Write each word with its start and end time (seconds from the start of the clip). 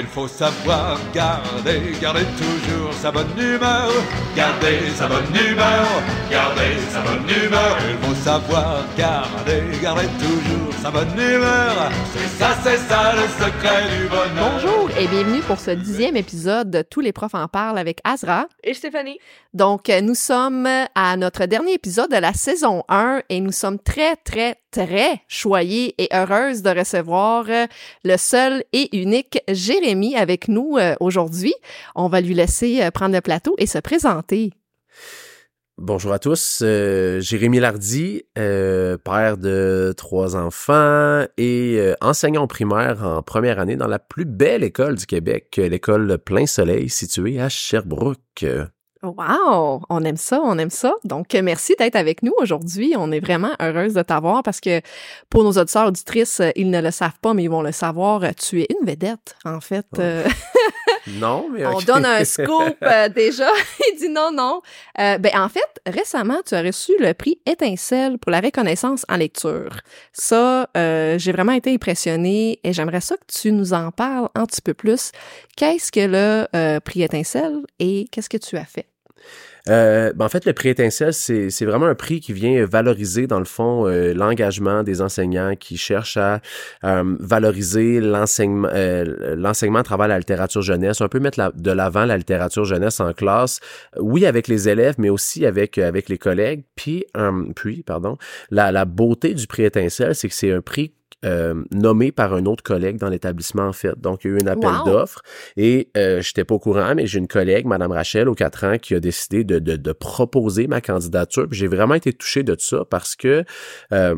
Il 0.00 0.06
faut 0.06 0.28
savoir 0.28 0.96
garder, 1.12 1.92
garder 2.00 2.24
toujours 2.36 2.92
sa 2.92 3.10
bonne 3.10 3.36
humeur. 3.36 3.90
Garder 4.36 4.90
sa 4.94 5.08
bonne 5.08 5.34
humeur, 5.34 5.86
garder 6.30 6.78
sa 6.92 7.00
bonne 7.00 7.28
humeur. 7.28 7.76
Il 7.90 8.06
faut 8.06 8.14
savoir 8.14 8.84
garder, 8.96 9.64
garder 9.82 10.06
toujours 10.20 10.67
sa 10.82 10.90
bonne 10.90 11.12
humeur. 11.12 11.90
C'est 12.12 12.38
ça, 12.38 12.56
c'est 12.62 12.76
ça 12.76 13.12
le 13.14 13.22
secret 13.22 13.98
du 13.98 14.08
bonheur. 14.08 14.52
Bonjour 14.52 14.90
et 14.98 15.06
bienvenue 15.08 15.40
pour 15.40 15.58
ce 15.58 15.72
dixième 15.72 16.16
épisode 16.16 16.70
de 16.70 16.82
Tous 16.82 17.00
les 17.00 17.12
profs 17.12 17.34
en 17.34 17.48
parlent 17.48 17.78
avec 17.78 18.00
Azra. 18.04 18.46
Et 18.62 18.74
Stéphanie. 18.74 19.18
Donc, 19.54 19.88
euh, 19.88 20.00
nous 20.00 20.14
sommes 20.14 20.68
à 20.94 21.16
notre 21.16 21.46
dernier 21.46 21.74
épisode 21.74 22.10
de 22.10 22.16
la 22.16 22.32
saison 22.32 22.84
1 22.88 23.22
et 23.28 23.40
nous 23.40 23.52
sommes 23.52 23.78
très, 23.78 24.16
très, 24.16 24.56
très 24.70 25.22
choyés 25.26 25.94
et 25.98 26.08
heureuses 26.14 26.62
de 26.62 26.70
recevoir 26.70 27.46
euh, 27.48 27.66
le 28.04 28.16
seul 28.16 28.62
et 28.72 28.96
unique 28.96 29.40
Jérémy 29.48 30.16
avec 30.16 30.48
nous 30.48 30.76
euh, 30.76 30.94
aujourd'hui. 31.00 31.54
On 31.96 32.08
va 32.08 32.20
lui 32.20 32.34
laisser 32.34 32.88
prendre 32.92 33.14
le 33.14 33.20
plateau 33.20 33.56
et 33.58 33.66
se 33.66 33.78
présenter. 33.78 34.52
Bonjour 35.80 36.12
à 36.12 36.18
tous, 36.18 36.58
euh, 36.64 37.20
Jérémy 37.20 37.60
Lardy, 37.60 38.24
euh, 38.36 38.98
père 38.98 39.36
de 39.36 39.94
trois 39.96 40.34
enfants 40.34 41.24
et 41.36 41.76
euh, 41.78 41.94
enseignant 42.00 42.48
primaire 42.48 43.04
en 43.04 43.22
première 43.22 43.60
année 43.60 43.76
dans 43.76 43.86
la 43.86 44.00
plus 44.00 44.24
belle 44.24 44.64
école 44.64 44.96
du 44.96 45.06
Québec, 45.06 45.54
l'école 45.56 46.18
Plein 46.18 46.46
Soleil 46.46 46.88
située 46.88 47.40
à 47.40 47.48
Sherbrooke. 47.48 48.44
Wow, 49.04 49.82
on 49.88 50.02
aime 50.02 50.16
ça, 50.16 50.40
on 50.42 50.58
aime 50.58 50.70
ça. 50.70 50.94
Donc, 51.04 51.32
merci 51.34 51.76
d'être 51.78 51.94
avec 51.94 52.24
nous 52.24 52.34
aujourd'hui. 52.38 52.94
On 52.98 53.12
est 53.12 53.20
vraiment 53.20 53.52
heureuse 53.60 53.94
de 53.94 54.02
t'avoir 54.02 54.42
parce 54.42 54.60
que 54.60 54.80
pour 55.30 55.44
nos 55.44 55.52
auditeurs 55.52 55.86
auditrices, 55.86 56.42
ils 56.56 56.70
ne 56.70 56.82
le 56.82 56.90
savent 56.90 57.20
pas, 57.22 57.34
mais 57.34 57.44
ils 57.44 57.50
vont 57.50 57.62
le 57.62 57.70
savoir. 57.70 58.24
Tu 58.34 58.62
es 58.62 58.66
une 58.68 58.84
vedette, 58.84 59.36
en 59.44 59.60
fait. 59.60 59.86
Non, 61.16 61.48
mais 61.50 61.66
on 61.66 61.78
donne 61.80 62.04
un 62.04 62.24
scoop 62.24 62.76
euh, 62.82 63.08
déjà. 63.14 63.50
Il 63.92 63.98
dit 63.98 64.08
non, 64.08 64.30
non. 64.32 64.60
Euh, 64.98 65.18
ben, 65.18 65.32
en 65.34 65.48
fait, 65.48 65.60
récemment, 65.86 66.40
tu 66.46 66.54
as 66.54 66.62
reçu 66.62 66.92
le 66.98 67.14
prix 67.14 67.40
Étincelle 67.46 68.18
pour 68.18 68.30
la 68.30 68.40
reconnaissance 68.40 69.04
en 69.08 69.16
lecture. 69.16 69.80
Ça, 70.12 70.68
euh, 70.76 71.18
j'ai 71.18 71.32
vraiment 71.32 71.52
été 71.52 71.72
impressionnée 71.72 72.60
et 72.64 72.72
j'aimerais 72.72 73.00
ça 73.00 73.16
que 73.16 73.40
tu 73.40 73.52
nous 73.52 73.72
en 73.72 73.90
parles 73.90 74.28
un 74.34 74.46
petit 74.46 74.62
peu 74.62 74.74
plus. 74.74 75.12
Qu'est-ce 75.56 75.92
que 75.92 76.00
le 76.00 76.78
prix 76.80 77.02
Étincelle 77.02 77.58
et 77.78 78.06
qu'est-ce 78.10 78.28
que 78.28 78.36
tu 78.36 78.56
as 78.56 78.64
fait? 78.64 78.86
Euh, 79.68 80.12
ben, 80.14 80.24
en 80.24 80.28
fait, 80.28 80.44
le 80.44 80.52
prix 80.52 80.70
Étincelle, 80.70 81.12
c'est 81.12 81.64
vraiment 81.64 81.86
un 81.86 81.94
prix 81.94 82.20
qui 82.20 82.32
vient 82.32 82.64
valoriser, 82.64 83.26
dans 83.26 83.38
le 83.38 83.44
fond, 83.44 83.86
euh, 83.86 84.14
l'engagement 84.14 84.82
des 84.82 85.02
enseignants 85.02 85.54
qui 85.56 85.76
cherchent 85.76 86.16
à 86.16 86.40
euh, 86.84 87.16
valoriser 87.20 88.00
l'enseignement 88.00 88.68
euh, 88.72 89.34
l'enseignement 89.36 89.80
à 89.80 89.82
travers 89.82 90.08
la 90.08 90.18
littérature 90.18 90.62
jeunesse, 90.62 91.00
un 91.00 91.08
peu 91.08 91.20
mettre 91.20 91.52
de 91.54 91.70
l'avant 91.70 92.04
la 92.04 92.16
littérature 92.16 92.64
jeunesse 92.64 93.00
en 93.00 93.12
classe, 93.12 93.60
oui, 93.98 94.26
avec 94.26 94.48
les 94.48 94.68
élèves, 94.68 94.94
mais 94.98 95.10
aussi 95.10 95.46
avec, 95.46 95.78
avec 95.78 96.08
les 96.08 96.18
collègues. 96.18 96.64
Puis, 96.74 97.04
euh, 97.16 97.44
puis 97.54 97.82
pardon, 97.82 98.16
la, 98.50 98.72
la 98.72 98.84
beauté 98.84 99.34
du 99.34 99.46
prix 99.46 99.64
Étincelle, 99.64 100.14
c'est 100.14 100.28
que 100.28 100.34
c'est 100.34 100.52
un 100.52 100.60
prix 100.60 100.92
euh, 101.24 101.64
nommé 101.72 102.12
par 102.12 102.32
un 102.34 102.44
autre 102.46 102.62
collègue 102.62 102.96
dans 102.98 103.08
l'établissement, 103.08 103.66
en 103.68 103.72
fait. 103.72 103.98
Donc, 104.00 104.24
il 104.24 104.30
y 104.30 104.34
a 104.34 104.36
eu 104.36 104.40
un 104.42 104.46
appel 104.46 104.70
Wow. 104.70 104.84
d'offres 104.84 105.22
et 105.56 105.90
euh, 105.96 106.20
j'étais 106.22 106.44
pas 106.44 106.54
au 106.54 106.58
courant, 106.58 106.94
mais 106.94 107.06
j'ai 107.06 107.18
une 107.18 107.26
collègue, 107.28 107.66
Madame 107.66 107.92
Rachel, 107.92 108.28
aux 108.28 108.34
quatre 108.34 108.64
ans, 108.64 108.78
qui 108.78 108.94
a 108.94 109.00
décidé 109.00 109.44
de, 109.44 109.58
de, 109.58 109.76
de 109.76 109.92
proposer 109.92 110.66
ma 110.66 110.80
candidature. 110.80 111.46
J'ai 111.50 111.66
vraiment 111.68 111.94
été 111.94 112.12
touché 112.12 112.42
de 112.42 112.54
ça 112.58 112.84
parce 112.88 113.16
que 113.16 113.44
euh, 113.92 114.14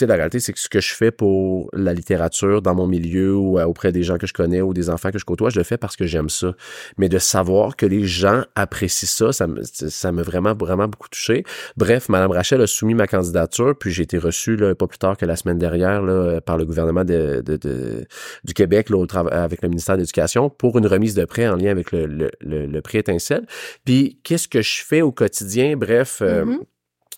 sais, 0.00 0.06
la 0.06 0.14
réalité, 0.14 0.40
c'est 0.40 0.52
que 0.52 0.58
ce 0.60 0.68
que 0.68 0.80
je 0.80 0.94
fais 0.94 1.10
pour 1.10 1.70
la 1.72 1.92
littérature 1.94 2.62
dans 2.62 2.74
mon 2.74 2.86
milieu 2.86 3.34
ou 3.36 3.58
euh, 3.58 3.64
auprès 3.64 3.92
des 3.92 4.02
gens 4.02 4.16
que 4.18 4.26
je 4.26 4.32
connais 4.32 4.60
ou 4.60 4.74
des 4.74 4.90
enfants 4.90 5.10
que 5.10 5.18
je 5.18 5.24
côtoie, 5.24 5.50
je 5.50 5.58
le 5.58 5.64
fais 5.64 5.76
parce 5.76 5.96
que 5.96 6.06
j'aime 6.06 6.28
ça. 6.28 6.54
Mais 6.98 7.08
de 7.08 7.18
savoir 7.18 7.76
que 7.76 7.86
les 7.86 8.04
gens 8.04 8.42
apprécient 8.54 9.06
ça, 9.08 9.32
ça 9.32 9.46
me, 9.46 9.62
ça 9.62 10.12
m'a 10.12 10.22
vraiment, 10.22 10.54
vraiment 10.54 10.88
beaucoup 10.88 11.08
touché. 11.08 11.44
Bref, 11.76 12.08
Madame 12.08 12.30
Rachel 12.32 12.60
a 12.60 12.66
soumis 12.66 12.94
ma 12.94 13.06
candidature, 13.06 13.74
puis 13.78 13.90
j'ai 13.90 14.02
été 14.02 14.18
reçu 14.18 14.56
là, 14.56 14.74
pas 14.74 14.86
plus 14.86 14.98
tard 14.98 15.16
que 15.16 15.26
la 15.26 15.36
semaine 15.36 15.58
dernière 15.58 16.02
là, 16.02 16.40
par 16.40 16.56
le 16.56 16.64
gouvernement 16.64 17.04
de, 17.04 17.42
de, 17.44 17.56
de- 17.56 18.04
du 18.44 18.54
Québec 18.54 18.90
là, 18.90 19.04
avec 19.30 19.62
le 19.62 19.68
ministère 19.68 19.96
de 19.96 20.00
l'Éducation 20.00 20.50
pour 20.50 20.78
une 20.78 20.86
remise 20.86 21.14
de 21.14 21.24
prêt 21.24 21.46
en 21.48 21.56
lien 21.56 21.70
avec 21.70 21.92
le, 21.92 22.06
le, 22.06 22.30
le, 22.40 22.66
le 22.66 22.82
prix 22.82 22.98
Étincelle. 22.98 23.46
Puis 23.84 24.18
qu'est-ce 24.22 24.48
que 24.48 24.62
je 24.62 24.82
fais 24.84 25.02
au 25.02 25.12
quotidien? 25.12 25.76
Bref, 25.76 26.20
euh, 26.22 26.44
Mhm. 26.44 26.58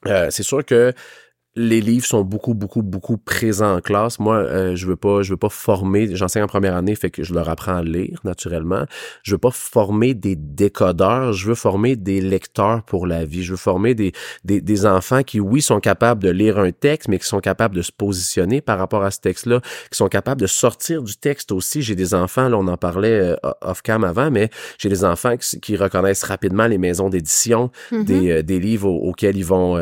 euh, 0.07 0.27
c'est 0.31 0.43
sûr 0.43 0.65
que 0.65 0.93
les 1.57 1.81
livres 1.81 2.05
sont 2.05 2.23
beaucoup, 2.23 2.53
beaucoup, 2.55 2.83
beaucoup 2.83 3.17
présents 3.17 3.77
en 3.77 3.81
classe. 3.81 4.19
Moi, 4.19 4.37
euh, 4.37 4.77
je 4.77 4.87
veux 4.87 4.97
pas, 4.97 5.23
je 5.23 5.31
veux 5.31 5.37
pas 5.39 5.49
former. 5.49 6.15
J'enseigne 6.15 6.43
en 6.43 6.47
première 6.49 6.77
année, 6.77 6.95
fait 6.95 7.11
que 7.11 7.23
je 7.25 7.33
leur 7.33 7.49
apprends 7.49 7.77
à 7.77 7.83
lire 7.83 8.21
naturellement. 8.25 8.85
Je 9.23 9.33
veux 9.33 9.39
pas 9.39 9.51
former 9.51 10.13
des 10.15 10.37
décodeurs. 10.37 11.33
Je 11.33 11.49
veux 11.49 11.55
former 11.55 11.97
des 11.97 12.21
lecteurs 12.21 12.83
pour 12.83 13.07
la 13.07 13.25
vie. 13.25 13.43
Je 13.43 13.53
veux 13.53 13.57
former 13.57 13.95
des, 13.95 14.13
des, 14.45 14.61
des 14.61 14.87
enfants 14.87 15.23
qui, 15.23 15.41
oui, 15.41 15.63
sont 15.63 15.81
capables 15.81 16.23
de 16.23 16.31
lire 16.31 16.59
un 16.59 16.73
texte, 16.73 17.09
mais 17.09 17.19
qui 17.19 17.27
sont 17.27 17.41
capables 17.41 17.75
de 17.75 17.83
se 17.83 17.93
positionner 17.93 18.61
par 18.61 18.79
rapport 18.79 19.03
à 19.03 19.11
ce 19.11 19.21
texte-là, 19.21 19.61
qui 19.91 19.97
sont 19.97 20.09
capables 20.09 20.41
de 20.41 20.47
sortir 20.47 21.03
du 21.03 21.17
texte 21.17 21.53
aussi. 21.53 21.81
J'ai 21.81 21.95
des 21.95 22.13
enfants, 22.15 22.49
là, 22.49 22.59
on 22.59 22.69
en 22.69 22.77
parlait 22.77 23.09
euh, 23.19 23.37
off-cam 23.63 24.05
avant, 24.05 24.31
mais 24.31 24.51
j'ai 24.79 24.89
des 24.91 25.05
enfants 25.05 25.37
qui, 25.39 25.59
qui 25.61 25.77
reconnaissent 25.77 26.25
rapidement 26.25 26.67
les 26.67 26.79
maisons 26.79 27.09
d'édition, 27.09 27.71
Mhm. 27.93 28.05
des, 28.05 28.31
euh, 28.31 28.43
des 28.43 28.61
livres 28.61 28.91
au- 28.91 29.09
auxquels 29.09 29.37
ils 29.39 29.45
vont 29.45 29.79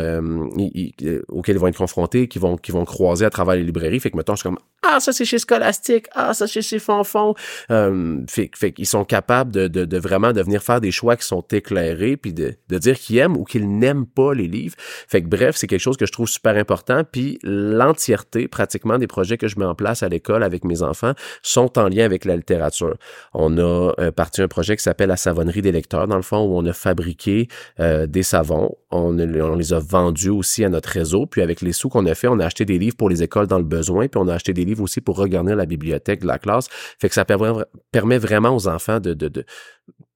ils- 0.57 0.93
auxquels 1.29 1.57
ils 1.57 1.59
vont 1.59 1.64
être 1.69 1.79
confrontés, 1.79 2.29
qui 2.29 2.39
vont 2.39 2.57
croiser 2.85 3.25
à 3.25 3.31
travers 3.31 3.55
les 3.55 3.65
librairies. 3.65 4.01
Fait 4.01 4.11
que 4.11 4.17
mettons, 4.17 4.35
je 4.35 4.41
suis 4.41 4.49
comme 4.49 4.59
ah 4.87 5.01
ça 5.01 5.13
c'est 5.13 5.25
chez 5.25 5.39
Scholastic, 5.39 6.07
ah 6.13 6.35
ça 6.35 6.47
c'est 6.47 6.61
chez 6.61 6.79
Fonfon. 6.79 7.35
Euh, 7.71 8.21
fait, 8.29 8.73
qu'ils 8.73 8.87
sont 8.87 9.05
capables 9.05 9.51
de, 9.51 9.99
vraiment 9.99 10.33
de 10.33 10.43
venir 10.43 10.63
faire 10.63 10.81
des 10.81 10.91
choix 10.91 11.17
qui 11.17 11.27
sont 11.27 11.45
éclairés, 11.53 12.17
puis 12.17 12.33
de, 12.33 12.55
de 12.69 12.79
dire 12.79 12.99
qu'ils 12.99 13.19
aiment 13.19 13.37
ou 13.37 13.45
qu'ils 13.45 13.69
n'aiment 13.69 14.07
pas 14.07 14.35
les 14.35 14.47
livres. 14.47 14.77
Fait 15.09 15.23
que 15.23 15.27
bref, 15.27 15.57
c'est 15.57 15.67
quelque 15.67 15.81
chose 15.81 15.97
que 15.97 16.07
je 16.07 16.13
trouve 16.13 16.29
super 16.29 16.57
important. 16.57 17.03
Puis 17.11 17.39
l'entièreté 17.43 18.47
pratiquement 18.47 18.99
des 18.99 19.07
projets 19.07 19.39
que 19.39 19.49
je 19.49 19.59
mets 19.59 19.65
en 19.65 19.75
place 19.75 20.03
à 20.03 20.09
l'école 20.09 20.43
avec 20.43 20.65
mes 20.65 20.83
enfants 20.83 21.15
sont 21.43 21.79
en 21.79 21.89
lien 21.89 22.05
avec 22.05 22.25
la 22.25 22.37
littérature. 22.37 22.97
On 23.33 23.57
a 23.59 23.95
euh, 23.99 24.11
parti 24.11 24.43
un 24.43 24.49
projet 24.49 24.77
qui 24.77 24.83
s'appelle 24.83 25.09
la 25.09 25.17
savonnerie 25.17 25.63
des 25.63 25.73
lecteurs, 25.73 26.07
dans 26.07 26.17
le 26.17 26.23
fond, 26.23 26.45
où 26.45 26.59
on 26.59 26.67
a 26.67 26.73
fabriqué 26.73 27.49
euh, 27.81 28.07
des 28.07 28.23
savons. 28.23 28.77
On, 28.97 29.19
on 29.19 29.56
les 29.56 29.72
a 29.72 29.78
vendus 29.81 30.31
aussi 30.31 30.65
à 30.65 30.69
notre 30.69 30.88
réseau. 30.88 31.27
Puis 31.27 31.43
avec 31.43 31.60
les 31.60 31.72
sous 31.72 31.88
qu'on 31.88 32.06
a 32.06 32.15
fait, 32.15 32.28
on 32.28 32.38
a 32.38 32.47
acheté 32.47 32.65
des 32.65 32.78
livres 32.78 32.97
pour 32.97 33.09
les 33.09 33.22
écoles 33.22 33.47
dans 33.49 33.59
le 33.59 33.65
besoin. 33.65 34.06
Puis 34.09 34.21
on 34.22 34.28
a 34.28 34.34
acheté 34.34 34.53
des 34.53 34.65
livres 34.65 34.82
aussi 34.82 35.00
pour 35.00 35.16
regarnir 35.19 35.56
la 35.56 35.66
bibliothèque 35.66 36.21
de 36.21 36.27
la 36.27 36.38
classe. 36.38 36.69
Fait 37.00 37.09
que 37.09 37.15
ça 37.15 37.25
permet, 37.25 38.19
vraiment 38.19 38.54
aux 38.54 38.69
enfants 38.69 39.00
de, 39.00 39.15
de, 39.15 39.28
de 39.28 39.44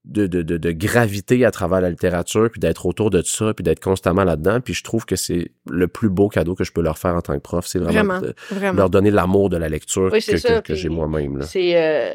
de, 0.05 0.27
de, 0.27 0.41
de, 0.41 0.57
de 0.57 0.71
graviter 0.73 1.45
à 1.45 1.51
travers 1.51 1.83
la 1.83 1.91
littérature, 1.91 2.49
puis 2.51 2.61
d'être 2.61 2.87
autour 2.87 3.11
de 3.11 3.21
ça, 3.21 3.53
puis 3.53 3.63
d'être 3.63 3.81
constamment 3.81 4.25
là-dedans. 4.25 4.61
Puis 4.63 4.73
je 4.73 4.83
trouve 4.83 5.05
que 5.05 5.17
c'est 5.17 5.51
le 5.69 5.87
plus 5.87 6.09
beau 6.09 6.29
cadeau 6.31 6.55
que 6.55 6.65
je 6.65 6.73
peux 6.73 6.81
leur 6.81 6.97
faire 6.97 7.15
en 7.15 7.21
tant 7.21 7.35
que 7.35 7.41
prof. 7.43 7.67
C'est 7.67 7.79
vraiment, 7.79 8.15
Vraiment, 8.19 8.21
de- 8.23 8.35
vraiment. 8.51 8.79
leur 8.79 8.89
donner 8.89 9.11
l'amour 9.11 9.51
de 9.51 9.59
la 9.59 9.69
lecture 9.69 10.09
Oui, 10.11 10.21
que, 10.65 10.75
j'ai 10.75 10.89
moi-même. 10.89 11.43
C'est 11.43 11.73
euh, 11.77 12.15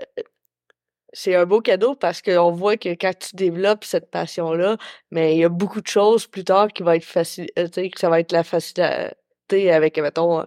c'est 1.13 1.35
un 1.35 1.45
beau 1.45 1.61
cadeau 1.61 1.95
parce 1.95 2.21
qu'on 2.21 2.51
voit 2.51 2.77
que 2.77 2.89
quand 2.89 3.13
tu 3.17 3.35
développes 3.35 3.83
cette 3.85 4.09
passion-là, 4.11 4.77
mais 5.11 5.35
il 5.35 5.39
y 5.39 5.43
a 5.45 5.49
beaucoup 5.49 5.81
de 5.81 5.87
choses 5.87 6.27
plus 6.27 6.43
tard 6.43 6.69
qui 6.69 6.83
vont 6.83 6.91
être 6.91 7.03
facile, 7.05 7.47
euh, 7.57 7.67
que 7.69 7.99
ça 7.99 8.09
va 8.09 8.19
être 8.19 8.31
la 8.31 8.43
facilité 8.43 9.71
avec, 9.71 9.97
mettons, 9.99 10.45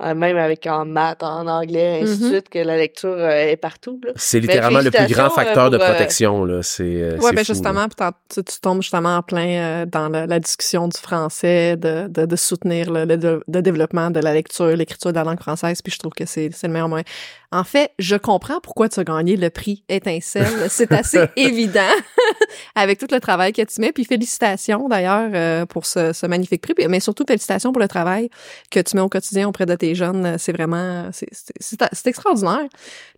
même 0.00 0.36
avec 0.36 0.66
en 0.66 0.84
maths, 0.84 1.22
en 1.22 1.46
anglais, 1.46 2.00
ainsi 2.02 2.18
de 2.18 2.24
Mhm. 2.24 2.30
suite, 2.32 2.48
que 2.48 2.58
la 2.58 2.76
lecture 2.76 3.10
euh, 3.16 3.30
est 3.50 3.56
partout. 3.56 4.00
Là. 4.04 4.12
C'est 4.16 4.40
littéralement 4.40 4.80
le 4.80 4.90
plus 4.90 5.06
grand 5.12 5.26
euh, 5.26 5.30
facteur 5.30 5.70
de 5.70 5.76
pour, 5.76 5.86
euh, 5.86 5.90
protection. 5.90 6.44
Là. 6.44 6.62
C'est, 6.62 6.84
euh, 6.84 7.16
Ouais, 7.18 7.32
ben 7.32 7.44
fou, 7.44 7.52
justement, 7.52 7.86
tu, 8.32 8.42
tu 8.44 8.60
tombes 8.60 8.82
justement 8.82 9.16
en 9.16 9.22
plein 9.22 9.48
euh, 9.48 9.86
dans 9.86 10.08
la, 10.08 10.26
la 10.26 10.38
discussion 10.40 10.86
du 10.88 10.98
français, 10.98 11.76
de, 11.76 12.06
de, 12.08 12.26
de 12.26 12.36
soutenir 12.36 12.90
le, 12.92 13.04
le, 13.04 13.42
le 13.46 13.62
développement 13.62 14.10
de 14.10 14.20
la 14.20 14.32
lecture, 14.34 14.68
l'écriture 14.76 15.10
de 15.12 15.16
la 15.16 15.24
langue 15.24 15.40
française, 15.40 15.82
puis 15.82 15.92
je 15.92 15.98
trouve 15.98 16.12
que 16.12 16.26
c'est 16.26 16.50
c'est 16.52 16.66
le 16.68 16.72
meilleur 16.72 16.88
moyen. 16.88 17.04
En 17.50 17.64
fait, 17.64 17.92
je 17.98 18.14
comprends 18.16 18.60
pourquoi 18.60 18.88
tu 18.90 19.00
as 19.00 19.04
gagné 19.04 19.36
le 19.36 19.48
prix 19.48 19.82
Étincelle. 19.88 20.46
C'est 20.68 20.92
assez 20.92 21.20
évident 21.34 21.80
avec 22.74 22.98
tout 22.98 23.06
le 23.10 23.20
travail 23.20 23.52
que 23.54 23.62
tu 23.62 23.80
mets. 23.80 23.90
Puis 23.92 24.04
félicitations 24.04 24.86
d'ailleurs 24.88 25.30
euh, 25.32 25.64
pour 25.66 25.86
ce, 25.86 26.12
ce 26.12 26.26
magnifique 26.26 26.60
prix, 26.60 26.74
mais 26.88 27.00
surtout 27.00 27.24
félicitations 27.26 27.72
pour 27.72 27.80
le 27.80 27.88
travail 27.88 28.28
que 28.70 28.80
tu 28.80 28.96
mets 28.96 29.02
au 29.02 29.08
quotidien 29.08 29.48
auprès 29.48 29.64
de 29.64 29.74
tes 29.74 29.87
jeunes. 29.94 30.36
C'est 30.38 30.52
vraiment, 30.52 31.10
c'est 31.12 31.28
c'est- 31.32 32.06
extraordinaire. 32.06 32.68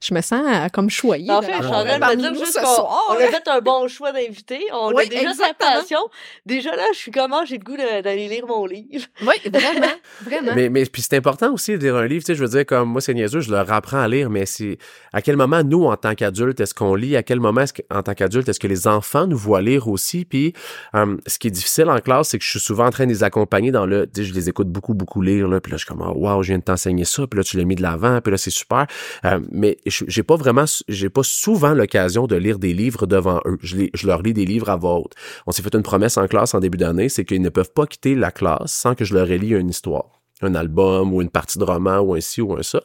Je 0.02 0.14
me 0.14 0.20
sens 0.20 0.42
euh, 0.46 0.68
comme 0.72 0.90
choyée. 0.90 1.30
En 1.30 1.40
de 1.40 1.44
fait, 1.46 1.52
je 1.58 1.62
suis 1.62 1.66
en 1.74 1.84
train 1.84 2.14
de 2.14 2.20
dire 2.20 2.34
juste 2.34 2.58
qu'on 2.60 2.74
soir. 2.74 3.02
on 3.10 3.14
a 3.14 3.26
fait 3.28 3.48
un 3.48 3.60
bon 3.60 3.88
choix 3.88 4.12
d'invité. 4.12 4.60
On 4.72 4.92
Oui, 4.92 5.04
a 5.04 5.06
déjà 5.08 5.34
sa 5.34 5.54
passion. 5.54 5.98
Déjà 6.46 6.74
là, 6.74 6.84
je 6.92 6.98
suis 6.98 7.10
comment, 7.10 7.44
j'ai 7.44 7.58
le 7.58 7.64
goût 7.64 7.76
d'aller 7.76 8.28
lire 8.28 8.46
mon 8.46 8.66
livre. 8.66 9.06
Oui, 9.22 9.34
vraiment, 9.50 9.86
vraiment. 10.22 10.52
Mais, 10.54 10.68
mais 10.68 10.84
puis 10.86 11.02
c'est 11.02 11.16
important 11.16 11.52
aussi 11.52 11.72
de 11.72 11.78
lire 11.78 11.96
un 11.96 12.06
livre. 12.06 12.22
Tu 12.24 12.26
sais, 12.32 12.34
je 12.34 12.42
veux 12.42 12.48
dire, 12.50 12.66
comme 12.66 12.88
moi, 12.90 13.00
c'est 13.00 13.14
niaiseux, 13.14 13.40
je 13.40 13.50
leur 13.50 13.70
apprends 13.72 14.00
à 14.00 14.08
lire, 14.08 14.30
mais 14.30 14.46
c'est 14.46 14.78
à 15.12 15.22
quel 15.22 15.36
moment, 15.36 15.62
nous, 15.62 15.84
en 15.84 15.96
tant 15.96 16.14
qu'adultes, 16.14 16.60
est-ce 16.60 16.74
qu'on 16.74 16.94
lit? 16.94 17.16
À 17.16 17.22
quel 17.22 17.40
moment, 17.40 17.60
est-ce 17.62 17.72
que, 17.74 17.82
en 17.90 18.02
tant 18.02 18.14
qu'adultes, 18.14 18.48
est-ce 18.48 18.60
que 18.60 18.66
les 18.68 18.86
enfants 18.88 19.26
nous 19.26 19.36
voient 19.38 19.62
lire 19.62 19.88
aussi? 19.88 20.24
Puis 20.24 20.52
euh, 20.94 21.16
ce 21.26 21.38
qui 21.38 21.48
est 21.48 21.50
difficile 21.52 21.88
en 21.90 21.98
classe, 22.00 22.28
c'est 22.30 22.38
que 22.38 22.44
je 22.44 22.50
suis 22.50 22.60
souvent 22.60 22.86
en 22.86 22.90
train 22.90 23.04
de 23.06 23.10
les 23.10 23.22
accompagner 23.24 23.70
dans 23.70 23.86
le... 23.86 24.06
Tu 24.06 24.22
sais, 24.22 24.28
je 24.28 24.34
les 24.34 24.48
écoute 24.48 24.68
beaucoup, 24.68 24.94
beaucoup 24.94 25.22
lire, 25.22 25.48
là, 25.48 25.60
puis 25.60 25.70
là, 25.72 25.76
je 25.78 25.84
suis 25.84 25.88
comme, 25.88 26.02
oh, 26.06 26.12
wow, 26.16 26.42
je 26.42 26.48
viens 26.48 26.59
t'enseigner 26.62 27.04
ça, 27.04 27.26
puis 27.26 27.38
là, 27.38 27.44
tu 27.44 27.56
l'as 27.56 27.64
mis 27.64 27.74
de 27.74 27.82
l'avant, 27.82 28.20
puis 28.20 28.30
là, 28.30 28.38
c'est 28.38 28.50
super. 28.50 28.86
Euh, 29.24 29.40
mais 29.50 29.78
j'ai 29.86 30.22
pas 30.22 30.36
vraiment, 30.36 30.64
j'ai 30.88 31.10
pas 31.10 31.22
souvent 31.22 31.74
l'occasion 31.74 32.26
de 32.26 32.36
lire 32.36 32.58
des 32.58 32.72
livres 32.72 33.06
devant 33.06 33.40
eux. 33.46 33.58
Je, 33.62 33.86
je 33.92 34.06
leur 34.06 34.22
lis 34.22 34.32
des 34.32 34.44
livres 34.44 34.70
à 34.70 34.76
voix 34.76 34.98
haute. 34.98 35.14
On 35.46 35.52
s'est 35.52 35.62
fait 35.62 35.74
une 35.74 35.82
promesse 35.82 36.16
en 36.16 36.26
classe 36.26 36.54
en 36.54 36.60
début 36.60 36.78
d'année, 36.78 37.08
c'est 37.08 37.24
qu'ils 37.24 37.42
ne 37.42 37.48
peuvent 37.48 37.72
pas 37.72 37.86
quitter 37.86 38.14
la 38.14 38.30
classe 38.30 38.72
sans 38.72 38.94
que 38.94 39.04
je 39.04 39.14
leur 39.14 39.30
ai 39.30 39.38
lu 39.38 39.58
une 39.58 39.70
histoire 39.70 40.20
un 40.42 40.54
album 40.54 41.12
ou 41.12 41.22
une 41.22 41.30
partie 41.30 41.58
de 41.58 41.64
roman 41.64 41.98
ou 41.98 42.14
un 42.14 42.20
ci 42.20 42.40
ou 42.40 42.54
un 42.54 42.62
ça. 42.62 42.80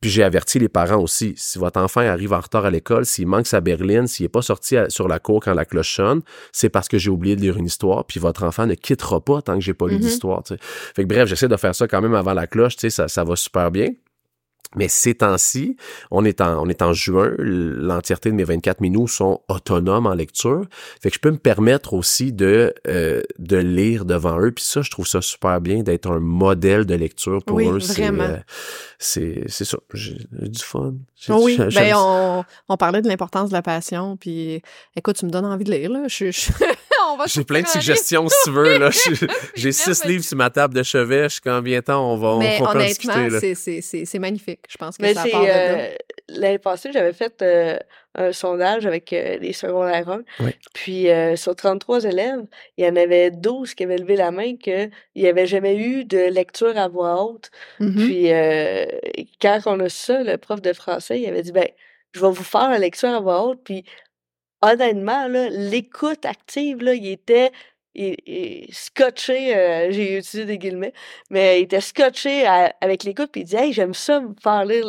Puis 0.00 0.10
j'ai 0.10 0.22
averti 0.22 0.58
les 0.58 0.68
parents 0.68 1.02
aussi, 1.02 1.34
si 1.36 1.58
votre 1.58 1.80
enfant 1.80 2.00
arrive 2.00 2.32
en 2.32 2.40
retard 2.40 2.64
à 2.64 2.70
l'école, 2.70 3.04
s'il 3.04 3.26
manque 3.26 3.46
sa 3.46 3.60
berline, 3.60 4.06
s'il 4.06 4.24
n'est 4.24 4.28
pas 4.28 4.42
sorti 4.42 4.76
sur 4.88 5.08
la 5.08 5.18
cour 5.18 5.40
quand 5.42 5.54
la 5.54 5.64
cloche 5.64 5.96
sonne, 5.96 6.22
c'est 6.52 6.68
parce 6.68 6.88
que 6.88 6.98
j'ai 6.98 7.10
oublié 7.10 7.34
de 7.34 7.40
lire 7.40 7.56
une 7.56 7.66
histoire, 7.66 8.04
puis 8.04 8.20
votre 8.20 8.44
enfant 8.44 8.66
ne 8.66 8.74
quittera 8.74 9.20
pas 9.20 9.42
tant 9.42 9.54
que 9.54 9.60
j'ai 9.60 9.74
pas 9.74 9.88
lu 9.88 9.96
mm-hmm. 9.96 10.00
d'histoire. 10.00 10.42
Fait 10.94 11.02
que 11.02 11.08
bref, 11.08 11.28
j'essaie 11.28 11.48
de 11.48 11.56
faire 11.56 11.74
ça 11.74 11.88
quand 11.88 12.00
même 12.00 12.14
avant 12.14 12.34
la 12.34 12.46
cloche, 12.46 12.76
ça, 12.76 13.08
ça 13.08 13.24
va 13.24 13.34
super 13.34 13.70
bien. 13.70 13.88
Mais 14.76 14.88
ces 14.88 15.14
temps-ci, 15.14 15.76
on 16.10 16.26
est 16.26 16.42
en, 16.42 16.62
on 16.62 16.68
est 16.68 16.82
en 16.82 16.92
juin, 16.92 17.32
l'entièreté 17.38 18.30
de 18.30 18.34
mes 18.34 18.44
24 18.44 18.82
minutes 18.82 19.08
sont 19.08 19.40
autonomes 19.48 20.06
en 20.06 20.12
lecture. 20.12 20.66
Fait 21.00 21.08
que 21.08 21.14
je 21.14 21.20
peux 21.20 21.30
me 21.30 21.38
permettre 21.38 21.94
aussi 21.94 22.34
de, 22.34 22.74
euh, 22.86 23.22
de 23.38 23.56
lire 23.56 24.04
devant 24.04 24.38
eux. 24.38 24.52
Puis 24.52 24.64
ça, 24.64 24.82
je 24.82 24.90
trouve 24.90 25.06
ça 25.06 25.22
super 25.22 25.62
bien 25.62 25.82
d'être 25.82 26.10
un 26.10 26.20
modèle 26.20 26.84
de 26.84 26.94
lecture 26.94 27.42
pour 27.42 27.58
eux. 27.60 27.78
Euh, 27.98 28.38
c'est, 28.98 29.44
c'est, 29.46 29.64
ça. 29.64 29.78
J'ai 29.94 30.18
du 30.32 30.62
fun. 30.62 30.94
Oui, 31.30 31.56
ben 31.74 31.94
on, 31.96 32.44
on 32.68 32.76
parlait 32.76 33.00
de 33.00 33.08
l'importance 33.08 33.48
de 33.48 33.54
la 33.54 33.62
passion. 33.62 34.18
Puis 34.18 34.60
écoute, 34.96 35.16
tu 35.16 35.24
me 35.24 35.30
donnes 35.30 35.46
envie 35.46 35.64
de 35.64 35.72
lire, 35.72 35.90
là. 35.90 36.08
Je, 36.08 36.30
je... 36.30 36.50
J'ai 37.26 37.44
plein 37.44 37.62
de 37.62 37.66
suggestions 37.66 38.28
si 38.28 38.36
tu 38.44 38.50
veux. 38.50 38.78
Là. 38.78 38.90
J'ai 39.54 39.72
six 39.72 40.04
livres 40.04 40.24
sur 40.24 40.36
ma 40.36 40.50
table 40.50 40.74
de 40.74 40.82
chevet. 40.82 41.24
Je 41.24 41.34
suis 41.34 41.40
quand 41.40 41.60
bien 41.62 41.80
temps, 41.82 42.12
on 42.12 42.16
va, 42.16 42.28
on 42.28 42.38
mais 42.38 42.58
va 42.58 42.70
honnêtement, 42.70 43.28
c'est 43.54 44.18
magnifique. 44.18 44.60
Je 44.68 44.76
pense 44.76 44.96
que 44.96 45.02
mais 45.02 45.14
ça 45.14 45.24
part 45.30 45.42
de 45.42 45.48
euh, 45.50 45.88
L'année 46.28 46.58
passée, 46.58 46.90
j'avais 46.92 47.12
fait 47.12 47.40
euh, 47.42 47.78
un 48.14 48.32
sondage 48.32 48.86
avec 48.86 49.12
euh, 49.12 49.38
les 49.38 49.52
secondaires 49.52 50.08
1. 50.08 50.22
Puis 50.74 51.06
sur 51.36 51.54
33 51.56 52.04
élèves, 52.04 52.44
il 52.76 52.84
y 52.84 52.88
en 52.88 52.96
avait 52.96 53.30
12 53.30 53.74
qui 53.74 53.84
avaient 53.84 53.98
levé 53.98 54.16
la 54.16 54.30
main 54.30 54.56
qu'il 54.56 54.90
n'y 55.16 55.26
avait 55.26 55.46
jamais 55.46 55.76
eu 55.76 56.04
de 56.04 56.30
lecture 56.30 56.76
à 56.76 56.88
voix 56.88 57.22
haute. 57.22 57.50
Mm-hmm. 57.80 59.16
Puis 59.16 59.26
quand 59.40 59.60
on 59.66 59.80
a 59.80 59.88
ça, 59.88 60.22
le 60.22 60.36
prof 60.36 60.60
de 60.60 60.72
français, 60.72 61.20
il 61.20 61.28
avait 61.28 61.42
dit, 61.42 61.52
ben, 61.52 61.68
je 62.12 62.20
vais 62.20 62.30
vous 62.30 62.44
faire 62.44 62.70
la 62.70 62.78
lecture 62.78 63.10
à 63.10 63.20
voix 63.20 63.44
haute, 63.44 63.60
puis 63.64 63.84
honnêtement, 64.62 65.28
l'écoute 65.28 66.24
active, 66.24 66.78
il 66.82 67.06
était 67.08 67.52
scotché, 68.70 69.56
euh, 69.56 69.90
j'ai 69.90 70.18
utilisé 70.18 70.44
des 70.44 70.58
guillemets, 70.58 70.92
mais 71.30 71.60
il 71.60 71.64
était 71.64 71.80
scotché 71.80 72.46
avec 72.46 73.04
l'écoute, 73.04 73.30
puis 73.32 73.42
il 73.42 73.44
dit 73.44 73.56
Hey, 73.56 73.72
j'aime 73.72 73.94
ça 73.94 74.22
faire 74.42 74.64
lire 74.64 74.86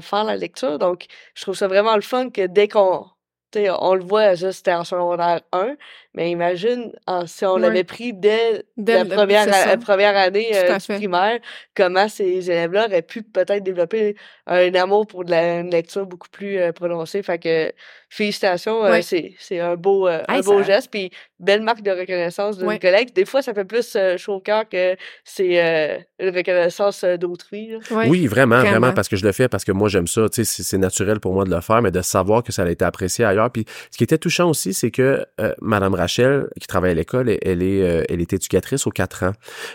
faire 0.00 0.24
la 0.24 0.36
lecture. 0.36 0.78
Donc, 0.78 1.06
je 1.34 1.42
trouve 1.42 1.54
ça 1.54 1.68
vraiment 1.68 1.94
le 1.94 2.02
fun 2.02 2.30
que 2.30 2.46
dès 2.46 2.68
qu'on 2.68 3.06
on 3.54 3.94
le 3.94 4.02
voit, 4.02 4.34
juste 4.34 4.52
c'était 4.52 4.74
en 4.74 4.84
secondaire 4.84 5.40
1, 5.52 5.76
mais 6.14 6.30
imagine 6.30 6.92
si 7.26 7.44
on 7.44 7.56
l'avait 7.56 7.84
pris 7.84 8.12
dès, 8.12 8.64
la 8.76 9.04
première, 9.04 9.78
première 9.78 10.16
année 10.16 10.50
euh, 10.54 10.78
primaire, 10.88 11.38
comment 11.74 12.08
ces 12.08 12.50
élèves-là 12.50 12.86
auraient 12.86 13.02
pu 13.02 13.22
peut-être 13.22 13.62
développer 13.62 14.16
un 14.46 14.74
amour 14.74 15.06
pour 15.06 15.24
de 15.24 15.30
la, 15.30 15.60
une 15.60 15.70
lecture 15.70 16.06
beaucoup 16.06 16.28
plus 16.28 16.58
euh, 16.58 16.72
prononcée. 16.72 17.22
Fait 17.22 17.38
que 17.38 17.72
félicitations, 18.08 18.84
euh, 18.84 19.00
c'est 19.02 19.60
un 19.60 19.76
beau, 19.76 20.06
un 20.06 20.40
beau 20.40 20.62
geste, 20.62 20.90
puis 20.90 21.10
belle 21.38 21.62
marque 21.62 21.82
de 21.82 21.90
reconnaissance 21.90 22.58
d'une 22.58 22.78
collègue. 22.78 23.12
Des 23.14 23.24
fois, 23.24 23.42
ça 23.42 23.54
fait 23.54 23.64
plus 23.64 23.96
chaud 24.16 24.34
au 24.34 24.40
cœur 24.40 24.68
que 24.68 24.96
c'est 25.24 26.04
une 26.18 26.30
reconnaissance 26.34 27.04
d'autrui. 27.04 27.72
Oui, 27.90 28.26
vraiment, 28.26 28.60
vraiment, 28.60 28.92
parce 28.92 29.08
que 29.08 29.16
je 29.16 29.24
le 29.24 29.32
fais, 29.32 29.48
parce 29.48 29.64
que 29.64 29.72
moi, 29.72 29.88
j'aime 29.88 30.06
ça. 30.06 30.26
C'est 30.32 30.78
naturel 30.78 31.20
pour 31.20 31.32
moi 31.32 31.44
de 31.44 31.50
le 31.50 31.60
faire, 31.60 31.82
mais 31.82 31.90
de 31.90 32.02
savoir 32.02 32.42
que 32.42 32.52
ça 32.52 32.62
a 32.62 32.70
été 32.70 32.84
apprécié 32.84 33.24
ailleurs. 33.24 33.50
Puis 33.50 33.64
ce 33.90 33.98
qui 33.98 34.04
était 34.04 34.18
touchant 34.18 34.48
aussi, 34.48 34.74
c'est 34.74 34.90
que 34.90 35.24
Madame 35.60 35.94
Rachel, 35.94 36.48
qui 36.60 36.66
travaille 36.66 36.92
à 36.92 36.94
l'école, 36.94 37.28
elle 37.42 37.62
est, 37.62 37.82
euh, 37.82 38.04
elle 38.08 38.20
est 38.20 38.32
éducatrice 38.32 38.86
aux 38.86 38.90
quatre 38.90 39.24
ans. 39.24 39.32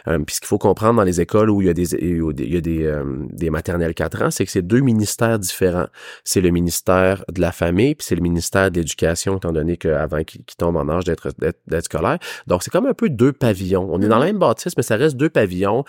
Euh, 0.07 0.19
puis 0.19 0.35
ce 0.35 0.41
qu'il 0.41 0.47
faut 0.47 0.57
comprendre 0.57 0.97
dans 0.97 1.03
les 1.03 1.21
écoles 1.21 1.49
où 1.49 1.61
il 1.61 1.67
y 1.67 1.69
a 1.69 1.73
des, 1.73 1.95
il 1.95 2.53
y 2.53 2.57
a 2.57 2.61
des, 2.61 2.85
euh, 2.85 3.03
des 3.29 3.49
maternelles 3.49 3.93
quatre 3.93 4.21
ans, 4.21 4.31
c'est 4.31 4.45
que 4.45 4.51
c'est 4.51 4.61
deux 4.61 4.81
ministères 4.81 5.39
différents. 5.39 5.87
C'est 6.23 6.41
le 6.41 6.49
ministère 6.49 7.23
de 7.31 7.41
la 7.41 7.51
famille, 7.51 7.95
puis 7.95 8.05
c'est 8.05 8.15
le 8.15 8.21
ministère 8.21 8.71
de 8.71 8.77
l'éducation, 8.77 9.37
étant 9.37 9.51
donné 9.51 9.77
qu'avant 9.77 10.23
qu'il 10.23 10.43
tombe 10.57 10.75
en 10.75 10.89
âge 10.89 11.03
d'être 11.05 11.50
d'être 11.67 11.85
scolaire. 11.85 12.17
Donc 12.47 12.63
c'est 12.63 12.71
comme 12.71 12.85
un 12.85 12.93
peu 12.93 13.09
deux 13.09 13.33
pavillons. 13.33 13.87
On 13.91 14.01
est 14.01 14.07
dans 14.07 14.17
la 14.17 14.25
mm-hmm. 14.25 14.27
même 14.27 14.39
bâtisse, 14.39 14.77
mais 14.77 14.83
ça 14.83 14.95
reste 14.95 15.15
deux 15.15 15.29
pavillons. 15.29 15.83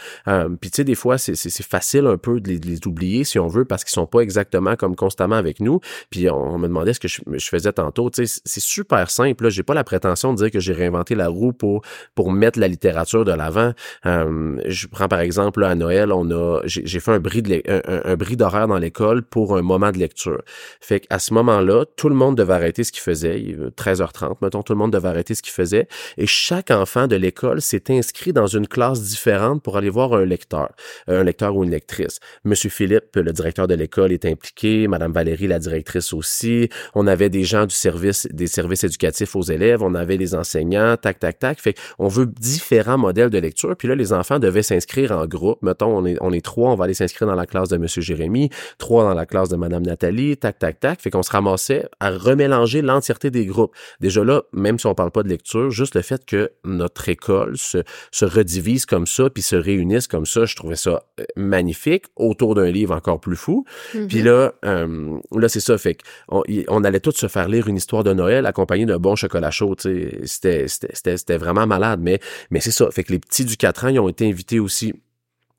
puis 0.60 0.70
tu 0.70 0.76
sais, 0.76 0.84
des 0.84 0.94
fois, 0.94 1.18
c'est 1.18 1.62
facile 1.62 2.06
un 2.06 2.18
peu 2.18 2.40
de 2.40 2.48
les, 2.50 2.86
oublier, 2.86 3.24
si 3.24 3.38
on 3.38 3.46
veut, 3.46 3.64
parce 3.64 3.84
qu'ils 3.84 3.92
sont 3.92 4.06
pas 4.06 4.20
exactement 4.20 4.76
comme 4.76 4.96
constamment 4.96 5.36
avec 5.36 5.60
nous. 5.60 5.80
Puis 6.10 6.28
on, 6.30 6.58
me 6.58 6.66
demandait 6.66 6.94
ce 6.94 7.00
que 7.00 7.08
je, 7.08 7.20
je 7.26 7.48
faisais 7.48 7.72
tantôt. 7.72 8.10
Tu 8.10 8.26
sais, 8.26 8.40
c'est 8.44 8.62
super 8.62 9.10
simple. 9.10 9.44
Là, 9.44 9.50
j'ai 9.50 9.62
pas 9.62 9.74
la 9.74 9.84
prétention 9.84 10.32
de 10.32 10.38
dire 10.38 10.50
que 10.50 10.60
j'ai 10.60 10.72
réinventé 10.72 11.14
la 11.14 11.28
roue 11.28 11.52
pour 11.52 11.82
pour 12.14 12.32
mettre 12.32 12.58
la 12.58 12.68
littérature 12.68 13.24
de 13.24 13.32
l'avant. 13.32 13.72
Euh, 14.06 14.60
je 14.66 14.86
prends 14.86 15.08
par 15.08 15.20
exemple 15.20 15.64
à 15.64 15.74
Noël, 15.74 16.12
on 16.12 16.30
a 16.30 16.60
j'ai 16.64 17.00
fait 17.00 17.12
un 17.12 17.20
bris 17.20 17.42
de 17.42 17.62
un, 18.08 18.16
bris 18.16 18.36
d'horaire 18.36 18.68
dans 18.68 18.78
l'école 18.78 19.22
pour 19.22 19.56
un 19.56 19.62
moment 19.62 19.90
de 19.90 19.98
lecture. 19.98 20.42
Fait 20.80 21.00
qu'à 21.00 21.18
ce 21.18 21.34
moment-là, 21.34 21.84
tout 21.96 22.08
le 22.08 22.14
monde 22.14 22.36
devait 22.36 22.54
arrêter 22.54 22.84
ce 22.84 22.92
qu'il 22.92 23.02
faisait, 23.02 23.38
13h30 23.76 24.36
mettons, 24.42 24.62
tout 24.62 24.72
le 24.72 24.78
monde 24.78 24.92
devait 24.92 25.08
arrêter 25.08 25.34
ce 25.34 25.42
qu'il 25.42 25.51
faisait 25.52 25.86
et 26.18 26.26
chaque 26.26 26.70
enfant 26.70 27.06
de 27.06 27.16
l'école 27.16 27.60
s'est 27.60 27.84
inscrit 27.90 28.32
dans 28.32 28.46
une 28.46 28.66
classe 28.66 29.02
différente 29.02 29.62
pour 29.62 29.76
aller 29.76 29.90
voir 29.90 30.14
un 30.14 30.24
lecteur, 30.24 30.70
un 31.08 31.22
lecteur 31.22 31.56
ou 31.56 31.64
une 31.64 31.70
lectrice. 31.70 32.18
Monsieur 32.44 32.70
Philippe, 32.70 33.16
le 33.16 33.32
directeur 33.32 33.68
de 33.68 33.74
l'école 33.74 34.12
est 34.12 34.24
impliqué, 34.24 34.88
madame 34.88 35.12
Valérie 35.12 35.46
la 35.46 35.58
directrice 35.58 36.12
aussi, 36.12 36.68
on 36.94 37.06
avait 37.06 37.30
des 37.30 37.44
gens 37.44 37.66
du 37.66 37.74
service 37.74 38.26
des 38.32 38.46
services 38.46 38.84
éducatifs 38.84 39.36
aux 39.36 39.42
élèves, 39.42 39.82
on 39.82 39.94
avait 39.94 40.16
les 40.16 40.34
enseignants, 40.34 40.96
tac, 40.96 41.18
tac, 41.18 41.38
tac. 41.38 41.60
Fait 41.60 41.74
on 41.98 42.08
veut 42.08 42.26
différents 42.26 42.98
modèles 42.98 43.30
de 43.30 43.38
lecture. 43.38 43.76
Puis 43.76 43.88
là, 43.88 43.94
les 43.94 44.12
enfants 44.12 44.38
devaient 44.38 44.62
s'inscrire 44.62 45.12
en 45.12 45.26
groupe. 45.26 45.58
Mettons, 45.62 45.96
on 45.96 46.06
est, 46.06 46.16
on 46.20 46.32
est 46.32 46.44
trois, 46.44 46.70
on 46.70 46.74
va 46.74 46.84
aller 46.84 46.94
s'inscrire 46.94 47.28
dans 47.28 47.34
la 47.34 47.46
classe 47.46 47.68
de 47.68 47.76
Monsieur 47.76 48.02
Jérémy, 48.02 48.50
trois 48.78 49.04
dans 49.04 49.14
la 49.14 49.26
classe 49.26 49.48
de 49.48 49.56
Madame 49.56 49.82
Nathalie, 49.82 50.36
tac, 50.36 50.58
tac, 50.58 50.80
tac. 50.80 51.00
Fait 51.00 51.10
qu'on 51.10 51.22
se 51.22 51.30
ramassait 51.30 51.86
à 52.00 52.10
remélanger 52.10 52.82
l'entièreté 52.82 53.30
des 53.30 53.46
groupes. 53.46 53.74
Déjà 54.00 54.24
là, 54.24 54.42
même 54.52 54.78
si 54.78 54.86
on 54.86 54.94
parle 54.94 55.10
pas 55.10 55.22
de 55.22 55.28
lecture, 55.42 55.70
juste 55.70 55.94
le 55.94 56.02
fait 56.02 56.24
que 56.24 56.52
notre 56.64 57.08
école 57.08 57.56
se, 57.56 57.78
se 58.10 58.24
redivise 58.24 58.86
comme 58.86 59.06
ça, 59.06 59.28
puis 59.28 59.42
se 59.42 59.56
réunisse 59.56 60.06
comme 60.06 60.26
ça, 60.26 60.44
je 60.44 60.54
trouvais 60.54 60.76
ça 60.76 61.04
euh, 61.20 61.24
magnifique, 61.36 62.04
autour 62.16 62.54
d'un 62.54 62.70
livre 62.70 62.94
encore 62.94 63.20
plus 63.20 63.36
fou. 63.36 63.64
Mm-hmm. 63.94 64.06
Puis 64.06 64.22
là, 64.22 64.52
euh, 64.64 65.18
là 65.34 65.48
c'est 65.48 65.60
ça, 65.60 65.76
fait 65.78 65.98
qu'on 66.28 66.42
on 66.68 66.84
allait 66.84 67.00
tous 67.00 67.16
se 67.16 67.28
faire 67.28 67.48
lire 67.48 67.68
une 67.68 67.76
histoire 67.76 68.04
de 68.04 68.12
Noël 68.12 68.46
accompagnée 68.46 68.86
d'un 68.86 68.98
bon 68.98 69.16
chocolat 69.16 69.50
chaud, 69.50 69.74
tu 69.74 70.10
sais 70.24 70.66
c'était, 70.68 71.14
c'était, 71.14 71.36
vraiment 71.36 71.66
malade. 71.66 72.00
Mais, 72.02 72.20
mais 72.50 72.60
c'est 72.60 72.70
ça. 72.70 72.90
Fait 72.90 73.04
que 73.04 73.12
les 73.12 73.18
petits 73.18 73.44
du 73.44 73.56
4 73.56 73.84
ans, 73.84 73.88
ils 73.88 74.00
ont 74.00 74.08
été 74.08 74.28
invités 74.28 74.60
aussi. 74.60 74.94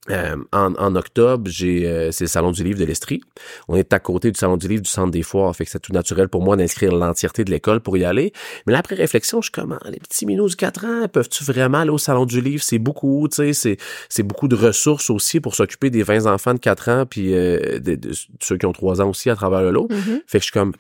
Euh, 0.10 0.36
en, 0.52 0.74
en, 0.76 0.96
octobre, 0.96 1.50
j'ai 1.50 1.88
euh, 1.88 2.12
c'est 2.12 2.26
le 2.26 2.30
salon 2.30 2.52
du 2.52 2.62
livre 2.62 2.78
de 2.78 2.84
l'Estrie. 2.84 3.22
On 3.70 3.76
est 3.76 3.94
à 3.94 4.00
côté 4.00 4.32
du 4.32 4.38
salon 4.38 4.58
du 4.58 4.68
livre 4.68 4.82
du 4.82 4.90
centre 4.90 5.12
des 5.12 5.24
foires, 5.24 5.56
fait 5.56 5.64
que 5.64 5.72
c'est 5.72 5.80
tout 5.80 5.94
naturel 5.94 6.28
pour 6.28 6.44
moi 6.44 6.58
d'inscrire 6.58 6.94
l'entièreté 6.94 7.46
de 7.46 7.52
l'école 7.52 7.80
pour 7.80 7.96
y 7.96 8.04
aller. 8.04 8.34
Mais 8.68 8.74
là, 8.74 8.80
après 8.80 8.96
réflexion, 8.96 9.40
je 9.42 9.46
suis 9.46 9.52
comme 9.54 9.78
ah, 9.82 9.90
les 9.90 10.00
petits 10.00 10.26
minots 10.26 10.50
du 10.50 10.58
4 10.58 10.86
ans, 10.86 11.08
peuvent-tu 11.08 11.46
vraiment 11.46 11.80
aller 11.80 11.90
au 11.90 11.98
salon 11.98 12.26
du 12.26 12.42
livre? 12.42 12.62
C'est 12.62 12.80
beaucoup, 12.80 13.30
tu 13.30 13.38
sais, 13.38 13.54
c'est 13.54 13.78
c'est 14.10 14.24
beaucoup 14.24 14.50
de 14.50 14.56
ressources 14.56 15.10
aussi 15.10 15.40
pour 15.40 15.56
s'occuper 15.56 15.90
des 15.90 16.04
20 16.04 16.26
enfants 16.26 16.54
de 16.54 16.60
4 16.60 16.90
ans 16.90 17.06
puis 17.06 17.34
euh, 17.34 17.80
de, 17.80 17.98
ceux 18.42 18.58
qui 18.58 18.66
ont 18.66 18.74
3 18.74 19.02
ans 19.02 19.10
aussi 19.10 19.30
à 19.30 19.36
travers 19.36 19.62
le 19.62 19.72
lot. 19.72 19.88
Mm-hmm. 19.90 20.22
Fait 20.28 20.40
que 20.40 20.44
je 20.44 20.46
suis 20.46 20.52
comme 20.52 20.74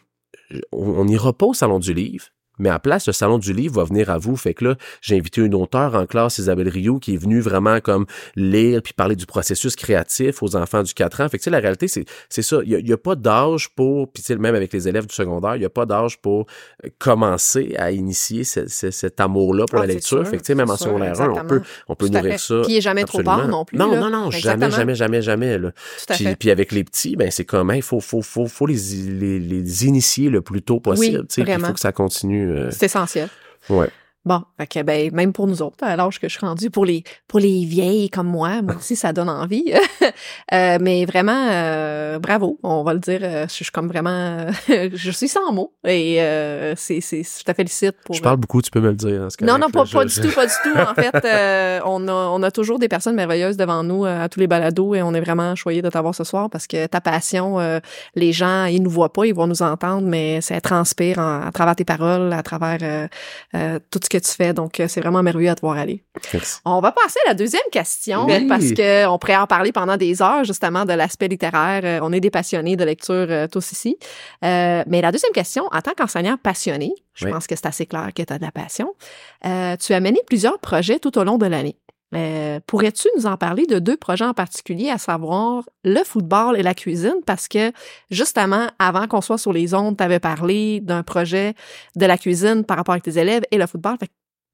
on 0.74 1.06
n'ira 1.06 1.32
pas 1.32 1.46
au 1.46 1.54
salon 1.54 1.80
du 1.80 1.94
livre 1.94 2.26
mais 2.60 2.70
à 2.70 2.80
place, 2.80 3.08
le 3.08 3.14
Salon 3.14 3.38
du 3.38 3.54
livre 3.54 3.76
va 3.76 3.84
venir 3.84 4.10
à 4.10 4.18
vous. 4.18 4.36
Fait 4.36 4.54
que 4.54 4.66
là, 4.66 4.76
j'ai 5.02 5.18
invité 5.18 5.42
une 5.42 5.56
auteure 5.56 5.96
en 5.96 6.06
classe, 6.06 6.38
Isabelle 6.38 6.70
Rio, 6.70 7.00
qui 7.00 7.16
est 7.16 7.18
venue 7.18 7.40
vraiment 7.40 7.80
comme 7.80 8.06
lire 8.36 8.82
puis 8.82 8.94
parler 8.94 9.16
du 9.16 9.26
processus 9.26 9.76
créatif 9.76 10.44
aux 10.44 10.56
enfants 10.56 10.84
du 10.84 10.94
4 10.94 11.22
ans. 11.22 11.30
Fait 11.30 11.38
que, 11.38 11.44
tu 11.44 11.46
sais, 11.46 11.50
la 11.50 11.60
réalité, 11.60 11.88
c'est, 11.88 12.06
c'est 12.30 12.42
ça. 12.42 12.60
Il 12.66 12.84
n'y 12.84 12.92
a, 12.92 12.98
pas 12.98 13.16
d'âge 13.16 13.70
pour, 13.70 14.12
puis 14.12 14.22
tu 14.24 14.28
sais, 14.28 14.36
même 14.36 14.56
avec 14.56 14.72
les 14.72 14.88
élèves 14.88 15.08
du 15.08 15.16
secondaire, 15.16 15.56
il 15.56 15.60
n'y 15.60 15.66
a 15.66 15.70
pas 15.70 15.86
d'âge 15.86 16.20
pour 16.20 16.46
commencer 17.00 17.76
à 17.78 17.92
initier 17.92 18.44
cet 18.44 19.20
amour-là 19.20 19.66
pour 19.66 19.80
la 19.80 19.86
ah, 19.86 19.88
lecture. 19.88 20.26
fait 20.28 20.38
que, 20.38 20.44
tu 20.44 20.48
sais, 20.48 20.56
même 20.56 20.70
en 20.70 20.78
secondaire 20.78 21.20
1, 21.20 21.30
on 21.30 21.46
peut, 21.46 21.62
on 21.88 21.96
peut 21.96 22.08
nourrir 22.08 22.40
ça. 22.40 22.62
Puis 22.64 22.74
il 22.74 22.76
n'est 22.76 22.82
jamais 22.82 23.04
trop 23.04 23.24
tard 23.24 23.48
non 23.48 23.66
plus. 23.66 23.78
Non, 23.78 23.96
non, 23.96 24.10
non, 24.10 24.32
jamais, 24.32 24.70
jamais, 24.70 24.96
jamais, 24.96 25.22
jamais, 25.22 25.58
là. 25.58 25.72
Puis, 26.10 26.36
puis, 26.36 26.52
avec 26.52 26.72
les 26.72 26.84
petits, 26.84 27.16
ben, 27.16 27.32
c'est 27.32 27.46
comme, 27.46 27.72
il 27.76 27.82
faut, 27.82 28.00
faut, 28.00 28.22
faut, 28.22 28.46
faut 28.46 28.68
les, 28.68 28.76
les, 28.76 29.40
les, 29.40 29.86
initier 29.86 30.30
le 30.30 30.42
plus 30.42 30.62
tôt 30.62 30.80
possible. 30.80 31.26
tu 31.28 31.44
sais, 31.44 31.52
il 31.52 31.60
faut 31.60 31.74
que 31.74 31.80
ça 31.80 31.92
continue 31.92 32.43
euh, 32.44 32.72
c'est 32.72 32.86
essentiel. 32.86 33.30
Ouais. 33.70 33.90
Bon, 34.26 34.42
fait 34.58 34.68
que, 34.68 34.82
ben, 34.84 35.12
même 35.14 35.34
pour 35.34 35.48
nous 35.48 35.62
autres, 35.62 35.84
à 35.84 35.98
l'âge 35.98 36.18
que 36.20 36.30
je 36.30 36.38
suis 36.38 36.46
rendue, 36.46 36.70
pour 36.70 36.86
les, 36.86 37.04
pour 37.28 37.40
les 37.42 37.66
vieilles 37.66 38.10
comme 38.10 38.28
moi, 38.28 38.62
moi 38.62 38.76
aussi, 38.78 38.96
ça 38.96 39.12
donne 39.12 39.30
envie. 39.30 39.74
euh, 40.54 40.78
mais 40.80 41.04
vraiment, 41.06 41.48
euh, 41.52 42.20
bravo, 42.20 42.58
on 42.64 42.84
va 42.84 42.94
le 42.94 43.00
dire. 43.00 43.20
euh, 43.22 43.46
je 43.50 43.54
suis 43.54 43.66
comme 43.66 43.88
vraiment, 43.90 44.48
je 44.68 45.12
suis 45.12 45.28
sans 45.28 45.52
mots 45.52 45.74
et 45.86 46.22
euh, 46.22 46.74
c'est, 46.78 47.02
c'est, 47.02 47.24
je 47.24 47.44
te 47.44 47.54
félicite 47.54 47.96
pour. 48.06 48.16
Je 48.16 48.22
parle 48.22 48.38
beaucoup, 48.38 48.62
tu 48.62 48.72
peux 48.72 48.80
me 48.80 48.90
le 48.90 48.96
dire. 48.96 49.24
hein, 49.24 49.28
Non, 49.42 49.58
non, 49.58 49.70
pas, 49.70 49.84
pas 49.86 50.08
je- 50.08 50.22
du 50.22 50.28
tout, 50.30 50.34
pas 50.36 50.46
du 50.46 50.54
tout. 50.64 50.78
En 50.80 50.94
fait, 50.96 51.14
euh, 51.26 51.80
on, 51.86 52.08
a, 52.08 52.14
on 52.14 52.42
a 52.44 52.52
toujours 52.52 52.80
des 52.80 52.88
personnes 52.88 53.16
merveilleuses 53.16 53.58
devant 53.58 53.84
nous 53.84 54.06
euh, 54.06 54.24
à 54.24 54.30
tous 54.30 54.40
les 54.40 54.48
balados 54.48 54.96
et 54.96 55.02
on 55.02 55.14
est 55.14 55.22
vraiment 55.22 55.54
choyés 55.56 55.82
de 55.82 55.90
t'avoir 55.90 56.16
ce 56.16 56.24
soir 56.24 56.50
parce 56.50 56.68
que 56.68 56.86
ta 56.88 57.02
passion, 57.02 57.60
euh, 57.60 57.80
les 58.16 58.32
gens, 58.32 58.66
ils 58.66 58.82
nous 58.82 58.90
voient 58.90 59.12
pas, 59.12 59.26
ils 59.26 59.34
vont 59.36 59.48
nous 59.48 59.62
entendre, 59.64 60.08
mais 60.08 60.40
ça 60.40 60.62
transpire 60.62 61.20
en- 61.20 61.42
à 61.46 61.52
travers 61.52 61.76
tes 61.76 61.84
paroles, 61.86 62.32
à 62.32 62.42
travers 62.42 62.78
euh, 62.82 63.08
euh, 63.56 63.80
tout 63.92 64.00
ce 64.02 64.10
que 64.20 64.26
tu 64.26 64.32
fais. 64.32 64.54
Donc, 64.54 64.80
euh, 64.80 64.88
c'est 64.88 65.02
vraiment 65.02 65.22
merveilleux 65.24 65.50
à 65.50 65.56
te 65.56 65.62
voir 65.62 65.78
aller. 65.78 66.04
Merci. 66.34 66.60
On 66.66 66.80
va 66.80 66.92
passer 66.92 67.20
à 67.26 67.30
la 67.30 67.34
deuxième 67.34 67.62
question 67.72 68.26
Oui. 68.26 68.48
parce 68.48 68.72
que 68.72 69.08
on 69.08 69.18
pourrait 69.18 69.36
en 69.38 69.48
parler 69.48 69.72
pendant 69.72 69.98
des 69.98 70.22
heures 70.22 70.44
justement 70.44 70.86
de 70.86 70.94
l'aspect 70.94 71.28
littéraire. 71.28 71.82
Euh, 71.84 72.00
on 72.02 72.14
est 72.14 72.20
des 72.20 72.32
passionnés 72.32 72.76
de 72.76 72.84
lecture 72.84 73.14
euh, 73.30 73.48
tous 73.48 73.72
ici. 73.72 73.98
Euh, 74.46 74.84
mais 74.88 75.02
la 75.02 75.12
deuxième 75.12 75.32
question, 75.34 75.66
en 75.72 75.82
tant 75.82 75.92
qu'enseignant 75.98 76.38
passionné, 76.42 76.94
je 77.14 77.26
Oui. 77.26 77.32
pense 77.32 77.48
que 77.48 77.56
c'est 77.56 77.66
assez 77.66 77.86
clair 77.86 78.10
que 78.16 78.22
tu 78.24 78.32
as 78.34 78.38
de 78.38 78.44
la 78.46 78.52
passion. 78.52 78.94
euh, 79.46 79.76
tu 79.78 79.94
as 79.94 80.00
mené 80.00 80.20
plusieurs 80.28 80.60
projets 80.60 81.00
tout 81.00 81.18
au 81.18 81.24
long 81.24 81.38
de 81.38 81.46
l'année. 81.46 81.76
Euh, 82.16 82.60
Pourrais-tu 82.68 83.08
nous 83.18 83.26
en 83.26 83.38
parler 83.38 83.66
de 83.66 83.80
deux 83.80 83.98
projets 83.98 84.26
en 84.26 84.34
particulier, 84.34 84.90
à 84.90 84.98
savoir 84.98 85.64
le 85.84 86.04
football 86.04 86.58
et 86.58 86.64
la 86.64 86.76
cuisine? 86.76 87.16
Parce 87.26 87.48
que 87.48 87.72
justement, 88.12 88.68
avant 88.80 89.08
qu'on 89.08 89.22
soit 89.22 89.38
sur 89.38 89.54
les 89.54 89.74
ondes, 89.74 89.98
tu 89.98 90.04
avais 90.04 90.20
parlé 90.20 90.80
d'un 90.82 91.04
projet 91.04 91.56
de 91.96 92.06
la 92.06 92.18
cuisine 92.18 92.66
par 92.66 92.78
rapport 92.78 92.94
avec 92.94 93.04
tes 93.04 93.18
élèves 93.18 93.44
et 93.52 93.58
le 93.58 93.66
football. 93.68 93.98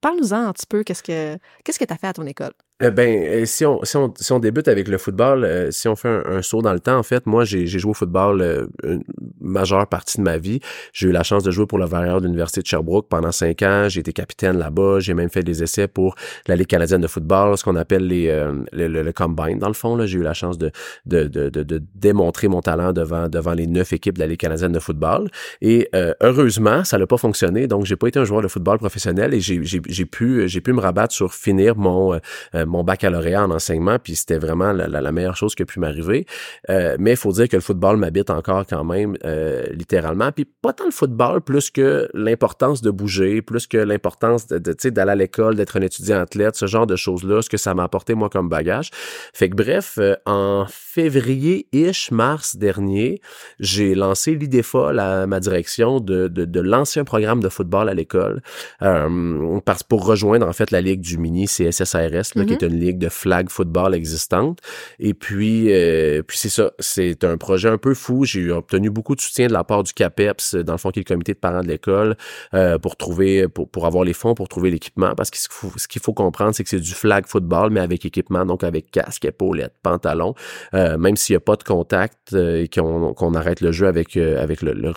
Parle-nous-en 0.01 0.47
un 0.47 0.53
petit 0.53 0.67
peu, 0.67 0.83
qu'est-ce 0.83 1.03
que 1.03 1.37
qu'est-ce 1.63 1.79
que 1.79 1.85
tu 1.85 1.93
as 1.93 1.97
fait 1.97 2.07
à 2.07 2.13
ton 2.13 2.25
école? 2.25 2.53
Euh, 2.81 2.91
ben, 2.91 3.23
euh, 3.25 3.45
si 3.45 3.65
on, 3.65 3.83
si, 3.83 3.97
on, 3.97 4.13
si 4.15 4.31
on 4.31 4.39
débute 4.39 4.69
avec 4.69 4.87
le 4.87 4.97
football, 4.97 5.43
euh, 5.43 5.69
si 5.69 5.89
on 5.89 5.97
fait 5.97 6.07
un, 6.07 6.23
un 6.37 6.41
saut 6.41 6.61
dans 6.61 6.71
le 6.71 6.79
temps, 6.79 6.97
en 6.97 7.03
fait, 7.03 7.25
moi, 7.25 7.43
j'ai 7.43 7.67
joué 7.67 7.91
au 7.91 7.93
football 7.93 8.41
euh, 8.41 8.67
une 8.85 9.03
majeure 9.41 9.85
partie 9.87 10.17
de 10.17 10.23
ma 10.23 10.37
vie. 10.37 10.61
J'ai 10.93 11.09
eu 11.09 11.11
la 11.11 11.23
chance 11.23 11.43
de 11.43 11.51
jouer 11.51 11.65
pour 11.65 11.77
le 11.77 11.83
Valeur 11.83 12.21
de 12.21 12.27
l'Université 12.27 12.61
de 12.61 12.67
Sherbrooke 12.67 13.09
pendant 13.09 13.33
cinq 13.33 13.63
ans. 13.63 13.89
J'ai 13.89 13.99
été 13.99 14.13
capitaine 14.13 14.57
là-bas. 14.57 14.99
J'ai 15.01 15.13
même 15.13 15.29
fait 15.29 15.43
des 15.43 15.61
essais 15.61 15.89
pour 15.89 16.15
la 16.47 16.55
Ligue 16.55 16.67
canadienne 16.67 17.01
de 17.01 17.07
football, 17.07 17.57
ce 17.57 17.65
qu'on 17.65 17.75
appelle 17.75 18.07
les, 18.07 18.29
euh, 18.29 18.53
le, 18.71 18.87
le- 18.87 19.03
le 19.03 19.11
combine, 19.11 19.59
dans 19.59 19.67
le 19.67 19.73
fond. 19.73 19.99
J'ai 20.05 20.17
eu 20.19 20.23
la 20.23 20.33
chance 20.33 20.57
de, 20.57 20.71
de, 21.05 21.23
de, 21.25 21.49
de, 21.49 21.63
de 21.63 21.81
démontrer 21.95 22.47
mon 22.47 22.61
talent 22.61 22.93
devant, 22.93 23.27
devant 23.27 23.55
les 23.55 23.67
neuf 23.67 23.91
équipes 23.91 24.15
de 24.15 24.21
la 24.21 24.27
Ligue 24.27 24.39
canadienne 24.39 24.71
de 24.71 24.79
football. 24.79 25.29
Et 25.61 25.89
euh, 25.95 26.13
heureusement, 26.21 26.85
ça 26.85 26.97
n'a 26.97 27.07
pas 27.07 27.17
fonctionné. 27.17 27.67
Donc, 27.67 27.83
j'ai 27.85 27.97
pas 27.97 28.07
été 28.07 28.19
un 28.19 28.23
joueur 28.25 28.41
de 28.41 28.47
football 28.47 28.77
professionnel 28.77 29.33
et 29.33 29.41
j'ai 29.41 29.59
pu, 30.05 30.47
pu 30.63 30.71
me 30.73 30.79
rabattre 30.79 31.13
sur 31.13 31.33
finir 31.33 31.75
mon... 31.75 32.17
mon 32.69 32.83
baccalauréat 32.83 33.43
en 33.43 33.51
enseignement, 33.51 33.97
puis 33.99 34.15
c'était 34.15 34.37
vraiment 34.37 34.71
la, 34.71 35.11
meilleure 35.11 35.35
chose 35.35 35.55
qui 35.55 35.63
a 35.63 35.65
pu 35.65 35.79
m'arriver. 35.79 36.25
Euh, 36.69 36.95
mais 36.99 37.11
il 37.11 37.17
faut 37.17 37.31
dire 37.31 37.49
que 37.49 37.55
le 37.55 37.61
football 37.61 37.97
m'habite 37.97 38.29
encore 38.29 38.65
quand 38.67 38.83
même, 38.83 39.17
euh, 39.25 39.65
littéralement. 39.71 40.31
Puis 40.31 40.45
pas 40.45 40.73
tant 40.73 40.85
le 40.85 40.91
football, 40.91 41.41
plus 41.41 41.71
que 41.71 42.07
l'importance 42.13 42.81
de 42.81 42.91
bouger, 42.91 43.41
plus 43.41 43.67
que 43.67 43.77
l'importance 43.77 44.47
de, 44.47 44.59
de, 44.59 44.89
d'aller 44.89 45.11
à 45.11 45.15
l'école, 45.15 45.55
d'être 45.55 45.77
un 45.77 45.81
étudiant 45.81 46.19
athlète, 46.19 46.55
ce 46.55 46.67
genre 46.67 46.85
de 46.85 46.95
choses-là, 46.95 47.41
ce 47.41 47.49
que 47.49 47.57
ça 47.57 47.73
m'a 47.73 47.83
apporté 47.83 48.13
moi 48.13 48.29
comme 48.29 48.49
bagage. 48.49 48.91
Fait 49.33 49.49
que 49.49 49.55
bref, 49.55 49.95
euh, 49.97 50.15
en 50.25 50.65
février-ish, 50.69 52.11
mars 52.11 52.55
dernier, 52.55 53.21
j'ai 53.59 53.95
lancé 53.95 54.35
l'idée 54.35 54.63
folle 54.63 54.99
à 54.99 55.25
ma 55.25 55.39
direction 55.39 55.99
de, 55.99 56.27
de, 56.27 56.59
lancer 56.59 56.99
programme 57.03 57.41
de 57.41 57.49
football 57.49 57.89
à 57.89 57.93
l'école 57.93 58.41
euh, 58.81 59.59
pour 59.87 60.05
rejoindre 60.05 60.47
en 60.47 60.53
fait 60.53 60.71
la 60.71 60.81
ligue 60.81 61.01
du 61.01 61.17
mini 61.17 61.45
CSSRS, 61.45 62.35
là, 62.35 62.45
qui 62.45 62.53
une 62.63 62.79
ligue 62.79 62.97
de 62.97 63.09
flag 63.09 63.49
football 63.49 63.93
existante. 63.95 64.59
Et 64.99 65.13
puis, 65.13 65.71
euh, 65.71 66.21
puis 66.23 66.37
c'est 66.37 66.49
ça, 66.49 66.71
c'est 66.79 67.23
un 67.23 67.37
projet 67.37 67.69
un 67.69 67.77
peu 67.77 67.93
fou. 67.93 68.25
J'ai 68.25 68.51
obtenu 68.51 68.89
beaucoup 68.89 69.15
de 69.15 69.21
soutien 69.21 69.47
de 69.47 69.53
la 69.53 69.63
part 69.63 69.83
du 69.83 69.93
CAPEPS, 69.93 70.55
dans 70.55 70.73
le 70.73 70.77
fond 70.77 70.91
qui 70.91 70.99
est 70.99 71.03
le 71.07 71.13
comité 71.13 71.33
de 71.33 71.39
parents 71.39 71.61
de 71.61 71.67
l'école, 71.67 72.15
euh, 72.53 72.77
pour 72.77 72.95
trouver, 72.95 73.47
pour, 73.47 73.69
pour 73.69 73.85
avoir 73.85 74.03
les 74.03 74.13
fonds 74.13 74.33
pour 74.35 74.47
trouver 74.47 74.71
l'équipement. 74.71 75.13
Parce 75.15 75.29
que 75.29 75.37
ce 75.37 75.47
qu'il 75.47 75.55
faut, 75.55 75.71
ce 75.77 75.99
faut 75.99 76.13
comprendre, 76.13 76.53
c'est 76.55 76.63
que 76.63 76.69
c'est 76.69 76.79
du 76.79 76.93
flag 76.93 77.25
football, 77.27 77.69
mais 77.71 77.79
avec 77.79 78.05
équipement, 78.05 78.45
donc 78.45 78.63
avec 78.63 78.91
casque, 78.91 79.25
épaulette, 79.25 79.73
pantalon. 79.83 80.33
Euh, 80.73 80.97
même 80.97 81.15
s'il 81.15 81.33
n'y 81.33 81.37
a 81.37 81.41
pas 81.41 81.55
de 81.55 81.63
contact 81.63 82.33
euh, 82.33 82.63
et 82.63 82.67
qu'on 82.67 83.13
qu'on 83.13 83.33
arrête 83.35 83.61
le 83.61 83.71
jeu 83.71 83.87
avec, 83.87 84.17
euh, 84.17 84.41
avec 84.41 84.61
le, 84.61 84.73
le- 84.73 84.93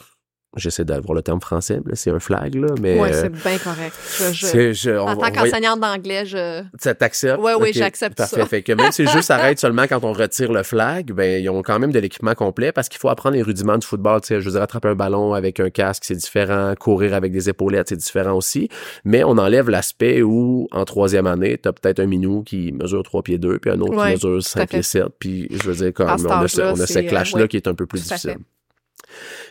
J'essaie 0.54 0.84
d'avoir 0.84 1.14
le 1.14 1.22
terme 1.22 1.40
français, 1.40 1.76
là, 1.86 1.92
c'est 1.94 2.10
un 2.10 2.20
flag, 2.20 2.54
là, 2.56 2.66
mais... 2.78 3.00
Oui, 3.00 3.08
euh, 3.10 3.22
c'est 3.22 3.30
bien 3.32 3.56
correct. 3.58 3.94
Je, 4.18 4.32
je- 4.34 4.46
c'est- 4.46 4.74
je- 4.74 4.90
on- 4.90 5.08
en 5.08 5.16
tant 5.16 5.30
qu'enseignante 5.30 5.80
d'anglais, 5.80 6.26
je... 6.26 6.62
ça 6.78 6.94
t'accepte? 6.94 7.40
Ouais, 7.40 7.54
oui, 7.54 7.68
Ok, 7.70 7.74
j'accepte 7.74 8.18
Parfait. 8.18 8.36
ça. 8.36 8.44
Fait 8.46 8.62
que 8.62 8.72
même 8.72 8.92
si 8.92 9.02
le 9.04 9.08
jeu 9.08 9.22
s'arrête 9.22 9.58
seulement 9.58 9.84
quand 9.88 10.04
on 10.04 10.12
retire 10.12 10.52
le 10.52 10.62
flag, 10.62 11.12
ben, 11.12 11.42
ils 11.42 11.48
ont 11.48 11.62
quand 11.62 11.78
même 11.78 11.90
de 11.90 11.98
l'équipement 11.98 12.34
complet 12.34 12.70
parce 12.70 12.90
qu'il 12.90 12.98
faut 13.00 13.08
apprendre 13.08 13.34
les 13.36 13.42
rudiments 13.42 13.78
du 13.78 13.86
football. 13.86 14.20
Tu 14.20 14.26
sais, 14.28 14.40
je 14.40 14.44
veux 14.44 14.52
dire, 14.52 14.60
attraper 14.62 14.88
un 14.88 14.94
ballon 14.94 15.32
avec 15.32 15.58
un 15.58 15.70
casque, 15.70 16.02
c'est 16.04 16.16
différent. 16.16 16.74
Courir 16.78 17.14
avec 17.14 17.32
des 17.32 17.48
épaulettes, 17.48 17.88
c'est 17.88 17.96
différent 17.96 18.34
aussi. 18.36 18.68
Mais 19.06 19.24
on 19.24 19.38
enlève 19.38 19.70
l'aspect 19.70 20.20
où, 20.20 20.68
en 20.70 20.84
troisième 20.84 21.26
année, 21.26 21.56
t'as 21.56 21.72
peut-être 21.72 22.00
un 22.00 22.06
minou 22.06 22.42
qui 22.42 22.72
mesure 22.72 23.02
3 23.02 23.22
pieds 23.22 23.38
2, 23.38 23.58
puis 23.58 23.70
un 23.70 23.80
autre 23.80 23.96
Ouais, 23.96 24.08
qui 24.08 24.26
mesure 24.26 24.36
à 24.36 24.40
5 24.42 24.60
fait. 24.60 24.66
pieds 24.66 24.82
7. 24.82 25.04
Puis, 25.18 25.48
je 25.50 25.62
veux 25.70 25.74
dire, 25.74 25.94
comme, 25.94 26.08
on 26.10 26.24
a, 26.30 26.40
on 26.40 26.42
a 26.42 26.48
ce 26.48 26.86
c'est, 26.86 27.06
euh, 27.06 27.08
clash-là 27.08 27.40
ouais, 27.42 27.48
qui 27.48 27.56
est 27.56 27.68
un 27.68 27.74
peu 27.74 27.86
plus 27.86 28.02
difficile. 28.02 28.32
fait. 28.32 28.38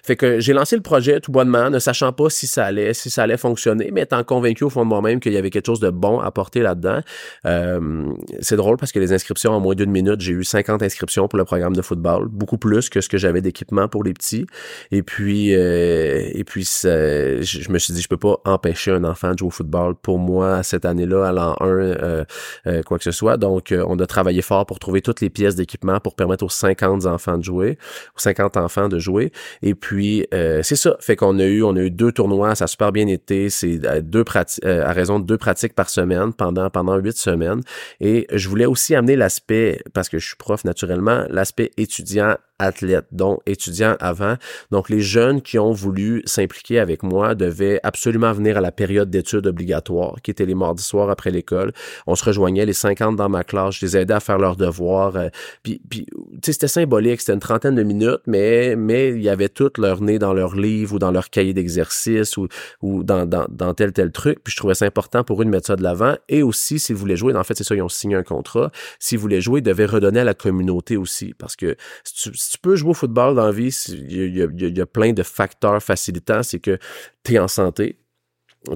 Fait 0.04 0.16
que 0.16 0.40
j'ai 0.40 0.54
lancé 0.54 0.76
le 0.76 0.82
projet 0.82 1.20
tout 1.20 1.32
bonnement, 1.32 1.70
ne 1.70 1.80
sachant 1.80 2.14
pas 2.14 2.30
si 2.30 2.48
ça 2.48 2.66
allait, 2.66 2.94
si 2.94 3.10
ça 3.10 3.24
allait 3.24 3.38
fonctionner, 3.38 3.90
mais 3.92 4.02
étant 4.02 4.24
convaincu 4.24 4.64
au 4.64 4.70
fond 4.70 4.84
de 4.84 4.90
moi-même 4.90 5.20
qu'il 5.20 5.34
y 5.34 5.38
avait 5.38 5.50
quelque 5.50 5.68
chose 5.68 5.80
de 5.80 5.90
bon 5.90 6.20
à 6.20 6.32
porter 6.32 6.62
là-dedans. 6.62 7.02
Euh, 7.46 8.06
c'est 8.40 8.56
drôle 8.56 8.78
parce 8.78 8.92
que 8.92 9.00
les 9.00 9.14
inscriptions 9.14 9.52
en 9.52 9.60
moins 9.60 9.76
d'une 9.76 9.92
minute, 9.92 10.22
j'ai 10.22 10.34
eu 10.34 10.44
50 10.44 10.84
inscriptions 10.84 11.28
pour 11.28 11.38
le 11.38 11.46
programme 11.46 11.76
de 11.76 11.82
football, 11.82 12.28
beaucoup 12.28 12.58
plus 12.58 12.90
que 12.90 13.02
ce 13.02 13.10
que 13.10 13.18
j'avais 13.18 13.42
d'équipement 13.42 13.88
pour 13.88 14.04
les 14.04 14.14
petits. 14.14 14.46
Et 14.92 15.04
puis, 15.04 15.56
euh, 15.56 16.30
et 16.34 16.44
puis, 16.44 16.64
je, 16.64 17.72
me 17.72 17.80
suis 17.80 17.94
dit, 17.94 18.02
je 18.02 18.08
peux 18.08 18.18
pas 18.18 18.38
empêcher 18.46 18.92
un 18.92 19.04
enfant 19.04 19.34
de 19.34 19.40
jouer 19.40 19.48
au 19.48 19.52
football 19.52 19.96
pour 19.96 20.20
moi 20.20 20.64
cette 20.64 20.86
année-là, 20.86 21.28
à 21.28 21.32
l'an 21.32 21.56
1, 21.60 21.66
euh, 21.66 22.26
euh, 22.68 22.84
quoi 22.84 22.98
que 22.98 23.04
ce 23.04 23.12
soit. 23.12 23.38
Donc, 23.38 23.72
euh, 23.72 23.84
on 23.88 24.00
a 24.00 24.06
travaillé 24.06 24.42
fort 24.42 24.66
pour 24.66 24.80
trouver 24.80 25.02
toutes 25.02 25.22
les 25.22 25.30
pièces 25.30 25.56
d'équipement 25.56 26.00
pour 26.00 26.16
permettre 26.16 26.44
aux 26.44 26.50
50 26.50 27.06
enfants 27.06 27.38
de 27.38 27.44
jouer, 27.44 27.78
aux 28.16 28.20
50 28.20 28.58
enfants 28.58 28.90
de 28.90 29.00
jouer. 29.00 29.32
Et 29.62 29.76
puis, 29.76 30.26
euh, 30.34 30.62
c'est 30.64 30.76
ça. 30.76 30.98
Fait 31.00 31.16
qu'on 31.16 31.40
a 31.40 31.46
eu, 31.46 31.64
on 31.64 31.76
a 31.76 31.82
eu 31.82 31.92
deux 31.92 32.12
tournois, 32.12 32.56
ça 32.56 32.66
a 32.66 32.68
super 32.68 32.92
bien 32.92 33.08
été. 33.08 33.50
C'est 33.50 33.86
à 33.86 34.02
deux 34.02 34.24
pratiques, 34.24 34.64
à 34.66 34.92
raison 34.92 35.20
de 35.20 35.26
deux 35.26 35.38
pratiques 35.38 35.74
par 35.74 35.90
semaine 35.90 36.34
pendant 36.34 36.70
pendant 36.70 36.98
huit 36.98 37.18
semaines. 37.18 37.62
Et 38.00 38.28
je 38.32 38.50
voulais 38.50 38.66
aussi 38.66 38.96
amener 38.96 39.16
l'aspect, 39.16 39.82
parce 39.94 40.10
que 40.10 40.20
je 40.20 40.28
suis 40.28 40.36
prof 40.38 40.64
naturellement, 40.66 41.26
l'aspect 41.30 41.72
étudiant 41.78 42.36
athlète, 42.62 43.06
dont 43.12 43.40
étudiant 43.46 43.96
avant. 44.00 44.36
Donc, 44.72 44.90
les 44.90 45.02
jeunes 45.02 45.42
qui 45.42 45.60
ont 45.60 45.72
voulu 45.72 46.22
s'impliquer 46.26 46.80
avec 46.80 47.04
moi 47.04 47.36
devaient 47.36 47.80
absolument 47.84 48.32
venir 48.32 48.58
à 48.58 48.62
la 48.62 48.72
période 48.72 49.10
d'études 49.10 49.48
obligatoire, 49.48 50.16
qui 50.24 50.32
était 50.32 50.46
les 50.46 50.56
mardis 50.56 50.84
soirs 50.84 51.10
après 51.10 51.32
l'école. 51.32 51.74
On 52.08 52.16
se 52.16 52.24
rejoignait, 52.24 52.66
les 52.66 52.74
50 52.74 53.16
dans 53.16 53.30
ma 53.30 53.44
classe, 53.44 53.76
je 53.76 53.86
les 53.86 53.98
aidais 53.98 54.14
à 54.14 54.20
faire 54.20 54.38
leurs 54.38 54.56
devoirs. 54.56 55.16
euh, 55.16 55.30
puis, 55.64 55.82
puis 55.90 56.06
tu 56.06 56.40
sais, 56.46 56.54
c'était 56.54 56.68
symbolique, 56.68 57.20
c'était 57.22 57.34
une 57.34 57.40
trentaine 57.40 57.76
de 57.76 57.84
minutes, 57.84 58.22
mais 58.28 58.76
mais 58.76 59.10
il 59.10 59.22
y 59.22 59.30
avait 59.30 59.50
tout 59.50 59.72
leur 59.78 60.02
nez 60.02 60.20
dans 60.20 60.34
leur 60.34 60.56
livre 60.56 60.96
ou 60.96 61.00
dans 61.00 61.12
leur 61.12 61.30
cahier 61.30 61.54
d'exercice 61.54 62.38
ou, 62.38 62.48
ou 62.82 63.04
dans, 63.04 63.26
dans, 63.26 63.46
dans 63.50 63.74
tel 63.74 63.92
tel 63.94 64.12
truc. 64.12 64.40
Puis 64.44 64.52
je 64.52 64.58
trouvais 64.58 64.74
ça 64.76 64.86
important 64.86 65.24
pour 65.24 65.42
eux 65.42 65.46
de 65.46 65.50
mettre 65.50 65.68
ça 65.68 65.76
de 65.76 65.84
l'avant. 65.84 66.16
Et 66.30 66.44
aussi, 66.44 66.80
s'ils 66.80 66.96
voulaient 66.96 67.16
jouer, 67.16 67.36
en 67.36 67.44
fait, 67.44 67.56
c'est 67.56 67.64
ça, 67.64 67.76
ils 67.76 67.82
ont 67.82 67.90
signé 67.90 68.16
un 68.16 68.24
contrat. 68.24 68.72
S'ils 69.00 69.20
voulaient 69.20 69.42
jouer, 69.42 69.60
ils 69.60 69.64
devaient 69.64 69.86
redonner 69.86 70.20
à 70.20 70.24
la 70.24 70.34
communauté 70.34 70.98
aussi. 70.98 71.34
Parce 71.38 71.56
que 71.56 71.76
si 72.04 72.14
tu, 72.14 72.38
si 72.38 72.51
tu 72.52 72.58
peux 72.58 72.76
jouer 72.76 72.90
au 72.90 72.94
football 72.94 73.36
dans 73.36 73.46
la 73.46 73.52
vie, 73.54 73.74
il 73.88 74.36
y 74.36 74.74
y 74.74 74.82
a 74.82 74.86
plein 74.86 75.14
de 75.14 75.24
facteurs 75.24 75.82
facilitants. 75.82 76.44
C'est 76.44 76.60
que 76.60 76.78
tu 77.24 77.36
es 77.36 77.40
en 77.40 77.48
santé, 77.48 77.98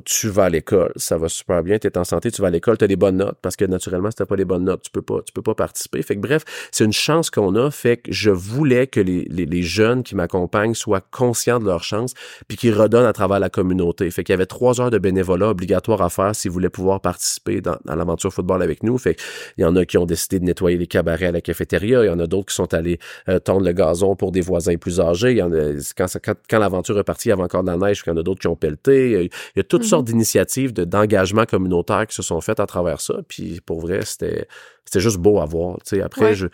tu 0.04 0.30
vas 0.30 0.46
à 0.46 0.50
l'école, 0.50 0.92
ça 0.96 1.18
va 1.18 1.30
super 1.30 1.62
bien, 1.64 1.78
tu 1.78 1.88
es 1.88 1.98
en 1.98 2.04
santé, 2.04 2.32
tu 2.32 2.42
vas 2.42 2.48
à 2.48 2.52
l'école, 2.52 2.78
tu 2.78 2.86
as 2.86 2.88
des 2.88 2.96
bonnes 2.96 3.18
notes, 3.18 3.38
parce 3.42 3.56
que 3.56 3.66
naturellement, 3.66 4.10
si 4.10 4.18
t'as 4.18 4.26
pas 4.26 4.36
les 4.36 4.46
bonnes 4.46 4.64
notes, 4.64 4.82
tu 4.82 4.92
peux 4.92 5.02
pas, 5.02 5.22
tu 5.24 5.32
peux 5.32 5.42
pas 5.42 5.56
participer. 5.56 6.02
Fait 6.02 6.16
que 6.16 6.22
bref, 6.22 6.44
c'est 6.72 6.86
une 6.86 6.94
chance 6.94 7.30
qu'on 7.30 7.56
a, 7.56 7.70
fait 7.70 7.98
que 7.98 8.12
je 8.12 8.32
voulais 8.32 8.88
que 8.88 9.00
les, 9.00 9.26
les, 9.30 9.46
les 9.46 9.62
jeunes 9.62 10.04
qui 10.04 10.16
m'accompagnent 10.16 10.74
soient 10.74 11.02
conscients 11.02 11.60
de 11.60 11.66
leur 11.66 11.84
chance, 11.84 12.14
puis 12.48 12.58
qu'ils 12.58 12.74
redonnent 12.74 13.06
à 13.06 13.14
travers 13.14 13.40
la 13.40 13.50
communauté. 13.50 14.10
Fait 14.10 14.24
qu'il 14.24 14.34
y 14.34 14.38
avait 14.38 14.46
trois 14.46 14.82
heures 14.82 14.92
de 14.92 14.98
bénévolat 14.98 15.50
obligatoire 15.50 16.02
à 16.02 16.10
faire 16.10 16.36
s'ils 16.36 16.52
voulaient 16.52 16.70
pouvoir 16.70 17.02
participer 17.02 17.62
dans, 17.62 17.78
dans 17.86 17.96
l'aventure 17.96 18.34
football 18.34 18.64
avec 18.64 18.82
nous. 18.82 18.98
Fait 18.98 19.16
il 19.58 19.62
y 19.62 19.66
en 19.66 19.76
a 19.76 19.86
qui 19.86 19.98
ont 19.98 20.06
décidé 20.06 20.40
de 20.40 20.46
nettoyer 20.46 20.78
les 20.78 20.88
cabarets 20.88 21.28
à 21.28 21.32
la 21.32 21.42
cafétéria, 21.42 22.04
il 22.04 22.08
y 22.08 22.10
en 22.10 22.20
a 22.20 22.28
d'autres 22.28 22.48
qui 22.48 22.56
sont 22.56 22.74
allés 22.74 23.00
euh, 23.30 23.40
tondre 23.40 23.66
le 23.66 23.74
gazon 23.74 24.16
pour 24.16 24.32
des 24.32 24.42
voisins 24.42 24.78
plus 24.78 25.00
âgés. 25.00 25.32
Il 25.32 25.38
y 25.38 25.44
en 25.44 25.52
a, 25.52 25.74
quand, 25.96 26.08
quand, 26.24 26.36
quand 26.50 26.60
l'aventure 26.60 26.98
est 27.00 27.04
partie, 27.04 27.28
il 27.28 27.30
y 27.30 27.34
avait 27.34 27.44
encore 27.44 27.64
de 27.64 27.72
la 27.72 27.78
neige, 27.78 28.02
il 28.06 28.10
y 28.10 28.14
en 28.14 28.18
a 28.18 28.24
d'autres 28.24 28.42
qui 28.42 28.48
ont 28.48 28.56
pelleté. 28.56 29.12
Il 29.24 29.30
y 29.56 29.60
a, 29.60 29.64
toutes 29.78 29.84
Mhm. 29.84 29.90
sortes 29.90 30.06
d'initiatives 30.06 30.74
de, 30.74 30.84
d'engagement 30.86 31.46
communautaire 31.46 32.08
qui 32.08 32.16
se 32.16 32.22
sont 32.24 32.42
faites 32.42 32.60
à 32.60 32.66
travers 32.66 33.02
ça. 33.02 33.16
Puis 33.28 33.62
pour 33.66 33.80
vrai, 33.82 34.00
c'était 34.04 34.48
c'était 34.86 35.00
juste 35.00 35.18
beau 35.18 35.40
à 35.40 35.46
voir. 35.46 35.78
Après, 36.04 36.26
Ouais. 36.26 36.36
je, 36.36 36.48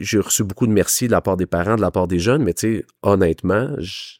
j'ai 0.00 0.18
reçu 0.18 0.42
beaucoup 0.44 0.66
de 0.66 0.72
merci 0.72 1.06
de 1.06 1.12
la 1.12 1.20
part 1.20 1.36
des 1.36 1.46
parents, 1.46 1.76
de 1.76 1.80
la 1.82 1.90
part 1.90 2.08
des 2.08 2.18
jeunes, 2.18 2.42
mais 2.42 2.54
honnêtement, 3.02 3.68
je- 3.78 4.16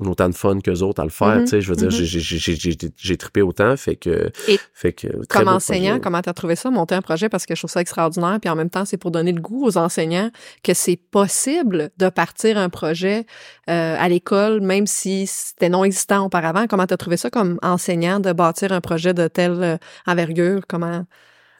autant 0.00 0.28
de 0.28 0.34
fun 0.34 0.60
qu'eux 0.60 0.80
autres 0.82 1.00
à 1.00 1.04
le 1.04 1.10
faire. 1.10 1.36
Mhm, 1.36 1.44
Tu 1.44 1.50
sais, 1.50 1.60
je 1.60 1.68
veux 1.70 1.76
dire, 1.76 1.88
mhm. 1.88 2.86
j'ai- 2.96 3.16
trippé 3.16 3.42
autant, 3.42 3.76
fait 3.76 3.96
que, 3.96 4.30
Et 4.48 4.58
fait 4.74 4.92
que 4.92 5.06
très 5.26 5.40
Comme 5.40 5.48
enseignant, 5.48 5.98
comment 6.00 6.20
t'as 6.20 6.34
trouvé 6.34 6.54
ça, 6.54 6.70
monter 6.70 6.94
un 6.94 7.00
projet, 7.02 7.28
parce 7.28 7.46
que 7.46 7.54
je 7.54 7.60
trouve 7.60 7.70
ça 7.70 7.80
extraordinaire, 7.80 8.38
puis 8.40 8.50
en 8.50 8.56
même 8.56 8.68
temps, 8.70 8.84
c'est 8.84 8.98
pour 8.98 9.10
donner 9.10 9.32
le 9.32 9.40
goût 9.40 9.64
aux 9.64 9.78
enseignants 9.78 10.30
que 10.62 10.74
c'est 10.74 10.96
possible 10.96 11.90
de 11.96 12.08
partir 12.10 12.58
un 12.58 12.68
projet 12.68 13.24
euh, 13.70 13.96
à 13.98 14.08
l'école, 14.08 14.60
même 14.60 14.86
si 14.86 15.26
c'était 15.26 15.68
non 15.70 15.84
existant 15.84 16.26
auparavant. 16.26 16.66
Comment 16.66 16.86
t'as 16.86 16.96
trouvé 16.98 17.16
ça 17.16 17.30
comme 17.30 17.58
enseignant 17.62 18.20
de 18.20 18.32
bâtir 18.32 18.72
un 18.72 18.80
projet 18.80 19.14
de 19.14 19.28
telle 19.28 19.62
euh, 19.62 19.76
envergure? 20.06 20.62
Comment 20.68 21.06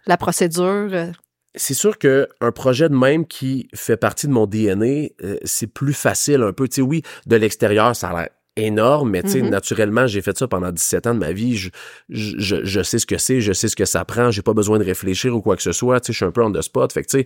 la 0.06 0.16
procédure? 0.16 0.90
C'est 1.56 1.74
sûr 1.74 1.98
que 1.98 2.28
un 2.40 2.52
projet 2.52 2.88
de 2.88 2.94
même 2.94 3.26
qui 3.26 3.68
fait 3.74 3.96
partie 3.96 4.26
de 4.26 4.32
mon 4.32 4.46
DNA, 4.46 5.08
euh, 5.24 5.38
c'est 5.44 5.66
plus 5.66 5.94
facile 5.94 6.42
un 6.42 6.52
peu. 6.52 6.68
Tu 6.68 6.76
sais, 6.76 6.82
oui, 6.82 7.02
de 7.26 7.36
l'extérieur, 7.36 7.96
ça 7.96 8.10
a 8.10 8.20
l'air 8.20 8.28
énorme, 8.56 9.10
mais 9.10 9.22
tu 9.22 9.28
sais, 9.30 9.42
Mhm. 9.42 9.50
naturellement, 9.50 10.06
j'ai 10.06 10.22
fait 10.22 10.36
ça 10.36 10.48
pendant 10.48 10.72
17 10.72 11.06
ans 11.06 11.14
de 11.14 11.18
ma 11.20 11.32
vie. 11.32 11.56
Je, 11.56 11.70
je, 12.08 12.34
je- 12.38 12.64
je 12.64 12.82
sais 12.82 12.98
ce 12.98 13.06
que 13.06 13.18
c'est, 13.18 13.40
je 13.40 13.52
sais 13.52 13.68
ce 13.68 13.76
que 13.76 13.84
ça 13.84 14.04
prend, 14.04 14.30
j'ai 14.30 14.42
pas 14.42 14.54
besoin 14.54 14.78
de 14.78 14.84
réfléchir 14.84 15.34
ou 15.36 15.40
quoi 15.42 15.56
que 15.56 15.62
ce 15.62 15.72
soit. 15.72 16.00
Tu 16.00 16.06
sais, 16.06 16.12
je 16.12 16.16
suis 16.18 16.24
un 16.24 16.30
peu 16.30 16.42
on 16.42 16.50
the 16.52 16.62
spot. 16.62 16.92
Fait 16.92 17.02
que, 17.02 17.08
tu 17.08 17.18
sais, 17.18 17.24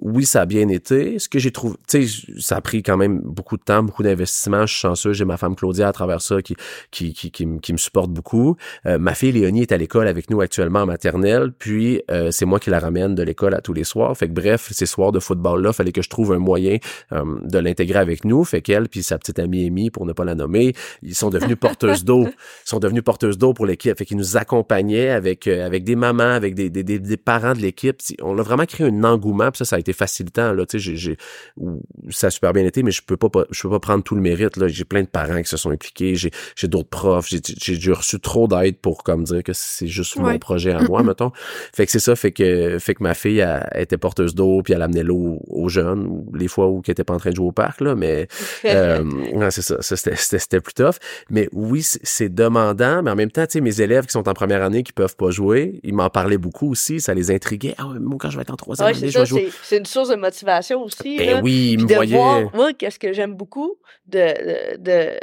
oui, 0.00 0.26
ça 0.26 0.42
a 0.42 0.46
bien 0.46 0.68
été. 0.68 1.18
Ce 1.18 1.28
que 1.28 1.38
j'ai 1.38 1.50
trouvé, 1.52 1.76
tu 1.88 2.06
sais, 2.08 2.22
ça 2.38 2.56
a 2.56 2.60
pris 2.60 2.82
quand 2.82 2.96
même 2.96 3.20
beaucoup 3.24 3.56
de 3.56 3.62
temps, 3.62 3.82
beaucoup 3.82 4.02
d'investissement. 4.02 4.66
Je 4.66 4.72
suis 4.72 4.80
chanceux, 4.80 5.12
j'ai 5.12 5.24
ma 5.24 5.36
femme 5.36 5.54
Claudia 5.54 5.88
à 5.88 5.92
travers 5.92 6.20
ça 6.20 6.42
qui, 6.42 6.56
qui, 6.90 7.12
qui, 7.12 7.30
qui, 7.30 7.46
me- 7.46 7.58
qui 7.60 7.72
me 7.72 7.78
supporte 7.78 8.10
beaucoup. 8.10 8.56
Euh, 8.86 8.98
ma 8.98 9.14
fille 9.14 9.32
Léonie 9.32 9.62
est 9.62 9.72
à 9.72 9.76
l'école 9.76 10.08
avec 10.08 10.30
nous 10.30 10.40
actuellement 10.40 10.80
en 10.80 10.86
maternelle, 10.86 11.52
puis 11.58 12.02
euh, 12.10 12.30
c'est 12.30 12.44
moi 12.46 12.58
qui 12.58 12.70
la 12.70 12.80
ramène 12.80 13.14
de 13.14 13.22
l'école 13.22 13.54
à 13.54 13.60
tous 13.60 13.72
les 13.72 13.84
soirs. 13.84 14.16
Fait 14.16 14.28
que 14.28 14.32
bref, 14.32 14.68
ces 14.72 14.86
soirs 14.86 15.12
de 15.12 15.20
football-là, 15.20 15.72
fallait 15.72 15.92
que 15.92 16.02
je 16.02 16.08
trouve 16.08 16.32
un 16.32 16.38
moyen 16.38 16.78
euh, 17.12 17.24
de 17.44 17.58
l'intégrer 17.58 17.98
avec 18.00 18.24
nous. 18.24 18.42
Fait 18.44 18.62
qu'elle 18.62 18.88
puis 18.88 19.02
sa 19.02 19.18
petite 19.18 19.38
amie 19.38 19.66
Amy, 19.66 19.90
pour 19.90 20.06
ne 20.06 20.12
pas 20.12 20.24
la 20.24 20.34
nommer, 20.34 20.71
ils 21.02 21.14
sont 21.14 21.30
devenus 21.30 21.56
porteuses 21.58 22.04
d'eau. 22.04 22.26
Ils 22.64 22.68
sont 22.68 22.78
devenus 22.78 23.02
porteuses 23.02 23.38
d'eau 23.38 23.52
pour 23.54 23.66
l'équipe. 23.66 23.96
Fait 23.98 24.04
qu'ils 24.04 24.16
nous 24.16 24.36
accompagnaient 24.36 25.10
avec 25.10 25.46
euh, 25.46 25.66
avec 25.66 25.84
des 25.84 25.96
mamans, 25.96 26.22
avec 26.22 26.54
des, 26.54 26.70
des, 26.70 26.82
des, 26.84 26.98
des 26.98 27.16
parents 27.16 27.54
de 27.54 27.60
l'équipe. 27.60 27.98
On 28.22 28.38
a 28.38 28.42
vraiment 28.42 28.64
créé 28.66 28.86
un 28.86 29.04
engouement, 29.04 29.50
puis 29.50 29.58
ça, 29.58 29.64
ça 29.64 29.76
a 29.76 29.78
été 29.78 29.92
facilitant. 29.92 30.52
Là, 30.52 30.64
tu 30.66 30.78
sais, 30.78 30.84
j'ai, 30.84 30.96
j'ai- 30.96 31.16
ou- 31.56 31.82
ça 32.10 32.28
a 32.28 32.30
super 32.30 32.52
bien 32.52 32.64
été, 32.64 32.82
mais 32.82 32.90
je 32.92 33.02
peux 33.02 33.16
pas, 33.16 33.28
pas- 33.28 33.44
je 33.50 33.62
peux 33.62 33.70
pas 33.70 33.80
prendre 33.80 34.02
tout 34.04 34.14
le 34.14 34.20
mérite. 34.20 34.56
Là, 34.56 34.68
j'ai 34.68 34.84
plein 34.84 35.02
de 35.02 35.08
parents 35.08 35.42
qui 35.42 35.48
se 35.48 35.56
sont 35.56 35.70
impliqués. 35.70 36.14
J'ai, 36.14 36.30
j'ai 36.56 36.68
d'autres 36.68 36.88
profs. 36.88 37.28
J'ai, 37.28 37.92
reçu 37.92 38.20
trop 38.20 38.46
d'aide 38.48 38.76
pour 38.78 39.02
comme 39.02 39.24
dire 39.24 39.42
que 39.42 39.52
c'est 39.52 39.86
juste 39.88 40.16
mon 40.16 40.38
projet 40.38 40.72
à 40.72 40.82
moi, 40.82 41.02
mettons. 41.04 41.32
Fait 41.74 41.84
que 41.86 41.92
c'est 41.92 41.98
ça, 41.98 42.16
fait 42.16 42.32
que 42.32 42.78
fait 42.78 42.94
que 42.94 43.02
ma 43.02 43.14
fille 43.14 43.38
elle, 43.40 43.68
elle 43.72 43.82
était 43.82 43.98
porteuse 43.98 44.34
d'eau, 44.34 44.62
puis 44.62 44.72
elle 44.72 44.82
amenait 44.82 45.02
l'eau 45.02 45.40
aux 45.48 45.68
jeunes, 45.68 46.24
les 46.34 46.48
fois 46.48 46.68
où 46.68 46.80
elle 46.86 46.92
était 46.92 47.04
pas 47.04 47.14
en 47.14 47.18
train 47.18 47.30
de 47.30 47.36
jouer 47.36 47.46
au 47.46 47.52
parc 47.52 47.80
là, 47.80 47.94
mais 47.94 48.28
euh, 48.64 49.04
ouais, 49.34 49.50
c'est 49.50 49.62
ça, 49.62 49.80
ça 49.82 49.96
c'était 49.96 50.60
plus 50.62 50.74
tough. 50.74 50.96
Mais 51.30 51.48
oui, 51.52 51.82
c'est, 51.82 52.28
demandant, 52.34 53.02
mais 53.02 53.10
en 53.10 53.14
même 53.16 53.30
temps, 53.30 53.46
tu 53.46 53.52
sais, 53.52 53.60
mes 53.60 53.80
élèves 53.80 54.06
qui 54.06 54.12
sont 54.12 54.28
en 54.28 54.34
première 54.34 54.62
année 54.62 54.82
qui 54.82 54.92
peuvent 54.92 55.16
pas 55.16 55.30
jouer, 55.30 55.80
ils 55.82 55.94
m'en 55.94 56.08
parlaient 56.10 56.38
beaucoup 56.38 56.70
aussi, 56.70 57.00
ça 57.00 57.14
les 57.14 57.30
intriguait. 57.30 57.74
Ah 57.78 57.84
moi 58.00 58.16
quand 58.20 58.30
je 58.30 58.36
vais 58.36 58.42
être 58.42 58.50
en 58.52 58.56
troisième 58.56 58.86
Ouais, 58.88 58.96
année, 58.96 59.10
je 59.10 59.18
vais 59.18 59.26
jouer. 59.26 59.50
c'est 59.62 59.78
une 59.78 59.86
source 59.86 60.08
de 60.08 60.14
motivation 60.16 60.82
aussi. 60.82 61.18
Ben 61.18 61.30
là. 61.30 61.40
oui, 61.42 61.72
ils 61.72 61.76
Puis 61.76 61.86
me 61.86 61.94
voyaient. 61.94 62.46
moi, 62.54 62.72
qu'est-ce 62.72 62.98
que 62.98 63.12
j'aime 63.12 63.34
beaucoup 63.34 63.76
de, 64.06 64.76
de, 64.78 64.78
de 64.78 65.20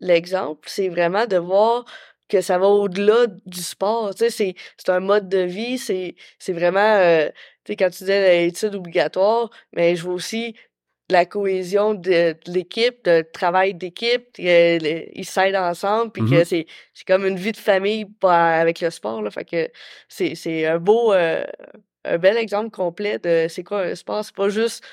l'exemple, 0.00 0.68
c'est 0.70 0.88
vraiment 0.88 1.26
de 1.26 1.36
voir 1.36 1.84
que 2.28 2.40
ça 2.40 2.58
va 2.58 2.66
au-delà 2.68 3.26
du 3.46 3.60
sport. 3.60 4.14
Tu 4.14 4.30
sais, 4.30 4.54
c'est, 4.78 4.88
un 4.92 5.00
mode 5.00 5.28
de 5.28 5.40
vie, 5.40 5.78
c'est, 5.78 6.14
c'est 6.38 6.52
vraiment, 6.52 6.78
euh, 6.80 7.28
tu 7.64 7.72
sais, 7.72 7.76
quand 7.76 7.90
tu 7.90 7.98
disais 8.04 8.44
l'étude 8.46 8.74
obligatoire, 8.76 9.50
mais 9.74 9.96
je 9.96 10.04
vois 10.04 10.14
aussi 10.14 10.54
la 11.12 11.26
cohésion 11.26 11.94
de, 11.94 12.32
de 12.46 12.52
l'équipe, 12.52 13.04
de 13.04 13.22
travail 13.32 13.74
d'équipe, 13.74 14.26
ils 14.38 15.24
s'aident 15.26 15.56
ensemble, 15.56 16.12
puis 16.12 16.24
que 16.24 16.36
Mhm. 16.36 16.44
c'est, 16.44 16.66
c'est 16.94 17.06
comme 17.06 17.26
une 17.26 17.36
vie 17.36 17.52
de 17.52 17.56
famille 17.56 18.06
avec 18.22 18.80
le 18.80 18.90
sport, 18.90 19.22
là. 19.22 19.30
Fait 19.30 19.44
que 19.44 19.70
c'est, 20.08 20.34
c'est 20.34 20.66
un 20.66 20.78
beau, 20.78 21.12
euh, 21.12 21.44
un 22.04 22.18
bel 22.18 22.36
exemple 22.38 22.70
complet 22.70 23.18
de 23.18 23.46
c'est 23.48 23.64
quoi 23.64 23.82
un 23.82 23.94
sport. 23.94 24.24
C'est 24.24 24.34
pas 24.34 24.48
juste 24.48 24.84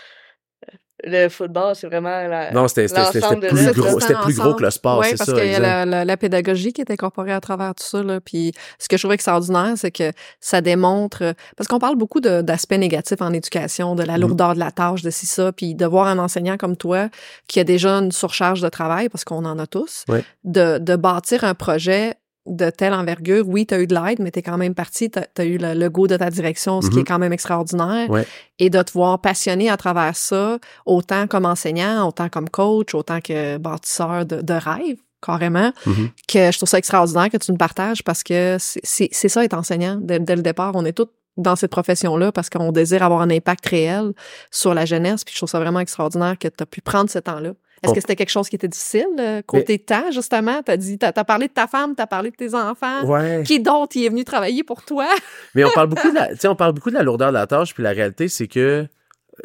le 1.04 1.30
football, 1.30 1.76
c'est 1.76 1.88
vraiment 1.88 2.10
la, 2.28 2.52
Non, 2.52 2.68
c'était, 2.68 2.88
plus 2.88 3.72
gros, 3.74 4.00
c'était 4.00 4.16
plus 4.16 4.36
gros 4.36 4.56
que 4.56 4.64
le 4.64 4.72
sport, 4.72 5.04
c'est 5.06 5.16
parce 5.18 5.30
ça. 5.30 5.36
qu'il 5.40 5.52
y 5.52 5.54
a 5.56 5.60
la, 5.60 5.86
la- 5.86 6.06
la 6.06 6.18
pédagogie 6.18 6.74
qui 6.74 6.82
est 6.82 6.90
incorporée 6.90 7.32
à 7.34 7.40
travers 7.40 7.76
tout 7.76 7.84
ça. 7.84 8.02
Là. 8.02 8.20
Puis 8.20 8.52
ce 8.80 8.88
que 8.88 8.98
je 8.98 9.04
trouve 9.04 9.14
extraordinaire, 9.14 9.74
c'est 9.76 9.92
que 9.92 10.12
ça 10.40 10.62
démontre... 10.62 11.36
Parce 11.56 11.68
qu'on 11.68 11.78
parle 11.80 11.96
beaucoup 11.98 12.20
d'aspects 12.20 12.74
négatifs 12.74 13.22
en 13.22 13.32
éducation, 13.34 13.94
de 13.96 14.04
la 14.04 14.14
Mhm. 14.16 14.22
lourdeur 14.22 14.54
de 14.56 14.60
la 14.60 14.72
tâche, 14.72 15.04
de 15.04 15.10
ci, 15.12 15.26
ça, 15.28 15.52
puis 15.52 15.76
de 15.76 15.86
voir 15.86 16.08
un 16.08 16.18
enseignant 16.18 16.58
comme 16.58 16.76
toi 16.76 17.10
qui 17.48 17.60
a 17.60 17.64
déjà 17.64 17.92
une 17.92 18.12
surcharge 18.12 18.62
de 18.62 18.70
travail, 18.70 19.10
parce 19.10 19.24
qu'on 19.24 19.46
en 19.46 19.60
a 19.60 19.68
tous, 19.68 20.04
Ouais. 20.10 20.24
de, 20.46 20.80
de 20.80 20.96
bâtir 20.96 21.44
un 21.44 21.54
projet 21.54 22.16
de 22.48 22.70
telle 22.70 22.94
envergure. 22.94 23.48
Oui, 23.48 23.66
tu 23.66 23.74
as 23.74 23.80
eu 23.80 23.88
de 23.88 23.94
l'aide, 23.94 24.20
mais 24.20 24.32
tu 24.32 24.40
es 24.40 24.42
quand 24.42 24.58
même 24.58 24.74
parti, 24.76 25.10
tu 25.12 25.20
as, 25.20 25.46
eu 25.46 25.58
le, 25.58 25.74
le 25.74 25.90
goût 25.90 26.08
de 26.08 26.16
ta 26.18 26.30
direction, 26.30 26.82
ce 26.82 26.90
qui 26.90 27.00
est 27.00 27.04
quand 27.04 27.20
même 27.20 27.34
extraordinaire. 27.34 28.10
Ouais. 28.10 28.26
Et 28.60 28.70
de 28.70 28.82
te 28.82 28.92
voir 28.94 29.20
passionné 29.20 29.70
à 29.70 29.78
travers 29.78 30.16
ça, 30.16 30.58
autant 30.86 31.28
comme 31.28 31.46
enseignant, 31.46 32.08
autant 32.08 32.30
comme 32.30 32.50
coach, 32.50 32.96
autant 32.96 33.20
que 33.22 33.58
bâtisseur 33.58 34.26
de, 34.26 34.42
de 34.42 34.54
rêve, 34.54 34.98
carrément, 35.22 35.72
Mhm. 35.86 36.10
que 36.28 36.52
je 36.52 36.58
trouve 36.58 36.70
ça 36.70 36.78
extraordinaire 36.78 37.30
que 37.30 37.38
tu 37.38 37.52
nous 37.52 37.58
partages 37.58 38.04
parce 38.04 38.24
que 38.24 38.58
c'est- 38.60 39.10
ça 39.28 39.44
être 39.44 39.54
enseignant. 39.56 39.98
Dès, 40.02 40.20
dès 40.20 40.36
le 40.36 40.42
départ, 40.42 40.72
on 40.76 40.86
est 40.86 40.94
tous 40.94 41.08
dans 41.38 41.56
cette 41.56 41.72
profession-là 41.72 42.32
parce 42.32 42.50
qu'on 42.50 42.72
désire 42.72 43.04
avoir 43.04 43.22
un 43.22 43.30
impact 43.30 43.66
réel 43.68 44.14
sur 44.52 44.74
la 44.74 44.86
jeunesse. 44.86 45.24
Puis 45.24 45.34
je 45.34 45.40
trouve 45.40 45.50
ça 45.50 45.60
vraiment 45.60 45.80
extraordinaire 45.80 46.38
que 46.40 46.48
tu 46.48 46.62
as 46.64 46.66
pu 46.66 46.82
prendre 46.82 47.10
ce 47.10 47.20
temps-là. 47.20 47.52
Est-ce 47.84 47.94
que 47.94 48.02
c'était 48.02 48.16
quelque 48.16 48.30
chose 48.30 48.50
qui 48.50 48.56
était 48.56 48.68
difficile, 48.68 49.08
euh, 49.20 49.42
côté 49.46 49.78
temps, 49.80 50.12
justement? 50.12 50.62
T'as 50.64 50.78
dit, 50.78 50.98
t'as 50.98 51.12
as 51.16 51.24
parlé 51.24 51.48
de 51.48 51.54
ta 51.54 51.68
femme, 51.68 51.96
t'as 51.96 52.08
parlé 52.08 52.32
de 52.32 52.36
tes 52.36 52.56
enfants. 52.56 53.06
Ouais. 53.06 53.44
Qui 53.46 53.60
d'autre 53.60 53.96
y 53.98 54.06
est 54.06 54.10
venu 54.10 54.24
travailler 54.24 54.64
pour 54.64 54.84
toi? 54.84 55.08
Mais 55.56 55.64
on 55.64 55.70
parle 55.70 55.88
beaucoup 55.88 56.10
de 56.10 56.16
la, 56.16 56.36
tu 56.40 56.48
on 56.48 56.56
parle 56.56 56.74
beaucoup 56.74 56.90
de 56.90 56.96
la 56.96 57.04
lourdeur 57.04 57.30
de 57.30 57.34
la 57.34 57.48
tâche, 57.48 57.74
puis 57.74 57.84
la 57.84 57.92
réalité, 57.92 58.28
c'est 58.28 58.48
que 58.48 58.88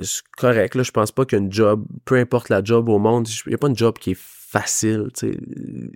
c'est 0.00 0.22
correct. 0.38 0.74
Là, 0.74 0.82
je 0.82 0.90
pense 0.90 1.12
pas 1.12 1.24
qu'une 1.24 1.52
job, 1.52 1.84
peu 2.04 2.16
importe 2.16 2.48
la 2.48 2.64
job 2.64 2.88
au 2.88 2.98
monde, 2.98 3.28
il 3.28 3.50
n'y 3.50 3.54
a 3.54 3.58
pas 3.58 3.68
une 3.68 3.76
job 3.76 3.98
qui 3.98 4.12
est 4.12 4.18
facile, 4.52 5.08
tu 5.16 5.32
sais, 5.32 5.38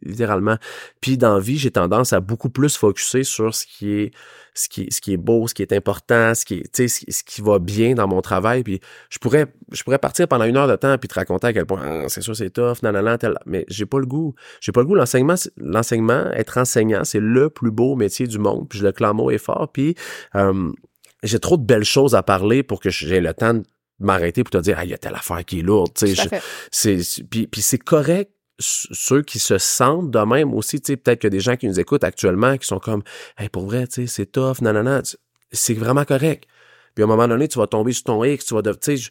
littéralement. 0.02 0.56
Puis 1.00 1.18
dans 1.18 1.34
la 1.34 1.40
vie, 1.40 1.58
j'ai 1.58 1.70
tendance 1.70 2.12
à 2.12 2.20
beaucoup 2.20 2.48
plus 2.48 2.76
focuser 2.76 3.22
sur 3.24 3.54
ce 3.54 3.66
qui 3.66 3.92
est 3.92 4.10
ce 4.54 4.70
qui, 4.70 4.86
ce 4.90 5.02
qui 5.02 5.12
est 5.12 5.18
beau, 5.18 5.46
ce 5.46 5.52
qui 5.52 5.60
est 5.60 5.72
important, 5.74 6.34
ce 6.34 6.46
qui 6.46 6.54
est, 6.54 6.72
tu 6.72 6.88
sais, 6.88 6.88
ce, 6.88 7.00
qui- 7.04 7.12
ce 7.12 7.22
qui 7.22 7.42
va 7.42 7.58
bien 7.58 7.92
dans 7.94 8.08
mon 8.08 8.22
travail. 8.22 8.62
Puis 8.62 8.80
je 9.10 9.18
pourrais, 9.18 9.52
je 9.70 9.82
pourrais 9.82 9.98
partir 9.98 10.26
pendant 10.28 10.46
une 10.46 10.56
heure 10.56 10.66
de 10.68 10.76
temps 10.76 10.96
puis 10.96 11.08
te 11.08 11.14
raconter 11.14 11.48
à 11.48 11.52
quel 11.52 11.66
point 11.66 11.82
Ah, 11.84 12.08
c'est 12.08 12.22
sûr 12.22 12.34
c'est 12.34 12.48
tough, 12.48 12.82
nanana, 12.82 13.18
tel. 13.18 13.34
Mais 13.44 13.66
j'ai 13.68 13.84
pas 13.84 13.98
le 13.98 14.06
goût. 14.06 14.34
J'ai 14.62 14.72
pas 14.72 14.80
le 14.80 14.86
goût. 14.86 14.94
L'enseignement, 14.94 15.34
l'enseignement, 15.58 16.30
être 16.32 16.56
enseignant, 16.56 17.04
c'est 17.04 17.20
le 17.20 17.50
plus 17.50 17.70
beau 17.70 17.96
métier 17.96 18.26
du 18.26 18.38
monde. 18.38 18.66
Puis 18.70 18.78
je 18.78 18.84
le 18.86 18.92
clame 18.92 19.20
haut 19.20 19.30
et 19.30 19.36
fort. 19.36 19.70
Puis 19.70 19.94
euh, 20.34 20.72
j'ai 21.22 21.38
trop 21.38 21.58
de 21.58 21.64
belles 21.64 21.84
choses 21.84 22.14
à 22.14 22.22
parler 22.22 22.62
pour 22.62 22.80
que 22.80 22.88
j'ai 22.88 23.20
le 23.20 23.34
temps 23.34 23.52
de 23.52 23.62
m'arrêter 23.98 24.42
pour 24.42 24.50
te 24.52 24.58
dire 24.58 24.76
ah 24.78 24.84
il 24.84 24.90
y 24.90 24.94
a 24.94 24.98
telle 24.98 25.14
affaire 25.14 25.44
qui 25.44 25.58
est 25.58 25.62
lourde. 25.62 25.92
Tu 25.94 26.06
sais, 26.70 26.98
puis, 27.30 27.46
puis 27.46 27.60
c'est 27.62 27.78
correct 27.78 28.30
ceux 28.58 29.22
qui 29.22 29.38
se 29.38 29.58
sentent 29.58 30.10
de 30.10 30.18
même 30.20 30.54
aussi 30.54 30.80
tu 30.80 30.92
sais 30.92 30.96
peut-être 30.96 31.20
que 31.20 31.28
des 31.28 31.40
gens 31.40 31.56
qui 31.56 31.66
nous 31.68 31.78
écoutent 31.78 32.04
actuellement 32.04 32.56
qui 32.56 32.66
sont 32.66 32.78
comme 32.78 33.02
hey 33.38 33.48
pour 33.48 33.66
vrai 33.66 33.86
tu 33.86 34.02
sais 34.02 34.06
c'est 34.06 34.26
tough 34.26 34.60
nanana 34.62 35.02
c'est 35.52 35.74
vraiment 35.74 36.04
correct 36.04 36.44
puis 36.94 37.02
à 37.02 37.06
un 37.06 37.08
moment 37.08 37.28
donné 37.28 37.46
tu 37.48 37.58
vas 37.58 37.66
tomber 37.66 37.92
sur 37.92 38.04
ton 38.04 38.24
X 38.24 38.46
tu 38.46 38.54
vas 38.54 38.62
de- 38.62 38.72
tu 38.72 38.78
sais 38.82 38.96
je- 38.96 39.10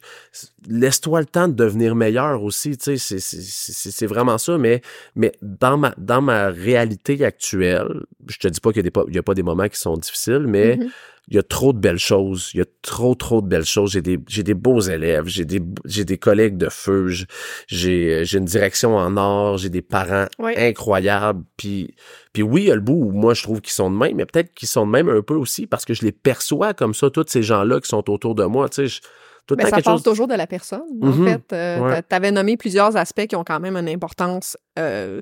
laisse-toi 0.68 1.20
le 1.20 1.26
temps 1.26 1.46
de 1.46 1.54
devenir 1.54 1.94
meilleur 1.94 2.42
aussi 2.42 2.76
tu 2.76 2.98
sais 2.98 3.18
c'est 3.20 4.06
vraiment 4.06 4.38
ça 4.38 4.58
mais 4.58 4.82
mais 5.14 5.32
dans 5.42 5.76
ma 5.78 5.94
dans 5.96 6.20
ma 6.20 6.48
réalité 6.48 7.24
actuelle 7.24 8.02
je 8.28 8.38
te 8.38 8.48
dis 8.48 8.60
pas 8.60 8.72
qu'il 8.72 8.84
y 8.84 9.16
a 9.16 9.18
a 9.20 9.22
pas 9.22 9.34
des 9.34 9.42
moments 9.44 9.68
qui 9.68 9.78
sont 9.78 9.96
difficiles 9.96 10.46
mais 10.48 10.76
Mhm. 10.76 10.90
Il 11.28 11.34
y 11.34 11.38
a 11.38 11.42
trop 11.42 11.72
de 11.72 11.78
belles 11.78 11.98
choses. 11.98 12.50
Il 12.54 12.58
y 12.58 12.60
a 12.60 12.66
trop, 12.82 13.14
trop 13.16 13.42
de 13.42 13.48
belles 13.48 13.64
choses. 13.64 13.92
J'ai 13.92 14.02
des, 14.02 14.18
j'ai 14.28 14.42
des 14.44 14.54
beaux 14.54 14.80
élèves. 14.80 15.24
J'ai 15.26 15.44
des, 15.44 15.60
j'ai 15.84 16.04
des 16.04 16.18
collègues 16.18 16.56
de 16.56 16.68
feu. 16.68 17.08
j- 17.08 17.26
J'ai, 17.66 18.24
j'ai 18.24 18.38
une 18.38 18.44
direction 18.44 18.96
en 18.96 19.16
or. 19.16 19.58
J'ai 19.58 19.68
des 19.68 19.82
parents 19.82 20.26
Oui. 20.38 20.52
incroyables. 20.56 21.42
Puis, 21.56 21.94
puis 22.32 22.42
oui, 22.42 22.62
il 22.62 22.68
y 22.68 22.70
a 22.70 22.76
le 22.76 22.80
bout 22.80 22.94
où 22.94 23.10
moi, 23.10 23.34
je 23.34 23.42
trouve 23.42 23.60
qu'ils 23.60 23.72
sont 23.72 23.90
de 23.90 23.96
même, 23.96 24.14
mais 24.16 24.26
peut-être 24.26 24.54
qu'ils 24.54 24.68
sont 24.68 24.86
de 24.86 24.90
même 24.92 25.08
un 25.08 25.22
peu 25.22 25.34
aussi 25.34 25.66
parce 25.66 25.84
que 25.84 25.94
je 25.94 26.02
les 26.04 26.12
perçois 26.12 26.74
comme 26.74 26.94
ça, 26.94 27.10
tous 27.10 27.24
ces 27.28 27.42
gens-là 27.42 27.80
qui 27.80 27.88
sont 27.88 28.08
autour 28.08 28.34
de 28.36 28.44
moi. 28.44 28.68
Tu 28.68 28.74
sais, 28.76 28.86
je- 28.86 29.00
tout 29.48 29.54
Ben, 29.56 29.64
ça 29.66 29.80
part 29.80 29.94
chose. 29.94 30.02
toujours 30.02 30.26
de 30.26 30.34
la 30.34 30.46
personne, 30.48 30.82
en 31.02 31.06
Mhm. 31.06 31.24
fait. 31.28 31.52
Euh, 31.52 31.78
Ouais. 31.80 32.02
Tu 32.08 32.14
avais 32.16 32.32
nommé 32.32 32.56
plusieurs 32.56 32.96
aspects 32.96 33.26
qui 33.28 33.36
ont 33.36 33.44
quand 33.44 33.60
même 33.60 33.76
une 33.76 33.88
importance 33.88 34.56
euh, 34.78 35.20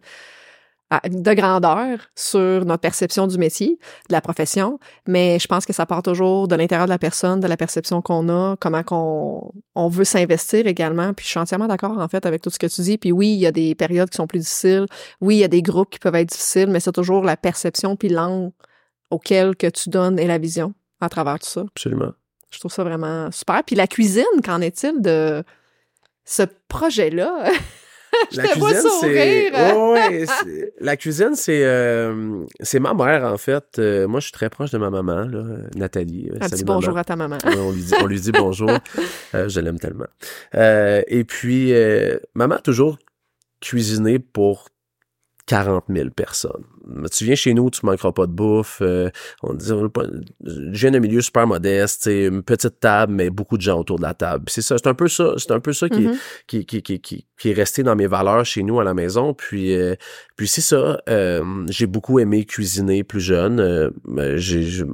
de 1.05 1.35
grandeur 1.35 1.99
sur 2.15 2.65
notre 2.65 2.81
perception 2.81 3.27
du 3.27 3.39
métier, 3.39 3.79
de 4.09 4.13
la 4.13 4.21
profession, 4.21 4.79
mais 5.07 5.39
je 5.39 5.47
pense 5.47 5.67
que 5.67 5.73
ça 5.73 5.87
part 5.87 6.03
toujours 6.03 6.49
de 6.49 6.55
l'intérieur 6.55 6.87
de 6.87 6.91
la 6.91 6.99
personne, 6.99 7.41
de 7.41 7.47
la 7.47 7.57
perception 7.57 8.03
qu'on 8.03 8.29
a, 8.29 8.57
comment 8.61 8.83
qu'on 8.83 9.53
on 9.75 9.89
veut 9.89 10.05
s'investir 10.05 10.67
également. 10.67 11.13
Puis 11.15 11.25
je 11.25 11.31
suis 11.31 11.41
entièrement 11.41 11.67
d'accord, 11.67 11.99
en 11.99 12.09
fait, 12.09 12.27
avec 12.27 12.43
tout 12.43 12.51
ce 12.51 12.59
que 12.59 12.67
tu 12.67 12.81
dis. 12.83 12.99
Puis 12.99 13.13
oui, 13.13 13.29
il 13.29 13.41
y 13.41 13.47
a 13.47 13.53
des 13.53 13.75
périodes 13.75 14.11
qui 14.11 14.17
sont 14.17 14.27
plus 14.27 14.41
difficiles. 14.41 14.87
Oui, 15.21 15.37
il 15.37 15.41
y 15.41 15.45
a 15.45 15.49
des 15.49 15.63
groupes 15.63 15.91
qui 15.91 15.99
peuvent 15.99 16.15
être 16.15 16.29
difficiles, 16.29 16.69
mais 16.69 16.81
c'est 16.81 16.93
toujours 16.93 17.25
la 17.25 17.37
perception 17.37 17.97
puis 17.97 18.09
l'angle 18.09 18.53
auquel 19.11 19.57
que 19.57 19.67
tu 19.67 19.91
donnes 19.91 20.19
et 20.19 20.27
la 20.27 20.39
vision 20.39 20.75
à 21.01 21.09
travers 21.09 21.39
tout 21.39 21.49
ça. 21.49 21.63
Absolument. 21.63 22.13
Je 22.51 22.59
trouve 22.59 22.73
ça 22.73 22.85
vraiment 22.85 23.31
super. 23.31 23.63
Puis 23.65 23.77
la 23.77 23.87
cuisine, 23.87 24.25
qu'en 24.45 24.61
est-il 24.61 25.01
de 25.01 25.45
ce 26.25 26.43
projet-là? 26.69 27.51
Je 28.33 28.40
te 28.40 28.59
vois 28.59 28.74
c'est 28.74 28.88
sourire. 28.88 29.53
ouais, 29.77 30.24
la 30.81 30.96
cuisine 30.96 31.35
c'est 31.35 31.64
euh, 31.64 32.44
c'est 32.61 32.81
ma 32.81 32.94
mère 32.94 33.24
en 33.24 33.38
fait. 33.38 33.79
Euh, 33.79 34.07
moi 34.07 34.20
je 34.20 34.24
suis 34.24 34.33
très 34.33 34.50
proche 34.50 34.70
de 34.70 34.79
ma 34.79 34.90
maman 34.90 35.24
là, 35.24 35.44
Nathalie. 35.77 36.31
Un 36.40 36.48
petit 36.48 36.64
bonjour 36.64 36.96
à 36.98 37.05
ta 37.05 37.16
maman. 37.16 37.38
On, 37.44 37.72
lui 37.72 37.83
dit, 37.83 37.94
on 38.00 38.07
lui 38.07 38.20
dit 38.20 38.33
bonjour. 38.33 38.70
Euh, 39.35 39.48
je 39.48 39.61
l'aime 39.61 39.79
tellement. 39.79 40.07
Euh, 40.55 41.03
et 41.09 41.24
puis, 41.24 41.72
euh, 41.72 42.18
maman 42.35 42.57
a 42.57 42.61
toujours 42.61 42.98
cuisiné 43.61 44.18
pour 44.18 44.68
40 45.46 45.85
000 45.88 46.11
personnes. 46.11 46.64
Tu 47.11 47.25
viens 47.25 47.35
chez 47.35 47.55
nous, 47.55 47.70
tu 47.70 47.85
manqueras 47.85 48.12
pas 48.12 48.27
de 48.27 48.33
bouffe. 48.33 48.79
euh, 48.83 49.11
on 49.42 49.55
dit, 49.55 49.73
on 49.73 49.90
viens 50.42 50.90
d'un 50.90 51.01
milieu 51.01 51.20
super 51.20 51.47
modeste, 51.47 52.07
une 52.07 52.42
petite 52.42 52.81
table, 52.81 53.12
mais 53.12 53.31
beaucoup 53.31 53.57
de 53.57 53.62
gens 53.62 53.79
autour 53.81 53.97
de 53.99 54.03
la 54.03 54.14
table. 54.14 54.44
Puis 54.47 54.55
C'est 54.55 54.62
ça, 54.62 54.77
c'est 54.79 54.87
un 54.88 54.94
peu 54.94 55.09
ça, 55.09 55.35
c'est 55.38 55.51
un 55.53 55.61
peu 55.61 55.73
ça 55.73 55.88
qui, 55.88 56.01
Mhm. 56.03 56.16
qui, 56.47 56.66
qui, 56.66 56.83
qui, 56.83 57.01
qui, 57.01 57.27
qui 57.38 57.51
est 57.51 57.55
resté 57.55 57.83
dans 57.83 57.97
mes 57.97 58.07
valeurs 58.07 58.44
chez 58.44 58.62
nous 58.62 58.81
à 58.81 58.85
la 58.85 58.94
maison. 58.94 59.35
Puis, 59.35 59.75
euh, 59.75 59.94
puis 60.37 60.47
c'est 60.49 60.61
ça. 60.61 61.01
euh, 61.09 61.64
j'ai 61.68 61.87
beaucoup 61.87 62.18
aimé 62.18 62.44
cuisiner 62.44 63.05
plus 63.05 63.20
jeune. 63.20 63.61
Euh, 63.61 63.90
j'ai, 64.37 64.85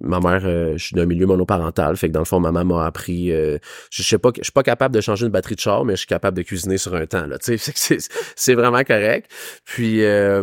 ma 0.00 0.20
mère, 0.20 0.40
je 0.40 0.82
suis 0.82 0.94
d'un 0.94 1.06
milieu 1.06 1.26
monoparental, 1.26 1.96
fait 1.96 2.08
que 2.08 2.12
dans 2.12 2.20
le 2.20 2.24
fond, 2.24 2.40
maman 2.40 2.64
m'a 2.64 2.86
appris. 2.86 3.30
je 3.30 4.02
sais 4.02 4.18
pas, 4.18 4.32
que- 4.32 4.38
je 4.40 4.44
suis 4.44 4.52
pas 4.52 4.62
capable 4.62 4.94
de 4.94 5.00
changer 5.00 5.26
une 5.26 5.32
batterie 5.32 5.54
de 5.54 5.60
char, 5.60 5.84
mais 5.84 5.94
je 5.94 5.98
suis 5.98 6.06
capable 6.06 6.36
de 6.36 6.42
cuisiner 6.42 6.78
sur 6.78 6.94
un 6.94 7.06
temps. 7.06 7.26
Là, 7.26 7.38
tu 7.38 7.56
sais, 7.58 7.72
c'est, 7.74 7.98
c'est 8.36 8.54
vraiment 8.54 8.82
correct. 8.84 9.30
Puis, 9.64 10.04
euh, 10.04 10.42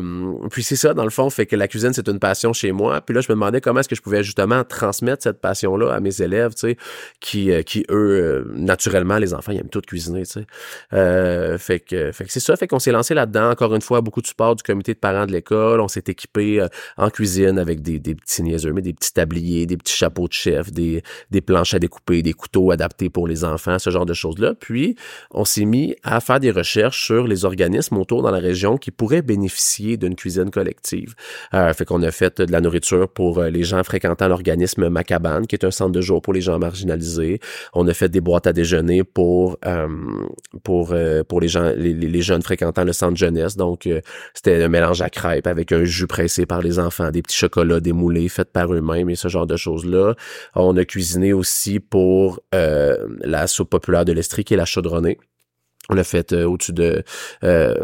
puis 0.55 0.63
c'est 0.63 0.77
ça, 0.77 0.93
dans 0.93 1.03
le 1.03 1.09
fond, 1.09 1.29
fait 1.29 1.45
que 1.45 1.57
la 1.57 1.67
cuisine, 1.67 1.91
c'est 1.91 2.07
une 2.07 2.17
passion 2.17 2.53
chez 2.53 2.71
moi. 2.71 3.01
Puis 3.01 3.13
là, 3.13 3.19
je 3.19 3.27
me 3.27 3.33
demandais 3.33 3.59
comment 3.59 3.81
est-ce 3.81 3.89
que 3.89 3.95
je 3.97 4.01
pouvais 4.01 4.23
justement 4.23 4.63
transmettre 4.63 5.21
cette 5.21 5.41
passion-là 5.41 5.93
à 5.93 5.99
mes 5.99 6.21
élèves, 6.21 6.53
tu 6.53 6.69
sais, 6.69 6.77
qui, 7.19 7.51
euh, 7.51 7.61
qui 7.61 7.85
eux, 7.89 8.45
euh, 8.47 8.53
naturellement, 8.55 9.17
les 9.17 9.33
enfants, 9.33 9.51
ils 9.51 9.59
aiment 9.59 9.67
tout 9.67 9.81
cuisiner, 9.81 10.25
tu 10.25 10.31
sais. 10.31 10.45
Euh, 10.93 11.57
fait 11.57 11.81
que, 11.81 12.13
fait 12.13 12.23
que 12.23 12.31
c'est 12.31 12.39
ça, 12.39 12.55
fait 12.55 12.67
qu'on 12.67 12.79
s'est 12.79 12.93
lancé 12.93 13.13
là-dedans. 13.13 13.49
Encore 13.49 13.75
une 13.75 13.81
fois, 13.81 13.99
beaucoup 13.99 14.21
de 14.21 14.27
support 14.27 14.55
du 14.55 14.63
comité 14.63 14.93
de 14.93 14.97
parents 14.97 15.25
de 15.25 15.33
l'école. 15.33 15.81
On 15.81 15.89
s'est 15.89 16.05
équipé 16.07 16.65
en 16.95 17.09
cuisine 17.09 17.59
avec 17.59 17.81
des, 17.81 17.99
des 17.99 18.15
petits 18.15 18.41
niaiseux, 18.41 18.71
mais 18.71 18.81
des 18.81 18.93
petits 18.93 19.11
tabliers, 19.11 19.65
des 19.65 19.75
petits 19.75 19.97
chapeaux 19.97 20.29
de 20.29 20.33
chef, 20.33 20.71
des, 20.71 21.03
des 21.31 21.41
planches 21.41 21.73
à 21.73 21.79
découper, 21.79 22.21
des 22.21 22.31
couteaux 22.31 22.71
adaptés 22.71 23.09
pour 23.09 23.27
les 23.27 23.43
enfants, 23.43 23.77
ce 23.77 23.89
genre 23.89 24.05
de 24.05 24.13
choses-là. 24.13 24.53
Puis, 24.57 24.95
on 25.31 25.43
s'est 25.43 25.65
mis 25.65 25.97
à 26.03 26.21
faire 26.21 26.39
des 26.39 26.51
recherches 26.51 27.03
sur 27.03 27.27
les 27.27 27.43
organismes 27.43 27.97
autour 27.97 28.21
dans 28.21 28.31
la 28.31 28.39
région 28.39 28.77
qui 28.77 28.91
pourraient 28.91 29.21
bénéficier 29.21 29.97
d'une 29.97 30.15
cuisine 30.15 30.44
collective. 30.51 31.15
Euh, 31.53 31.73
fait 31.73 31.85
qu'on 31.85 32.01
a 32.03 32.11
fait 32.11 32.41
de 32.41 32.51
la 32.51 32.61
nourriture 32.61 33.07
pour 33.09 33.39
euh, 33.39 33.49
les 33.49 33.63
gens 33.63 33.83
fréquentant 33.83 34.27
l'organisme 34.27 34.89
Macabane, 34.89 35.47
qui 35.47 35.55
est 35.55 35.65
un 35.65 35.71
centre 35.71 35.91
de 35.91 36.01
jour 36.01 36.21
pour 36.21 36.33
les 36.33 36.41
gens 36.41 36.59
marginalisés. 36.59 37.39
On 37.73 37.87
a 37.87 37.93
fait 37.93 38.09
des 38.09 38.21
boîtes 38.21 38.47
à 38.47 38.53
déjeuner 38.53 39.03
pour 39.03 39.57
euh, 39.65 39.87
pour 40.63 40.91
euh, 40.91 41.23
pour 41.23 41.41
les 41.41 41.47
gens 41.47 41.71
les, 41.75 42.21
jeunes 42.21 42.41
fréquentant 42.41 42.83
le 42.83 42.93
centre 42.93 43.17
jeunesse. 43.17 43.55
Donc 43.57 43.87
c'était 44.33 44.63
un 44.63 44.69
mélange 44.69 45.01
à 45.01 45.09
crêpes 45.09 45.47
avec 45.47 45.71
un 45.71 45.83
jus 45.83 46.07
pressé 46.07 46.45
par 46.45 46.61
les 46.61 46.79
enfants, 46.79 47.11
des 47.11 47.21
petits 47.21 47.37
chocolats 47.37 47.79
démoulés 47.79 48.29
faits 48.29 48.51
par 48.51 48.73
eux-mêmes 48.73 49.09
et 49.09 49.15
ce 49.15 49.27
genre 49.27 49.47
de 49.47 49.57
choses 49.57 49.85
là. 49.85 50.15
On 50.55 50.75
a 50.77 50.85
cuisiné 50.85 51.33
aussi 51.33 51.79
pour 51.79 52.39
la 52.51 53.47
soupe 53.47 53.69
populaire 53.69 54.05
de 54.05 54.13
l'Estrie 54.13 54.43
qui 54.43 54.53
est 54.53 54.57
la 54.57 54.65
chaudronnée. 54.65 55.19
On 55.89 55.97
a 55.97 56.03
fait 56.03 56.33
euh, 56.33 56.45
au-dessus 56.45 56.73
de 56.73 57.03
euh, 57.43 57.75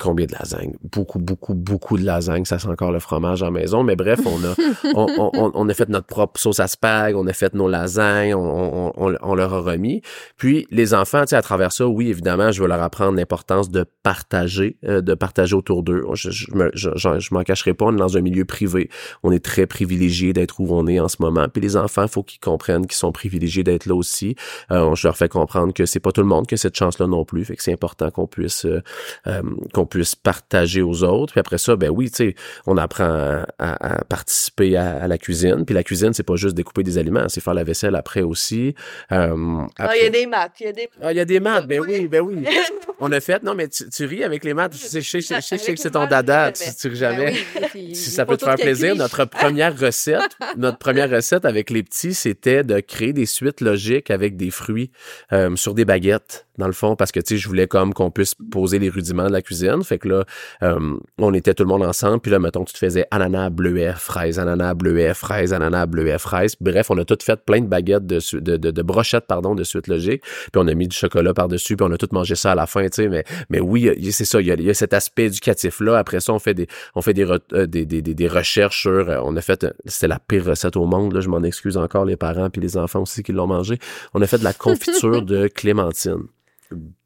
combien 0.00 0.26
de 0.26 0.32
lasagne? 0.32 0.72
Beaucoup, 0.92 1.18
beaucoup, 1.18 1.54
beaucoup 1.54 1.96
de 1.96 2.04
lasagne. 2.04 2.44
Ça 2.44 2.58
sent 2.58 2.68
encore 2.68 2.92
le 2.92 2.98
fromage 2.98 3.42
à 3.42 3.46
la 3.46 3.50
maison. 3.52 3.82
Mais 3.84 3.96
bref, 3.96 4.20
on 4.26 4.42
a, 4.44 4.54
on, 4.94 5.30
on- 5.34 5.50
on- 5.54 5.68
a 5.68 5.74
fait 5.74 5.88
notre 5.88 6.06
propre 6.06 6.40
sauce 6.40 6.60
à 6.60 6.66
spag, 6.66 7.14
on 7.16 7.26
a 7.26 7.32
fait 7.32 7.54
nos 7.54 7.68
lasagnes, 7.68 8.34
on, 8.34 8.40
on- 8.88 8.92
on- 8.96 9.16
on 9.22 9.34
leur 9.34 9.52
a 9.54 9.60
remis. 9.60 10.02
Puis 10.36 10.66
les 10.70 10.94
enfants, 10.94 11.22
tu 11.22 11.28
sais, 11.28 11.36
à 11.36 11.42
travers 11.42 11.72
ça, 11.72 11.86
oui, 11.86 12.08
évidemment, 12.10 12.50
je 12.52 12.62
veux 12.62 12.68
leur 12.68 12.82
apprendre 12.82 13.16
l'importance 13.16 13.70
de 13.70 13.84
partager, 14.02 14.76
euh, 14.84 15.00
de 15.00 15.14
partager 15.14 15.54
autour 15.54 15.82
d'eux. 15.82 16.04
Je, 16.14 16.30
je, 16.30 16.46
je, 16.74 16.90
je- 16.96 17.34
m'en 17.34 17.42
cacherai 17.42 17.74
pas, 17.74 17.86
on 17.86 17.92
est 17.92 17.98
dans 17.98 18.16
un 18.16 18.20
milieu 18.20 18.44
privé. 18.44 18.88
On 19.22 19.30
est 19.32 19.44
très 19.44 19.66
privilégié 19.66 20.32
d'être 20.32 20.60
où 20.60 20.66
on 20.70 20.86
est 20.86 21.00
en 21.00 21.08
ce 21.08 21.16
moment. 21.20 21.46
Puis 21.52 21.60
les 21.60 21.76
enfants, 21.76 22.02
il 22.04 22.08
faut 22.08 22.22
qu'ils 22.22 22.40
comprennent 22.40 22.86
qu'ils 22.86 22.96
sont 22.96 23.12
privilégiés 23.12 23.62
d'être 23.64 23.86
là 23.86 23.94
aussi. 23.94 24.36
Euh, 24.70 24.94
je 24.94 25.06
leur 25.06 25.16
fais 25.16 25.28
comprendre 25.28 25.74
que 25.74 25.84
c'est 25.86 26.00
pas 26.00 26.12
tout 26.12 26.22
le 26.22 26.26
monde 26.26 26.46
qui 26.46 26.54
a 26.54 26.56
cette 26.56 26.76
chance-là 26.76 27.06
non 27.06 27.24
plus. 27.24 27.35
Fait 27.44 27.56
que 27.56 27.62
c'est 27.62 27.72
important 27.72 28.10
qu'on 28.10 28.26
puisse 28.26 28.64
euh, 28.64 28.82
euh, 29.26 29.42
qu'on 29.72 29.86
puisse 29.86 30.14
partager 30.14 30.82
aux 30.82 31.02
autres. 31.02 31.32
Puis 31.32 31.40
après 31.40 31.58
ça, 31.58 31.76
ben 31.76 31.90
oui, 31.90 32.10
tu 32.10 32.16
sais, 32.16 32.34
on 32.66 32.76
apprend 32.76 33.44
à, 33.58 34.04
participer 34.04 34.76
à, 34.76 35.02
à 35.02 35.08
la 35.08 35.18
cuisine. 35.18 35.64
Puis 35.64 35.74
la 35.74 35.82
cuisine, 35.82 36.12
c'est 36.12 36.22
pas 36.22 36.36
juste 36.36 36.54
découper 36.54 36.82
des 36.82 36.98
aliments, 36.98 37.28
c'est 37.28 37.40
faire 37.40 37.54
la 37.54 37.64
vaisselle 37.64 37.94
après 37.94 38.22
aussi. 38.22 38.74
Euh, 39.12 39.62
Ah, 39.78 39.96
il 39.96 40.04
y 40.04 40.06
a 40.06 40.10
des 40.10 40.26
maths, 40.26 40.52
il 40.60 40.66
y 40.66 40.68
a 40.68 40.72
des 40.72 40.88
ah, 41.02 41.12
il 41.12 41.16
y 41.16 41.20
a 41.20 41.24
des 41.24 41.40
maths, 41.40 41.66
ben 41.66 41.80
oui, 41.80 42.08
ben 42.08 42.20
oui. 42.20 42.44
On 43.00 43.12
a 43.12 43.20
fait, 43.20 43.42
non, 43.42 43.54
mais 43.54 43.68
tu, 43.68 43.88
tu 43.90 44.04
ris 44.06 44.24
avec 44.24 44.42
les 44.44 44.54
maths. 44.54 44.72
Je 44.72 44.78
sais, 44.78 45.00
je 45.00 45.10
sais, 45.10 45.20
je 45.20 45.26
sais, 45.26 45.58
je 45.58 45.62
sais 45.62 45.74
que 45.74 45.80
c'est 45.80 45.90
ton 45.90 46.06
dada, 46.06 46.52
tu, 46.52 46.64
tu 46.80 46.88
ris 46.88 46.96
jamais. 46.96 47.34
Ben 47.54 47.68
oui, 47.74 47.94
Si 47.94 48.10
ça 48.10 48.24
peut 48.24 48.36
te 48.36 48.44
faire 48.44 48.54
plaisir, 48.56 48.96
notre 48.96 49.24
première 49.24 49.78
recette, 49.78 50.36
notre 50.56 50.78
première 50.78 51.10
recette 51.10 51.44
avec 51.44 51.70
les 51.70 51.82
petits, 51.82 52.14
c'était 52.14 52.64
de 52.64 52.80
créer 52.80 53.12
des 53.12 53.26
suites 53.26 53.60
logiques 53.60 54.10
avec 54.10 54.36
des 54.36 54.50
fruits 54.50 54.90
euh, 55.32 55.54
sur 55.56 55.74
des 55.74 55.84
baguettes, 55.84 56.45
dans 56.58 56.66
le 56.66 56.72
fond, 56.72 56.96
parce 56.96 57.12
que 57.12 57.20
tu 57.20 57.34
sais, 57.34 57.38
je 57.38 57.48
voulais 57.48 57.66
comme 57.66 57.92
qu'on 57.94 58.10
puisse 58.10 58.34
poser 58.50 58.78
les 58.78 58.88
rudiments 58.88 59.26
de 59.26 59.32
la 59.32 59.42
cuisine. 59.42 59.82
Fait 59.84 59.98
que 59.98 60.08
là, 60.08 60.24
euh, 60.62 60.96
on 61.18 61.34
était 61.34 61.54
tout 61.54 61.62
le 61.64 61.68
monde 61.68 61.82
ensemble, 61.84 62.20
puis 62.20 62.30
là, 62.30 62.38
mettons, 62.38 62.64
tu 62.64 62.72
te 62.72 62.78
faisais 62.78 63.06
ananas, 63.10 63.50
bleuet, 63.50 63.92
fraise, 63.96 64.38
ananas, 64.38 64.74
bleuet, 64.74 65.14
fraise, 65.14 65.52
ananas, 65.52 65.86
bleuet, 65.86 66.18
fraise. 66.18 66.54
Bref, 66.60 66.90
on 66.90 66.98
a 66.98 67.04
tout 67.04 67.18
fait 67.22 67.40
plein 67.44 67.60
de 67.60 67.66
baguettes 67.66 68.06
de, 68.06 68.18
de, 68.38 68.56
de, 68.56 68.70
de 68.70 68.82
brochettes, 68.82 69.26
pardon, 69.26 69.54
de 69.54 69.64
suite 69.64 69.86
logique. 69.88 70.22
Puis 70.22 70.50
on 70.56 70.66
a 70.68 70.74
mis 70.74 70.88
du 70.88 70.96
chocolat 70.96 71.34
par-dessus, 71.34 71.76
puis 71.76 71.86
on 71.88 71.92
a 71.92 71.98
tout 71.98 72.08
mangé 72.12 72.34
ça 72.34 72.52
à 72.52 72.54
la 72.54 72.66
fin, 72.66 72.82
tu 72.84 73.02
sais. 73.02 73.08
Mais, 73.08 73.24
mais 73.50 73.60
oui, 73.60 73.90
c'est 74.12 74.24
ça, 74.24 74.40
il 74.40 74.46
y, 74.46 74.50
a, 74.50 74.54
il 74.54 74.62
y 74.64 74.70
a 74.70 74.74
cet 74.74 74.94
aspect 74.94 75.24
éducatif-là. 75.26 75.98
Après 75.98 76.20
ça, 76.20 76.32
on 76.32 76.38
fait 76.38 76.54
des, 76.54 76.66
on 76.94 77.02
fait 77.02 77.14
des, 77.14 77.24
re- 77.24 77.40
euh, 77.52 77.66
des, 77.66 77.84
des, 77.86 78.02
des, 78.02 78.14
des 78.14 78.28
recherches 78.28 78.82
sur, 78.82 79.08
euh, 79.08 79.20
on 79.24 79.36
a 79.36 79.40
fait, 79.40 79.64
euh, 79.64 79.70
c'était 79.86 80.08
la 80.08 80.18
pire 80.18 80.44
recette 80.46 80.76
au 80.76 80.86
monde, 80.86 81.12
là, 81.12 81.20
je 81.20 81.28
m'en 81.28 81.42
excuse 81.42 81.76
encore, 81.76 82.04
les 82.04 82.16
parents 82.16 82.50
puis 82.50 82.60
les 82.60 82.76
enfants 82.76 83.02
aussi 83.02 83.22
qui 83.22 83.32
l'ont 83.32 83.46
mangé. 83.46 83.78
On 84.14 84.22
a 84.22 84.26
fait 84.26 84.38
de 84.38 84.44
la 84.44 84.52
confiture 84.52 85.22
de 85.24 85.48
clémentine. 85.48 86.24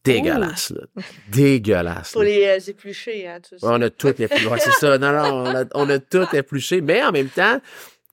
Dégueulasse, 0.05 0.71
là. 0.71 1.03
Dégueulasse. 1.31 2.13
pour 2.13 2.23
là. 2.23 2.29
les 2.29 2.47
euh, 2.47 2.71
éplucher, 2.71 3.29
hein, 3.29 3.39
tout 3.41 3.59
ça. 3.59 3.67
On 3.67 3.81
a 3.83 3.91
tout 3.91 4.09
épluché. 4.23 4.47
Ouais, 4.47 4.59
c'est 4.59 4.73
ça. 4.73 4.97
Non, 4.99 5.13
non, 5.13 5.45
on 5.45 5.55
a, 5.55 5.65
on 5.75 5.91
a 5.91 5.99
tout 5.99 6.27
épluché. 6.33 6.81
Mais 6.81 7.03
en 7.03 7.13
même 7.13 7.29
temps, 7.29 7.61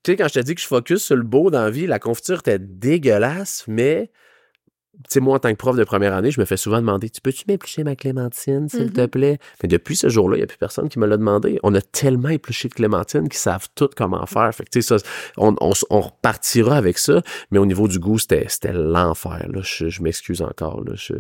tu 0.04 0.12
sais, 0.12 0.18
quand 0.18 0.28
je 0.28 0.34
te 0.34 0.40
dis 0.40 0.56
que 0.56 0.62
je 0.62 0.68
focus 0.68 1.04
sur 1.04 1.16
le 1.16 1.24
beau 1.24 1.50
dans 1.50 1.64
la 1.64 1.70
vie, 1.70 1.88
la 1.88 2.00
confiture 2.00 2.40
était 2.40 2.60
dégueulasse, 2.60 3.64
mais 3.68 4.12
sais, 5.10 5.20
moi, 5.20 5.36
en 5.36 5.40
tant 5.40 5.50
que 5.52 5.56
prof 5.56 5.76
de 5.76 5.84
première 5.84 6.14
année, 6.14 6.32
je 6.32 6.40
me 6.40 6.46
fais 6.46 6.58
souvent 6.58 6.78
demander 6.78 7.10
Tu 7.10 7.22
peux-tu 7.22 7.44
m'éplucher 7.48 7.84
ma 7.84 7.96
clémentine, 7.96 8.68
s'il 8.70 8.92
te 8.92 9.02
Mhm. 9.02 9.08
plaît? 9.08 9.38
Mais 9.64 9.70
depuis 9.70 9.96
ce 9.96 10.10
jour-là, 10.10 10.36
il 10.38 10.40
n'y 10.40 10.44
a 10.44 10.48
plus 10.48 10.58
personne 10.58 10.90
qui 10.90 11.00
me 11.00 11.06
l'a 11.08 11.18
demandé. 11.18 11.60
On 11.64 11.74
a 11.76 11.82
tellement 11.82 12.30
épluché 12.30 12.68
de 12.68 12.74
clémentine 12.74 13.30
qu'ils 13.30 13.40
savent 13.40 13.68
tout 13.76 13.90
comment 13.96 14.26
faire. 14.26 14.54
Fait 14.54 14.64
que, 14.64 14.70
tu 14.70 14.82
sais, 14.82 14.98
ça, 15.00 15.06
on, 15.38 15.56
on, 15.62 15.72
on 15.90 16.02
repartira 16.02 16.76
avec 16.78 16.98
ça, 16.98 17.22
mais 17.52 17.60
au 17.60 17.66
niveau 17.66 17.88
du 17.88 18.00
goût, 18.00 18.18
c'était 18.20 18.46
c'était 18.50 18.74
l'enfer. 18.74 19.46
Là. 19.52 19.62
Je, 19.64 19.90
je 19.90 20.02
m'excuse 20.02 20.42
encore. 20.42 20.84
Là. 20.84 20.94
Je, 20.96 21.14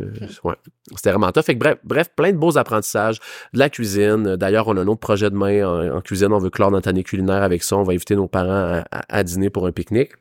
ouais. 0.44 0.56
C'était 0.96 1.12
vraiment 1.12 1.32
tough. 1.32 1.44
Fait 1.44 1.54
que 1.56 1.60
bref, 1.60 1.78
bref, 1.84 2.10
plein 2.16 2.32
de 2.32 2.38
beaux 2.38 2.58
apprentissages, 2.58 3.20
de 3.54 3.60
la 3.60 3.70
cuisine. 3.70 4.36
D'ailleurs, 4.38 4.68
on 4.68 4.78
a 4.78 4.82
un 4.82 4.88
autre 4.88 5.00
projet 5.00 5.30
demain 5.30 5.66
en, 5.68 5.98
en 5.98 6.02
cuisine. 6.02 6.32
On 6.32 6.38
veut 6.40 6.50
clore 6.50 6.72
notre 6.72 6.88
année 6.90 7.04
culinaire 7.04 7.44
avec 7.44 7.64
ça. 7.64 7.78
On 7.78 7.84
va 7.84 7.94
inviter 7.94 8.16
nos 8.16 8.28
parents 8.28 8.50
à, 8.52 8.84
à- 8.92 9.18
à 9.18 9.24
dîner 9.24 9.50
pour 9.50 9.66
un 9.68 9.72
pique-nique. 9.72 10.12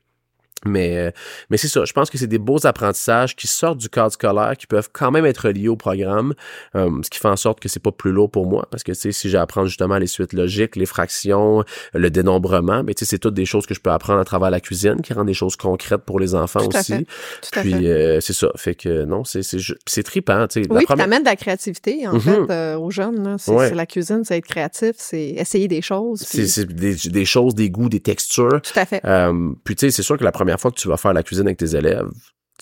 Mais, 0.66 0.96
euh, 0.96 1.10
mais 1.50 1.56
c'est 1.56 1.68
ça, 1.68 1.84
je 1.84 1.92
pense 1.92 2.10
que 2.10 2.18
c'est 2.18 2.26
des 2.26 2.38
beaux 2.38 2.66
apprentissages 2.66 3.34
qui 3.36 3.46
sortent 3.46 3.78
du 3.78 3.88
cadre 3.88 4.12
scolaire, 4.12 4.56
qui 4.58 4.66
peuvent 4.66 4.88
quand 4.92 5.10
même 5.10 5.24
être 5.26 5.48
liés 5.50 5.68
au 5.68 5.76
programme, 5.76 6.34
euh, 6.74 6.90
ce 7.02 7.10
qui 7.10 7.18
fait 7.18 7.28
en 7.28 7.36
sorte 7.36 7.60
que 7.60 7.68
c'est 7.68 7.80
pas 7.82 7.92
plus 7.92 8.12
lourd 8.12 8.30
pour 8.30 8.46
moi, 8.46 8.66
parce 8.70 8.82
que 8.82 8.92
tu 8.92 8.98
sais, 9.00 9.12
si 9.12 9.28
j'apprends 9.30 9.64
justement 9.66 9.98
les 9.98 10.06
suites 10.06 10.32
logiques, 10.32 10.76
les 10.76 10.86
fractions, 10.86 11.64
le 11.94 12.10
dénombrement, 12.10 12.82
mais 12.82 12.94
tu 12.94 13.04
sais, 13.04 13.10
c'est 13.10 13.18
toutes 13.18 13.34
des 13.34 13.46
choses 13.46 13.66
que 13.66 13.74
je 13.74 13.80
peux 13.80 13.90
apprendre 13.90 14.20
à 14.20 14.24
travers 14.24 14.50
la 14.50 14.60
cuisine, 14.60 15.00
qui 15.02 15.12
rendent 15.12 15.26
des 15.26 15.34
choses 15.34 15.56
concrètes 15.56 16.02
pour 16.02 16.20
les 16.20 16.34
enfants 16.34 16.66
Tout 16.66 16.76
à 16.76 16.80
aussi. 16.80 17.06
Puis 17.52 17.86
euh, 17.88 18.20
c'est 18.20 18.32
ça, 18.32 18.48
fait 18.56 18.74
que 18.74 19.04
non, 19.04 19.24
c'est 19.24 19.40
c'est 19.42 20.02
trippant, 20.02 20.46
tu 20.48 20.62
sais. 20.62 20.68
La 20.68 20.74
Oui, 20.74 20.78
puis 20.80 20.86
première- 20.86 21.20
de 21.20 21.24
la 21.24 21.36
créativité, 21.36 22.06
en 22.08 22.14
Mhm. 22.14 22.20
fait, 22.20 22.50
euh, 22.52 22.76
aux 22.78 22.90
jeunes. 22.90 23.36
C'est 23.38 23.52
Ouais. 23.52 23.74
la 23.74 23.86
cuisine, 23.86 24.22
c'est 24.24 24.36
être 24.38 24.44
créatif, 24.46 24.92
c'est 24.98 25.28
essayer 25.30 25.68
des 25.68 25.82
choses. 25.82 26.24
puis- 26.28 26.48
c'est 26.48 26.66
des, 26.66 26.94
des 26.94 27.24
choses, 27.24 27.54
des 27.54 27.70
goûts, 27.70 27.88
des 27.88 28.00
textures. 28.00 28.60
Tout 28.62 28.78
à 28.78 28.84
fait. 28.84 29.00
Euh, 29.04 29.52
puis 29.64 29.76
tu 29.76 29.86
sais, 29.86 29.90
c'est 29.90 30.02
sûr 30.02 30.16
que 30.18 30.24
la 30.24 30.32
première 30.32 30.55
fois 30.60 30.70
que 30.70 30.78
tu 30.78 30.88
vas 30.88 30.96
faire 30.96 31.12
la 31.12 31.22
cuisine 31.22 31.46
avec 31.46 31.58
tes 31.58 31.74
élèves, 31.74 32.08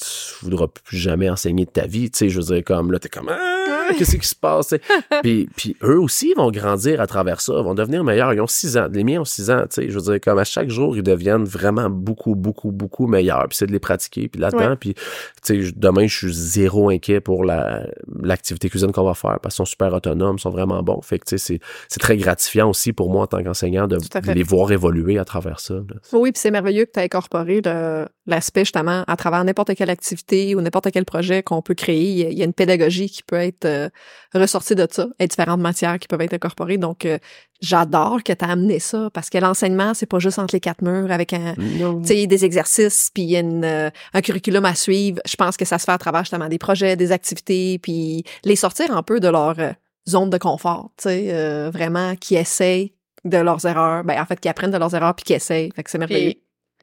tu 0.00 0.44
voudras 0.44 0.68
plus 0.68 0.98
jamais 0.98 1.30
enseigner 1.30 1.64
de 1.64 1.70
ta 1.70 1.86
vie, 1.86 2.10
tu 2.10 2.18
sais, 2.18 2.28
je 2.28 2.40
veux 2.40 2.54
dire, 2.54 2.64
comme 2.64 2.92
là, 2.92 2.98
t'es 2.98 3.08
comme, 3.08 3.28
ah, 3.28 3.73
qu'est-ce 3.98 4.16
qui 4.16 4.26
se 4.28 4.34
passe, 4.34 4.74
puis, 5.22 5.48
puis 5.56 5.76
eux 5.82 5.98
aussi 6.00 6.34
vont 6.36 6.50
grandir 6.50 7.00
à 7.00 7.06
travers 7.06 7.40
ça, 7.40 7.52
vont 7.62 7.74
devenir 7.74 8.04
meilleurs, 8.04 8.32
ils 8.34 8.40
ont 8.40 8.46
six 8.46 8.76
ans, 8.76 8.88
les 8.92 9.04
miens 9.04 9.20
ont 9.20 9.24
six 9.24 9.50
ans, 9.50 9.62
tu 9.62 9.82
sais, 9.82 9.88
je 9.90 9.94
veux 9.98 10.02
dire, 10.12 10.20
comme 10.20 10.38
à 10.38 10.44
chaque 10.44 10.68
jour, 10.70 10.96
ils 10.96 11.02
deviennent 11.02 11.44
vraiment 11.44 11.88
beaucoup, 11.90 12.34
beaucoup, 12.34 12.70
beaucoup 12.72 13.06
meilleurs, 13.06 13.46
puis 13.48 13.56
c'est 13.56 13.66
de 13.66 13.72
les 13.72 13.78
pratiquer, 13.78 14.28
puis 14.28 14.40
là-dedans, 14.40 14.70
Ouais. 14.70 14.76
puis, 14.76 14.94
tu 14.94 15.02
sais, 15.42 15.60
je- 15.62 15.72
demain, 15.76 16.06
je 16.06 16.16
suis 16.16 16.32
zéro 16.32 16.88
inquiet 16.90 17.20
pour 17.20 17.44
la, 17.44 17.86
l'activité 18.22 18.68
cuisine 18.68 18.92
qu'on 18.92 19.04
va 19.04 19.14
faire, 19.14 19.38
parce 19.40 19.54
qu'ils 19.54 19.64
sont 19.64 19.70
super 19.70 19.92
autonomes, 19.92 20.36
ils 20.38 20.42
sont 20.42 20.50
vraiment 20.50 20.82
bons, 20.82 21.00
fait 21.02 21.18
que, 21.18 21.24
tu 21.26 21.38
sais, 21.38 21.38
c'est, 21.38 21.60
c'est 21.88 22.00
très 22.00 22.16
gratifiant 22.16 22.70
aussi 22.70 22.92
pour 22.92 23.10
moi 23.10 23.22
en 23.24 23.26
tant 23.26 23.42
qu'enseignant 23.42 23.86
de, 23.86 23.98
les 24.34 24.42
voir 24.42 24.72
évoluer 24.72 25.18
à 25.18 25.24
travers 25.24 25.60
ça, 25.60 25.74
là. 25.74 25.82
Oui, 26.12 26.32
puis 26.32 26.40
c'est 26.40 26.50
merveilleux 26.50 26.84
que 26.86 26.92
tu 26.92 27.00
as 27.00 27.02
incorporé 27.02 27.60
le- 27.64 28.06
l'aspect 28.26 28.62
justement 28.62 29.04
à 29.06 29.16
travers 29.16 29.44
n'importe 29.44 29.74
quelle 29.74 29.90
activité 29.90 30.54
ou 30.54 30.60
n'importe 30.60 30.90
quel 30.92 31.04
projet 31.04 31.42
qu'on 31.42 31.60
peut 31.60 31.74
créer. 31.74 32.30
Il 32.30 32.38
y 32.38 32.42
a 32.42 32.44
une 32.44 32.54
pédagogie 32.54 33.10
qui 33.10 33.22
peut 33.22 33.36
être 33.36 33.66
euh, 33.74 33.88
ressortir 34.34 34.76
de 34.76 34.86
ça, 34.90 35.06
et 35.18 35.26
différentes 35.26 35.60
matières 35.60 35.98
qui 35.98 36.08
peuvent 36.08 36.20
être 36.20 36.34
incorporées. 36.34 36.78
Donc, 36.78 37.04
euh, 37.04 37.18
j'adore 37.60 38.22
que 38.22 38.32
tu 38.32 38.44
as 38.44 38.50
amené 38.50 38.78
ça 38.78 39.10
parce 39.12 39.30
que 39.30 39.38
l'enseignement, 39.38 39.94
c'est 39.94 40.06
pas 40.06 40.18
juste 40.18 40.38
entre 40.38 40.54
les 40.54 40.60
quatre 40.60 40.82
murs 40.82 41.10
avec 41.10 41.32
un, 41.32 41.54
tu 41.54 41.94
sais, 42.04 42.26
des 42.26 42.44
exercices, 42.44 43.10
puis 43.12 43.22
il 43.22 43.30
y 43.30 43.36
a 43.36 43.40
une, 43.40 43.64
euh, 43.64 43.90
un 44.12 44.20
curriculum 44.20 44.64
à 44.64 44.74
suivre. 44.74 45.20
Je 45.26 45.36
pense 45.36 45.56
que 45.56 45.64
ça 45.64 45.78
se 45.78 45.84
fait 45.84 45.92
à 45.92 45.98
travers 45.98 46.22
justement 46.22 46.48
des 46.48 46.58
projets, 46.58 46.96
des 46.96 47.12
activités, 47.12 47.78
puis 47.78 48.24
les 48.44 48.56
sortir 48.56 48.96
un 48.96 49.02
peu 49.02 49.20
de 49.20 49.28
leur 49.28 49.58
euh, 49.58 49.72
zone 50.08 50.30
de 50.30 50.38
confort, 50.38 50.90
tu 50.96 51.08
sais, 51.08 51.28
euh, 51.30 51.70
vraiment 51.70 52.14
qui 52.16 52.36
essayent 52.36 52.92
de 53.24 53.38
leurs 53.38 53.64
erreurs, 53.64 54.04
ben 54.04 54.20
en 54.20 54.26
fait 54.26 54.38
qui 54.38 54.48
apprennent 54.48 54.70
de 54.70 54.78
leurs 54.78 54.94
erreurs 54.94 55.14
puis 55.14 55.24
qui 55.24 55.32
essayent. 55.32 55.70
Fait 55.74 55.82
que 55.82 55.90
c'est 55.90 55.98
merveilleux. 55.98 56.34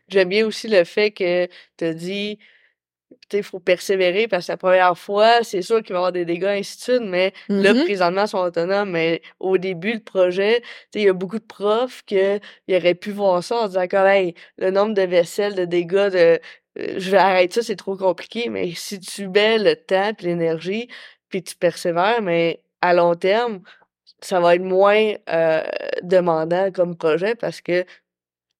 J'aime 0.08 0.30
bien 0.30 0.46
aussi 0.46 0.68
le 0.68 0.84
fait 0.84 1.12
que 1.12 1.48
tu 1.78 1.86
as 1.86 1.94
dit, 1.94 2.40
il 3.34 3.44
faut 3.44 3.60
persévérer 3.60 4.28
parce 4.28 4.48
que 4.48 4.52
la 4.54 4.58
première 4.58 4.98
fois, 4.98 5.44
c'est 5.44 5.62
sûr 5.62 5.82
qu'il 5.84 5.94
va 5.94 5.96
y 5.96 5.98
avoir 5.98 6.12
des 6.12 6.26
dégâts, 6.26 6.46
ainsi 6.60 6.78
de 6.78 6.82
suite, 6.82 7.02
mais 7.10 7.34
là, 7.50 7.74
Mhm. 7.74 7.84
présentement, 7.84 8.24
ils 8.24 8.28
sont 8.28 8.38
autonomes. 8.40 8.92
Mais 8.92 9.22
au 9.40 9.58
début, 9.58 9.94
le 9.94 10.00
projet, 10.00 10.62
il 10.96 11.02
y 11.04 11.10
a 11.10 11.14
beaucoup 11.14 11.40
de 11.40 11.46
profs 11.46 12.04
qui 12.06 12.18
auraient 12.70 12.96
pu 12.96 13.12
voir 13.12 13.44
ça 13.44 13.56
en 13.58 13.68
disant 13.68 13.88
comme, 13.88 14.08
hey, 14.08 14.34
le 14.58 14.72
nombre 14.72 14.94
de 14.94 15.02
vaisselles, 15.04 15.56
de 15.56 15.66
dégâts, 15.66 16.10
de, 16.12 16.40
euh, 16.80 16.96
je 16.98 17.12
vais 17.12 17.18
arrêter 17.18 17.56
ça, 17.56 17.64
c'est 17.64 17.76
trop 17.76 17.96
compliqué. 17.98 18.50
Mais 18.50 18.72
si 18.76 19.00
tu 19.00 19.28
mets 19.28 19.58
le 19.58 19.76
temps 19.76 20.12
et 20.20 20.24
l'énergie, 20.26 20.88
puis 21.30 21.44
tu 21.44 21.56
persévères, 21.56 22.22
mais 22.22 22.62
à 22.82 22.94
long 22.94 23.16
terme, 23.16 23.62
ça 24.22 24.40
va 24.40 24.56
être 24.56 24.62
moins 24.64 25.14
euh, 25.30 25.64
demandant 26.04 26.72
comme 26.72 26.96
projet 26.96 27.36
parce 27.36 27.62
que 27.62 27.86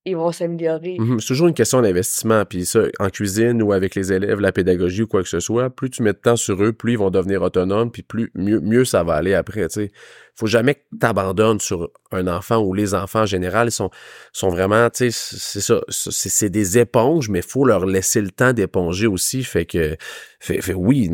ils 0.06 0.16
vont 0.16 0.32
s'améliorer. 0.32 0.98
Mhm, 1.00 1.20
C'est 1.20 1.28
toujours 1.28 1.48
une 1.48 1.54
question 1.54 1.82
d'investissement. 1.82 2.44
Puis 2.46 2.66
ça, 2.66 2.82
en 3.00 3.10
cuisine 3.10 3.62
ou 3.62 3.72
avec 3.72 3.94
les 3.94 4.12
élèves, 4.12 4.40
la 4.40 4.52
pédagogie 4.52 5.04
ou 5.04 5.08
quoi 5.08 5.22
que 5.22 5.30
ce 5.30 5.40
soit, 5.40 5.70
plus 5.70 5.92
tu 5.92 6.02
mets 6.02 6.14
de 6.14 6.18
temps 6.18 6.36
sur 6.36 6.64
eux, 6.64 6.74
plus 6.74 6.94
ils 6.94 6.98
vont 6.98 7.12
devenir 7.12 7.42
autonomes, 7.44 7.92
puis 7.92 8.02
plus 8.02 8.32
mieux, 8.34 8.84
ça 8.84 9.04
va 9.04 9.14
aller 9.14 9.36
après. 9.36 9.68
Tu 9.68 9.74
sais, 9.82 9.92
faut 10.36 10.48
jamais 10.48 10.76
que 10.76 10.82
t'abandonnes 11.00 11.60
sur 11.60 11.92
un 12.12 12.28
enfant 12.28 12.58
ou 12.64 12.74
les 12.74 12.96
enfants 12.96 13.22
en 13.22 13.26
général, 13.26 13.68
ils 13.68 13.90
sont 14.34 14.50
vraiment, 14.50 14.90
tu 14.90 15.12
sais, 15.12 15.38
c'est 15.38 15.62
ça, 15.62 15.82
c'est 15.90 16.50
des 16.50 16.80
éponges, 16.80 17.30
mais 17.30 17.44
faut 17.44 17.66
leur 17.66 17.86
laisser 17.86 18.22
le 18.22 18.32
temps 18.32 18.54
d'éponger 18.54 19.06
aussi. 19.06 19.44
Fait 19.44 19.66
que, 19.66 19.96
fait, 20.40 20.62
fait 20.62 20.74
oui, 20.74 21.12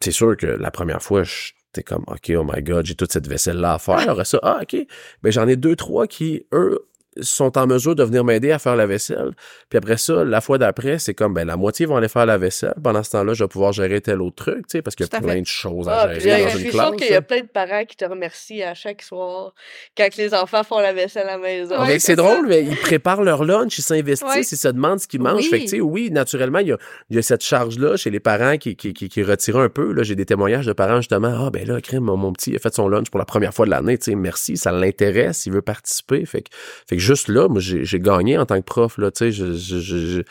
c'est 0.00 0.12
sûr 0.12 0.36
que 0.36 0.46
la 0.46 0.70
première 0.70 1.02
fois, 1.02 1.24
je 1.24 1.52
T'es 1.72 1.82
comme, 1.82 2.04
OK, 2.06 2.30
oh 2.36 2.44
my 2.44 2.62
God, 2.62 2.84
j'ai 2.84 2.94
toute 2.94 3.12
cette 3.12 3.26
vaisselle-là 3.26 3.74
à 3.74 3.78
faire. 3.78 4.10
Après 4.10 4.26
ça, 4.26 4.38
ah, 4.42 4.60
OK. 4.60 4.76
Ben, 5.22 5.32
j'en 5.32 5.48
ai 5.48 5.56
deux, 5.56 5.74
trois 5.74 6.06
qui, 6.06 6.44
eux, 6.52 6.86
sont 7.20 7.58
en 7.58 7.66
mesure 7.66 7.94
de 7.94 8.02
venir 8.04 8.24
m'aider 8.24 8.52
à 8.52 8.58
faire 8.58 8.76
la 8.76 8.86
vaisselle. 8.86 9.32
Puis 9.68 9.76
après 9.78 9.96
ça, 9.98 10.24
la 10.24 10.40
fois 10.40 10.58
d'après, 10.58 10.98
c'est 10.98 11.14
comme, 11.14 11.34
ben, 11.34 11.46
la 11.46 11.56
moitié 11.56 11.86
vont 11.86 11.96
aller 11.96 12.08
faire 12.08 12.26
la 12.26 12.38
vaisselle. 12.38 12.74
Pendant 12.82 13.02
ce 13.02 13.10
temps-là, 13.10 13.34
je 13.34 13.44
vais 13.44 13.48
pouvoir 13.48 13.72
gérer 13.72 14.00
tel 14.00 14.22
autre 14.22 14.36
truc, 14.36 14.66
tu 14.66 14.78
sais, 14.78 14.82
parce 14.82 14.96
qu'il 14.96 15.06
y 15.06 15.14
a 15.16 15.20
plein 15.20 15.32
fait. 15.34 15.40
de 15.42 15.46
choses 15.46 15.86
Ah, 15.88 16.02
à 16.02 16.08
puis 16.08 16.20
gérer 16.20 16.38
je 16.38 16.44
dans 16.44 16.48
je 16.50 16.54
une 16.56 16.60
suis 16.62 16.70
classe. 16.70 16.86
sûre 16.88 16.96
qu'il 16.96 17.10
y 17.10 17.14
a 17.14 17.22
plein 17.22 17.40
de 17.40 17.46
parents 17.46 17.84
qui 17.84 17.96
te 17.96 18.04
remercient 18.04 18.62
à 18.62 18.74
chaque 18.74 19.02
soir 19.02 19.52
quand 19.96 20.16
les 20.16 20.32
enfants 20.34 20.64
font 20.64 20.78
la 20.78 20.92
vaisselle 20.92 21.28
à 21.28 21.32
la 21.32 21.38
maison. 21.38 21.78
Ouais, 21.80 21.86
Mais 21.88 21.98
c'est 21.98 22.16
drôle, 22.16 22.46
mais 22.46 22.62
ils 22.64 22.76
préparent 22.76 23.22
leur 23.22 23.44
lunch, 23.44 23.78
ils 23.78 23.82
s'investissent, 23.82 24.28
Ouais. 24.28 24.40
ils 24.42 24.56
se 24.56 24.68
demandent 24.68 25.00
ce 25.00 25.06
qu'ils 25.06 25.20
mangent. 25.20 25.42
Oui. 25.42 25.48
Fait 25.50 25.58
que, 25.58 25.64
tu 25.64 25.68
sais, 25.68 25.80
oui, 25.80 26.10
naturellement, 26.10 26.58
il 26.60 26.68
y 26.68 26.72
a, 26.72 26.78
il 27.10 27.16
y 27.16 27.18
a 27.18 27.22
cette 27.22 27.42
charge-là 27.42 27.96
chez 27.96 28.10
les 28.10 28.20
parents 28.20 28.56
qui, 28.56 28.74
qui, 28.76 28.92
qui, 28.94 29.08
qui 29.08 29.22
retirent 29.22 29.58
un 29.58 29.68
peu. 29.68 29.92
Là, 29.92 30.02
j'ai 30.02 30.14
des 30.16 30.26
témoignages 30.26 30.66
de 30.66 30.72
parents, 30.72 30.96
justement. 30.96 31.46
Ah, 31.46 31.50
ben 31.50 31.66
là, 31.66 31.80
crème, 31.80 32.04
mon, 32.04 32.16
mon 32.16 32.32
petit, 32.32 32.54
a 32.56 32.58
fait 32.58 32.74
son 32.74 32.88
lunch 32.88 33.10
pour 33.10 33.18
la 33.18 33.24
première 33.26 33.52
fois 33.52 33.66
de 33.66 33.70
l'année. 33.70 33.98
Tu 33.98 34.10
sais, 34.12 34.14
merci, 34.16 34.56
ça 34.56 34.72
l'intéresse, 34.72 35.46
il 35.46 35.52
veut 35.52 35.62
participer. 35.62 36.24
Fait 36.26 36.42
que, 36.42 36.48
fait 36.88 36.96
que 36.96 37.01
juste 37.02 37.28
là, 37.28 37.48
moi, 37.48 37.60
j'ai 37.60 38.00
gagné 38.00 38.38
en 38.38 38.46
tant 38.46 38.56
que 38.56 38.64
prof, 38.64 38.96
là, 38.98 39.10
tu 39.10 39.32
sais, 39.32 40.24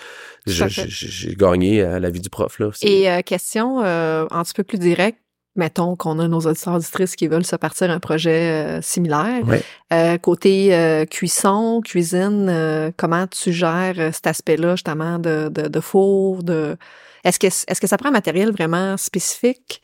j'ai 0.48 1.36
gagné 1.36 1.82
à 1.84 2.00
la 2.00 2.10
vie 2.10 2.22
du 2.22 2.30
prof, 2.30 2.58
là. 2.60 2.70
Et 2.82 3.10
euh, 3.10 3.22
question 3.22 3.84
euh, 3.84 4.26
un 4.32 4.44
petit 4.44 4.54
peu 4.54 4.64
plus 4.64 4.80
directe. 4.80 5.20
Mettons 5.58 5.98
qu'on 5.98 6.18
a 6.20 6.30
nos 6.30 6.40
auditeurs 6.40 6.76
auditrices 6.76 7.18
qui 7.18 7.28
veulent 7.28 7.46
se 7.46 7.58
partir 7.58 7.92
un 7.92 8.00
projet 8.00 8.78
euh, 8.80 8.82
similaire. 8.82 9.46
Ouais. 9.46 9.62
Euh, 9.92 10.18
côté 10.18 10.74
euh, 10.74 11.04
cuisson, 11.04 11.82
cuisine, 11.84 12.48
euh, 12.50 12.92
comment 12.96 13.28
tu 13.28 13.52
gères 13.52 13.96
euh, 13.98 14.12
cet 14.14 14.28
aspect-là 14.28 14.78
justement 14.78 15.20
de, 15.20 15.50
de, 15.50 15.68
de 15.68 15.80
four, 15.82 16.42
de 16.44 16.78
est-ce 17.26 17.38
que 17.38 17.48
est-ce 17.48 17.82
que 17.82 17.88
ça 17.88 17.98
prend 17.98 18.08
un 18.08 18.14
matériel 18.14 18.54
vraiment 18.54 18.96
spécifique? 18.96 19.82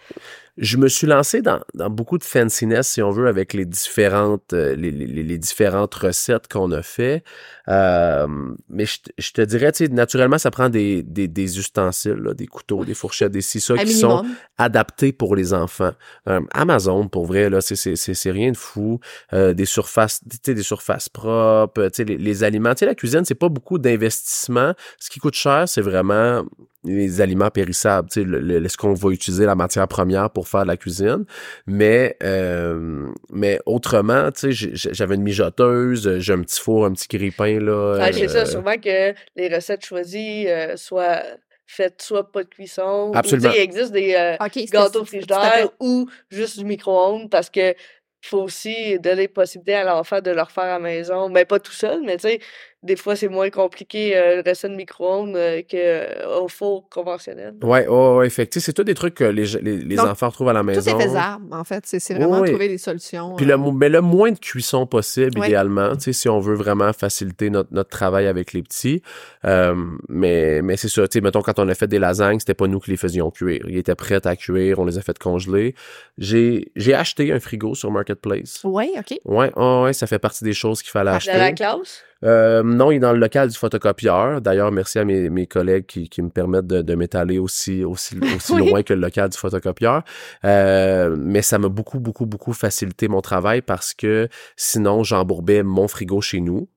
Je 0.58 0.78
me 0.78 0.88
suis 0.88 1.08
lancé 1.08 1.41
dans, 1.41 1.60
dans 1.76 1.89
beaucoup 1.89 2.17
de 2.17 2.24
fanciness, 2.24 2.88
si 2.88 3.02
on 3.02 3.12
veut, 3.12 3.28
avec 3.28 3.54
les 3.54 3.65
différentes, 3.65 4.54
euh, 4.54 4.76
les, 4.76 4.91
les, 4.91 5.06
les 5.06 5.38
différentes 5.38 5.93
recettes 5.93 6.48
qu'on 6.48 6.72
a 6.72 6.82
fait. 6.82 7.24
Euh, 7.70 8.28
mais 8.70 8.86
je, 8.86 9.02
te- 9.02 9.12
je 9.17 9.32
te 9.34 9.41
dirais, 9.41 9.72
tu 9.72 9.86
sais, 9.86 9.91
naturellement, 9.91 10.38
ça 10.38 10.50
prend 10.52 10.70
des, 10.70 11.04
des, 11.04 11.28
des 11.28 11.60
ustensiles, 11.60 12.13
là, 12.13 12.34
des 12.34 12.48
couteaux, 12.48 12.86
des 12.86 12.93
fourchettes, 12.93 13.32
des 13.32 13.41
scie, 13.41 13.62
ça, 13.62 13.74
Un 13.74 13.78
qui 13.78 13.93
sont 13.93 14.26
adaptés 14.58 15.12
pour 15.12 15.36
les 15.36 15.54
enfants. 15.54 15.91
Euh, 16.28 16.41
Amazon, 16.54 17.08
pour 17.08 17.26
vrai, 17.26 17.50
là, 17.50 17.62
c'est 17.62 18.32
rien 18.32 18.52
de 18.52 18.58
fou. 18.58 19.00
Euh, 19.34 19.54
des 19.54 19.65
surfaces, 19.65 20.22
tu 20.30 20.38
sais, 20.43 20.54
des 20.54 20.63
surfaces 20.63 21.10
propres, 21.10 21.84
tu 21.89 21.98
sais, 21.98 22.04
les, 22.04 22.17
les 22.17 22.43
aliments. 22.43 22.74
Tu 22.74 22.80
sais, 22.80 22.86
la 22.86 22.96
cuisine, 22.96 23.26
c'est 23.26 23.36
pas 23.36 23.50
beaucoup 23.50 23.78
d'investissement. 23.78 24.74
Ce 25.00 25.10
qui 25.10 25.20
coûte 25.20 25.36
cher, 25.36 25.67
c'est 25.67 25.82
vraiment 25.82 26.43
les 26.88 27.21
aliments 27.21 27.50
périssables, 27.52 28.10
le, 28.15 28.39
le- 28.39 28.65
est-ce 28.65 28.78
qu'on 28.78 28.93
va 28.93 29.10
utiliser 29.10 29.45
la 29.45 29.56
matière 29.56 29.88
première 29.88 30.30
pour 30.30 30.47
faire 30.47 30.63
de 30.63 30.67
la 30.67 30.78
cuisine, 30.78 31.26
mais 31.65 32.17
euh, 32.23 33.08
mais 33.30 33.60
autrement, 33.65 34.30
j'avais 34.41 35.15
une 35.15 35.23
mijoteuse, 35.23 36.19
j'ai 36.19 36.34
un 36.34 36.41
petit 36.41 36.60
four, 36.60 36.86
un 36.86 36.93
petit 36.93 37.08
grille-pain 37.08 37.60
là. 37.60 37.97
Ah, 38.02 38.13
c'est 38.13 38.26
euh, 38.26 38.28
ça, 38.28 38.45
sûrement 38.45 38.78
que 38.78 39.13
les 39.36 39.54
recettes 39.54 39.86
choisies 39.86 40.47
euh, 40.47 40.76
soient 40.78 41.21
faites 41.67 42.02
soit 42.02 42.32
pas 42.32 42.43
de 42.43 42.50
cuisson. 42.50 43.12
ou, 43.12 43.17
Absolument. 43.17 43.50
tu 43.50 43.56
sais, 43.56 43.62
il 43.62 43.63
existe 43.63 43.91
des 43.91 44.15
euh, 44.15 44.38
gâteaux 44.71 45.04
frigidaires 45.04 45.69
ou 45.82 46.08
juste 46.30 46.58
du 46.58 46.65
micro-ondes 46.65 47.30
parce 47.30 47.50
que 47.50 47.76
faut 48.21 48.41
aussi 48.41 49.00
donner 49.00 49.28
possibilité 49.28 49.76
à 49.76 49.84
l'enfant 49.84 50.21
de 50.21 50.32
le 50.32 50.41
refaire 50.41 50.63
à 50.63 50.67
la 50.67 50.80
maison. 50.80 51.30
Mais 51.30 51.45
pas 51.45 51.60
tout 51.60 51.71
seul, 51.71 52.02
mais 52.04 52.17
tu 52.17 52.23
sais, 52.30 52.39
des 52.88 52.95
fois 52.95 53.15
c'est 53.15 53.28
moins 53.28 53.50
compliqué 53.52 54.17
euh, 54.17 54.41
le 54.41 54.50
recette 54.50 54.71
de 54.71 54.76
micro-ondes 54.76 55.36
euh, 55.36 55.62
qu'au 55.69 56.47
four 56.47 56.89
conventionnel. 56.89 57.54
Ouais, 57.62 57.88
ouais, 57.88 58.15
ouais, 58.15 58.30
fait 58.32 58.47
que, 58.47 58.54
tu 58.54 58.60
sais, 58.60 58.65
c'est 58.65 58.73
tout 58.73 58.84
des 58.84 58.95
trucs 58.95 59.13
que 59.13 59.26
les, 59.26 59.45
les, 59.62 59.78
les 59.78 59.95
Donc, 59.95 60.08
enfants 60.08 60.30
retrouvent 60.30 60.50
à 60.50 60.54
la 60.54 60.62
Tout 60.62 60.65
maison. 60.67 60.97
est 60.97 61.04
faisable, 61.04 61.45
en 61.52 61.63
fait. 61.63 61.84
C'est 61.86 62.00
c'est 62.00 62.15
vraiment 62.15 62.39
Oui. 62.41 62.50
trouver 62.50 62.67
des 62.69 62.78
solutions. 62.80 63.36
Puis 63.36 63.45
euh, 63.45 63.50
le, 63.50 63.58
mo- 63.58 63.71
mais 63.71 63.89
le 63.89 64.02
moins 64.02 64.32
de 64.32 64.39
cuisson 64.39 64.88
possible, 64.88 65.39
Ouais. 65.39 65.47
idéalement, 65.47 65.95
tu 65.95 66.06
sais, 66.06 66.13
si 66.13 66.30
on 66.30 66.39
veut 66.39 66.56
vraiment 66.56 66.91
faciliter 66.93 67.50
notre, 67.50 67.69
notre 67.73 67.89
travail 67.89 68.26
avec 68.28 68.54
les 68.54 68.63
petits. 68.63 69.02
Euh, 69.45 69.76
mais 70.10 70.62
mais 70.63 70.78
c'est 70.78 70.89
ça, 70.89 71.08
tu 71.08 71.17
sais, 71.17 71.21
mettons, 71.21 71.41
quand 71.41 71.60
on 71.60 71.67
a 71.69 71.76
fait 71.76 71.88
des 71.88 72.00
lasagnes, 72.00 72.39
c'était 72.39 72.54
pas 72.54 72.67
nous 72.67 72.80
qui 72.80 72.91
les 72.91 72.97
faisions 72.97 73.30
cuire. 73.30 73.65
Ils 73.67 73.78
étaient 73.78 73.95
prêts 73.95 74.26
à 74.26 74.36
cuire, 74.36 74.80
on 74.80 74.86
les 74.86 74.97
a 74.97 75.02
fait 75.02 75.17
congeler. 75.19 75.76
J'ai 76.17 76.71
j'ai 76.76 76.93
acheté 76.93 77.32
un 77.32 77.39
frigo 77.39 77.76
sur 77.76 77.91
Marketplace. 77.91 78.62
Ouais, 78.63 78.89
OK. 78.97 79.19
Ouais, 79.26 79.52
oh, 79.56 79.82
ouais, 79.84 79.93
ça 79.93 80.08
fait 80.08 80.19
partie 80.19 80.43
des 80.43 80.54
choses 80.54 80.82
qu'il 80.82 80.91
fallait 80.91 81.12
acheter. 81.12 81.38
la 81.38 81.52
classe? 81.52 82.04
Euh, 82.23 82.63
non, 82.63 82.91
il 82.91 82.95
est 82.97 82.99
dans 82.99 83.13
le 83.13 83.19
local 83.19 83.49
du 83.49 83.58
photocopieur. 83.58 84.41
D'ailleurs, 84.41 84.71
merci 84.71 84.99
à 84.99 85.06
mes, 85.06 85.30
mes 85.30 85.47
collègues 85.47 85.86
qui, 85.86 86.10
qui 86.10 86.21
me 86.21 86.30
permettent 86.30 86.67
de, 86.67 86.82
de 86.82 86.95
m'étaler 86.95 87.38
aussi, 87.39 87.84
aussi, 87.84 88.15
aussi 88.36 88.53
Oui. 88.53 88.69
loin 88.69 88.84
que 88.84 88.93
le 88.93 89.01
local 89.01 89.30
du 89.30 89.38
photocopieur. 89.38 90.03
Euh, 90.45 91.15
mais 91.17 91.41
ça 91.41 91.60
m'a 91.60 91.69
beaucoup, 91.69 91.99
beaucoup, 91.99 92.25
beaucoup 92.25 92.53
facilité 92.53 93.08
mon 93.08 93.21
travail 93.21 93.62
parce 93.62 93.93
que 93.93 94.27
sinon, 94.56 95.03
j'embourbais 95.03 95.63
mon 95.63 95.88
frigo 95.88 96.21
chez 96.21 96.39
nous. 96.41 96.69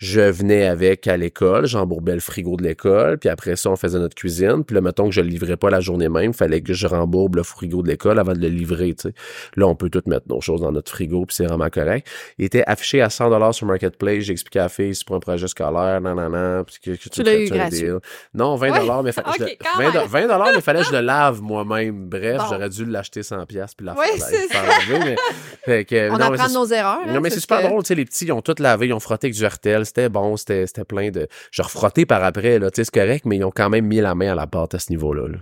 Je 0.00 0.22
venais 0.22 0.66
avec 0.66 1.06
à 1.08 1.18
l'école, 1.18 1.66
j'embourbais 1.66 2.14
le 2.14 2.20
frigo 2.20 2.56
de 2.56 2.62
l'école, 2.62 3.18
puis 3.18 3.28
après 3.28 3.54
ça, 3.56 3.68
on 3.70 3.76
faisait 3.76 3.98
notre 3.98 4.14
cuisine. 4.14 4.64
Puis 4.64 4.74
là, 4.74 4.80
mettons 4.80 5.04
que 5.04 5.10
je 5.10 5.20
le 5.20 5.28
livrais 5.28 5.58
pas 5.58 5.68
la 5.68 5.80
journée 5.80 6.08
même, 6.08 6.32
fallait 6.32 6.62
que 6.62 6.72
je 6.72 6.86
rembourbe 6.86 7.36
le 7.36 7.42
frigo 7.42 7.82
de 7.82 7.88
l'école 7.88 8.18
avant 8.18 8.32
de 8.32 8.38
le 8.38 8.48
livrer, 8.48 8.94
tu 8.94 9.08
sais. 9.08 9.14
Là, 9.56 9.66
on 9.66 9.74
peut 9.74 9.90
tout 9.90 10.00
mettre 10.06 10.24
nos 10.30 10.40
choses 10.40 10.62
dans 10.62 10.72
notre 10.72 10.90
frigo, 10.90 11.26
puis 11.26 11.36
c'est 11.36 11.44
vraiment 11.44 11.68
correct. 11.68 12.06
Il 12.38 12.46
était 12.46 12.64
affiché 12.66 13.02
à 13.02 13.10
100 13.10 13.28
dollars 13.28 13.52
sur 13.54 13.66
Marketplace. 13.66 14.20
J'ai 14.24 14.32
expliqué 14.32 14.58
à 14.60 14.62
la 14.62 14.68
fille, 14.70 14.94
c'est 14.94 15.06
pour 15.06 15.16
un 15.16 15.20
projet 15.20 15.46
scolaire, 15.48 16.00
non, 16.00 16.14
non, 16.14 16.30
non. 16.30 16.64
Puis 16.64 16.76
que, 16.82 16.90
que 17.02 17.08
Tu 17.10 17.22
l'as 17.22 17.36
eu 17.38 17.50
gratuit. 17.50 17.80
deal? 17.80 17.98
Non, 18.32 18.56
20 18.56 18.80
dollars, 18.80 19.02
mais 19.02 19.12
fa- 19.12 19.20
Ok, 19.28 19.34
je 19.38 19.44
le- 19.44 19.50
quand 19.60 19.78
20 19.82 19.92
même. 19.92 20.06
20 20.08 20.22
dollars, 20.28 20.48
mais 20.54 20.60
fallait 20.62 20.80
que 20.80 20.86
je 20.86 20.92
le 20.92 21.00
lave 21.02 21.42
moi-même. 21.42 22.08
Bref, 22.08 22.38
Bon. 22.38 22.44
j'aurais 22.50 22.70
dû 22.70 22.86
l'acheter 22.86 23.22
100 23.22 23.44
pièces 23.44 23.74
puis 23.74 23.84
la 23.84 23.94
faire, 23.94 24.64
laver, 24.88 25.04
mais, 25.04 25.16
fait 25.62 25.84
que, 25.84 26.08
On 26.10 26.16
non, 26.16 26.32
apprend 26.32 26.48
nos 26.48 26.64
erreurs. 26.66 27.00
hein, 27.06 27.12
non, 27.12 27.20
mais 27.20 27.28
c'est 27.28 27.34
ce 27.36 27.40
super 27.42 27.60
que- 27.60 27.66
drôle, 27.66 27.82
tu 27.82 27.88
sais, 27.88 27.94
les 27.94 28.06
petits, 28.06 28.24
ils 28.24 28.32
ont 28.32 28.40
tout 28.40 28.54
lavé, 28.58 28.86
ils 28.86 28.94
ont 28.94 28.98
frotté 29.00 29.26
avec 29.26 29.34
du 29.36 29.44
Hertel, 29.44 29.84
c'était 29.90 30.08
bon, 30.08 30.36
c'était 30.36 30.66
plein 30.88 31.10
de... 31.10 31.28
Je 31.52 31.62
refrotté 31.62 32.06
par 32.06 32.24
après, 32.24 32.58
là, 32.58 32.70
tu 32.70 32.76
sais, 32.76 32.84
c'est 32.84 33.00
correct, 33.00 33.24
mais 33.26 33.36
ils 33.36 33.44
ont 33.44 33.52
quand 33.54 33.68
même 33.70 33.86
mis 33.86 34.00
la 34.00 34.14
main 34.14 34.32
à 34.32 34.34
la 34.34 34.46
pâte 34.46 34.74
à 34.74 34.78
ce 34.78 34.90
niveau-là. 34.90 35.28
là. 35.28 35.38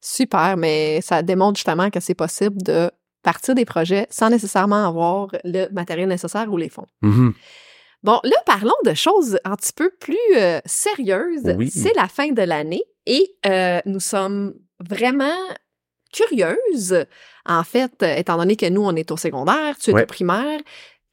Super, 0.00 0.56
mais 0.56 1.00
ça 1.00 1.22
démontre 1.22 1.58
justement 1.58 1.90
que 1.90 2.00
c'est 2.00 2.14
possible 2.14 2.60
de 2.62 2.90
partir 3.22 3.54
des 3.54 3.64
projets 3.64 4.06
sans 4.10 4.30
nécessairement 4.30 4.86
avoir 4.88 5.28
le 5.44 5.68
matériel 5.72 6.08
nécessaire 6.08 6.50
ou 6.52 6.56
les 6.56 6.68
fonds. 6.68 6.86
Mhm. 7.02 7.32
Bon, 8.02 8.18
là, 8.24 8.36
parlons 8.46 8.74
de 8.84 8.94
choses 8.94 9.38
un 9.44 9.54
petit 9.54 9.72
peu 9.72 9.90
plus 10.00 10.16
euh, 10.36 10.58
sérieuses. 10.66 11.54
Oui. 11.56 11.70
C'est 11.70 11.94
la 11.94 12.08
fin 12.08 12.32
de 12.32 12.42
l'année 12.42 12.82
et 13.06 13.36
euh, 13.46 13.80
nous 13.86 14.00
sommes 14.00 14.54
vraiment 14.80 15.30
curieuses, 16.12 17.04
en 17.46 17.62
fait, 17.64 18.02
étant 18.02 18.36
donné 18.36 18.56
que 18.56 18.68
nous, 18.68 18.82
on 18.84 18.94
est 18.96 19.10
au 19.10 19.16
secondaire, 19.16 19.76
tu 19.80 19.90
es 19.90 19.94
Ouais. 19.94 20.02
au 20.02 20.06
primaire, 20.06 20.60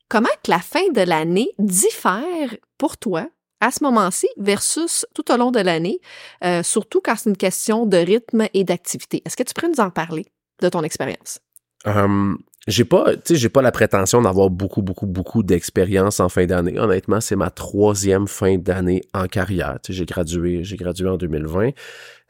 comment 0.10 0.30
la 0.48 0.60
fin 0.60 0.89
de 0.93 1.02
l'année 1.02 1.52
diffère 1.60 2.56
pour 2.78 2.98
toi 2.98 3.28
à 3.62 3.72
ce 3.72 3.84
moment-ci 3.84 4.28
versus 4.38 5.06
tout 5.13 5.32
au 5.32 5.38
long 5.38 5.52
de 5.52 5.60
l'année, 5.60 6.00
euh, 6.43 6.63
surtout 6.63 7.02
quand 7.04 7.15
c'est 7.15 7.30
une 7.30 7.38
question 7.38 7.86
de 7.86 7.98
rythme 7.98 8.48
et 8.54 8.63
d'activité? 8.63 9.22
Est-ce 9.26 9.38
que 9.38 9.43
tu 9.43 9.54
pourrais 9.54 9.69
nous 9.69 9.80
en 9.80 9.89
parler 9.89 10.26
de 10.62 10.69
ton 10.69 10.84
expérience? 10.84 11.39
Hum, 11.86 12.39
j'ai 12.67 12.84
pas, 12.84 13.13
j'ai 13.30 13.50
pas 13.50 13.62
la 13.62 13.72
prétention 13.72 14.22
d'avoir 14.22 14.50
beaucoup, 14.50 14.82
beaucoup, 14.82 15.06
beaucoup 15.06 15.43
d'expérience 15.43 16.19
en 16.19 16.30
fin 16.30 16.45
d'année. 16.45 16.78
Honnêtement, 16.78 17.22
c'est 17.22 17.38
ma 17.38 17.50
troisième 17.50 18.28
fin 18.28 18.58
d'année 18.58 19.02
en 19.13 19.28
carrière. 19.28 19.80
J'ai 19.88 20.06
gradué, 20.06 20.63
j'ai 20.63 20.76
gradué 20.76 21.08
en 21.08 21.17
2020. 21.17 21.69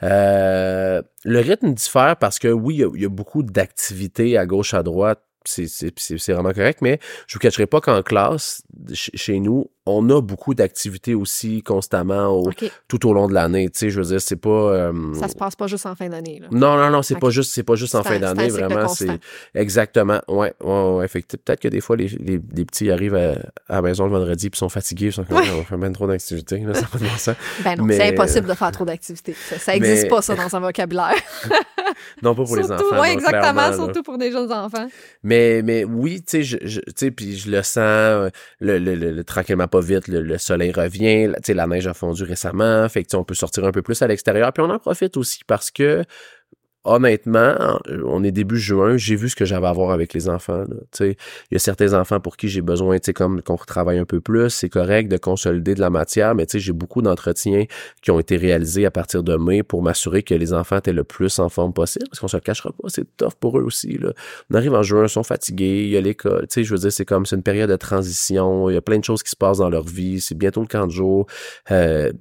Euh, 0.03 1.01
le 1.23 1.39
rythme 1.39 1.73
diffère 1.73 2.15
parce 2.17 2.37
que 2.39 2.47
oui, 2.47 2.83
il 2.93 2.99
y 2.99 3.03
y 3.03 3.05
a 3.05 3.09
beaucoup 3.09 3.43
d'activités 3.43 4.37
à 4.37 4.45
gauche, 4.45 4.73
à 4.73 4.83
droite. 4.83 5.23
C'est, 5.49 6.31
vraiment 6.33 6.53
correct, 6.53 6.79
mais 6.81 6.99
je 7.27 7.33
vous 7.33 7.39
cacherai 7.39 7.65
pas 7.65 7.81
qu'en 7.81 8.03
classe, 8.03 8.61
ch- 8.89 9.11
chez 9.13 9.39
nous, 9.39 9.69
on 9.97 10.09
a 10.09 10.21
beaucoup 10.21 10.53
d'activités 10.53 11.15
aussi 11.15 11.61
constamment 11.63 12.27
au- 12.27 12.49
tout 12.87 13.07
au 13.07 13.13
long 13.13 13.27
de 13.27 13.33
l'année. 13.33 13.69
Tu 13.69 13.79
sais, 13.79 13.89
je 13.89 13.99
veux 13.99 14.05
dire, 14.07 14.21
c'est 14.21 14.35
pas. 14.35 14.49
euh, 14.49 15.13
Ça 15.13 15.27
se 15.27 15.35
passe 15.35 15.55
pas 15.55 15.67
juste 15.67 15.85
en 15.85 15.95
fin 15.95 16.09
d'année, 16.09 16.41
non, 16.51 16.77
non, 16.77 16.89
non, 16.89 17.01
c'est 17.01 17.15
Ok. 17.15 17.21
pas 17.21 17.29
juste, 17.29 17.51
c'est 17.53 17.63
pas 17.63 17.75
juste 17.75 17.95
en 17.95 18.03
fin 18.03 18.19
d'année, 18.19 18.49
vraiment, 18.49 18.87
c'est 18.87 19.19
exactement, 19.55 20.19
ouais, 20.27 20.53
ouais, 20.63 20.93
ouais, 20.97 21.07
peut-être 21.07 21.59
que 21.59 21.67
des 21.67 21.81
fois 21.81 21.95
les, 21.97 22.07
les, 22.07 22.39
les 22.55 22.65
petits 22.65 22.89
arrivent 22.91 23.15
à, 23.15 23.31
à 23.67 23.75
la 23.75 23.81
maison 23.81 24.05
le 24.05 24.11
vendredi 24.11 24.49
puis 24.49 24.57
sont 24.57 24.69
fatigués, 24.69 25.07
ils 25.07 25.13
sont 25.13 25.23
comme, 25.23 25.37
Ouais. 25.37 25.49
on 25.59 25.63
fait 25.63 25.77
même 25.77 25.93
trop 25.93 26.07
d'activités, 26.07 26.59
là, 26.59 26.73
ça 26.73 26.81
n'a 26.81 26.87
pas 26.87 26.97
de 26.99 27.03
bon 27.03 27.17
sens. 27.17 27.35
Ben 27.63 27.75
non, 27.77 27.85
Mais- 27.85 27.97
c'est 27.97 28.13
impossible 28.13 28.47
de 28.47 28.53
faire 28.53 28.71
trop 28.71 28.85
d'activités. 28.85 29.33
Ça, 29.33 29.57
ça 29.57 29.75
existe 29.75 30.03
Mais- 30.03 30.09
pas, 30.09 30.21
ça, 30.21 30.35
dans 30.49 30.55
un 30.55 30.59
vocabulaire. 30.59 31.13
Non, 32.21 32.35
pas 32.35 32.43
pour 32.43 32.55
les 32.55 32.71
enfants. 32.71 32.83
non, 32.93 33.03
exactement, 33.03 33.53
là. 33.53 33.73
surtout 33.73 34.03
pour 34.03 34.17
des 34.17 34.31
jeunes 34.31 34.51
enfants. 34.51 34.87
Mais, 35.23 35.61
mais 35.63 35.83
oui, 35.83 36.21
tu 36.21 36.43
sais, 36.43 36.59
je, 36.67 37.09
puis 37.09 37.35
je 37.37 37.49
le 37.49 37.63
sens, 37.63 37.77
euh, 37.79 38.29
le, 38.59 38.77
le, 38.77 38.95
le, 38.95 39.11
le- 39.11 39.23
tranquillement 39.23 39.67
pas 39.67 39.78
vite, 39.79 40.07
le, 40.07 40.21
le 40.21 40.37
soleil 40.37 40.71
revient, 40.71 41.27
la- 41.27 41.53
la 41.55 41.67
neige 41.67 41.87
a 41.87 41.93
fondu 41.93 42.23
récemment, 42.23 42.87
fait 42.89 43.03
que 43.03 43.15
on 43.15 43.23
peut 43.23 43.33
sortir 43.35 43.65
un 43.65 43.71
peu 43.71 43.81
plus 43.81 44.01
à 44.01 44.07
l'extérieur, 44.07 44.51
puis 44.53 44.63
on 44.63 44.69
en 44.69 44.79
profite 44.79 45.17
aussi 45.17 45.41
parce 45.47 45.71
que 45.71 46.03
honnêtement, 46.83 47.55
on 48.05 48.23
est 48.23 48.31
début 48.31 48.57
juin, 48.57 48.97
j'ai 48.97 49.15
vu 49.15 49.29
ce 49.29 49.35
que 49.35 49.45
j'avais 49.45 49.67
à 49.67 49.73
voir 49.73 49.91
avec 49.91 50.13
les 50.13 50.29
enfants. 50.29 50.63
il 50.99 51.15
y 51.51 51.55
a 51.55 51.59
certains 51.59 51.93
enfants 51.93 52.19
pour 52.19 52.37
qui 52.37 52.47
j'ai 52.47 52.61
besoin, 52.61 52.97
comme 53.13 53.41
qu'on 53.41 53.55
retravaille 53.55 53.99
un 53.99 54.05
peu 54.05 54.21
plus, 54.21 54.49
c'est 54.49 54.69
correct 54.69 55.09
de 55.09 55.17
consolider 55.17 55.75
de 55.75 55.81
la 55.81 55.89
matière, 55.89 56.35
mais 56.35 56.45
j'ai 56.51 56.73
beaucoup 56.73 57.01
d'entretiens 57.01 57.65
qui 58.01 58.11
ont 58.11 58.19
été 58.19 58.37
réalisés 58.37 58.85
à 58.85 58.91
partir 58.91 59.23
de 59.23 59.35
mai 59.35 59.63
pour 59.63 59.81
m'assurer 59.81 60.23
que 60.23 60.33
les 60.33 60.53
enfants 60.53 60.77
étaient 60.77 60.93
le 60.93 61.03
plus 61.03 61.39
en 61.39 61.49
forme 61.49 61.73
possible, 61.73 62.05
parce 62.09 62.19
qu'on 62.19 62.27
se 62.27 62.37
le 62.37 62.41
cachera 62.41 62.71
pas, 62.71 62.87
c'est 62.87 63.05
tough 63.17 63.35
pour 63.39 63.59
eux 63.59 63.63
aussi. 63.63 63.97
Là. 63.97 64.13
On 64.49 64.55
arrive 64.55 64.73
en 64.73 64.83
juin, 64.83 65.03
ils 65.03 65.09
sont 65.09 65.23
fatigués, 65.23 65.83
il 65.83 65.89
y 65.89 65.97
a 65.97 66.01
l'école, 66.01 66.47
je 66.55 66.61
veux 66.61 66.79
dire, 66.79 66.91
c'est 66.91 67.05
comme, 67.05 67.25
c'est 67.25 67.35
une 67.35 67.43
période 67.43 67.69
de 67.69 67.75
transition, 67.75 68.69
il 68.69 68.73
y 68.73 68.77
a 68.77 68.81
plein 68.81 68.99
de 68.99 69.03
choses 69.03 69.23
qui 69.23 69.31
se 69.31 69.35
passent 69.35 69.57
dans 69.57 69.69
leur 69.69 69.83
vie, 69.83 70.21
c'est 70.21 70.35
bientôt 70.35 70.61
le 70.61 70.67
camp 70.67 70.87
de 70.87 70.91
jour. 70.91 71.25
Euh, 71.71 72.11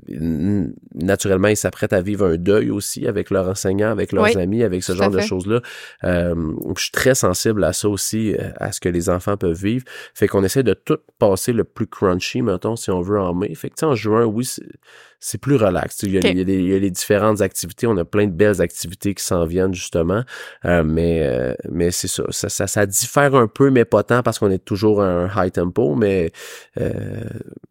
naturellement, 0.94 1.48
ils 1.48 1.56
s'apprêtent 1.56 1.92
à 1.92 2.00
vivre 2.00 2.26
un 2.26 2.36
deuil 2.36 2.70
aussi 2.70 3.06
avec 3.06 3.30
leurs 3.30 3.48
enseignants, 3.48 3.90
avec 3.90 4.12
leurs 4.12 4.24
Oui, 4.24 4.36
amis, 4.36 4.47
avec 4.64 4.82
ce 4.82 4.92
genre 4.94 5.10
de 5.10 5.20
choses-là. 5.20 5.60
Euh, 6.04 6.34
je 6.76 6.82
suis 6.82 6.90
très 6.92 7.14
sensible 7.14 7.62
à 7.64 7.72
ça 7.72 7.88
aussi, 7.88 8.34
euh, 8.34 8.50
à 8.56 8.72
ce 8.72 8.80
que 8.80 8.88
les 8.88 9.08
enfants 9.10 9.36
peuvent 9.36 9.56
vivre. 9.62 9.84
Fait 10.14 10.28
qu'on 10.28 10.42
essaie 10.44 10.62
de 10.62 10.74
tout 10.74 10.98
passer 11.18 11.52
le 11.52 11.64
plus 11.64 11.86
crunchy, 11.86 12.42
mettons, 12.42 12.76
si 12.76 12.90
on 12.90 13.00
veut, 13.00 13.18
en 13.20 13.34
mai. 13.34 13.54
Fait 13.54 13.70
que, 13.70 13.84
en 13.84 13.94
juin, 13.94 14.24
oui, 14.24 14.44
c'est- 14.44 15.38
plus 15.40 15.56
relax. 15.56 16.02
Il 16.04 16.12
y, 16.12 16.16
a, 16.16 16.20
Ok. 16.20 16.26
il, 16.30 16.38
y 16.38 16.40
a 16.40 16.44
les, 16.44 16.54
il 16.58 16.68
y 16.68 16.74
a 16.74 16.78
les 16.78 16.90
différentes 16.90 17.40
activités. 17.40 17.86
On 17.86 17.96
a 17.96 18.04
plein 18.04 18.26
de 18.26 18.32
belles 18.32 18.60
activités 18.62 19.14
qui 19.14 19.24
s'en 19.24 19.44
viennent, 19.46 19.74
justement. 19.74 20.22
Euh, 20.64 20.82
mais 20.84 21.22
euh, 21.24 21.54
mais 21.70 21.90
c'est 21.90 22.06
ça, 22.08 22.22
ça, 22.30 22.48
ça. 22.48 22.66
ça 22.66 22.86
diffère 22.86 23.34
un 23.34 23.48
peu, 23.48 23.70
mais 23.70 23.84
pas 23.84 24.02
tant 24.04 24.22
parce 24.22 24.38
qu'on 24.38 24.50
est 24.50 24.64
toujours 24.64 25.02
à 25.02 25.06
un 25.06 25.26
high 25.44 25.52
tempo. 25.52 25.94
Mais, 25.96 26.30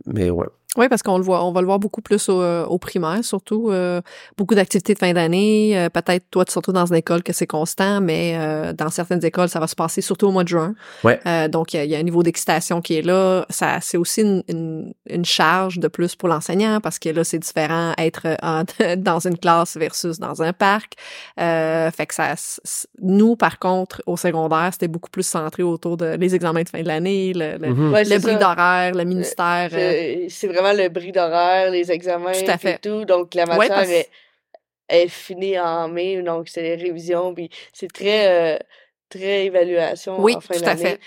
mais 0.06 0.30
ouais. 0.30 0.48
Oui, 0.78 0.88
parce 0.90 1.02
qu'on 1.04 1.18
le 1.18 1.24
voit, 1.24 1.44
on 1.44 1.52
va 1.52 1.62
le 1.62 1.66
voir 1.68 1.80
beaucoup 1.80 2.02
plus 2.02 2.30
au, 2.30 2.42
euh, 2.42 2.64
au 2.66 2.78
primaire, 2.78 3.24
surtout 3.24 3.70
euh, 3.72 4.02
beaucoup 4.38 4.56
d'activités 4.56 4.94
de 4.94 5.00
fin 5.00 5.12
d'année. 5.12 5.78
euh, 5.78 5.90
Peut-être 5.90 6.26
toi, 6.32 6.46
surtout 6.48 6.72
dans 6.72 6.86
une 6.86 6.96
école 6.96 7.24
que 7.24 7.34
c'est 7.34 7.48
constant, 7.48 8.00
mais 8.00 8.36
euh, 8.38 8.74
dans 8.74 8.90
certaines 8.90 9.26
écoles, 9.26 9.50
ça 9.50 9.60
va 9.60 9.68
se 9.68 9.76
passer 9.76 10.02
surtout 10.02 10.28
au 10.28 10.32
mois 10.32 10.44
de 10.44 10.50
juin. 10.50 10.76
Ouais. 11.04 11.20
Euh, 11.26 11.48
donc 11.48 11.74
il 11.74 11.78
y, 11.78 11.80
a- 11.80 11.84
il 11.86 11.90
y 11.92 11.96
a 11.96 12.00
un 12.00 12.04
niveau 12.04 12.22
d'excitation 12.24 12.80
qui 12.82 12.96
est 12.98 13.02
là. 13.02 13.46
Ça, 13.50 13.80
c'est 13.82 13.98
aussi 13.98 14.22
une, 14.22 14.44
une, 14.48 14.94
une 15.10 15.26
charge 15.26 15.80
de 15.80 15.88
plus 15.88 16.16
pour 16.16 16.30
l'enseignant 16.30 16.80
parce 16.82 17.00
que 17.00 17.10
là, 17.10 17.24
c'est 17.24 17.40
différent 17.40 17.94
être 17.98 18.28
en- 18.44 18.64
dans 18.98 19.20
une 19.28 19.38
classe 19.38 19.78
versus 19.78 20.20
dans 20.20 20.42
un 20.44 20.54
parc. 20.54 20.94
Euh, 21.40 21.90
fait 21.92 22.06
que 22.06 22.14
ça, 22.14 22.36
nous, 23.02 23.36
par 23.36 23.60
contre, 23.60 24.02
au 24.06 24.18
secondaire, 24.18 24.70
c'était 24.72 24.88
beaucoup 24.88 25.10
plus 25.10 25.26
centré 25.26 25.64
autour 25.64 25.98
de 25.98 26.16
les 26.20 26.36
examens 26.36 26.64
de 26.64 26.70
fin 26.70 26.82
de 26.82 26.88
l'année, 26.88 27.34
le, 27.34 27.58
le, 27.58 27.68
Mhm. 27.74 27.94
Ouais, 27.94 28.04
le 28.04 28.20
bris 28.20 28.34
d'horaire, 28.40 28.94
le 28.94 29.04
ministère. 29.04 29.70
euh, 29.74 30.26
C'est 30.30 30.48
vraiment 30.74 30.84
le 30.84 30.90
bris 30.90 31.12
d'horaire, 31.12 31.72
les 31.72 31.92
examens 31.92 32.32
Tout 32.34 32.52
à 32.52 32.70
et 32.70 32.78
tout. 32.80 33.06
Donc, 33.06 33.34
la 33.36 33.44
Ouais, 33.46 33.58
matière 33.58 33.76
parce- 33.78 33.90
est, 33.90 34.10
est 34.90 35.08
finie 35.08 35.60
en 35.60 35.88
mai, 35.88 36.22
donc 36.22 36.48
c'est 36.48 36.62
les 36.62 36.76
révisions. 36.76 37.34
Puis 37.34 37.50
c'est 37.74 37.92
très, 37.92 38.56
euh, 38.56 38.58
très 39.10 39.46
évaluation 39.46 40.20
Oui, 40.20 40.36
en 40.36 40.42
fin 40.42 40.56
tout 40.56 40.64
à 40.64 40.76
d'année. 40.76 40.84
fait. 40.84 41.00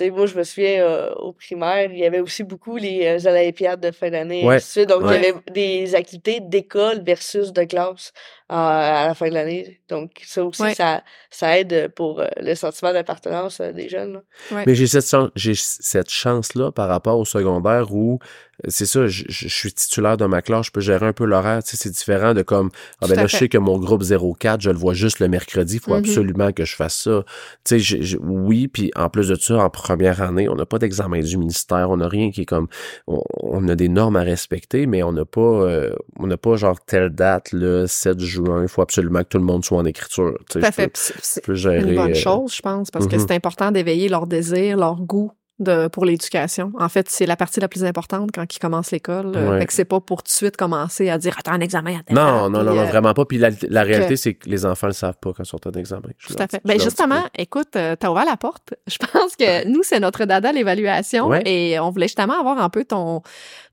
Euh, 0.00 0.10
moi, 0.10 0.26
je 0.26 0.34
me 0.36 0.42
souviens 0.42 0.82
euh, 0.82 1.14
au 1.14 1.32
primaire, 1.32 1.90
il 1.92 1.98
y 1.98 2.04
avait 2.04 2.18
aussi 2.20 2.42
beaucoup 2.42 2.76
les 2.76 3.06
euh, 3.06 3.30
Olympiades 3.30 3.80
de 3.80 3.90
fin 3.92 4.10
d'année. 4.10 4.42
et 4.42 4.46
Ouais, 4.46 4.56
ainsi 4.56 4.66
de 4.66 4.70
suite. 4.70 4.88
Donc, 4.88 5.02
ouais. 5.08 5.16
il 5.18 5.22
y 5.22 5.26
avait 5.28 5.38
des 5.52 5.94
activités 5.94 6.40
d'école 6.40 7.02
versus 7.04 7.52
de 7.52 7.62
classe 7.64 8.12
à 8.48 9.06
la 9.08 9.14
fin 9.14 9.28
de 9.28 9.34
l'année. 9.34 9.80
Donc, 9.88 10.10
ça 10.24 10.44
aussi, 10.44 10.62
Ouais. 10.62 10.74
ça, 10.74 11.02
ça 11.30 11.58
aide 11.58 11.92
pour 11.94 12.20
euh, 12.20 12.26
le 12.40 12.54
sentiment 12.54 12.92
d'appartenance 12.92 13.60
euh, 13.60 13.72
des 13.72 13.88
jeunes. 13.88 14.22
Mais 14.66 14.74
j'ai 14.74 14.86
cette 14.86 15.06
chance, 15.08 15.30
j'ai 15.36 15.54
cette 15.54 16.10
chance-là 16.10 16.72
par 16.72 16.88
rapport 16.88 17.18
au 17.18 17.24
secondaire 17.24 17.92
où 17.94 18.18
euh, 18.64 18.68
c'est 18.70 18.86
ça, 18.86 19.06
je, 19.06 19.24
je- 19.28 19.48
je 19.48 19.54
suis 19.54 19.72
titulaire 19.72 20.16
de 20.16 20.24
ma 20.26 20.42
classe, 20.42 20.66
je 20.66 20.70
peux 20.72 20.80
gérer 20.80 21.06
un 21.06 21.12
peu 21.12 21.24
l'horaire. 21.24 21.62
Tu 21.62 21.70
sais, 21.70 21.76
c'est 21.76 21.90
différent 21.90 22.34
de 22.34 22.42
comme 22.42 22.70
ah 23.02 23.06
ben 23.06 23.14
là, 23.16 23.26
je 23.26 23.36
sais 23.36 23.48
que 23.48 23.58
mon 23.58 23.78
groupe 23.78 24.02
04, 24.02 24.60
je 24.62 24.70
le 24.70 24.76
vois 24.78 24.94
juste 24.94 25.20
le 25.20 25.28
mercredi, 25.28 25.74
il 25.76 25.80
faut 25.80 25.92
Mhm. 25.92 25.98
absolument 25.98 26.52
que 26.52 26.64
je 26.64 26.74
fasse 26.74 26.96
ça. 27.02 27.24
Tu 27.64 27.74
sais, 27.74 27.78
j'ai- 27.78 28.02
j'ai- 28.02 28.18
oui, 28.18 28.66
puis 28.68 28.90
en 28.96 29.08
plus 29.10 29.28
de 29.28 29.34
ça, 29.36 29.56
en 29.58 29.70
première 29.70 30.22
année, 30.22 30.48
on 30.48 30.54
n'a 30.54 30.66
pas 30.66 30.78
d'examen 30.78 31.20
du 31.20 31.36
ministère, 31.36 31.90
on 31.90 31.98
n'a 31.98 32.08
rien 32.08 32.30
qui 32.30 32.42
est 32.42 32.46
comme 32.46 32.68
on, 33.06 33.22
on 33.40 33.68
a 33.68 33.74
des 33.76 33.88
normes 33.88 34.16
à 34.16 34.22
respecter, 34.22 34.86
mais 34.86 35.02
on 35.02 35.12
n'a 35.12 35.24
pas 35.24 35.40
euh, 35.40 35.94
on 36.18 36.26
n'a 36.26 36.36
pas 36.36 36.56
genre 36.56 36.80
telle 36.84 37.10
date 37.10 37.52
le 37.52 37.86
7 37.86 38.18
juin, 38.20 38.37
il 38.62 38.68
faut 38.68 38.82
absolument 38.82 39.20
que 39.20 39.28
tout 39.28 39.38
le 39.38 39.44
monde 39.44 39.64
soit 39.64 39.78
en 39.78 39.84
écriture. 39.84 40.34
Tu 40.50 40.54
sais, 40.54 40.60
Tout 40.60 40.66
à 40.66 40.70
je 40.70 40.74
fait. 40.74 40.96
c'est- 41.22 41.48
une 41.48 41.94
bonne 41.94 42.12
euh, 42.12 42.14
chose, 42.14 42.54
je 42.54 42.62
pense, 42.62 42.90
parce 42.90 43.06
que 43.06 43.16
mhm. 43.16 43.20
c'est 43.26 43.34
important 43.34 43.70
d'éveiller 43.70 44.08
leur 44.08 44.26
désir, 44.26 44.76
leur 44.76 44.96
goût 44.96 45.32
de, 45.60 45.88
pour 45.88 46.04
l'éducation. 46.04 46.70
En 46.78 46.88
fait, 46.88 47.08
c'est 47.10 47.26
la 47.26 47.34
partie 47.34 47.58
la 47.58 47.66
plus 47.66 47.82
importante 47.84 48.30
quand 48.32 48.44
ils 48.54 48.58
commencent 48.60 48.92
l'école. 48.92 49.32
euh, 49.34 49.50
Ouais. 49.50 49.58
Fait 49.58 49.66
que 49.66 49.72
c'est 49.72 49.84
pas 49.84 49.98
pour 50.00 50.22
tout 50.22 50.28
de 50.28 50.32
suite 50.32 50.56
commencer 50.56 51.08
à 51.10 51.18
dire 51.18 51.34
attends 51.36 51.50
un 51.50 51.60
examen 51.60 51.98
à 51.98 52.02
telle 52.04 52.14
Non, 52.14 52.48
non, 52.48 52.62
non, 52.62 52.74
non, 52.74 52.78
euh, 52.78 52.84
vraiment 52.84 53.12
pas. 53.12 53.24
Puis 53.24 53.38
la, 53.38 53.50
la 53.68 53.82
réalité, 53.82 54.16
c'est 54.16 54.34
que 54.34 54.48
les 54.48 54.64
enfants 54.64 54.86
le 54.86 54.92
savent 54.92 55.16
pas 55.20 55.32
quand 55.32 55.42
ils 55.42 55.46
sont 55.46 55.66
en 55.66 55.72
examen. 55.72 56.08
Je 56.18 56.28
Tout 56.28 56.36
à 56.38 56.46
fait. 56.46 56.60
Ben 56.64 56.78
justement, 56.80 57.24
écoute, 57.36 57.74
euh, 57.74 57.96
t'as 57.98 58.08
ouvert 58.08 58.24
la 58.24 58.36
porte. 58.36 58.74
Je 58.86 58.98
pense 58.98 59.34
que 59.34 59.66
nous, 59.66 59.82
c'est 59.82 59.98
notre 59.98 60.26
dada 60.26 60.52
l'évaluation 60.52 61.26
Ouais. 61.26 61.42
et 61.44 61.80
on 61.80 61.90
voulait 61.90 62.06
justement 62.06 62.38
avoir 62.38 62.62
un 62.62 62.68
peu 62.70 62.84
ton 62.84 63.22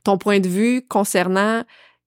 ton 0.03 0.17
point 0.17 0.39
de 0.39 0.47
vue 0.47 0.81
concernant. 0.87 1.61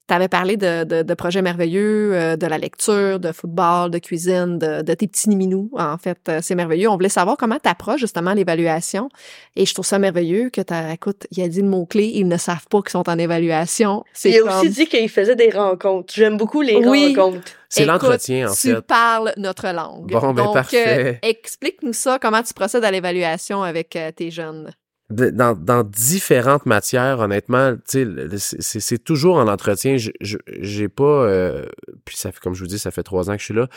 T'avais 0.09 0.29
parlé 0.29 0.57
de, 0.57 0.85
de, 0.85 1.03
de 1.03 1.15
projets 1.15 1.43
merveilleux, 1.43 2.15
euh, 2.15 2.37
de 2.37 2.47
la 2.47 2.57
lecture, 2.57 3.21
de 3.21 3.31
football, 3.31 3.91
de 3.91 3.99
cuisine, 3.99 4.59
de, 4.59 4.81
de 4.81 4.95
tes 4.95 5.07
petits 5.07 5.29
niminous. 5.29 5.71
En 5.77 5.99
fait, 5.99 6.19
euh, 6.31 6.39
c'est 6.43 6.55
merveilleux. 6.55 6.89
On 6.89 6.95
voulait 6.95 7.11
savoir 7.11 7.37
comment 7.37 7.59
t'approches 7.59 8.01
justement 8.01 8.33
l'évaluation. 8.33 9.11
Et 9.55 9.67
je 9.67 9.75
trouve 9.75 9.85
ça 9.85 9.99
merveilleux 9.99 10.49
que 10.49 10.63
t'as, 10.63 10.93
écoute, 10.95 11.27
il 11.31 11.43
a 11.43 11.49
dit 11.49 11.61
le 11.61 11.69
mot-clé, 11.69 12.11
ils 12.15 12.27
ne 12.27 12.39
savent 12.39 12.67
pas 12.71 12.81
qu'ils 12.81 12.91
sont 12.93 13.09
en 13.09 13.19
évaluation. 13.19 14.03
C'est 14.15 14.31
Il 14.31 14.37
a 14.37 14.41
comme- 14.41 14.49
aussi 14.61 14.71
dit 14.71 14.87
qu'il 14.87 15.09
faisait 15.11 15.37
des 15.37 15.51
rencontres. 15.51 16.15
J'aime 16.17 16.39
beaucoup 16.39 16.63
les 16.63 16.77
Oui. 16.77 17.15
rencontres. 17.15 17.53
C'est 17.69 17.83
Écoute, 17.83 17.93
l'entretien, 17.93 18.49
en 18.49 18.55
tu 18.55 18.73
fait. 18.75 18.81
parles 18.81 19.35
notre 19.37 19.69
langue. 19.73 20.11
Bon, 20.11 20.33
ben, 20.33 20.43
Donc, 20.45 20.55
parfait. 20.55 21.19
euh, 21.23 21.29
explique-nous 21.29 21.93
ça, 21.93 22.19
comment 22.19 22.43
tu 22.43 22.55
procèdes 22.55 22.85
à 22.85 22.91
l'évaluation 22.91 23.63
avec 23.63 23.95
euh, 23.95 24.11
tes 24.11 24.31
jeunes. 24.31 24.71
Dans, 25.11 25.59
dans 25.59 25.85
différentes 25.85 26.67
matières, 26.67 27.21
honnêtement, 27.21 27.75
c'est 27.87 29.03
toujours 29.03 29.37
en 29.37 29.49
entretien. 29.49 29.97
J'ai 30.21 30.89
pas, 30.89 31.05
euh, 31.05 31.65
puis 32.05 32.17
ça 32.17 32.31
fait, 32.31 32.41
comme 32.41 32.55
je 32.55 32.61
vous 32.61 32.67
dis, 32.67 32.79
ça 32.79 32.91
fait 32.91 33.03
trois 33.03 33.31
ans 33.31 33.35
que 33.35 33.41
je 33.41 33.47
suis 33.47 33.55
là. 33.55 33.69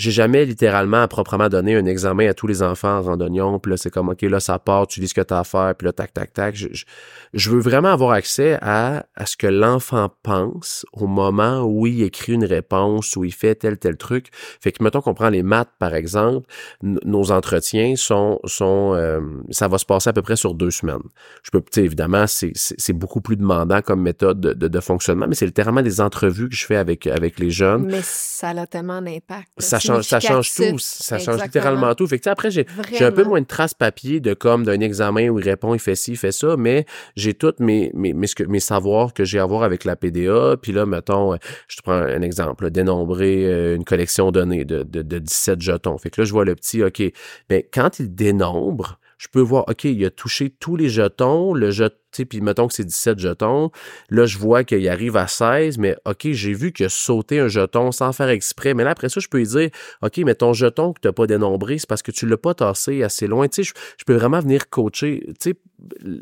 J'ai 0.00 0.12
jamais 0.12 0.46
littéralement 0.46 1.02
à 1.02 1.08
proprement 1.08 1.50
donné 1.50 1.76
un 1.76 1.84
examen 1.84 2.26
à 2.26 2.32
tous 2.32 2.46
les 2.46 2.62
enfants 2.62 2.96
en 2.96 3.02
randonnion. 3.02 3.58
Puis 3.58 3.68
là, 3.68 3.76
c'est 3.76 3.90
comme, 3.90 4.08
OK, 4.08 4.22
là, 4.22 4.40
ça 4.40 4.58
part, 4.58 4.86
tu 4.86 4.98
lis 4.98 5.08
ce 5.08 5.14
que 5.14 5.20
tu 5.20 5.34
as 5.34 5.40
à 5.40 5.44
faire, 5.44 5.74
puis 5.74 5.84
là, 5.84 5.92
tac, 5.92 6.14
tac, 6.14 6.32
tac. 6.32 6.56
Je, 6.56 6.68
je, 6.72 6.86
je 7.34 7.50
veux 7.50 7.60
vraiment 7.60 7.90
avoir 7.90 8.12
accès 8.12 8.56
à, 8.62 9.04
à 9.14 9.26
ce 9.26 9.36
que 9.36 9.46
l'enfant 9.46 10.08
pense 10.22 10.86
au 10.94 11.06
moment 11.06 11.64
où 11.64 11.86
il 11.86 12.02
écrit 12.02 12.32
une 12.32 12.46
réponse, 12.46 13.14
où 13.14 13.24
il 13.24 13.34
fait 13.34 13.56
tel, 13.56 13.76
tel 13.76 13.98
truc. 13.98 14.28
Fait 14.32 14.72
que, 14.72 14.82
mettons 14.82 15.02
qu'on 15.02 15.12
prend 15.12 15.28
les 15.28 15.42
maths, 15.42 15.68
par 15.78 15.94
exemple, 15.94 16.48
nos 16.82 17.30
entretiens 17.30 17.94
sont, 17.94 18.40
sont 18.46 18.94
euh, 18.94 19.20
ça 19.50 19.68
va 19.68 19.76
se 19.76 19.84
passer 19.84 20.08
à 20.08 20.14
peu 20.14 20.22
près 20.22 20.36
sur 20.36 20.54
deux 20.54 20.70
semaines. 20.70 21.02
Je 21.42 21.50
peux, 21.50 21.60
tu 21.60 21.66
sais, 21.72 21.84
évidemment, 21.84 22.24
c'est, 22.26 22.54
beaucoup 22.94 23.20
plus 23.20 23.36
demandant 23.36 23.82
comme 23.82 24.00
méthode 24.00 24.40
de, 24.40 24.54
de, 24.54 24.66
de 24.66 24.80
fonctionnement, 24.80 25.26
mais 25.28 25.34
c'est 25.34 25.44
littéralement 25.44 25.82
des 25.82 26.00
entrevues 26.00 26.48
que 26.48 26.56
je 26.56 26.64
fais 26.64 26.76
avec, 26.76 27.06
avec 27.06 27.38
les 27.38 27.50
jeunes. 27.50 27.84
Mais 27.84 28.00
ça 28.02 28.48
a 28.48 28.66
tellement 28.66 29.02
d'impact. 29.02 29.48
Ça 29.58 29.78
change, 29.94 30.04
ça 30.04 30.20
change 30.20 30.54
tout. 30.54 30.78
Ça 30.78 31.18
change 31.18 31.42
littéralement 31.42 31.94
tout. 31.94 32.06
Fait 32.06 32.18
que, 32.18 32.28
après, 32.28 32.50
j'ai, 32.50 32.66
un 33.00 33.12
peu 33.12 33.24
moins 33.24 33.40
de 33.40 33.46
traces 33.46 33.74
papier 33.74 34.20
de 34.20 34.34
comme 34.34 34.64
d'un 34.64 34.80
examen 34.80 35.28
où 35.28 35.38
il 35.38 35.44
répond, 35.44 35.74
il 35.74 35.80
fait 35.80 35.94
ci, 35.94 36.12
il 36.12 36.16
fait 36.16 36.32
ça, 36.32 36.56
mais 36.56 36.86
j'ai 37.16 37.34
toutes 37.34 37.60
mes, 37.60 37.90
mes, 37.94 38.12
mes, 38.12 38.28
mes 38.48 38.60
savoirs 38.60 39.12
que 39.12 39.24
j'ai 39.24 39.38
à 39.38 39.46
voir 39.46 39.62
avec 39.62 39.84
la 39.84 39.96
PDA. 39.96 40.56
Puis 40.60 40.72
là, 40.72 40.86
mettons, 40.86 41.34
euh, 41.34 41.36
je 41.68 41.76
te 41.76 41.82
prends 41.82 41.92
un 41.92 42.22
exemple, 42.22 42.64
là, 42.64 42.70
dénombrer 42.70 43.46
euh, 43.46 43.76
une 43.76 43.84
collection 43.84 44.30
donnée 44.30 44.64
de, 44.64 44.82
de, 44.82 45.02
de 45.02 45.18
17 45.18 45.60
jetons. 45.60 45.98
Fait 45.98 46.10
que 46.10 46.20
là, 46.20 46.24
je 46.24 46.32
vois 46.32 46.44
le 46.44 46.54
petit, 46.54 46.82
OK, 46.82 47.02
ben, 47.48 47.62
quand 47.72 47.98
il 47.98 48.14
dénombre, 48.14 48.98
je 49.20 49.28
peux 49.28 49.40
voir, 49.40 49.64
OK, 49.68 49.84
il 49.84 50.02
a 50.06 50.10
touché 50.10 50.48
tous 50.48 50.76
les 50.76 50.88
jetons, 50.88 51.52
le 51.52 51.70
jet, 51.70 51.90
tu 51.90 51.96
sais, 51.96 51.99
puis 52.28 52.40
mettons 52.40 52.68
que 52.68 52.74
c'est 52.74 52.84
17 52.84 53.18
jetons. 53.18 53.70
Là, 54.10 54.26
je 54.26 54.38
vois 54.38 54.64
qu'il 54.64 54.88
arrive 54.88 55.16
à 55.16 55.26
16, 55.26 55.78
mais 55.78 55.96
OK, 56.04 56.28
j'ai 56.32 56.52
vu 56.52 56.72
qu'il 56.72 56.86
a 56.86 56.88
sauté 56.88 57.38
un 57.40 57.48
jeton 57.48 57.92
sans 57.92 58.12
faire 58.12 58.28
exprès. 58.28 58.74
Mais 58.74 58.84
là, 58.84 58.90
après 58.90 59.08
ça, 59.08 59.20
je 59.20 59.28
peux 59.28 59.38
lui 59.38 59.46
dire, 59.46 59.70
OK, 60.02 60.18
mais 60.18 60.34
ton 60.34 60.52
jeton 60.52 60.92
que 60.92 61.00
tu 61.00 61.08
n'as 61.08 61.12
pas 61.12 61.26
dénombré, 61.26 61.78
c'est 61.78 61.88
parce 61.88 62.02
que 62.02 62.10
tu 62.10 62.26
l'as 62.26 62.36
pas 62.36 62.54
tassé 62.54 63.02
assez 63.02 63.26
loin. 63.26 63.48
Tu 63.48 63.62
sais, 63.64 63.68
je, 63.68 63.80
je 63.98 64.04
peux 64.04 64.14
vraiment 64.14 64.40
venir 64.40 64.68
coacher. 64.70 65.24
Tu 65.40 65.50
sais, 65.52 65.56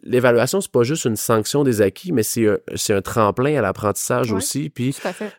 l'évaluation, 0.04 0.60
c'est 0.60 0.70
pas 0.70 0.82
juste 0.84 1.04
une 1.04 1.16
sanction 1.16 1.64
des 1.64 1.82
acquis, 1.82 2.12
mais 2.12 2.22
c'est 2.22 2.46
un, 2.46 2.58
un 2.96 3.02
tremplin 3.02 3.56
à 3.58 3.62
l'apprentissage 3.62 4.30
Ouais. 4.30 4.36
aussi. 4.36 4.70
Puis 4.70 4.94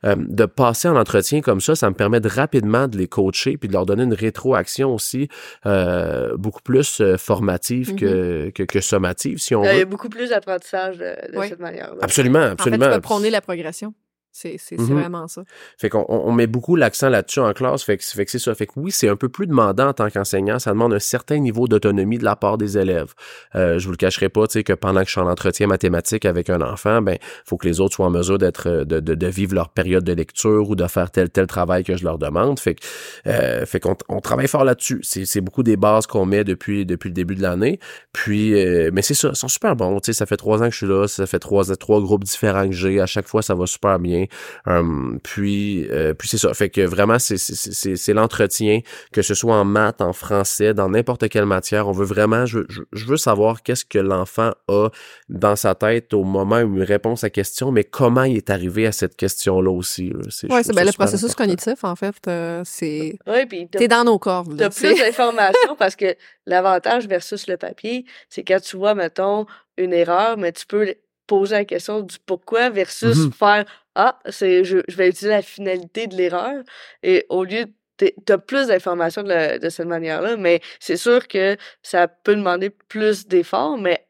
euh, 0.05 0.15
de 0.17 0.45
passer 0.45 0.87
en 0.87 0.95
entretien 0.95 1.41
comme 1.41 1.61
ça, 1.61 1.75
ça 1.75 1.89
me 1.89 1.95
permet 1.95 2.19
de 2.19 2.27
rapidement 2.29 2.87
de 2.87 2.97
les 2.97 3.07
coacher 3.07 3.57
puis 3.57 3.67
de 3.67 3.73
leur 3.73 3.85
donner 3.85 4.03
une 4.03 4.13
rétroaction 4.13 4.93
aussi 4.93 5.27
euh, 5.65 6.35
beaucoup 6.37 6.61
plus 6.61 7.01
euh, 7.01 7.17
formative 7.17 7.95
que, 7.95 8.49
que, 8.53 8.63
que 8.63 8.81
sommative, 8.81 9.37
si 9.37 9.55
on 9.55 9.63
veut. 9.63 9.85
beaucoup 9.85 10.09
plus 10.09 10.31
d'apprentissage 10.39 10.97
de, 10.97 11.31
de 11.33 11.37
Oui. 11.37 11.49
cette 11.49 11.59
manière-là. 11.59 11.97
Absolument, 12.01 12.39
En 12.39 12.43
fait, 12.43 12.51
absolument. 12.51 12.85
tu 12.87 12.91
peux 12.93 13.01
prôner 13.01 13.29
la 13.29 13.41
progression. 13.41 13.93
C'est 14.31 14.57
Mhm. 14.77 14.85
vraiment 14.85 15.27
ça. 15.27 15.43
Fait 15.77 15.89
qu'on 15.89 16.05
on 16.07 16.31
met 16.31 16.47
beaucoup 16.47 16.75
l'accent 16.75 17.09
là-dessus 17.09 17.39
en 17.39 17.51
classe. 17.53 17.83
Fait 17.83 17.97
que, 17.97 18.03
fait 18.03 18.25
que 18.25 18.31
c'est 18.31 18.39
ça. 18.39 18.53
Fait 18.55 18.67
que 18.67 18.73
oui, 18.77 18.91
c'est 18.91 19.09
un 19.09 19.15
peu 19.15 19.27
plus 19.27 19.47
demandant 19.47 19.87
en 19.87 19.93
tant 19.93 20.09
qu'enseignant. 20.09 20.59
Ça 20.59 20.71
demande 20.71 20.93
un 20.93 20.99
certain 20.99 21.39
niveau 21.39 21.67
d'autonomie 21.67 22.17
de 22.19 22.23
la 22.23 22.35
part 22.35 22.57
des 22.57 22.77
élèves. 22.77 23.13
Euh, 23.55 23.79
je 23.79 23.85
vous 23.85 23.91
le 23.91 23.97
cacherai 23.97 24.29
pas, 24.29 24.47
tu 24.47 24.53
sais, 24.53 24.63
que 24.63 24.73
pendant 24.73 25.01
que 25.01 25.07
je 25.07 25.11
suis 25.11 25.21
en 25.21 25.27
entretien 25.29 25.67
mathématique 25.67 26.25
avec 26.25 26.49
un 26.49 26.61
enfant, 26.61 27.01
ben, 27.01 27.17
faut 27.45 27.57
que 27.57 27.67
les 27.67 27.79
autres 27.79 27.95
soient 27.95 28.05
en 28.05 28.11
mesure 28.11 28.37
d'être, 28.37 28.67
euh, 28.69 28.85
de, 28.85 28.99
de, 28.99 29.15
de 29.15 29.27
vivre 29.27 29.55
leur 29.55 29.69
période 29.69 30.03
de 30.03 30.13
lecture 30.13 30.69
ou 30.69 30.75
de 30.75 30.87
faire 30.87 31.11
tel, 31.11 31.29
tel 31.29 31.47
travail 31.47 31.83
que 31.83 31.97
je 31.97 32.03
leur 32.03 32.17
demande. 32.17 32.59
Fait 32.59 32.75
que, 32.75 32.81
euh, 33.27 33.65
fait 33.65 33.79
qu'on 33.79 33.95
on 34.09 34.21
travaille 34.21 34.47
fort 34.47 34.63
là-dessus. 34.63 34.99
C'est, 35.03 35.25
c'est 35.25 35.41
beaucoup 35.41 35.63
des 35.63 35.75
bases 35.75 36.05
qu'on 36.07 36.25
met 36.25 36.43
depuis, 36.43 36.85
depuis 36.85 37.09
le 37.09 37.13
début 37.13 37.35
de 37.35 37.41
l'année. 37.41 37.79
Puis, 38.13 38.53
euh, 38.53 38.91
mais 38.93 39.01
c'est 39.01 39.13
ça, 39.15 39.29
ils 39.29 39.35
sont 39.35 39.47
super 39.47 39.75
bons. 39.75 39.99
Tu 39.99 40.07
sais, 40.07 40.13
ça 40.17 40.25
fait 40.25 40.37
trois 40.37 40.61
ans 40.61 40.65
que 40.67 40.71
je 40.73 40.77
suis 40.77 40.87
là. 40.87 41.07
Ça 41.07 41.25
fait 41.25 41.39
trois, 41.39 41.65
trois 41.75 41.99
groupes 41.99 42.23
différents 42.23 42.65
que 42.67 42.73
j'ai. 42.75 43.01
À 43.01 43.05
chaque 43.05 43.27
fois, 43.27 43.41
ça 43.41 43.55
va 43.55 43.65
super 43.65 43.97
bien. 43.99 44.18
Hum, 44.65 45.19
puis, 45.23 45.87
euh, 45.89 46.13
puis 46.13 46.27
c'est 46.27 46.37
ça. 46.37 46.53
Fait 46.53 46.69
que 46.69 46.81
vraiment, 46.81 47.17
c'est, 47.19 48.13
l'entretien, 48.13 48.81
que 49.11 49.21
ce 49.21 49.33
soit 49.33 49.55
en 49.55 49.65
maths, 49.65 50.01
en 50.01 50.13
français, 50.13 50.73
dans 50.73 50.89
n'importe 50.89 51.29
quelle 51.29 51.45
matière. 51.45 51.87
On 51.87 51.91
veut 51.91 52.05
vraiment, 52.05 52.45
je, 52.45 52.59
je, 52.69 52.81
je 52.91 53.05
veux 53.05 53.17
savoir 53.17 53.63
qu'est-ce 53.63 53.85
que 53.85 53.99
l'enfant 53.99 54.51
a 54.67 54.89
dans 55.29 55.55
sa 55.55 55.75
tête 55.75 56.13
au 56.13 56.23
moment 56.23 56.61
où 56.61 56.77
il 56.77 56.83
répond 56.83 57.13
à 57.13 57.17
sa 57.17 57.29
question, 57.29 57.71
mais 57.71 57.83
comment 57.83 58.23
il 58.23 58.37
est 58.37 58.49
arrivé 58.49 58.85
à 58.87 58.91
cette 58.91 59.15
question-là 59.15 59.71
aussi. 59.71 60.11
Oui, 60.15 60.23
c'est 60.63 60.73
ben, 60.73 60.85
le 60.85 60.91
processus 60.91 61.25
important. 61.31 61.43
cognitif, 61.43 61.83
en 61.83 61.95
fait, 61.95 62.15
euh, 62.27 62.61
c'est. 62.65 63.17
Oui, 63.27 63.45
puis 63.45 63.67
T'es 63.67 63.87
dans 63.87 64.03
nos 64.03 64.19
cordes. 64.19 64.57
T'as 64.57 64.69
plus 64.69 64.97
d'informations 64.97 65.75
parce 65.77 65.95
que 65.95 66.15
l'avantage 66.45 67.07
versus 67.07 67.47
le 67.47 67.57
papier, 67.57 68.05
c'est 68.29 68.43
quand 68.43 68.59
tu 68.59 68.77
vois, 68.77 68.95
mettons, 68.95 69.45
une 69.77 69.93
erreur, 69.93 70.37
mais 70.37 70.51
tu 70.51 70.65
peux 70.65 70.93
poser 71.27 71.55
la 71.55 71.65
question 71.65 72.01
du 72.01 72.17
pourquoi 72.25 72.69
versus 72.69 73.17
Mhm. 73.17 73.31
faire 73.31 73.65
Ah, 74.01 74.17
c'est 74.29 74.63
je, 74.63 74.77
je 74.87 74.95
vais 74.95 75.09
utiliser 75.09 75.29
la 75.29 75.41
finalité 75.41 76.07
de 76.07 76.15
l'erreur. 76.15 76.63
Et 77.03 77.25
au 77.29 77.43
lieu 77.43 77.65
t'es- 77.97 78.15
T'as 78.25 78.37
plus 78.37 78.67
d'informations 78.67 79.23
de, 79.23 79.57
de 79.59 79.69
cette 79.69 79.87
manière-là, 79.87 80.37
mais 80.37 80.61
c'est 80.79 80.95
sûr 80.97 81.27
que 81.27 81.57
ça 81.83 82.07
peut 82.07 82.35
demander 82.35 82.69
plus 82.69 83.27
d'efforts, 83.27 83.77
mais 83.77 84.07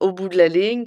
au 0.00 0.12
bout 0.12 0.28
de 0.28 0.36
la 0.36 0.48
ligne, 0.48 0.86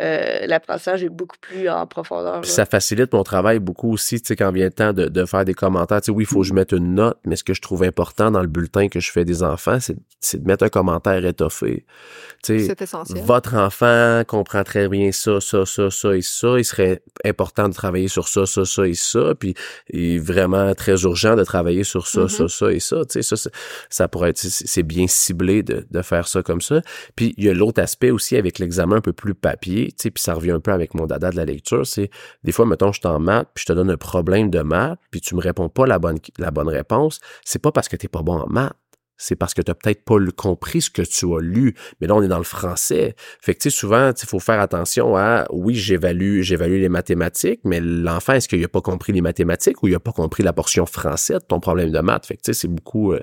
euh, 0.00 0.46
l'apprentissage 0.46 1.04
est 1.04 1.08
beaucoup 1.08 1.36
plus 1.40 1.68
en 1.68 1.86
profondeur. 1.86 2.40
Puis 2.40 2.50
ça 2.50 2.64
facilite 2.64 3.12
mon 3.12 3.22
travail 3.24 3.58
beaucoup 3.58 3.92
aussi, 3.92 4.20
tu 4.20 4.28
sais, 4.28 4.36
quand 4.36 4.50
vient 4.52 4.64
le 4.66 4.72
temps 4.72 4.92
de, 4.92 5.06
de 5.06 5.24
faire 5.26 5.44
des 5.44 5.54
commentaires. 5.54 6.00
Tu 6.00 6.06
sais, 6.06 6.12
oui, 6.12 6.24
il 6.24 6.26
faut 6.26 6.40
que 6.40 6.46
je 6.46 6.54
mette 6.54 6.72
une 6.72 6.94
note, 6.94 7.18
mais 7.24 7.36
ce 7.36 7.44
que 7.44 7.54
je 7.54 7.60
trouve 7.60 7.82
important 7.82 8.30
dans 8.30 8.40
le 8.40 8.46
bulletin 8.48 8.88
que 8.88 9.00
je 9.00 9.10
fais 9.12 9.24
des 9.24 9.42
enfants, 9.42 9.78
c'est, 9.80 9.96
c'est 10.20 10.42
de 10.42 10.46
mettre 10.46 10.64
un 10.64 10.68
commentaire 10.68 11.24
étoffé. 11.26 11.84
Tu 12.42 12.58
sais, 12.60 12.66
C'est 12.66 12.82
essentiel. 12.82 13.22
votre 13.24 13.54
enfant 13.54 14.22
comprend 14.26 14.64
très 14.64 14.88
bien 14.88 15.12
ça, 15.12 15.40
ça, 15.40 15.66
ça, 15.66 15.90
ça 15.90 16.16
et 16.16 16.22
ça. 16.22 16.58
Il 16.58 16.64
serait 16.64 17.02
important 17.24 17.68
de 17.68 17.74
travailler 17.74 18.08
sur 18.08 18.28
ça, 18.28 18.46
ça, 18.46 18.64
ça 18.64 18.86
et 18.86 18.94
ça. 18.94 19.34
Puis 19.38 19.54
il 19.90 20.14
est 20.16 20.18
vraiment 20.18 20.74
très 20.74 21.02
urgent 21.02 21.36
de 21.36 21.44
travailler 21.44 21.84
sur 21.84 22.06
ça, 22.06 22.22
Mhm. 22.22 22.28
ça, 22.28 22.48
ça 22.48 22.72
et 22.72 22.80
ça. 22.80 22.96
Tu 23.04 23.12
sais, 23.14 23.22
ça, 23.22 23.36
c'est- 23.36 23.52
ça 23.90 24.08
pourrait 24.08 24.30
être, 24.30 24.38
c'est 24.38 24.50
c'est 24.66 24.82
bien 24.82 25.06
ciblé 25.06 25.62
de, 25.62 25.86
de 25.90 26.02
faire 26.02 26.26
ça 26.28 26.42
comme 26.42 26.60
ça. 26.60 26.80
Puis 27.16 27.34
il 27.36 27.44
y 27.44 27.48
a 27.50 27.54
l'autre 27.54 27.82
aspect 27.82 28.10
aussi 28.10 28.36
avec 28.36 28.58
l'examen 28.58 28.96
un 28.96 29.00
peu 29.00 29.12
plus 29.12 29.34
papier, 29.34 29.81
tu 29.88 29.94
sais, 29.98 30.10
puis 30.10 30.22
ça 30.22 30.34
revient 30.34 30.52
un 30.52 30.60
peu 30.60 30.72
avec 30.72 30.94
mon 30.94 31.06
dada 31.06 31.30
de 31.30 31.36
la 31.36 31.44
lecture, 31.44 31.86
c'est 31.86 32.10
des 32.44 32.52
fois, 32.52 32.66
mettons, 32.66 32.92
je 32.92 33.00
suis 33.00 33.08
en 33.08 33.18
maths, 33.18 33.48
puis 33.54 33.62
je 33.62 33.72
te 33.72 33.76
donne 33.76 33.90
un 33.90 33.96
problème 33.96 34.50
de 34.50 34.60
maths, 34.60 34.98
puis 35.10 35.20
tu 35.20 35.34
me 35.34 35.40
réponds 35.40 35.68
pas 35.68 35.86
la 35.86 35.98
bonne, 35.98 36.18
la 36.38 36.50
bonne 36.50 36.68
réponse, 36.68 37.20
c'est 37.44 37.60
pas 37.60 37.72
parce 37.72 37.88
que 37.88 37.96
t'es 37.96 38.08
pas 38.08 38.22
bon 38.22 38.40
en 38.40 38.46
maths. 38.46 38.76
C'est 39.22 39.36
parce 39.36 39.54
que 39.54 39.62
tu 39.62 39.70
n'as 39.70 39.74
peut-être 39.74 40.04
pas 40.04 40.16
compris 40.36 40.82
ce 40.82 40.90
que 40.90 41.02
tu 41.02 41.26
as 41.32 41.40
lu. 41.40 41.74
Mais 42.00 42.06
là, 42.08 42.14
on 42.16 42.22
est 42.22 42.28
dans 42.28 42.38
le 42.38 42.44
français. 42.44 43.14
Fait 43.40 43.54
que, 43.54 43.60
tu 43.60 43.70
sais, 43.70 43.76
souvent, 43.76 44.10
il 44.10 44.26
faut 44.26 44.40
faire 44.40 44.60
attention 44.60 45.16
à, 45.16 45.46
oui, 45.50 45.74
j'évalue, 45.76 46.40
j'évalue 46.42 46.80
les 46.80 46.88
mathématiques, 46.88 47.60
mais 47.64 47.80
l'enfant, 47.80 48.32
est-ce 48.32 48.48
qu'il 48.48 48.62
a 48.64 48.68
pas 48.68 48.80
compris 48.80 49.12
les 49.12 49.20
mathématiques 49.20 49.82
ou 49.82 49.88
il 49.88 49.94
a 49.94 50.00
pas 50.00 50.12
compris 50.12 50.42
la 50.42 50.52
portion 50.52 50.86
français 50.86 51.34
de 51.34 51.38
ton 51.46 51.60
problème 51.60 51.90
de 51.92 52.00
maths? 52.00 52.26
Fait 52.26 52.36
que, 52.36 52.42
tu 52.42 52.52
sais, 52.52 52.60
c'est 52.62 52.68
beaucoup, 52.68 53.12
euh, 53.12 53.20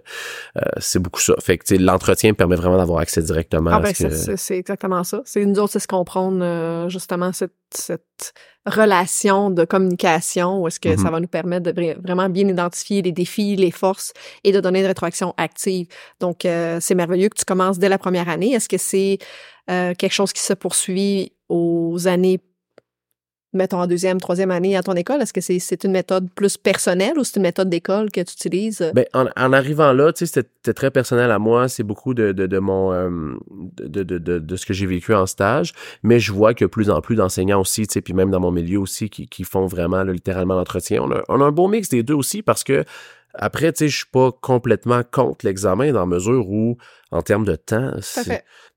euh, 0.57 0.61
c'est 0.77 0.99
beaucoup 0.99 1.19
ça. 1.21 1.33
Fait 1.41 1.57
que, 1.57 1.65
tu 1.65 1.75
sais, 1.75 1.81
l'entretien 1.81 2.33
permet 2.33 2.55
vraiment 2.55 2.77
d'avoir 2.77 2.99
accès 2.99 3.21
directement 3.21 3.71
Ah 3.73 3.77
à 3.77 3.79
ben, 3.81 3.93
ce 3.93 4.03
que... 4.03 4.35
c'est- 4.37 4.57
exactement 4.57 5.03
ça. 5.03 5.21
C'est 5.25 5.43
nous 5.45 5.59
autres, 5.59 5.73
c'est 5.73 5.79
se 5.79 5.87
comprendre 5.87 6.39
euh, 6.41 6.87
justement 6.89 7.33
cette, 7.33 7.51
cette 7.73 8.33
relation 8.65 9.49
de 9.49 9.65
communication 9.65 10.61
où 10.61 10.67
est-ce 10.67 10.79
que 10.79 10.89
Mhm. 10.89 10.97
ça 10.97 11.09
va 11.09 11.19
nous 11.19 11.27
permettre 11.27 11.71
de 11.71 11.81
vra- 11.81 11.97
vraiment 12.01 12.29
bien 12.29 12.47
identifier 12.47 13.01
les 13.01 13.11
défis, 13.11 13.55
les 13.55 13.71
forces 13.71 14.13
et 14.43 14.51
de 14.51 14.59
donner 14.59 14.79
une 14.81 14.85
rétroaction 14.85 15.33
active. 15.37 15.87
Donc, 16.19 16.45
euh, 16.45 16.77
c'est 16.81 16.95
merveilleux 16.95 17.29
que 17.29 17.37
tu 17.37 17.45
commences 17.45 17.79
dès 17.79 17.89
la 17.89 17.97
première 17.97 18.29
année. 18.29 18.51
Est-ce 18.53 18.69
que 18.69 18.77
c'est 18.77 19.17
euh, 19.69 19.93
quelque 19.95 20.13
chose 20.13 20.33
qui 20.33 20.41
se 20.41 20.53
poursuit 20.53 21.33
aux 21.47 22.07
années, 22.07 22.39
mettons 23.53 23.79
en 23.79 23.87
deuxième, 23.87 24.19
troisième 24.19 24.51
année 24.51 24.75
à 24.77 24.83
ton 24.83 24.93
école? 24.93 25.21
Est-ce 25.21 25.33
que 25.33 25.41
c'est 25.41 25.83
une 25.83 25.91
méthode 25.91 26.29
plus 26.35 26.57
personnelle 26.57 27.17
ou 27.17 27.23
c'est 27.23 27.37
une 27.37 27.43
méthode 27.43 27.69
d'école 27.69 28.11
que 28.11 28.21
tu 28.21 28.33
utilises? 28.33 28.91
Ben, 28.93 29.05
en, 29.13 29.25
en 29.35 29.53
arrivant 29.53 29.93
là, 29.93 30.13
tu 30.13 30.25
sais, 30.25 30.43
c'était 30.61 30.73
très 30.73 30.91
personnel 30.91 31.31
à 31.31 31.39
moi. 31.39 31.67
C'est 31.67 31.83
beaucoup 31.83 32.13
de, 32.13 32.31
de, 32.31 32.59
mon 32.59 32.93
euh, 32.93 33.09
de, 33.81 34.03
de, 34.03 34.55
ce 34.55 34.65
que 34.65 34.73
j'ai 34.73 34.85
vécu 34.85 35.13
en 35.13 35.25
stage. 35.25 35.73
Mais 36.03 36.19
je 36.19 36.31
vois 36.31 36.53
que 36.53 36.65
plus 36.65 36.89
en 36.89 37.01
plus 37.01 37.15
d'enseignants 37.15 37.61
aussi, 37.61 37.87
tu 37.87 37.93
sais, 37.93 38.01
puis 38.01 38.13
même 38.13 38.31
dans 38.31 38.39
mon 38.39 38.51
milieu 38.51 38.79
aussi, 38.79 39.09
qui, 39.09 39.27
qui 39.27 39.43
font 39.43 39.65
vraiment 39.65 40.03
littéralement 40.03 40.55
l'entretien. 40.55 41.01
On 41.03 41.11
a, 41.11 41.23
on 41.29 41.41
a 41.41 41.45
un 41.45 41.51
beau 41.51 41.67
mix 41.67 41.89
des 41.89 42.03
deux 42.03 42.13
aussi 42.15 42.41
parce 42.43 42.63
que 42.63 42.83
après, 43.33 43.71
tu 43.73 43.79
sais, 43.79 43.87
je 43.89 43.97
suis 43.97 44.05
pas 44.11 44.31
complètement 44.31 45.01
contre 45.09 45.45
l'examen 45.45 45.91
dans 45.91 45.99
la 46.01 46.05
mesure 46.05 46.49
où, 46.49 46.77
en 47.11 47.21
termes 47.21 47.45
de 47.45 47.55
temps, 47.55 47.91
tu 47.95 48.01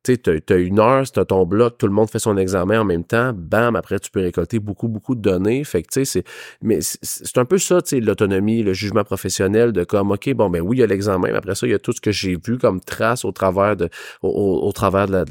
sais, 0.04 0.16
t'as, 0.18 0.40
t'as 0.40 0.58
une 0.58 0.78
heure, 0.78 1.10
t'as 1.10 1.24
ton 1.24 1.46
bloc, 1.46 1.78
tout 1.78 1.86
le 1.86 1.92
monde 1.92 2.10
fait 2.10 2.18
son 2.18 2.36
examen 2.36 2.80
en 2.80 2.84
même 2.84 3.04
temps, 3.04 3.32
bam, 3.34 3.76
après 3.76 3.98
tu 4.00 4.10
peux 4.10 4.20
récolter 4.20 4.58
beaucoup, 4.58 4.88
beaucoup 4.88 5.14
de 5.14 5.20
données. 5.20 5.64
Fait 5.64 5.82
que, 5.82 5.88
tu 5.88 6.00
sais, 6.00 6.04
c'est, 6.04 6.24
mais 6.62 6.80
c'est, 6.80 6.98
c'est 7.02 7.38
un 7.38 7.44
peu 7.44 7.58
ça, 7.58 7.80
tu 7.82 7.90
sais, 7.90 8.00
l'autonomie, 8.00 8.62
le 8.62 8.72
jugement 8.72 9.04
professionnel 9.04 9.72
de 9.72 9.84
comme, 9.84 10.10
OK, 10.10 10.32
bon, 10.34 10.50
ben 10.50 10.60
oui, 10.60 10.78
il 10.78 10.80
y 10.80 10.82
a 10.82 10.86
l'examen, 10.86 11.30
mais 11.30 11.36
après 11.38 11.54
ça, 11.54 11.66
il 11.66 11.70
y 11.70 11.74
a 11.74 11.78
tout 11.78 11.92
ce 11.92 12.00
que 12.00 12.12
j'ai 12.12 12.36
vu 12.36 12.58
comme 12.58 12.80
trace 12.80 13.24
au 13.24 13.32
travers 13.32 13.76
de, 13.76 13.88
au, 14.22 14.28
au- 14.28 14.66
au 14.68 14.72
travers 14.72 15.06
de, 15.06 15.24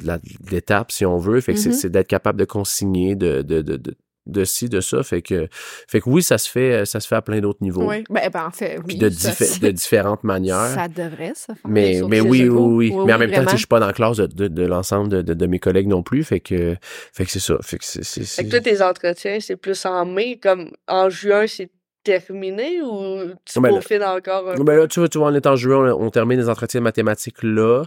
l'étape, 0.50 0.92
si 0.92 1.06
on 1.06 1.18
veut. 1.18 1.42
Fait 1.42 1.54
que 1.54 1.60
c'est, 1.60 1.70
Mhm. 1.70 1.76
c'est 1.76 1.90
d'être 1.90 2.08
capable 2.08 2.40
de 2.40 2.46
consigner, 2.46 3.16
de, 3.16 3.42
de, 3.42 3.62
de, 3.62 3.78
de, 3.78 3.96
de 4.28 4.44
ci, 4.46 4.70
de 4.70 4.82
ça. 4.82 5.02
Fait 5.04 5.22
que, 5.22 5.48
fait 5.88 6.00
que 6.02 6.10
oui, 6.10 6.22
ça 6.24 6.38
se 6.38 6.50
fait, 6.50 6.86
ça 6.86 7.00
se 7.00 7.08
fait 7.08 7.16
à 7.16 7.22
plein 7.22 7.40
d'autres 7.40 7.62
niveaux. 7.62 7.88
Oui, 7.90 8.04
ben, 8.10 8.30
ben, 8.32 8.46
en 8.46 8.52
fait, 8.52 8.78
oui. 8.78 8.84
Puis 8.88 8.98
de, 8.98 9.10
ça, 9.10 9.32
diffé- 9.32 9.60
de 9.60 9.72
différentes 9.72 10.24
manières. 10.24 10.68
Ça 10.76 10.88
devrait 10.88 11.34
se 11.36 11.46
faire. 11.46 11.56
Mais, 11.68 12.02
mais 12.08 12.22
oui, 12.22 12.48
oui, 12.48 12.92
oui, 12.94 13.06
Mais 13.06 13.14
en 13.14 13.18
même 13.20 13.32
temps, 13.32 13.44
je 13.52 13.58
suis 13.58 13.68
pas 13.68 13.80
dans 13.80 13.88
la 13.88 13.94
classe 13.94 14.18
de, 14.18 14.28
de, 14.28 14.48
de 14.48 14.66
l'ensemble 14.66 15.10
de, 15.10 15.22
de, 15.22 15.34
de 15.34 15.46
mes 15.48 15.60
collègues 15.60 15.88
non 15.88 16.04
plus. 16.04 16.24
Fait 16.24 16.40
que, 16.40 16.76
fait 17.14 17.26
que 17.26 17.32
c'est 17.32 17.40
ça. 17.40 17.58
Fait 17.62 17.78
que 17.78 17.86
c'est, 17.86 18.04
c'est, 18.04 18.22
Fait 18.22 18.26
c'est- 18.26 18.44
que 18.46 18.50
toi, 18.50 18.60
tes 18.62 18.82
entretiens, 18.82 19.40
c'est 19.40 19.56
plus 19.58 19.86
en 19.86 20.06
mai, 20.06 20.38
comme 20.42 20.72
en 20.88 21.10
juin, 21.10 21.46
c'est 21.48 21.72
terminé 22.04 22.82
ou 22.82 23.32
tu 23.46 23.60
Ben 23.62 23.70
là- 23.70 23.76
peaufines 23.76 24.02
encore 24.04 24.50
un 24.50 24.56
Ben 24.64 24.76
là, 24.76 24.88
tu 24.88 25.00
vois, 25.00 25.08
tu 25.08 25.20
vois, 25.20 25.28
on 25.28 25.36
est 25.36 25.46
en 25.46 25.56
juin, 25.56 25.94
on, 25.94 26.06
on 26.06 26.10
termine 26.10 26.40
les 26.40 26.50
entretiens 26.50 26.80
de 26.80 26.84
mathématiques 26.84 27.44
là. 27.44 27.84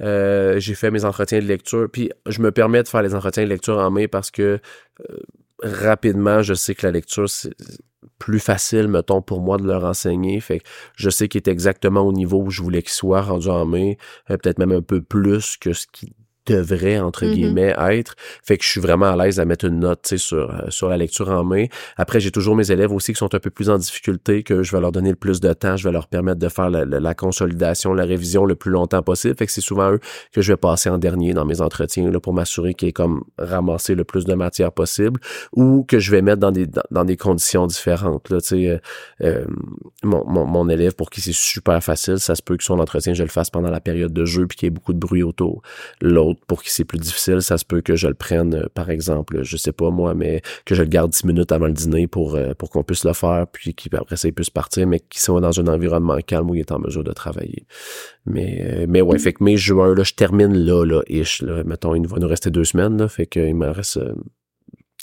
Euh, 0.00 0.58
j'ai 0.58 0.74
fait 0.74 0.90
mes 0.90 1.04
entretiens 1.04 1.40
de 1.40 1.44
lecture. 1.44 1.86
Puis 1.92 2.10
je 2.26 2.40
me 2.40 2.52
permets 2.52 2.82
de 2.82 2.88
faire 2.88 3.02
les 3.02 3.14
entretiens 3.14 3.44
de 3.44 3.48
lecture 3.50 3.76
en 3.78 3.90
mai 3.90 4.08
parce 4.08 4.30
que 4.30 4.60
euh, 5.10 5.16
rapidement, 5.62 6.42
je 6.42 6.54
sais 6.54 6.74
que 6.74 6.86
la 6.86 6.92
lecture, 6.92 7.28
c'est 7.28 7.54
plus 8.18 8.40
facile, 8.40 8.88
mettons, 8.88 9.22
pour 9.22 9.40
moi 9.40 9.56
de 9.56 9.66
leur 9.66 9.84
enseigner. 9.84 10.40
Fait 10.40 10.60
que 10.60 10.64
je 10.96 11.10
sais 11.10 11.28
qu'il 11.28 11.38
est 11.38 11.48
exactement 11.48 12.00
au 12.02 12.12
niveau 12.12 12.42
où 12.42 12.50
je 12.50 12.62
voulais 12.62 12.82
qu'il 12.82 12.92
soit 12.92 13.22
rendu 13.22 13.48
en 13.48 13.66
mai. 13.66 13.98
Euh, 14.30 14.36
Peut-être 14.36 14.58
même 14.58 14.72
un 14.72 14.82
peu 14.82 15.02
plus 15.02 15.56
que 15.56 15.72
ce 15.72 15.86
qui 15.90 16.14
devrait 16.46 16.98
entre 16.98 17.24
Mhm. 17.26 17.32
guillemets 17.32 17.74
être. 17.90 18.14
Fait 18.44 18.56
que 18.58 18.64
je 18.64 18.68
suis 18.70 18.80
vraiment 18.80 19.06
à 19.06 19.16
l'aise 19.16 19.38
à 19.40 19.44
mettre 19.44 19.64
une 19.66 19.78
note, 19.80 20.00
tu 20.02 20.10
sais, 20.10 20.18
sur 20.18 20.50
euh, 20.50 20.62
sur 20.70 20.88
la 20.88 20.96
lecture 20.96 21.28
en 21.28 21.44
main. 21.44 21.66
Après, 21.96 22.20
j'ai 22.20 22.30
toujours 22.30 22.56
mes 22.56 22.70
élèves 22.70 22.92
aussi 22.92 23.12
qui 23.12 23.18
sont 23.18 23.34
un 23.34 23.38
peu 23.38 23.50
plus 23.50 23.70
en 23.70 23.78
difficulté, 23.78 24.42
que 24.42 24.62
je 24.62 24.72
vais 24.74 24.80
leur 24.80 24.92
donner 24.92 25.10
le 25.10 25.16
plus 25.16 25.40
de 25.40 25.52
temps, 25.52 25.76
je 25.76 25.84
vais 25.84 25.92
leur 25.92 26.06
permettre 26.08 26.38
de 26.40 26.48
faire 26.48 26.70
la, 26.70 26.84
la- 26.84 27.00
la 27.00 27.14
consolidation, 27.14 27.92
la 27.94 28.04
révision 28.04 28.44
le 28.44 28.54
plus 28.54 28.70
longtemps 28.70 29.02
possible. 29.02 29.34
Fait 29.36 29.46
que 29.46 29.52
c'est 29.52 29.60
souvent 29.60 29.92
eux 29.92 30.00
que 30.32 30.40
je 30.42 30.52
vais 30.52 30.56
passer 30.56 30.88
en 30.90 30.98
dernier 30.98 31.32
dans 31.34 31.44
mes 31.44 31.60
entretiens 31.60 32.10
là, 32.10 32.20
pour 32.20 32.32
m'assurer 32.32 32.74
qu'il 32.74 32.88
est 32.88 32.92
comme 32.92 33.22
ramassé 33.38 33.94
le 33.94 34.04
plus 34.04 34.24
de 34.24 34.34
matière 34.34 34.72
possible 34.72 35.20
ou 35.52 35.84
que 35.86 35.98
je 35.98 36.10
vais 36.10 36.22
mettre 36.22 36.40
dans 36.40 36.52
des 36.52 36.66
dans, 36.66 36.82
dans 36.90 37.04
des 37.04 37.16
conditions 37.16 37.66
différentes. 37.66 38.30
Là, 38.30 38.40
tu 38.40 38.48
sais, 38.48 38.68
euh, 38.68 38.78
euh, 39.22 39.44
mon, 40.02 40.24
mon, 40.26 40.46
mon 40.46 40.68
élève 40.68 40.94
pour 40.94 41.10
qui 41.10 41.20
c'est 41.20 41.34
super 41.34 41.82
facile, 41.82 42.18
ça 42.18 42.34
se 42.34 42.42
peut 42.42 42.56
que 42.56 42.64
son 42.64 42.78
entretien 42.78 43.14
je 43.14 43.22
le 43.22 43.28
fasse 43.28 43.50
pendant 43.50 43.70
la 43.70 43.80
période 43.80 44.12
de 44.12 44.24
jeu 44.24 44.46
puis 44.46 44.56
qu'il 44.56 44.66
y 44.66 44.68
ait 44.68 44.70
beaucoup 44.70 44.92
de 44.92 44.98
bruit 44.98 45.22
autour. 45.22 45.62
L'autre 46.00 46.29
pour 46.46 46.62
qui 46.62 46.70
c'est 46.70 46.84
plus 46.84 46.98
difficile, 46.98 47.42
ça 47.42 47.58
se 47.58 47.64
peut 47.64 47.80
que 47.80 47.96
je 47.96 48.08
le 48.08 48.14
prenne 48.14 48.54
euh, 48.54 48.66
par 48.74 48.90
exemple, 48.90 49.42
je 49.42 49.56
sais 49.56 49.72
pas 49.72 49.90
moi, 49.90 50.14
mais 50.14 50.42
que 50.64 50.74
je 50.74 50.82
le 50.82 50.88
garde 50.88 51.10
10 51.10 51.24
minutes 51.24 51.52
avant 51.52 51.66
le 51.66 51.72
dîner 51.72 52.06
pour 52.06 52.34
euh, 52.34 52.54
pour 52.54 52.70
qu'on 52.70 52.82
puisse 52.82 53.04
le 53.04 53.12
faire 53.12 53.46
puis 53.52 53.74
qu'après 53.74 54.16
ça 54.16 54.28
il 54.28 54.32
puisse 54.34 54.50
partir 54.50 54.86
mais 54.86 55.00
qu'il 55.00 55.20
soit 55.20 55.40
dans 55.40 55.58
un 55.60 55.66
environnement 55.66 56.18
calme 56.26 56.50
où 56.50 56.54
il 56.54 56.60
est 56.60 56.72
en 56.72 56.78
mesure 56.78 57.04
de 57.04 57.12
travailler. 57.12 57.66
Mais 58.26 58.60
euh, 58.62 58.86
mais 58.88 59.00
ouais, 59.00 59.18
fait 59.18 59.32
que 59.32 59.42
mai 59.44 59.56
juin 59.56 59.94
là, 59.94 60.02
je 60.02 60.14
termine 60.14 60.54
là 60.54 60.84
là 60.84 61.02
ish 61.08 61.42
là, 61.42 61.64
mettons 61.64 61.94
il 61.94 62.06
va 62.06 62.18
nous 62.18 62.28
rester 62.28 62.50
deux 62.50 62.64
semaines 62.64 62.96
là, 62.98 63.08
fait 63.08 63.26
qu'il 63.26 63.54
me 63.54 63.68
reste 63.70 63.98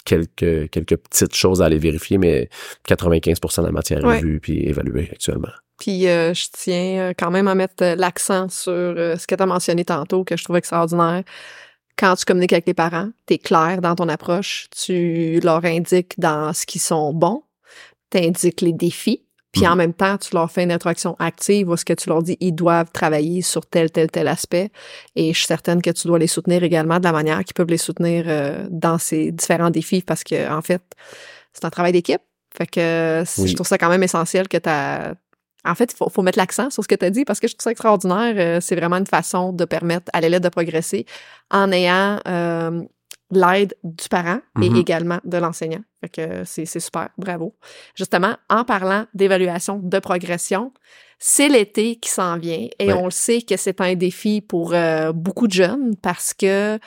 quelques 0.06 0.70
quelques 0.70 0.96
petites 0.98 1.36
choses 1.36 1.62
à 1.62 1.66
aller 1.66 1.78
vérifier 1.80 2.18
mais 2.18 2.50
95% 2.88 3.62
de 3.62 3.66
la 3.66 3.72
matière 3.72 4.04
Ouais. 4.04 4.18
est 4.18 4.22
vue 4.22 4.40
puis 4.40 4.64
évaluée 4.68 5.10
actuellement. 5.12 5.50
Puis 5.80 6.08
euh, 6.08 6.34
je 6.34 6.48
tiens 6.54 7.00
euh, 7.10 7.14
quand 7.18 7.32
même 7.32 7.48
à 7.48 7.56
mettre 7.56 7.84
euh, 7.84 7.96
l'accent 7.96 8.50
sur 8.50 8.72
euh, 8.72 9.16
ce 9.18 9.28
que 9.28 9.36
tu 9.36 9.44
as 9.44 9.46
mentionné 9.46 9.86
tantôt, 9.86 10.24
que 10.24 10.36
je 10.36 10.44
trouve 10.44 10.58
extraordinaire. 10.58 11.24
Quand 11.98 12.16
tu 12.16 12.26
communiques 12.26 12.54
avec 12.54 12.68
les 12.68 12.74
parents, 12.74 13.10
tu 13.28 13.36
es 13.36 13.38
clair 13.38 13.82
dans 13.82 13.96
ton 13.96 14.08
approche, 14.10 14.68
tu 14.76 15.40
leur 15.44 15.64
indiques 15.66 16.14
dans 16.20 16.54
ce 16.54 16.66
qui 16.66 16.80
sont 16.80 17.14
bons, 17.14 17.44
tu 18.12 18.20
indiques 18.20 18.62
les 18.62 18.74
défis, 18.74 19.24
puis 19.52 19.64
Mhm. 19.64 19.72
en 19.72 19.76
même 19.76 19.94
temps, 19.94 20.18
tu 20.18 20.36
leur 20.36 20.52
fais 20.52 20.64
une 20.64 20.72
introduction 20.72 21.16
active 21.20 21.70
où 21.70 21.78
ce 21.78 21.86
que 21.86 21.94
tu 21.94 22.10
leur 22.10 22.22
dis, 22.22 22.38
ils 22.40 22.52
doivent 22.54 22.92
travailler 22.92 23.42
sur 23.42 23.66
tel, 23.66 23.90
tel, 23.90 24.12
tel 24.12 24.28
aspect. 24.28 24.70
Et 25.16 25.34
je 25.34 25.38
suis 25.38 25.48
certaine 25.48 25.82
que 25.82 25.90
tu 25.90 26.08
dois 26.08 26.20
les 26.20 26.28
soutenir 26.28 26.64
également 26.64 27.00
de 27.00 27.04
la 27.06 27.12
manière 27.12 27.44
qu'ils 27.44 27.54
peuvent 27.56 27.70
les 27.70 27.78
soutenir 27.78 28.26
euh, 28.28 28.68
dans 28.70 28.98
ces 29.00 29.32
différents 29.32 29.70
défis 29.72 30.02
parce 30.02 30.24
que, 30.24 30.52
en 30.52 30.62
fait, 30.62 30.82
c'est 31.54 31.66
un 31.66 31.70
travail 31.72 31.94
d'équipe. 31.94 32.22
Fait 32.56 32.68
que 32.68 33.24
Oui. 33.40 33.48
je 33.48 33.54
trouve 33.56 33.68
ça 33.68 33.78
quand 33.80 33.90
même 33.90 34.04
essentiel 34.04 34.48
que 34.48 34.58
tu 34.58 34.70
en 35.68 35.76
fait, 35.76 35.92
il 35.92 35.96
faut, 35.96 36.10
faut 36.10 36.22
mettre 36.22 36.38
l'accent 36.40 36.70
sur 36.70 36.84
ce 36.84 36.88
que 36.88 36.96
tu 36.96 37.06
as 37.06 37.10
dit 37.10 37.26
parce 37.26 37.40
que 37.40 37.48
je 37.48 37.54
trouve 37.56 37.64
ça 37.64 37.72
extraordinaire. 37.72 38.34
Euh, 38.38 38.60
c'est 38.62 38.76
vraiment 38.76 38.98
une 38.98 39.06
façon 39.08 39.52
de 39.54 39.66
permettre 39.66 40.10
à 40.14 40.22
l'élève 40.22 40.42
de 40.42 40.50
progresser 40.50 41.06
en 41.52 41.72
ayant 41.72 42.20
euh, 42.28 42.82
l'aide 43.32 43.76
du 43.84 44.08
parent 44.10 44.40
et 44.62 44.70
Mhm. 44.70 44.76
également 44.78 45.20
de 45.26 45.38
l'enseignant. 45.38 45.82
Fait 46.02 46.10
que 46.10 46.44
c'est 46.46 46.66
c'est 46.66 46.80
super, 46.80 47.10
bravo. 47.18 47.56
Justement, 47.96 48.36
en 48.50 48.64
parlant 48.64 49.06
d'évaluation 49.14 49.80
de 49.84 50.00
progression, 50.00 50.72
c'est 51.20 51.50
l'été 51.50 51.96
qui 51.98 52.10
s'en 52.10 52.38
vient 52.38 52.68
et 52.80 52.88
Ouais. 52.88 52.94
on 52.94 53.06
le 53.06 53.12
sait 53.12 53.42
que 53.42 53.58
c'est 53.58 53.82
un 53.82 53.96
défi 53.96 54.40
pour 54.42 54.74
euh, 54.74 55.12
beaucoup 55.12 55.48
de 55.48 55.54
jeunes 55.54 55.96
parce 56.02 56.34
que 56.34 56.80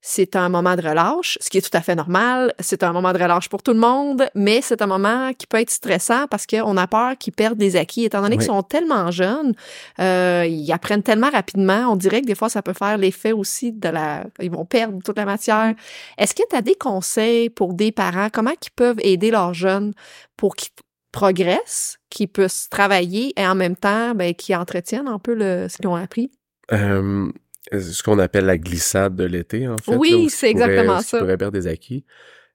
c'est 0.00 0.36
un 0.36 0.48
moment 0.48 0.76
de 0.76 0.82
relâche, 0.82 1.38
ce 1.40 1.50
qui 1.50 1.58
est 1.58 1.60
tout 1.60 1.76
à 1.76 1.80
fait 1.80 1.96
normal. 1.96 2.54
C'est 2.60 2.82
un 2.82 2.92
moment 2.92 3.12
de 3.12 3.18
relâche 3.18 3.48
pour 3.48 3.62
tout 3.62 3.72
le 3.72 3.80
monde, 3.80 4.28
mais 4.34 4.60
c'est 4.62 4.80
un 4.80 4.86
moment 4.86 5.32
qui 5.34 5.46
peut 5.46 5.60
être 5.60 5.70
stressant 5.70 6.26
parce 6.28 6.46
qu'on 6.46 6.76
a 6.76 6.86
peur 6.86 7.18
qu'ils 7.18 7.32
perdent 7.32 7.58
des 7.58 7.76
acquis. 7.76 8.04
Étant 8.04 8.22
donné 8.22 8.36
qu'ils 8.36 8.46
sont 8.46 8.62
tellement 8.62 9.10
jeunes, 9.10 9.54
euh, 9.98 10.46
ils 10.48 10.70
apprennent 10.72 11.02
tellement 11.02 11.30
rapidement. 11.30 11.90
On 11.90 11.96
dirait 11.96 12.20
que 12.20 12.26
des 12.26 12.36
fois, 12.36 12.48
ça 12.48 12.62
peut 12.62 12.72
faire 12.72 12.96
l'effet 12.96 13.32
aussi 13.32 13.72
de 13.72 13.88
la... 13.88 14.24
Ils 14.40 14.50
vont 14.50 14.64
perdre 14.64 15.02
toute 15.04 15.16
la 15.16 15.24
matière. 15.24 15.74
Est-ce 16.16 16.34
que 16.34 16.42
tu 16.48 16.56
as 16.56 16.62
des 16.62 16.76
conseils 16.76 17.50
pour 17.50 17.74
des 17.74 17.90
parents? 17.90 18.28
Comment 18.32 18.52
ils 18.52 18.70
peuvent 18.76 19.00
aider 19.00 19.30
leurs 19.30 19.54
jeunes 19.54 19.94
pour 20.36 20.54
qu'ils 20.54 20.70
progressent, 21.10 21.98
qu'ils 22.10 22.28
puissent 22.28 22.68
travailler 22.70 23.32
et 23.36 23.46
en 23.46 23.54
même 23.54 23.76
temps, 23.76 24.14
ben, 24.14 24.34
qu'ils 24.34 24.54
entretiennent 24.54 25.08
un 25.08 25.18
peu 25.18 25.34
le, 25.34 25.66
ce 25.68 25.78
qu'ils 25.78 25.88
ont 25.88 25.96
appris? 25.96 26.30
Euh, 26.72 27.30
ce 27.72 28.02
qu'on 28.02 28.18
appelle 28.18 28.46
la 28.46 28.58
glissade 28.58 29.16
de 29.16 29.24
l'été, 29.24 29.68
en 29.68 29.76
fait. 29.78 29.96
Oui, 29.96 30.28
c'est 30.30 30.50
exactement 30.50 31.00
ça. 31.00 31.18
pourrais 31.18 31.36
perdre 31.36 31.58
des 31.58 31.66
acquis. 31.66 32.04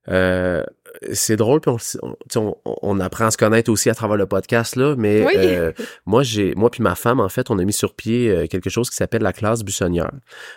Euh, 0.09 0.64
c'est 1.11 1.35
drôle, 1.35 1.59
puis 1.59 1.71
on, 1.71 1.77
on, 2.35 2.55
on, 2.65 2.75
on 2.81 2.99
apprend 2.99 3.25
à 3.25 3.31
se 3.31 3.37
connaître 3.37 3.71
aussi 3.71 3.89
à 3.89 3.95
travers 3.95 4.17
le 4.17 4.25
podcast 4.25 4.75
là, 4.75 4.95
mais 4.97 5.25
Oui. 5.25 5.33
euh, 5.37 5.71
moi 6.05 6.23
j'ai, 6.23 6.53
moi 6.55 6.69
puis 6.69 6.83
ma 6.83 6.95
femme 6.95 7.19
en 7.19 7.29
fait, 7.29 7.49
on 7.49 7.59
a 7.59 7.63
mis 7.63 7.73
sur 7.73 7.93
pied 7.93 8.29
euh, 8.29 8.47
quelque 8.47 8.69
chose 8.69 8.89
qui 8.89 8.95
s'appelle 8.95 9.21
la 9.23 9.33
classe 9.33 9.63
buissonnière. 9.63 10.11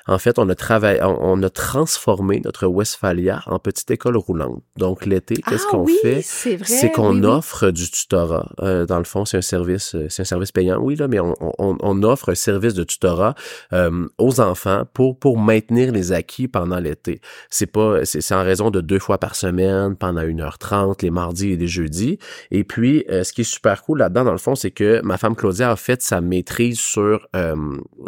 En 0.06 0.18
fait, 0.18 0.38
on 0.38 0.48
a 0.48 0.54
travaillé, 0.54 1.02
on, 1.02 1.32
on 1.32 1.42
a 1.42 1.50
transformé 1.50 2.40
notre 2.44 2.66
Westphalia 2.66 3.42
en 3.46 3.58
petite 3.58 3.90
école 3.90 4.16
roulante. 4.16 4.62
Donc 4.76 5.06
l'été, 5.06 5.36
qu'est-ce 5.36 5.64
ah 5.68 5.70
qu'on 5.70 5.84
oui, 5.84 5.96
fait? 6.02 6.22
c'est 6.22 6.90
qu'on 6.92 7.14
oui, 7.20 7.26
offre 7.26 7.70
du 7.70 7.90
tutorat. 7.90 8.50
Euh, 8.60 8.86
dans 8.86 8.98
le 8.98 9.04
fond, 9.04 9.24
c'est 9.24 9.38
un 9.38 9.42
service, 9.42 9.94
euh, 9.94 10.06
c'est 10.08 10.22
un 10.22 10.26
service 10.26 10.52
payant, 10.52 10.78
oui 10.80 10.96
là, 10.96 11.08
mais 11.08 11.20
on, 11.20 11.34
on, 11.40 11.76
on 11.80 12.02
offre 12.02 12.30
un 12.30 12.34
service 12.34 12.74
de 12.74 12.84
tutorat 12.84 13.34
euh, 13.72 14.06
aux 14.18 14.40
enfants 14.40 14.84
pour 14.92 15.18
pour 15.18 15.38
maintenir 15.38 15.92
les 15.92 16.12
acquis 16.12 16.48
pendant 16.48 16.78
l'été. 16.78 17.20
C'est 17.50 17.66
pas, 17.66 18.04
c'est 18.04 18.20
c'est 18.20 18.34
en 18.34 18.42
raison 18.44 18.70
de 18.70 18.80
deux 18.80 18.98
fois 18.98 19.18
par 19.18 19.34
semaine 19.36 19.96
pendant 19.96 20.25
1h30 20.26 21.02
les 21.02 21.10
mardis 21.10 21.52
et 21.52 21.56
les 21.56 21.66
jeudis. 21.66 22.18
Et 22.50 22.64
puis, 22.64 23.04
euh, 23.10 23.24
ce 23.24 23.32
qui 23.32 23.42
est 23.42 23.44
super 23.44 23.82
cool 23.82 23.98
là-dedans, 23.98 24.24
dans 24.24 24.32
le 24.32 24.38
fond, 24.38 24.54
c'est 24.54 24.70
que 24.70 25.00
ma 25.02 25.18
femme 25.18 25.36
Claudia 25.36 25.70
a 25.70 25.76
fait 25.76 26.02
sa 26.02 26.20
maîtrise 26.20 26.78
sur, 26.78 27.26
euh, 27.34 27.54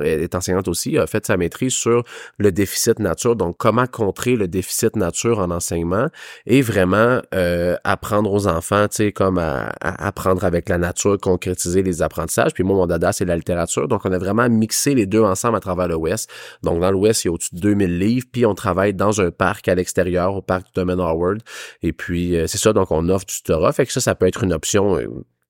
elle 0.01 0.23
est 0.23 0.35
enseignante 0.35 0.69
aussi, 0.69 0.99
a 0.99 1.07
fait 1.07 1.27
sa 1.27 1.37
maîtrise 1.37 1.73
sur 1.73 2.05
le 2.39 2.53
déficit 2.53 2.99
nature. 2.99 3.37
Donc, 3.37 3.57
comment 3.59 3.87
contrer 3.87 4.37
le 4.37 4.49
déficit 4.49 4.97
nature 4.97 5.39
en 5.39 5.51
enseignement 5.51 6.09
et 6.47 6.63
vraiment 6.63 7.21
euh, 7.35 7.77
apprendre 7.85 8.33
aux 8.33 8.47
enfants, 8.47 8.89
tu 8.89 8.97
sais, 8.97 9.13
comme 9.13 9.39
à, 9.39 9.73
à 9.81 10.07
apprendre 10.07 10.45
avec 10.45 10.69
la 10.69 10.79
nature, 10.79 11.19
concrétiser 11.21 11.83
les 11.83 12.03
apprentissages. 12.03 12.53
Puis 12.55 12.65
moi, 12.65 12.77
mon 12.77 12.87
dada, 12.87 13.13
c'est 13.13 13.25
la 13.25 13.37
littérature. 13.37 13.89
Donc, 13.89 14.05
on 14.05 14.13
a 14.13 14.19
vraiment 14.19 14.49
mixé 14.49 14.95
les 14.95 15.07
deux 15.07 15.23
ensemble 15.23 15.57
à 15.57 15.61
travers 15.61 15.89
l'Ouest. 15.89 16.31
Donc, 16.63 16.81
dans 16.81 16.91
l'Ouest, 16.91 17.25
il 17.25 17.29
y 17.29 17.31
a 17.31 17.33
au-dessus 17.33 17.55
de 17.55 17.61
2000 17.61 17.99
livres, 17.99 18.27
puis 18.31 18.47
on 18.47 18.55
travaille 18.55 18.95
dans 18.95 19.21
un 19.21 19.31
parc 19.31 19.69
à 19.69 19.75
l'extérieur, 19.75 20.35
au 20.35 20.43
parc 20.43 20.67
du 20.67 20.73
domaine 20.75 21.01
Howard. 21.01 21.41
Et 21.83 21.93
puis, 21.93 22.08
euh, 22.15 22.47
c'est 22.47 22.59
ça, 22.59 22.73
donc 22.73 22.91
on 22.91 23.09
offre 23.09 23.27
du 23.27 23.35
tutorat. 23.35 23.73
Fait 23.73 23.87
que 23.87 23.93
ça, 23.93 24.01
ça 24.01 24.15
peut 24.15 24.27
être 24.27 24.45
une 24.45 24.53
option, 24.53 24.97
euh, 24.99 25.07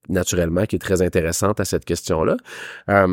naturellement, 0.08 0.64
qui 0.66 0.76
est 0.76 0.80
très 0.80 1.02
intéressante 1.02 1.60
à 1.60 1.64
cette 1.64 1.84
question-là. 1.84 2.36
Euh, 2.90 3.06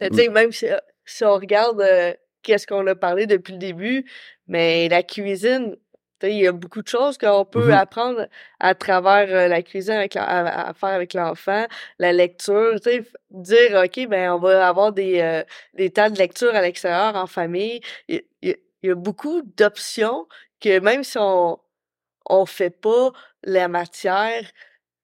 Mais 0.00 0.10
Tu 0.10 0.16
sais, 0.16 0.28
même 0.28 0.52
si, 0.52 0.66
si 1.04 1.24
on 1.24 1.34
regarde 1.34 1.80
euh, 1.80 2.12
qu'est-ce 2.42 2.66
qu'on 2.66 2.86
a 2.86 2.94
parlé 2.94 3.26
depuis 3.26 3.52
le 3.52 3.58
début, 3.58 4.04
mais 4.48 4.88
la 4.88 5.02
cuisine, 5.02 5.76
il 6.24 6.36
y 6.38 6.46
a 6.46 6.52
beaucoup 6.52 6.82
de 6.82 6.88
choses 6.88 7.18
qu'on 7.18 7.44
peut 7.44 7.72
Mhm. 7.72 7.72
apprendre 7.72 8.26
à 8.60 8.74
travers 8.76 9.26
euh, 9.28 9.48
la 9.48 9.60
cuisine 9.62 9.94
avec 9.94 10.14
la- 10.14 10.22
à, 10.24 10.68
à 10.70 10.72
faire 10.74 10.90
avec 10.90 11.14
l'enfant, 11.14 11.66
la 11.98 12.12
lecture, 12.12 12.74
tu 12.80 12.90
sais, 12.90 13.00
f- 13.00 13.14
dire 13.30 13.82
OK, 13.84 14.08
ben 14.08 14.30
on 14.32 14.38
va 14.38 14.68
avoir 14.68 14.92
des, 14.92 15.20
euh, 15.20 15.42
des 15.74 15.90
temps 15.90 16.10
de 16.10 16.16
lecture 16.18 16.54
à 16.54 16.60
l'extérieur 16.62 17.16
en 17.16 17.26
famille. 17.26 17.80
Il 18.08 18.22
y, 18.42 18.54
y 18.84 18.90
a 18.90 18.94
beaucoup 18.94 19.42
d'options 19.56 20.28
que 20.60 20.78
même 20.78 21.02
si 21.02 21.18
on 21.18 21.58
on 22.26 22.46
fait 22.46 22.70
pas 22.70 23.10
la 23.42 23.68
matière 23.68 24.44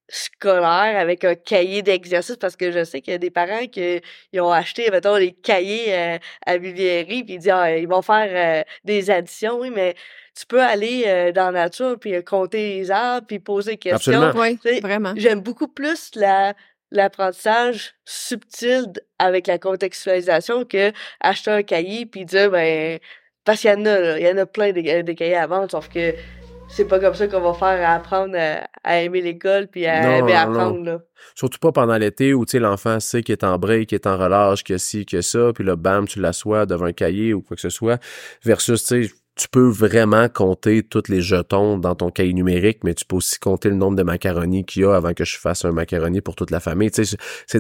scolaire 0.09 0.99
avec 0.99 1.25
un 1.25 1.35
cahier 1.35 1.83
d'exercice 1.83 2.37
parce 2.37 2.57
que 2.57 2.73
je 2.73 2.83
sais 2.83 3.03
qu'il 3.03 3.13
y 3.13 3.15
a 3.15 3.19
des 3.19 3.31
parents 3.31 3.67
qui 3.67 4.01
ils 4.33 4.41
ont 4.41 4.51
acheté 4.51 4.91
mettons 4.91 5.19
des 5.19 5.33
cahiers 5.33 5.95
euh, 5.95 6.19
à 6.47 6.57
Vivierie 6.57 7.25
puis 7.25 7.35
ils 7.35 7.39
disent 7.39 7.51
ah, 7.53 7.77
ils 7.77 7.87
vont 7.87 8.01
faire 8.01 8.31
euh, 8.31 8.65
des 8.85 9.11
additions 9.11 9.61
oui 9.61 9.71
mais 9.71 9.95
tu 10.35 10.47
peux 10.47 10.63
aller 10.63 11.05
euh, 11.07 11.33
dans 11.33 11.51
la 11.51 11.65
nature 11.65 11.99
puis 12.01 12.15
euh, 12.15 12.23
compter 12.23 12.79
les 12.79 12.91
arbres 12.91 13.27
puis 13.27 13.39
poser 13.39 13.73
des 13.73 13.77
questions 13.77 14.23
Absolument. 14.23 14.57
Oui, 14.65 14.81
vraiment. 14.81 15.13
j'aime 15.17 15.41
beaucoup 15.41 15.69
plus 15.69 16.11
la 16.15 16.55
l'apprentissage 16.91 17.95
subtil 18.07 18.87
avec 19.19 19.47
la 19.47 19.59
contextualisation 19.59 20.65
que 20.65 20.91
acheter 21.21 21.51
un 21.51 21.63
cahier 21.63 22.07
puis 22.07 22.25
dire 22.25 22.51
ben 22.51 22.99
parce 23.45 23.61
qu'il 23.61 23.71
y 23.71 23.75
en 23.75 23.85
a 23.85 24.01
là, 24.01 24.19
il 24.19 24.27
y 24.27 24.31
en 24.31 24.39
a 24.39 24.47
plein 24.47 24.73
de, 24.73 25.03
de 25.03 25.13
cahiers 25.13 25.37
à 25.37 25.47
vendre 25.47 25.71
sauf 25.71 25.91
que 25.91 26.15
c'est 26.69 26.85
pas 26.85 27.01
comme 27.01 27.15
ça 27.15 27.27
qu'on 27.29 27.41
va 27.41 27.55
faire 27.55 27.91
apprendre 27.91 28.37
à, 28.37 28.69
à 28.85 29.01
aimer 29.01 29.21
l'école 29.21 29.69
puis 29.69 29.87
à 29.87 30.03
Non, 30.03 30.17
aimer 30.17 30.35
apprendre 30.35 30.85
là. 30.85 31.01
Surtout 31.35 31.59
pas 31.59 31.73
pendant 31.73 31.97
l'été 31.97 32.35
où 32.35 32.45
tu 32.45 32.53
sais 32.53 32.59
l'enfant 32.59 33.01
sait 33.01 33.23
qu'il 33.23 33.33
est 33.33 33.45
en 33.45 33.59
break, 33.59 33.89
qu'il 33.89 33.97
est 33.97 34.07
en 34.07 34.17
relâche, 34.17 34.65
que 34.65 34.79
ci, 34.79 35.07
que 35.07 35.21
ça, 35.21 35.53
puis 35.55 35.65
là, 35.65 35.77
bam, 35.77 36.07
tu 36.07 36.21
l'assois 36.21 36.67
devant 36.67 36.87
un 36.87 36.93
cahier 36.93 37.35
ou 37.35 37.43
quoi 37.43 37.57
que 37.57 37.61
ce 37.61 37.71
soit. 37.71 38.01
Versus, 38.45 38.85
tu 38.85 39.07
sais, 39.07 39.13
tu 39.39 39.49
peux 39.49 39.69
vraiment 39.69 40.29
compter 40.29 40.83
tous 40.83 41.09
les 41.09 41.21
jetons 41.23 41.79
dans 41.79 41.95
ton 41.95 42.11
cahier 42.11 42.33
numérique, 42.33 42.83
mais 42.83 42.95
tu 42.95 43.05
peux 43.05 43.17
aussi 43.17 43.39
compter 43.39 43.69
le 43.69 43.77
nombre 43.77 43.97
de 43.97 44.03
macaronis 44.03 44.65
qu'il 44.65 44.83
y 44.83 44.85
a 44.85 44.95
avant 44.95 45.15
que 45.15 45.25
je 45.25 45.39
fasse 45.39 45.65
un 45.65 45.73
macaroni 45.73 46.21
pour 46.21 46.35
toute 46.35 46.51
la 46.51 46.61
famille. 46.61 46.91
Tu 46.91 47.05
sais, 47.05 47.17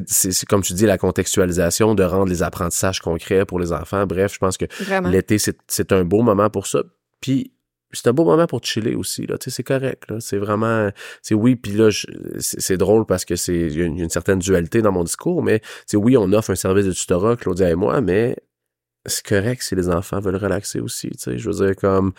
c'est, 0.06 0.46
comme 0.46 0.62
tu 0.62 0.72
dis, 0.72 0.86
la 0.86 0.98
contextualisation, 0.98 1.94
de 1.94 2.02
rendre 2.02 2.28
les 2.28 2.42
apprentissages 2.42 3.00
concrets 3.00 3.44
pour 3.44 3.60
les 3.60 3.72
enfants. 3.72 4.06
Bref, 4.06 4.34
je 4.34 4.38
pense 4.38 4.56
que 4.58 4.66
l'été, 5.08 5.38
c'est, 5.38 5.56
c'est 5.68 5.92
un 5.92 6.04
beau 6.04 6.22
moment 6.22 6.50
pour 6.50 6.66
ça. 6.66 6.82
Puis 7.20 7.52
c'est 7.92 8.06
un 8.08 8.12
beau 8.12 8.24
moment 8.24 8.46
pour 8.46 8.62
chiller 8.62 8.94
aussi 8.94 9.26
là 9.26 9.38
tu 9.38 9.50
sais 9.50 9.56
c'est 9.56 9.62
correct 9.62 10.10
là 10.10 10.18
c'est 10.20 10.38
vraiment 10.38 10.90
c'est 11.22 11.34
oui 11.34 11.56
puis 11.56 11.72
là 11.72 11.88
c'est 12.38 12.76
drôle 12.76 13.06
parce 13.06 13.24
que 13.24 13.36
c'est 13.36 13.56
il 13.56 13.78
y, 13.78 13.82
a 13.82 13.86
une 13.86 14.10
certaine 14.10 14.38
dualité 14.38 14.82
dans 14.82 14.92
mon 14.92 15.04
discours 15.04 15.42
mais 15.42 15.60
c'est 15.86 15.96
oui 15.96 16.16
on 16.16 16.32
offre 16.32 16.50
un 16.50 16.56
service 16.56 16.86
de 16.86 16.92
tutorat 16.92 17.36
Claudia 17.36 17.70
et 17.70 17.74
moi 17.74 18.00
mais 18.00 18.36
c'est 19.06 19.24
correct 19.24 19.62
si 19.62 19.74
les 19.74 19.88
enfants 19.88 20.20
veulent 20.20 20.36
relaxer 20.36 20.80
aussi, 20.80 21.10
tu 21.10 21.18
sais. 21.18 21.38
Je 21.38 21.48
veux 21.48 21.66
dire, 21.66 21.76
comme, 21.76 22.12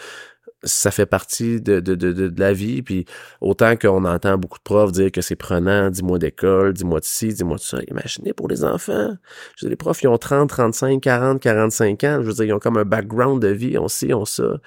ça 0.64 0.92
fait 0.92 1.06
partie 1.06 1.62
de, 1.62 1.80
de, 1.80 1.96
de, 1.96 2.12
de, 2.12 2.40
la 2.40 2.54
vie. 2.54 2.82
Puis 2.82 3.06
autant 3.42 3.76
qu'on 3.76 4.06
entend 4.06 4.38
beaucoup 4.38 4.58
de 4.58 4.64
profs 4.64 4.92
dire 4.92 5.12
que 5.12 5.22
c'est 5.22 5.36
prenant, 5.36 5.90
dis-moi 5.90 6.20
d'école, 6.20 6.74
dis-moi 6.74 7.00
de 7.00 7.06
ci, 7.06 7.34
dis-moi 7.34 7.58
de 7.58 7.62
ça. 7.62 7.80
Imaginez 7.88 8.34
pour 8.34 8.48
les 8.48 8.64
enfants. 8.64 9.16
Je 9.58 9.66
veux 9.66 9.70
les 9.70 9.76
profs, 9.76 10.02
ils 10.04 10.08
ont 10.08 10.18
30, 10.18 10.50
35, 10.50 11.02
40, 11.02 11.42
45 11.42 12.04
ans. 12.04 12.18
Je 12.22 12.28
veux 12.28 12.34
dire, 12.34 12.46
ils 12.46 12.54
ont 12.54 12.60
comme 12.60 12.78
un 12.78 12.86
background 12.86 13.42
de 13.42 13.50
vie, 13.50 13.78
on 13.78 13.88
sait, 13.88 14.14
on 14.14 14.26
ça. 14.26 14.58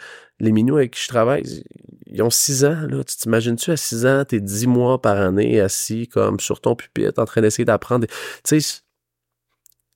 Les 0.42 0.52
minous 0.52 0.76
avec 0.76 0.90
qui 0.90 1.00
je 1.00 1.08
travaille, 1.08 1.64
ils 2.06 2.22
ont 2.22 2.28
6 2.28 2.64
ans. 2.64 2.86
Là. 2.88 3.04
Tu 3.04 3.16
t'imagines-tu 3.16 3.70
à 3.70 3.76
6 3.76 4.06
ans, 4.06 4.24
t'es 4.24 4.40
10 4.40 4.66
mois 4.66 5.00
par 5.00 5.16
année 5.16 5.60
assis 5.60 6.08
comme 6.08 6.40
sur 6.40 6.60
ton 6.60 6.74
pupitre 6.76 7.20
en 7.20 7.24
train 7.24 7.40
d'essayer 7.40 7.64
d'apprendre. 7.64 8.06
Tu 8.44 8.60
sais, 8.60 8.80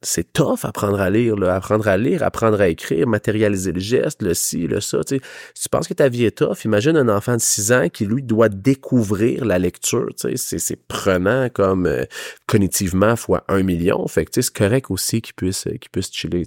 c'est 0.07 0.33
tough 0.33 0.61
apprendre 0.63 1.01
à 1.01 1.11
lire, 1.11 1.37
là. 1.37 1.57
apprendre 1.57 1.89
à 1.89 1.97
lire, 1.97 2.23
apprendre 2.23 2.61
à 2.61 2.69
écrire, 2.69 3.07
matérialiser 3.07 3.73
le 3.73 3.81
geste, 3.81 4.23
le 4.23 4.35
ci, 4.35 4.67
le 4.67 4.81
ça. 4.81 5.03
Tu 5.05 5.21
Si 5.55 5.65
tu 5.65 5.69
penses 5.69 5.89
que 5.89 5.95
ta 5.95 6.09
vie 6.09 6.25
est 6.25 6.39
tough, 6.39 6.65
imagine 6.65 6.97
un 6.97 7.09
enfant 7.09 7.35
de 7.35 7.41
6 7.41 7.73
ans 7.73 7.89
qui, 7.89 8.07
lui, 8.07 8.23
doit 8.23 8.49
découvrir 8.49 9.45
la 9.45 9.59
lecture. 9.59 10.09
C'est, 10.17 10.37
c'est 10.37 10.77
prenant 10.87 11.49
comme 11.49 11.87
euh, 11.87 12.05
cognitivement 12.47 13.17
fois 13.17 13.43
un 13.49 13.63
million. 13.63 14.07
Fait 14.07 14.25
que 14.25 14.31
c'est 14.41 14.53
correct 14.53 14.91
aussi 14.91 15.21
qu'il 15.21 15.35
puisse, 15.35 15.65
qu'il 15.65 15.91
puisse 15.91 16.13
chiller. 16.13 16.45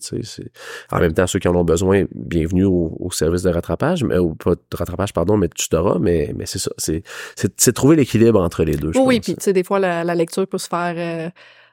En 0.91 0.99
même 0.99 1.14
temps, 1.14 1.28
ceux 1.28 1.39
qui 1.39 1.47
en 1.47 1.55
ont 1.55 1.66
besoin, 1.66 2.05
bienvenue 2.16 2.66
au, 2.66 3.10
service 3.12 3.41
de 3.43 3.49
rattrapage, 3.49 4.03
mais 4.03 4.18
ou 4.18 4.36
pas 4.36 4.55
de 4.55 4.78
rattrapage, 4.78 5.12
pardon, 5.14 5.36
mais 5.36 5.47
de 5.47 5.53
tutorat, 5.53 5.99
mais, 5.99 6.32
mais 6.36 6.45
c'est 6.45 6.60
ça. 6.60 6.72
C'est, 6.78 7.03
c'est, 7.36 7.74
trouver 7.74 7.95
l'équilibre 7.97 8.41
entre 8.41 8.64
les 8.64 8.76
deux. 8.76 8.91
oui, 8.95 9.20
puis 9.20 9.36
tu 9.36 9.41
sais, 9.41 9.51
des 9.51 9.64
fois, 9.64 9.80
la, 9.80 10.16
lecture 10.16 10.47
peut 10.47 10.57
se 10.57 10.68
faire. 10.68 10.93
Euh, 10.97 11.30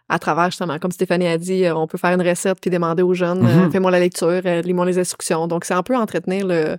à 0.09 0.19
travers 0.19 0.47
justement, 0.47 0.79
comme 0.79 0.93
Stéphanie 0.93 1.27
a 1.27 1.39
dit, 1.39 1.65
euh, 1.65 1.75
on 1.75 1.87
peut 1.87 1.99
faire 1.99 2.13
une 2.13 2.27
recette 2.27 2.59
puis 2.61 2.71
demander 2.71 3.03
aux 3.03 3.15
jeunes, 3.15 3.45
euh, 3.45 3.67
mm-hmm. 3.67 3.73
fais-moi 3.73 3.91
la 3.91 4.01
lecture, 4.01 4.41
euh, 4.45 4.63
lis-moi 4.63 4.87
les 4.87 4.99
instructions. 4.99 5.47
Donc 5.49 5.65
c'est 5.65 5.75
un 5.75 5.83
peu 5.83 5.97
entretenir 5.97 6.47
le 6.47 6.77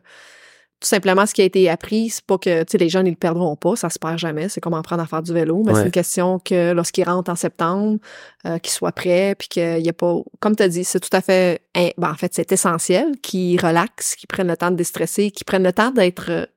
tout 0.79 0.87
simplement 0.87 1.25
ce 1.25 1.33
qui 1.33 1.41
a 1.41 1.45
été 1.45 1.67
appris, 1.71 2.09
c'est 2.11 2.23
pas 2.23 2.37
que 2.37 2.61
tu 2.61 2.73
sais 2.73 2.77
les 2.77 2.87
jeunes 2.87 3.07
ils 3.07 3.11
le 3.11 3.15
perdront 3.15 3.55
pas, 3.55 3.75
ça 3.75 3.89
se 3.89 3.97
perd 3.97 4.19
jamais, 4.19 4.47
c'est 4.47 4.61
comme 4.61 4.75
apprendre 4.75 5.01
à 5.01 5.07
faire 5.07 5.23
du 5.23 5.33
vélo, 5.33 5.63
mais 5.65 5.73
c'est 5.73 5.85
une 5.85 5.91
question 5.91 6.37
que 6.37 6.71
lorsqu'ils 6.71 7.03
rentrent 7.03 7.31
en 7.31 7.35
septembre, 7.35 7.97
qu'ils 8.43 8.71
soient 8.71 8.91
prêts 8.91 9.33
puis 9.33 9.47
qu'il 9.47 9.79
y 9.79 9.89
a 9.89 9.93
pas 9.93 10.17
comme 10.39 10.55
tu 10.55 10.61
as 10.61 10.67
dit, 10.67 10.83
c'est 10.83 10.99
tout 10.99 11.09
à 11.13 11.21
fait 11.21 11.63
ben, 11.97 12.11
en 12.11 12.13
fait, 12.13 12.31
c'est 12.35 12.51
essentiel 12.51 13.17
qu'ils 13.23 13.59
relaxent, 13.59 14.15
qu'ils 14.15 14.27
prennent 14.27 14.49
le 14.49 14.57
temps 14.57 14.69
de 14.69 14.75
déstresser, 14.75 15.31
qu'ils 15.31 15.45
prennent 15.45 15.63
le 15.63 15.73
temps 15.73 15.89
d'être 15.89 16.47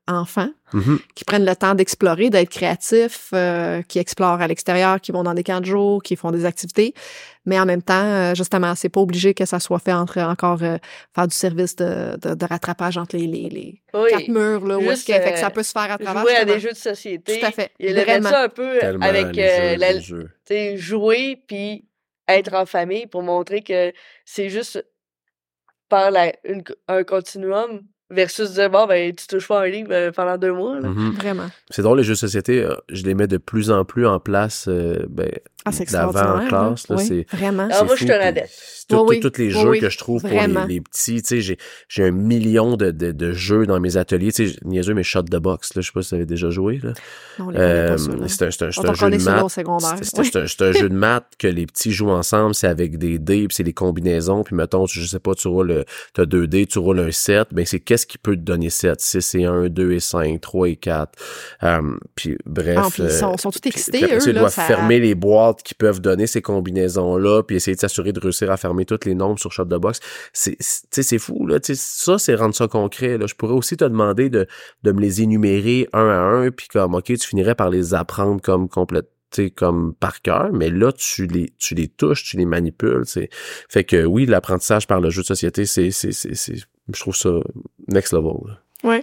Mm-hmm. 0.72 0.98
qui 1.16 1.24
prennent 1.24 1.44
le 1.44 1.56
temps 1.56 1.74
d'explorer, 1.74 2.30
d'être 2.30 2.48
créatifs, 2.48 3.30
euh, 3.32 3.82
qui 3.82 3.98
explorent 3.98 4.40
à 4.40 4.46
l'extérieur, 4.46 5.00
qui 5.00 5.10
vont 5.10 5.24
dans 5.24 5.34
des 5.34 5.42
camps 5.42 5.60
de 5.60 5.66
jour, 5.66 6.00
qui 6.00 6.14
font 6.14 6.30
des 6.30 6.44
activités. 6.44 6.94
Mais 7.44 7.58
en 7.58 7.66
même 7.66 7.82
temps, 7.82 8.04
euh, 8.04 8.34
justement, 8.34 8.76
c'est 8.76 8.88
pas 8.88 9.00
obligé 9.00 9.34
que 9.34 9.44
ça 9.44 9.58
soit 9.58 9.80
fait 9.80 9.92
entre 9.92 10.20
encore 10.20 10.62
euh, 10.62 10.76
faire 11.12 11.26
du 11.26 11.34
service 11.34 11.74
de, 11.74 12.16
de, 12.16 12.46
rattrapage 12.46 12.98
entre 12.98 13.16
les, 13.16 13.26
les, 13.26 13.48
les 13.48 13.82
quatre 14.10 14.28
murs 14.28 14.64
là, 14.64 14.78
où 14.78 14.82
est-ce 14.82 15.04
que, 15.04 15.12
fait 15.12 15.32
que 15.32 15.38
ça 15.38 15.50
peut 15.50 15.64
se 15.64 15.72
faire 15.72 15.90
à 15.90 15.98
travers. 15.98 16.22
Jouer 16.22 16.36
à 16.36 16.44
des 16.44 16.60
jeux 16.60 16.72
de 16.72 16.76
société. 16.76 17.40
Tout 17.40 17.46
à 17.46 17.50
fait. 17.50 17.72
Il 17.80 17.98
a 17.98 18.22
ça 18.22 18.44
un 18.44 18.48
peu 18.48 18.78
avec 19.00 19.36
la, 19.36 20.76
jouer 20.76 21.42
puis 21.48 21.84
être 22.28 22.54
en 22.54 22.66
famille 22.66 23.06
pour 23.06 23.22
montrer 23.22 23.62
que 23.62 23.92
c'est 24.24 24.50
juste 24.50 24.84
par 25.88 26.12
la, 26.12 26.32
un 26.86 27.02
continuum 27.02 27.82
versus 28.10 28.52
dire 28.52 28.70
bon 28.70 28.86
ben 28.86 29.14
tu 29.14 29.26
touches 29.26 29.46
pas 29.46 29.62
un 29.62 29.68
livre 29.68 29.90
euh, 29.92 30.10
pendant 30.10 30.36
deux 30.36 30.52
mois 30.52 30.80
mm-hmm. 30.80 31.12
vraiment. 31.12 31.50
C'est 31.70 31.82
drôle 31.82 31.98
les 31.98 32.04
jeux 32.04 32.14
de 32.14 32.18
société 32.18 32.62
euh, 32.62 32.74
je 32.88 33.04
les 33.04 33.14
mets 33.14 33.28
de 33.28 33.36
plus 33.36 33.70
en 33.70 33.84
plus 33.84 34.06
en 34.06 34.18
place 34.18 34.66
euh, 34.68 35.06
ben, 35.08 35.30
ah, 35.64 35.70
d'avant 35.90 36.40
en 36.40 36.46
classe 36.48 36.88
là, 36.88 36.96
c'est 36.98 37.26
vraiment. 37.32 37.64
alors 37.64 37.86
moi 37.86 37.96
je 37.96 38.10
adepte. 38.10 38.50
Tous 38.88 39.08
les 39.38 39.50
jeux 39.50 39.74
que 39.74 39.88
je 39.88 39.98
trouve 39.98 40.22
pour 40.22 40.30
les, 40.30 40.80
petits 40.80 41.22
tu 41.22 41.42
sais 41.42 41.56
j'ai 41.88 42.04
un 42.04 42.10
million 42.10 42.76
de, 42.76 42.90
de, 42.90 43.12
de, 43.12 43.32
jeux 43.32 43.66
dans 43.66 43.78
mes 43.78 43.96
ateliers 43.96 44.32
tu 44.32 44.48
sais 44.48 44.56
niaiseux 44.64 44.94
mes 44.94 45.04
shots 45.04 45.22
de 45.22 45.38
box 45.38 45.74
là 45.74 45.82
je 45.82 45.86
sais 45.86 45.92
pas 45.92 46.02
si 46.02 46.08
vous 46.10 46.14
avez 46.16 46.26
déjà 46.26 46.50
joué 46.50 46.80
là. 46.82 46.92
C'est 47.36 47.42
un, 47.42 47.48
un, 47.48 47.92
un 47.92 47.96
jeu 47.96 49.10
de 49.10 49.22
maths. 49.22 49.48
c'est 49.48 50.62
un, 50.62 50.72
jeu 50.72 50.88
de 50.88 50.94
maths 50.94 51.26
que 51.38 51.46
les 51.46 51.66
petits 51.66 51.92
jouent 51.92 52.10
ensemble 52.10 52.54
c'est 52.54 52.66
avec 52.66 52.98
des 52.98 53.18
dés 53.18 53.46
puis 53.46 53.54
c'est 53.54 53.62
des 53.62 53.72
combinaisons 53.72 54.42
puis 54.42 54.56
mettons 54.56 54.86
je 54.86 55.04
sais 55.04 55.20
pas 55.20 55.34
tu 55.34 55.46
roules 55.46 55.84
t'as 56.14 56.24
deux 56.24 56.48
dés 56.48 56.66
tu 56.66 56.80
roules 56.80 57.00
un 57.00 57.12
7 57.12 57.48
ben 57.52 57.64
c'est 57.64 57.80
qu'est-ce 58.00 58.06
qui 58.06 58.18
peut 58.18 58.36
te 58.36 58.40
donner 58.40 58.70
7, 58.70 59.00
6 59.00 59.34
et 59.34 59.44
1, 59.44 59.68
2 59.68 59.92
et 59.92 60.00
5, 60.00 60.40
3 60.40 60.68
et 60.68 60.76
4. 60.76 61.12
Euh, 61.62 61.96
puis 62.14 62.36
bref. 62.46 62.78
Ah, 62.78 62.88
puis 62.90 63.02
ils 63.02 63.10
sont, 63.10 63.36
sont 63.36 63.50
tous 63.50 63.66
excités, 63.68 64.04
eux. 64.04 64.18
Ils 64.26 64.34
doivent 64.34 64.52
fermer 64.52 65.00
les 65.00 65.14
boîtes 65.14 65.62
qui 65.62 65.74
peuvent 65.74 66.00
donner 66.00 66.26
ces 66.26 66.40
combinaisons-là, 66.40 67.42
puis 67.42 67.56
essayer 67.56 67.74
de 67.74 67.80
s'assurer 67.80 68.12
de 68.12 68.20
réussir 68.20 68.50
à 68.50 68.56
fermer 68.56 68.84
toutes 68.84 69.04
les 69.04 69.14
nombres 69.14 69.38
sur 69.38 69.52
Shot 69.52 69.66
de 69.66 69.76
Box. 69.76 70.00
C'est, 70.32 70.56
c'est 70.60 71.18
fou, 71.18 71.46
là. 71.46 71.58
ça, 71.62 72.18
c'est 72.18 72.34
rendre 72.34 72.54
ça 72.54 72.68
concret. 72.68 73.18
Là. 73.18 73.26
Je 73.26 73.34
pourrais 73.34 73.54
aussi 73.54 73.76
te 73.76 73.84
demander 73.84 74.30
de, 74.30 74.46
de 74.82 74.92
me 74.92 75.00
les 75.00 75.22
énumérer 75.22 75.88
un 75.92 76.08
à 76.08 76.18
un, 76.18 76.50
puis 76.50 76.68
comme, 76.68 76.94
OK, 76.94 77.04
tu 77.04 77.26
finirais 77.26 77.54
par 77.54 77.70
les 77.70 77.94
apprendre 77.94 78.40
comme 78.40 78.68
complètement 78.68 79.08
comme 79.56 79.94
par 79.94 80.22
cœur, 80.22 80.50
mais 80.52 80.70
là, 80.70 80.92
tu 80.92 81.26
les, 81.26 81.52
tu 81.58 81.74
les 81.74 81.88
touches, 81.88 82.24
tu 82.24 82.36
les 82.36 82.44
manipules. 82.44 83.04
Fait 83.68 83.84
que 83.84 84.04
oui, 84.04 84.26
l'apprentissage 84.26 84.86
par 84.86 85.00
le 85.00 85.10
jeu 85.10 85.22
de 85.22 85.26
société, 85.26 85.66
c'est, 85.66 85.90
je 86.94 87.00
trouve 87.00 87.16
ça 87.16 87.30
next 87.88 88.12
level. 88.12 88.58
Oui. 88.84 89.02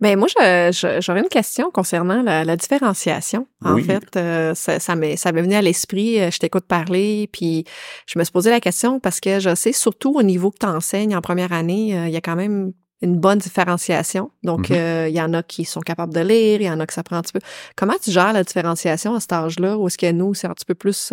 Mais 0.00 0.16
moi, 0.16 0.28
j'aurais 0.28 1.20
une 1.20 1.28
question 1.28 1.70
concernant 1.70 2.22
la, 2.22 2.56
différenciation. 2.56 3.46
En 3.64 3.78
fait, 3.78 4.16
euh, 4.16 4.54
ça, 4.54 4.78
ça 4.78 4.94
m'est 4.96 5.16
venu 5.16 5.54
à 5.54 5.62
l'esprit, 5.62 6.20
euh, 6.20 6.30
je 6.30 6.38
t'écoute 6.38 6.64
parler, 6.66 7.28
puis 7.32 7.64
je 8.06 8.18
me 8.18 8.24
suis 8.24 8.32
posé 8.32 8.50
la 8.50 8.60
question 8.60 9.00
parce 9.00 9.20
que 9.20 9.40
je 9.40 9.54
sais, 9.54 9.72
surtout 9.72 10.14
au 10.14 10.22
niveau 10.22 10.50
que 10.50 10.58
tu 10.60 10.66
enseignes 10.66 11.16
en 11.16 11.20
première 11.20 11.52
année, 11.52 11.98
euh, 11.98 12.06
il 12.06 12.12
y 12.12 12.16
a 12.16 12.20
quand 12.20 12.36
même 12.36 12.72
une 13.02 13.18
bonne 13.18 13.38
différenciation. 13.38 14.30
Donc, 14.42 14.70
mm-hmm. 14.70 15.08
il 15.10 15.14
y 15.14 15.20
en 15.20 15.34
a 15.34 15.42
qui 15.42 15.66
sont 15.66 15.80
capables 15.80 16.14
de 16.14 16.20
lire, 16.20 16.60
il 16.60 16.66
y 16.66 16.70
en 16.70 16.80
a 16.80 16.86
que 16.86 16.94
ça 16.94 17.02
prend 17.02 17.16
un 17.16 17.22
petit 17.22 17.34
peu. 17.34 17.40
Comment 17.76 17.94
tu 18.02 18.10
gères 18.10 18.32
la 18.32 18.42
différenciation 18.42 19.14
à 19.14 19.20
cet 19.20 19.32
âge-là, 19.32 19.76
ou 19.76 19.86
est-ce 19.86 19.98
que 19.98 20.10
nous, 20.10 20.32
c'est 20.32 20.46
un 20.46 20.54
petit 20.54 20.64
peu 20.64 20.74
plus... 20.74 21.12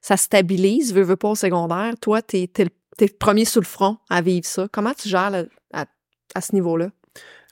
ça 0.00 0.16
stabilise, 0.16 0.92
veux, 0.92 1.02
veux 1.02 1.16
pas 1.16 1.28
au 1.28 1.34
secondaire? 1.36 1.94
Toi, 2.00 2.22
t'es 2.22 2.50
es, 2.58 2.64
le 2.64 2.70
premier 3.18 3.44
sous 3.44 3.60
le 3.60 3.66
front 3.66 3.98
à 4.10 4.22
vivre 4.22 4.46
ça? 4.46 4.68
Comment 4.70 4.94
tu 4.94 5.08
gères 5.08 5.46
à, 5.72 5.86
à 6.34 6.40
ce 6.40 6.54
niveau-là? 6.54 6.90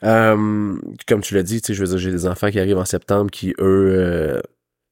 Euh, 0.03 0.77
comme 1.07 1.21
tu 1.21 1.35
l'as 1.35 1.43
dit, 1.43 1.61
je 1.67 1.79
veux 1.79 1.87
dire, 1.87 1.97
j'ai 1.97 2.11
des 2.11 2.25
enfants 2.25 2.49
qui 2.49 2.59
arrivent 2.59 2.77
en 2.77 2.85
septembre 2.85 3.29
qui, 3.29 3.53
eux, 3.59 3.93
euh, 3.93 4.41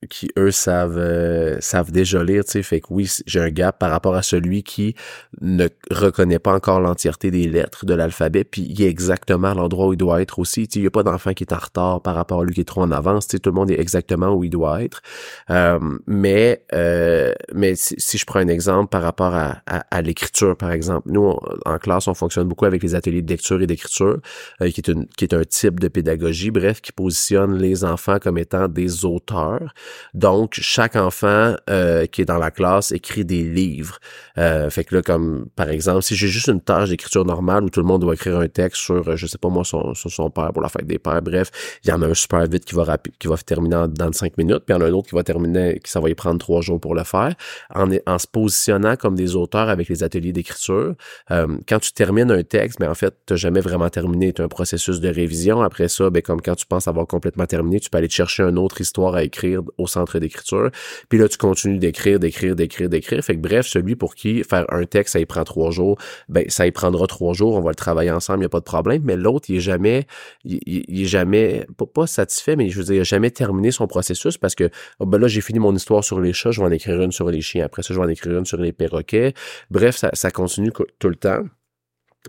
qui 0.07 0.29
eux 0.37 0.51
savent 0.51 0.97
euh, 0.97 1.57
savent 1.59 1.91
déjà 1.91 2.23
lire, 2.23 2.45
tu 2.45 2.51
sais, 2.51 2.63
fait 2.63 2.79
que 2.79 2.87
oui, 2.91 3.11
j'ai 3.25 3.41
un 3.41 3.49
gap 3.49 3.79
par 3.79 3.91
rapport 3.91 4.15
à 4.15 4.21
celui 4.21 4.63
qui 4.63 4.95
ne 5.41 5.67
reconnaît 5.91 6.39
pas 6.39 6.53
encore 6.53 6.79
l'entièreté 6.79 7.31
des 7.31 7.47
lettres 7.47 7.85
de 7.85 7.93
l'alphabet, 7.93 8.45
puis 8.45 8.65
il 8.69 8.81
est 8.81 8.87
exactement 8.87 9.49
à 9.49 9.53
l'endroit 9.53 9.87
où 9.87 9.93
il 9.93 9.97
doit 9.97 10.21
être 10.21 10.39
aussi, 10.39 10.67
tu 10.67 10.75
sais, 10.75 10.79
il 10.79 10.83
y 10.83 10.87
a 10.87 10.91
pas 10.91 11.03
d'enfant 11.03 11.33
qui 11.33 11.43
est 11.43 11.53
en 11.53 11.57
retard 11.57 12.01
par 12.01 12.15
rapport 12.15 12.41
à 12.41 12.43
lui 12.45 12.53
qui 12.53 12.61
est 12.61 12.65
trop 12.65 12.81
en 12.81 12.91
avance, 12.91 13.27
tu 13.27 13.35
sais, 13.35 13.39
tout 13.39 13.49
le 13.49 13.55
monde 13.55 13.71
est 13.71 13.79
exactement 13.79 14.33
où 14.33 14.45
il 14.45 14.49
doit 14.49 14.81
être. 14.81 15.01
Euh, 15.49 15.79
mais 16.07 16.63
euh, 16.73 17.33
mais 17.53 17.73
si, 17.75 18.17
je 18.17 18.25
prends 18.25 18.39
un 18.39 18.47
exemple 18.47 18.89
par 18.89 19.01
rapport 19.01 19.33
à, 19.35 19.61
à, 19.67 20.01
l'écriture 20.01 20.55
par 20.55 20.71
exemple, 20.71 21.09
nous 21.11 21.35
en 21.65 21.77
classe 21.77 22.07
on 22.07 22.13
fonctionne 22.13 22.47
beaucoup 22.47 22.65
avec 22.65 22.83
les 22.83 22.95
ateliers 22.95 23.21
de 23.21 23.29
lecture 23.29 23.61
et 23.61 23.67
d'écriture, 23.67 24.19
qui 24.59 24.65
est 24.65 24.87
une 24.87 25.07
qui 25.07 25.25
est 25.25 25.33
un 25.33 25.43
type 25.43 25.79
de 25.79 25.89
pédagogie, 25.89 26.51
bref, 26.51 26.79
qui 26.81 26.93
positionne 26.93 27.57
les 27.57 27.83
enfants 27.83 28.19
comme 28.19 28.37
étant 28.37 28.67
des 28.69 29.03
auteurs. 29.03 29.73
Donc, 30.13 30.53
chaque 30.61 30.95
enfant 30.95 31.55
euh, 31.69 32.05
qui 32.05 32.21
est 32.21 32.25
dans 32.25 32.37
la 32.37 32.51
classe 32.51 32.91
écrit 32.91 33.25
des 33.25 33.43
livres. 33.43 33.99
Euh, 34.37 34.69
fait 34.69 34.83
que 34.83 34.95
là, 34.95 35.01
comme 35.01 35.47
par 35.55 35.69
exemple, 35.69 36.03
si 36.03 36.15
j'ai 36.15 36.27
juste 36.27 36.47
une 36.47 36.61
tâche 36.61 36.89
d'écriture 36.89 37.25
normale 37.25 37.63
où 37.63 37.69
tout 37.69 37.79
le 37.79 37.85
monde 37.85 38.01
doit 38.01 38.13
écrire 38.13 38.39
un 38.39 38.47
texte 38.47 38.81
sur, 38.81 39.07
euh, 39.07 39.15
je 39.15 39.25
sais 39.27 39.37
pas 39.37 39.49
moi, 39.49 39.63
son, 39.63 39.93
sur 39.93 40.11
son 40.11 40.29
père 40.29 40.51
pour 40.53 40.61
la 40.61 40.69
fête 40.69 40.85
des 40.85 40.99
pères, 40.99 41.21
bref, 41.21 41.49
il 41.83 41.89
y 41.89 41.93
en 41.93 42.01
a 42.01 42.07
un 42.07 42.13
super 42.13 42.45
vite 42.47 42.65
qui 42.65 42.75
va 42.75 42.83
rapide, 42.83 43.13
qui 43.17 43.27
va 43.27 43.37
terminer 43.37 43.85
dans 43.89 44.11
cinq 44.13 44.37
minutes, 44.37 44.63
puis 44.65 44.75
il 44.75 44.79
y 44.79 44.81
en 44.81 44.81
a 44.81 44.89
un 44.89 44.93
autre 44.93 45.09
qui 45.09 45.15
va 45.15 45.23
terminer, 45.23 45.79
qui 45.83 45.91
ça 45.91 45.99
va 45.99 46.09
y 46.09 46.15
prendre 46.15 46.39
trois 46.39 46.61
jours 46.61 46.79
pour 46.79 46.95
le 46.95 47.03
faire. 47.03 47.33
En, 47.73 47.89
en 48.05 48.19
se 48.19 48.27
positionnant 48.27 48.95
comme 48.95 49.15
des 49.15 49.35
auteurs 49.35 49.69
avec 49.69 49.89
les 49.89 50.03
ateliers 50.03 50.33
d'écriture, 50.33 50.95
quand 51.29 51.79
tu 51.79 51.93
termines 51.93 52.31
un 52.31 52.43
texte, 52.43 52.79
mais 52.79 52.87
en 52.87 52.95
fait, 52.95 53.15
tu 53.25 53.37
jamais 53.37 53.61
vraiment 53.61 53.89
terminé, 53.89 54.33
tu 54.33 54.41
un 54.41 54.47
processus 54.47 54.99
de 54.99 55.09
révision. 55.09 55.61
Après 55.61 55.87
ça, 55.87 56.09
ben, 56.09 56.21
comme 56.21 56.41
quand 56.41 56.55
tu 56.55 56.65
penses 56.65 56.87
avoir 56.87 57.07
complètement 57.07 57.45
terminé, 57.45 57.79
tu 57.79 57.89
peux 57.89 57.97
aller 57.97 58.07
te 58.07 58.13
chercher 58.13 58.43
une 58.43 58.57
autre 58.57 58.81
histoire 58.81 59.15
à 59.15 59.23
écrire 59.23 59.61
au 59.79 59.87
centre 59.87 60.19
d'écriture. 60.19 60.69
Puis 61.09 61.17
là, 61.17 61.27
tu 61.27 61.37
continues 61.37 61.77
d'écrire, 61.77 62.19
d'écrire, 62.19 62.55
d'écrire, 62.55 62.89
d'écrire. 62.89 63.23
Fait 63.23 63.35
que 63.35 63.41
bref, 63.41 63.67
celui 63.67 63.95
pour 63.95 64.15
qui 64.15 64.43
faire 64.43 64.65
un 64.69 64.85
texte, 64.85 65.13
ça 65.13 65.19
y 65.19 65.25
prend 65.25 65.43
trois 65.43 65.71
jours, 65.71 65.97
ben 66.27 66.45
ça 66.49 66.67
y 66.67 66.71
prendra 66.71 67.07
trois 67.07 67.33
jours, 67.33 67.55
on 67.55 67.61
va 67.61 67.69
le 67.69 67.75
travailler 67.75 68.11
ensemble, 68.11 68.39
il 68.39 68.41
n'y 68.41 68.45
a 68.45 68.49
pas 68.49 68.59
de 68.59 68.65
problème. 68.65 69.01
Mais 69.03 69.15
l'autre, 69.15 69.49
il 69.49 69.57
est 69.57 69.61
jamais, 69.61 70.05
il, 70.43 71.01
est 71.01 71.05
jamais, 71.05 71.65
pas, 71.93 72.07
satisfait, 72.07 72.55
mais 72.55 72.69
je 72.69 72.77
veux 72.77 72.85
dire, 72.85 72.95
il 72.95 73.01
a 73.01 73.03
jamais 73.03 73.31
terminé 73.31 73.71
son 73.71 73.87
processus 73.87 74.37
parce 74.37 74.55
que 74.55 74.69
oh, 74.99 75.05
ben 75.05 75.17
là, 75.17 75.27
j'ai 75.27 75.41
fini 75.41 75.59
mon 75.59 75.75
histoire 75.75 76.03
sur 76.03 76.19
les 76.19 76.33
chats, 76.33 76.51
je 76.51 76.61
vais 76.61 76.67
en 76.67 76.71
écrire 76.71 77.01
une 77.01 77.11
sur 77.11 77.29
les 77.29 77.41
chiens. 77.41 77.65
Après 77.65 77.83
ça, 77.83 77.93
je 77.93 77.99
vais 77.99 78.05
en 78.05 78.09
écrire 78.09 78.37
une 78.37 78.45
sur 78.45 78.57
les 78.57 78.71
perroquets. 78.71 79.33
Bref, 79.69 80.03
ça 80.13 80.31
continue 80.31 80.71
tout 80.99 81.09
le 81.09 81.15
temps. 81.15 81.43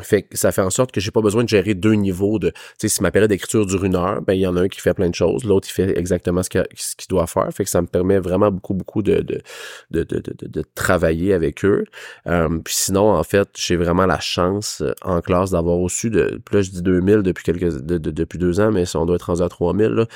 Fait 0.01 0.23
que 0.23 0.39
ça 0.39 0.53
fait 0.53 0.63
en 0.63 0.71
sorte 0.71 0.93
que 0.93 1.01
j'ai 1.01 1.11
pas 1.11 1.21
besoin 1.21 1.43
de 1.43 1.49
gérer 1.49 1.75
deux 1.75 1.95
niveaux 1.95 2.39
de, 2.39 2.51
tu 2.51 2.57
sais, 2.79 2.89
si 2.89 3.03
ma 3.03 3.11
période 3.11 3.29
d'écriture 3.29 3.67
dure 3.67 3.85
une 3.85 3.97
heure, 3.97 4.23
ben 4.23 4.35
il 4.35 4.41
y 4.41 4.47
en 4.47 4.57
a 4.57 4.63
un 4.63 4.69
qui 4.69 4.81
fait 4.81 4.95
plein 4.95 5.11
de 5.11 5.15
choses, 5.15 5.45
l'autre 5.45 5.67
il 5.69 5.73
fait 5.73 5.99
exactement 5.99 6.45
ce 6.45 6.49
qu'il 6.49 7.09
doit 7.09 7.27
faire. 7.27 7.49
Fait 7.53 7.65
que 7.65 7.71
ça 7.71 7.83
me 7.83 7.89
permet 7.89 8.21
vraiment 8.21 8.53
beaucoup 8.53 8.75
beaucoup 8.75 9.03
de 9.03 9.21
de 9.21 9.43
de 9.91 10.05
de, 10.05 10.23
de, 10.47 10.65
travailler 10.77 11.35
avec 11.35 11.65
eux. 11.65 11.85
Euh, 12.29 12.61
puis 12.65 12.75
sinon 12.75 13.11
en 13.11 13.25
fait 13.25 13.49
j'ai 13.57 13.75
vraiment 13.75 14.07
la 14.07 14.21
chance 14.21 14.81
euh, 14.81 14.93
en 15.03 15.21
classe 15.21 15.51
d'avoir 15.51 15.79
reçu 15.79 16.09
de, 16.09 16.41
plus 16.45 16.57
là 16.57 16.63
je 16.63 16.71
dis 16.71 16.83
2000 16.83 17.23
depuis 17.23 17.43
quelques 17.43 17.83
de, 17.83 17.99
depuis 17.99 18.39
deux 18.39 18.61
ans, 18.61 18.71
mais 18.71 18.85
on 18.95 19.07
doit 19.07 19.17
être 19.17 19.23
rendu 19.27 19.43
à 19.43 19.49
3000 19.49 19.87
là, 19.89 20.07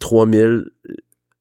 3000 0.00 0.64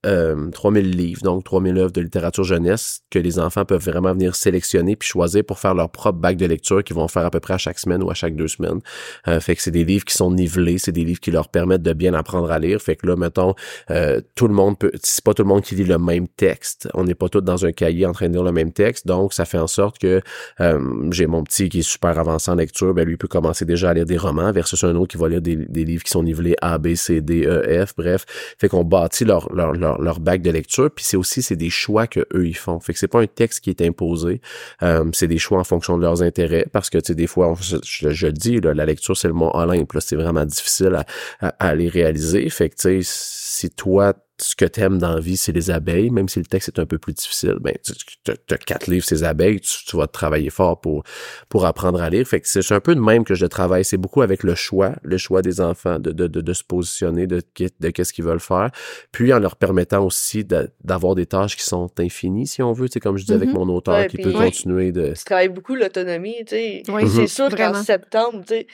euh, 0.06 0.50
3000 0.50 0.92
livres, 0.92 1.22
donc 1.22 1.44
3000 1.44 1.78
œuvres 1.78 1.92
de 1.92 2.02
littérature 2.02 2.44
jeunesse 2.44 3.02
que 3.12 3.20
les 3.20 3.38
enfants 3.38 3.66
peuvent 3.66 3.84
vraiment 3.84 4.14
venir 4.14 4.36
sélectionner 4.36 4.96
puis 4.96 5.08
choisir 5.08 5.44
pour 5.44 5.60
faire 5.60 5.76
leur 5.76 5.92
propre 5.92 6.18
bac 6.18 6.38
de 6.38 6.46
lecture 6.46 6.84
qu'ils 6.84 6.96
vont 6.96 7.08
faire 7.08 7.26
à 7.26 7.30
peu 7.30 7.40
près 7.40 7.54
à 7.54 7.58
chaque 7.58 7.78
semaine 7.78 8.02
ou 8.02 8.10
à 8.10 8.14
chaque 8.14 8.36
deux 8.36 8.48
semaines. 8.48 8.80
Euh, 9.28 9.40
fait 9.40 9.56
que 9.56 9.62
c'est 9.62 9.72
des 9.72 9.84
livres 9.84 10.06
qui 10.06 10.16
sont 10.16 10.32
nivelés, 10.32 10.80
c'est 10.80 10.92
des 10.92 11.04
livres 11.04 11.20
qui 11.20 11.30
leur 11.30 11.50
permettent 11.50 11.84
de 11.84 11.94
bien 11.94 12.14
apprendre 12.14 12.52
à 12.52 12.58
lire. 12.58 12.82
Fait 12.82 12.96
que 12.96 13.06
là, 13.06 13.16
mettons, 13.16 13.54
euh, 13.92 14.22
tout 14.36 14.48
le 14.48 14.54
monde 14.54 14.80
peut, 14.80 14.92
c'est 15.04 15.24
pas 15.24 15.34
tout 15.34 15.44
le 15.44 15.50
monde 15.50 15.62
qui 15.62 15.76
lit 15.76 15.84
le 15.84 16.00
même 16.00 16.28
texte. 16.28 16.90
On 16.96 17.04
n'est 17.04 17.16
pas 17.16 17.30
tous 17.30 17.42
dans 17.42 17.66
un 17.66 17.72
cahier 17.72 18.06
en 18.06 18.12
train 18.12 18.28
de 18.28 18.34
lire 18.34 18.44
le 18.44 18.52
même 18.52 18.74
texte, 18.74 19.06
donc 19.06 19.34
ça 19.34 19.46
fait 19.46 19.60
en 19.60 19.68
sorte 19.68 20.00
que 20.00 20.22
euh, 20.62 21.10
j'ai 21.12 21.28
mon 21.28 21.44
petit 21.44 21.70
qui 21.70 21.80
est 21.80 21.84
super 21.84 22.18
avancé 22.18 22.50
en 22.50 22.56
lecture, 22.56 22.94
ben 22.94 23.08
lui 23.08 23.18
peut 23.18 23.28
commencer 23.28 23.66
déjà 23.66 23.92
à 23.92 23.94
lire 23.94 24.06
des 24.06 24.18
romans 24.18 24.52
versus 24.52 24.84
un 24.84 24.96
autre 24.96 25.12
qui 25.12 25.18
va 25.18 25.30
lire 25.30 25.42
des, 25.42 25.56
des 25.56 25.86
livres 25.86 26.04
qui 26.04 26.12
sont 26.12 26.24
nivelés 26.24 26.56
A, 26.62 26.78
B, 26.78 26.96
C, 26.96 27.22
D, 27.22 27.46
E, 27.46 27.86
F, 27.86 27.94
bref. 27.96 28.26
Fait 28.58 28.68
qu'on 28.68 28.84
bâtit 28.84 29.26
leur, 29.26 29.54
leur, 29.54 29.74
leur 29.74 29.91
leur, 30.00 30.20
bac 30.20 30.42
de 30.42 30.52
lecture, 30.52 30.90
puis 30.92 31.04
c'est 31.06 31.18
aussi 31.18 31.42
c'est 31.42 31.56
des 31.56 31.70
choix 31.70 32.08
que 32.08 32.22
eux 32.34 32.48
ils 32.48 32.58
font. 32.58 32.80
Fait 32.80 32.94
que 32.94 33.00
c'est 33.00 33.08
pas 33.08 33.22
un 33.22 33.28
texte 33.28 33.62
qui 33.62 33.70
est 33.70 33.82
imposé, 33.82 34.42
euh, 34.84 35.06
c'est 35.14 35.28
des 35.28 35.38
choix 35.38 35.60
en 35.60 35.64
fonction 35.64 35.98
de 35.98 36.04
leurs 36.04 36.22
intérêts, 36.22 36.66
parce 36.72 36.90
que 36.90 36.98
tu 36.98 37.08
sais 37.08 37.16
des 37.16 37.28
fois, 37.28 37.54
je, 37.60 37.78
je, 37.84 38.28
dis 38.28 38.60
là, 38.60 38.74
la 38.74 38.86
lecture 38.86 39.18
c'est 39.18 39.28
le 39.28 39.34
mot 39.34 39.52
Olympe, 39.54 39.94
là 39.94 40.02
c'est 40.02 40.16
vraiment 40.16 40.46
difficile 40.46 40.96
à, 40.96 41.06
à, 41.40 41.70
à, 41.70 41.76
les 41.76 41.90
réaliser. 41.90 42.50
Fait 42.50 42.70
que 42.70 42.76
tu 42.76 43.04
sais 43.04 43.41
si 43.62 43.70
toi 43.70 44.14
ce 44.42 44.56
que 44.56 44.66
t'aimes 44.66 44.98
dans 44.98 45.14
la 45.14 45.20
vie, 45.20 45.38
c'est 45.38 45.52
les 45.52 45.70
abeilles, 45.70 46.10
même 46.10 46.28
si 46.28 46.40
le 46.40 46.46
texte 46.46 46.70
est 46.70 46.80
un 46.80 46.88
peu 46.88 46.98
plus 46.98 47.14
difficile, 47.14 47.58
ben, 47.62 47.76
tu 47.84 48.32
as 48.50 48.58
quatre 48.58 48.88
livres, 48.88 49.06
ces 49.06 49.24
abeilles, 49.24 49.60
tu, 49.60 49.96
vas 49.96 50.08
travailler 50.08 50.50
fort 50.50 50.82
pour, 50.82 51.04
pour 51.48 51.68
apprendre 51.68 52.02
à 52.02 52.10
lire. 52.10 52.28
Fait 52.28 52.42
que 52.42 52.48
c'est 52.48 52.72
un 52.72 52.80
peu 52.80 52.96
de 52.96 53.00
même 53.00 53.24
que 53.24 53.36
je 53.36 53.46
travaille. 53.46 53.86
C'est 53.86 53.98
beaucoup 53.98 54.24
avec 54.24 54.42
le 54.42 54.56
choix, 54.56 54.96
le 55.04 55.18
choix 55.18 55.44
des 55.44 55.62
enfants, 55.62 56.00
de, 56.00 56.12
de, 56.12 56.28
de, 56.28 56.54
se 56.54 56.64
positionner, 56.64 57.28
de, 57.28 57.44
de 57.80 57.90
qu'est-ce 57.92 58.14
qu'ils 58.14 58.26
veulent 58.26 58.40
faire. 58.40 58.72
Puis 59.12 59.32
en 59.32 59.38
leur 59.38 59.58
permettant 59.58 60.04
aussi 60.04 60.44
d'avoir 60.44 61.14
des 61.14 61.28
tâches 61.28 61.56
qui 61.56 61.64
sont 61.64 61.92
infinies, 62.00 62.48
si 62.48 62.64
on 62.64 62.74
veut, 62.74 62.90
tu 62.90 63.00
comme 63.00 63.18
je 63.18 63.24
disais 63.24 63.36
avec 63.36 63.50
mm-hmm. 63.50 63.66
mon 63.66 63.70
auteur, 63.70 64.08
qui 64.08 64.18
peut 64.18 64.34
continuer 64.34 64.92
de. 64.92 65.14
Tu 65.14 65.24
travailles 65.24 65.50
beaucoup 65.50 65.76
l'autonomie, 65.76 66.38
tu 66.48 66.56
sais. 66.56 66.84
Oui, 66.90 67.08
c'est 67.08 67.28
sûr 67.28 67.56
qu'en 67.56 67.76
septembre, 67.76 68.42
tu 68.48 68.56
sais, 68.56 68.68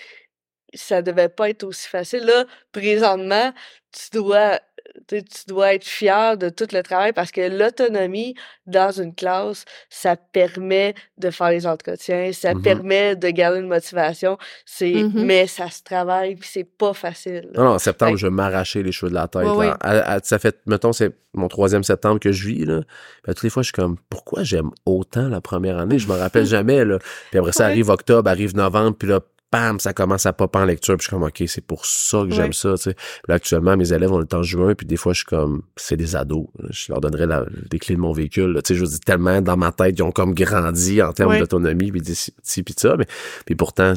ça 0.74 1.02
devait 1.02 1.30
pas 1.30 1.50
être 1.50 1.64
aussi 1.64 1.90
facile. 1.90 2.24
Là, 2.26 2.46
présentement, 2.72 3.54
tu 3.92 4.18
dois 4.18 4.60
tu 5.08 5.22
dois 5.48 5.76
être 5.76 5.86
fier 5.86 6.38
de 6.38 6.50
tout 6.50 6.68
le 6.72 6.82
travail 6.82 7.14
parce 7.14 7.32
que 7.32 7.42
l'autonomie 7.42 8.36
dans 8.66 8.92
une 8.92 9.14
classe, 9.14 9.66
ça 9.90 10.16
permet 10.16 10.96
de 11.18 11.30
faire 11.30 11.50
les 11.50 11.66
entretiens, 11.66 12.32
ça 12.34 12.54
mmh 12.54 12.62
permet 12.62 13.16
de 13.16 13.30
garder 13.30 13.60
une 13.60 13.68
motivation. 13.68 14.38
C'est, 14.66 14.94
mmh 14.94 15.12
mais 15.16 15.48
ça 15.48 15.70
se 15.70 15.84
travaille 15.84 16.36
puis 16.36 16.50
c'est 16.52 16.64
pas 16.64 16.94
facile. 16.94 17.50
Non, 17.56 17.70
en 17.70 17.80
septembre, 17.80 18.18
je 18.18 18.28
vais 18.28 18.34
m'arracher 18.34 18.84
les 18.84 18.92
cheveux 18.92 19.10
de 19.10 19.16
la 19.16 19.28
tête. 19.28 20.26
ça 20.26 20.40
fait, 20.40 20.58
mettons, 20.66 20.94
c'est 20.94 21.14
mon 21.34 21.48
troisième 21.48 21.84
septembre 21.84 22.20
que 22.20 22.32
je 22.32 22.48
vis, 22.48 22.66
là. 22.66 22.82
Ben, 23.26 23.34
toutes 23.34 23.44
les 23.44 23.50
fois, 23.50 23.64
je 23.64 23.68
suis 23.68 23.74
comme, 23.74 23.98
pourquoi 24.10 24.44
j'aime 24.44 24.72
autant 24.86 25.30
la 25.30 25.42
première 25.42 25.78
année? 25.78 26.00
Je 26.00 26.08
me 26.08 26.16
rappelle 26.16 26.46
jamais, 26.58 26.84
là. 26.84 27.00
Puis 27.30 27.40
après 27.40 27.52
ça 27.52 27.66
arrive 27.66 27.90
octobre, 27.90 28.30
arrive 28.30 28.56
novembre, 28.56 28.96
puis 28.98 29.08
là, 29.08 29.22
bam, 29.52 29.80
ça 29.80 29.94
commence 29.94 30.26
à 30.26 30.34
popper 30.34 30.60
en 30.60 30.66
lecture, 30.66 30.96
puis 30.96 31.06
je 31.06 31.08
suis 31.08 31.16
comme, 31.16 31.24
OK, 31.24 31.44
c'est 31.48 31.66
pour 31.66 31.86
ça 31.86 32.24
que 32.24 32.32
j'aime 32.32 32.54
ça, 32.54 32.74
tu 32.76 32.84
sais. 32.84 32.96
Là, 33.28 33.36
actuellement, 33.36 33.78
mes 33.78 33.94
élèves, 33.94 34.12
ont 34.12 34.20
le 34.20 34.26
temps 34.26 34.44
juin, 34.44 34.76
puis 34.76 34.86
des 34.86 34.98
fois, 34.98 35.14
je 35.14 35.20
suis 35.20 35.26
comme, 35.26 35.62
c'est 35.76 35.98
des 35.98 36.16
ados. 36.16 36.48
Je 36.70 36.92
leur 36.92 37.02
donnerais 37.02 37.28
la, 37.28 37.46
les 37.72 37.80
clés 37.80 37.96
de 37.96 38.02
mon 38.02 38.12
véhicule, 38.12 38.60
tu 38.64 38.68
sais, 38.68 38.76
je 38.76 38.84
vous 38.84 38.92
dis 38.92 39.00
tellement 39.00 39.42
dans 39.42 39.58
ma 39.58 39.72
tête, 39.72 39.96
ils 39.98 40.04
ont 40.04 40.12
comme 40.12 40.34
grandi 40.34 41.02
en 41.02 41.14
termes 41.14 41.38
d'autonomie, 41.38 41.92
puis 41.92 42.02
ci, 42.06 42.64
puis 42.64 42.76
ça, 42.78 42.96
mais 42.98 43.06
puis 43.46 43.56
pourtant, 43.56 43.94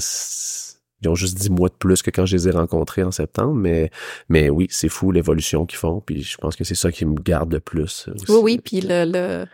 ils 1.02 1.08
ont 1.08 1.14
juste 1.14 1.36
dix 1.36 1.50
mois 1.50 1.68
de 1.68 1.74
plus 1.74 2.02
que 2.02 2.10
quand 2.10 2.26
je 2.26 2.36
les 2.36 2.48
ai 2.48 2.50
rencontrés 2.50 3.02
en 3.02 3.10
septembre, 3.10 3.54
mais, 3.54 3.90
mais 4.28 4.50
oui, 4.50 4.66
c'est 4.70 4.88
fou 4.88 5.10
l'évolution 5.12 5.66
qu'ils 5.66 5.78
font, 5.78 6.00
puis 6.00 6.22
je 6.22 6.36
pense 6.36 6.56
que 6.56 6.64
c'est 6.64 6.74
ça 6.74 6.92
qui 6.92 7.04
me 7.06 7.20
garde 7.20 7.52
le 7.52 7.60
plus. 7.60 8.08
Oui, 8.28 8.38
oui, 8.42 8.60
puis 8.62 8.80
le, 8.82 9.04
le 9.06 9.46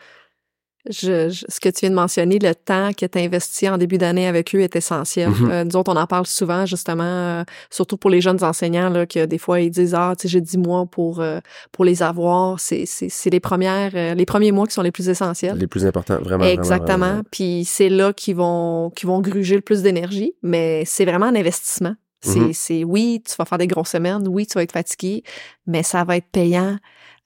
je, 0.91 1.31
ce 1.31 1.61
que 1.61 1.69
tu 1.69 1.81
viens 1.81 1.91
de 1.91 1.95
mentionner, 1.95 2.39
le 2.39 2.55
temps 2.55 2.91
que 2.93 3.07
tu 3.07 3.19
investi 3.19 3.69
en 3.69 3.79
début 3.79 3.99
d'année 3.99 4.27
avec 4.27 4.55
eux 4.55 4.61
est 4.61 4.77
essentiel. 4.77 5.31
Mm-hmm. 5.31 5.51
euh, 5.51 5.65
nous 5.65 5.77
autres, 5.77 5.93
on 5.93 5.97
en 5.97 6.07
parle 6.07 6.27
souvent, 6.27 6.67
justement, 6.67 7.05
euh, 7.05 7.45
surtout 7.71 7.97
pour 7.97 8.11
les 8.11 8.21
jeunes 8.21 8.43
enseignants, 8.43 8.89
là, 8.89 9.07
que 9.07 9.25
des 9.27 9.39
fois, 9.39 9.61
ils 9.61 9.71
disent, 9.71 9.95
ah, 9.95 10.15
tu 10.19 10.23
sais, 10.23 10.29
j'ai 10.29 10.41
dix 10.41 10.59
mois 10.59 10.87
pour, 10.87 11.21
euh, 11.21 11.41
pour 11.73 11.85
les 11.85 12.03
avoir. 12.03 12.61
C'est, 12.61 12.87
les 13.31 13.41
premières, 13.41 13.93
euh, 13.95 14.15
les 14.15 14.27
premiers 14.27 14.53
mois 14.53 14.67
qui 14.67 14.75
sont 14.75 14.83
les 14.83 14.93
plus 14.93 15.09
essentiels. 15.09 15.57
Les 15.59 15.67
plus 15.67 15.87
importants, 15.87 16.19
vraiment. 16.23 16.45
Exactement. 16.45 17.23
Puis 17.31 17.65
c'est 17.67 17.89
là 17.89 18.13
qu'ils 18.13 18.37
vont, 18.37 18.91
qu'ils 18.95 19.09
vont 19.09 19.21
gruger 19.21 19.57
le 19.57 19.63
plus 19.63 19.83
d'énergie, 19.83 20.35
mais 20.43 20.85
c'est 20.85 21.05
vraiment 21.05 21.27
un 21.27 21.35
investissement. 21.35 21.95
C'est, 22.23 22.53
c'est, 22.55 22.83
oui, 22.83 23.23
tu 23.25 23.37
vas 23.37 23.45
faire 23.45 23.59
des 23.59 23.69
grosses 23.69 23.91
semaines, 23.91 24.27
oui, 24.27 24.47
tu 24.47 24.55
vas 24.55 24.65
être 24.65 24.73
fatigué, 24.73 25.23
mais 25.69 25.85
ça 25.85 26.03
va 26.03 26.17
être 26.17 26.27
payant 26.33 26.77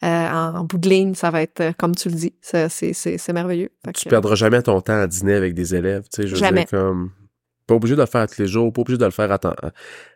euh, 0.03 0.07
en 0.07 0.64
bout 0.64 0.78
de 0.78 0.88
ligne, 0.88 1.14
ça 1.14 1.30
va 1.30 1.42
être, 1.42 1.61
euh, 1.61 1.72
comme 1.78 1.94
tu 1.94 2.09
le 2.09 2.14
dis, 2.14 2.34
c'est 2.40 3.32
merveilleux. 3.32 3.70
tu 3.94 4.09
perdras 4.09 4.34
jamais 4.34 4.62
ton 4.62 4.80
temps 4.80 5.01
à 5.01 5.07
dîner 5.07 5.34
avec 5.34 5.55
des 5.55 5.74
élèves, 5.74 6.05
tu 6.05 6.22
sais, 6.22 6.28
je 6.28 6.36
jamais. 6.36 6.61
Veux 6.61 6.66
dire, 6.66 6.70
comme, 6.70 7.11
pas 7.70 7.76
obligé 7.76 7.94
de 7.94 8.01
le 8.01 8.07
faire 8.07 8.26
tous 8.26 8.42
les 8.42 8.48
jours, 8.48 8.72
pas 8.72 8.80
obligé 8.80 8.98
de 8.98 9.05
le 9.05 9.12
faire 9.12 9.30
à 9.30 9.38
t'en, 9.38 9.55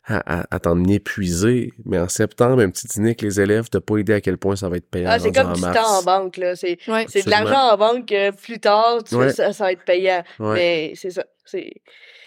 à, 0.08 0.58
t'en 0.58 0.82
épuiser, 0.84 1.72
mais 1.84 1.98
en 2.00 2.08
septembre, 2.08 2.60
un 2.60 2.70
petit 2.70 2.88
dîner 2.88 3.10
avec 3.10 3.22
les 3.22 3.40
élèves, 3.40 3.68
t'as 3.70 3.80
pas 3.80 3.98
idée 3.98 4.14
à 4.14 4.20
quel 4.20 4.38
point 4.38 4.56
ça 4.56 4.68
va 4.68 4.76
être 4.76 4.90
payant. 4.90 5.10
Ah, 5.12 5.20
c'est 5.20 5.30
comme 5.30 5.52
du 5.52 5.60
temps 5.60 5.98
en 5.98 6.02
banque, 6.02 6.36
là. 6.36 6.56
C'est, 6.56 6.78
c'est 7.08 7.24
de 7.24 7.30
l'argent 7.30 7.72
en 7.72 7.76
banque 7.76 8.06
que 8.06 8.32
plus 8.32 8.58
tard, 8.58 9.04
tu 9.04 9.14
ça, 9.30 9.50
va 9.50 9.72
être 9.72 9.84
payant. 9.84 10.24
Mais 10.40 10.94
c'est 10.96 11.10
ça. 11.10 11.24
C'est... 11.44 11.70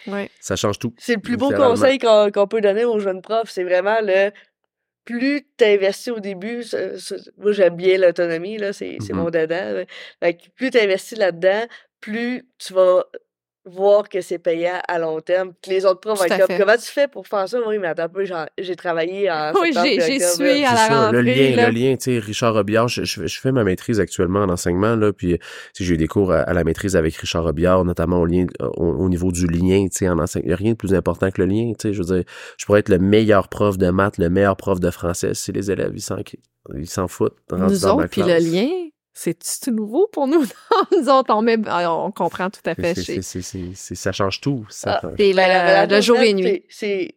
Ouais. 0.07 0.29
Ça 0.39 0.55
change 0.55 0.79
tout. 0.79 0.93
C'est 0.97 1.15
le 1.15 1.21
plus 1.21 1.35
beau 1.35 1.49
conseil 1.49 1.97
qu'on, 1.97 2.31
qu'on 2.33 2.47
peut 2.47 2.61
donner 2.61 2.85
aux 2.85 2.99
jeunes 2.99 3.21
profs. 3.21 3.49
C'est 3.49 3.65
vraiment 3.65 3.97
le 4.01 4.31
plus 5.07 5.47
tu 5.57 5.63
investis 5.63 6.09
au 6.09 6.19
début, 6.19 6.63
moi 7.37 7.53
j'aime 7.53 7.77
bien 7.77 7.97
l'autonomie, 7.97 8.57
là, 8.57 8.73
c'est, 8.73 8.97
mmh 8.99 9.13
mon 9.15 9.29
dada. 9.29 9.85
plus 10.55 10.69
tu 10.69 10.77
investis 10.79 11.17
là-dedans, 11.17 11.65
plus 12.01 12.43
tu 12.57 12.73
vas 12.73 13.05
voir 13.67 14.09
que 14.09 14.21
c'est 14.21 14.39
payant 14.39 14.79
à 14.87 14.99
long 14.99 15.19
terme. 15.21 15.53
Que 15.61 15.69
les 15.69 15.85
autres 15.85 15.99
profs 15.99 16.19
vont 16.19 16.25
être 16.25 16.47
comme, 16.47 16.57
comment 16.57 16.77
tu 16.77 16.91
fais 16.91 17.07
pour 17.07 17.27
faire 17.27 17.47
ça? 17.47 17.59
Oui, 17.67 17.77
mais 17.79 17.87
attends 17.87 18.03
un 18.03 18.09
peu, 18.09 18.25
j'ai 18.57 18.75
travaillé 18.75 19.29
en 19.29 19.53
Oui, 19.61 19.71
j'ai, 19.73 20.19
suivi 20.19 20.63
à 20.63 20.73
la 20.73 20.87
rentrée, 20.87 21.21
Le 21.21 21.21
lien, 21.21 21.69
le 21.69 21.71
lien, 21.71 21.95
tu 21.95 22.11
sais, 22.13 22.19
Richard 22.19 22.53
Robillard, 22.53 22.87
je, 22.87 23.03
je, 23.03 23.39
fais 23.39 23.51
ma 23.51 23.63
maîtrise 23.63 23.99
actuellement 23.99 24.41
en 24.41 24.49
enseignement, 24.49 24.95
là, 24.95 25.13
puis 25.13 25.39
j'ai 25.77 25.93
eu 25.93 25.97
des 25.97 26.07
cours 26.07 26.31
à, 26.31 26.53
la 26.53 26.63
maîtrise 26.63 26.95
avec 26.95 27.15
Richard 27.15 27.43
Robillard, 27.43 27.83
notamment 27.85 28.19
au, 28.19 28.25
lien, 28.25 28.45
au, 28.59 29.09
niveau 29.09 29.31
du 29.31 29.47
lien, 29.47 29.87
tu 29.89 29.97
sais, 29.97 30.09
en 30.09 30.19
enseignement. 30.19 30.47
Il 30.47 30.49
n'y 30.49 30.53
a 30.53 30.57
rien 30.57 30.71
de 30.71 30.77
plus 30.77 30.93
important 30.93 31.31
que 31.31 31.41
le 31.41 31.47
lien, 31.47 31.73
tu 31.77 31.89
sais, 31.89 31.93
je 31.93 31.99
veux 32.01 32.15
dire, 32.15 32.23
je 32.57 32.65
pourrais 32.65 32.79
être 32.79 32.89
le 32.89 32.99
meilleur 32.99 33.47
prof 33.47 33.77
de 33.77 33.89
maths, 33.89 34.17
le 34.17 34.29
meilleur 34.29 34.55
prof 34.55 34.79
de 34.79 34.91
français 34.91 35.33
si 35.33 35.51
les 35.51 35.71
élèves, 35.71 35.91
ils 35.93 36.01
s'en, 36.01 36.17
ils 36.75 36.89
s'en 36.89 37.07
foutent. 37.07 37.37
Nous 37.51 37.85
autres, 37.85 38.07
puis 38.07 38.21
le 38.21 38.37
lien, 38.37 38.69
c'est 39.17 39.67
nouveau 39.67 40.07
pour 40.11 40.27
nous? 40.27 40.45
nous 40.91 41.09
autres, 41.09 41.33
on, 41.33 41.41
met, 41.41 41.57
ah, 41.65 41.91
on 41.91 42.11
comprend 42.11 42.49
tout 42.49 42.61
à 42.65 42.75
fait. 42.75 42.93
C'est, 42.93 43.21
c'est, 43.23 43.95
ça 43.95 44.11
change 44.11 44.41
tout. 44.41 44.65
Ça 44.69 45.01
ah, 45.03 45.09
ben, 45.17 46.01
jour 46.01 46.19
et 46.19 46.33
nuit. 46.33 46.63
C'est 46.69 47.15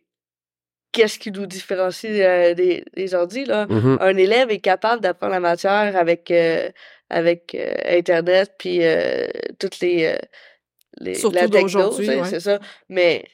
qu'est-ce 0.93 1.19
qui 1.19 1.31
nous 1.31 1.47
différencie 1.47 2.11
euh, 2.21 2.55
des, 2.55 2.85
des 2.97 3.15
ordi. 3.15 3.45
Là? 3.45 3.67
Mm-hmm. 3.67 3.99
Un 4.01 4.17
élève 4.17 4.51
est 4.51 4.61
capable 4.61 5.03
d'apprendre 5.03 5.33
la 5.33 5.41
matière 5.41 5.95
avec, 5.95 6.31
euh, 6.31 6.71
avec 7.11 7.55
euh, 7.55 7.75
Internet 7.87 8.55
puis 8.59 8.81
toutes 9.59 9.81
les, 9.81 10.17
les 11.01 11.15
Surtout 11.15 11.37
la 11.37 11.49
techno, 11.49 11.93
c'est 11.93 12.41
ça. 12.41 12.61
Mais 12.89 13.27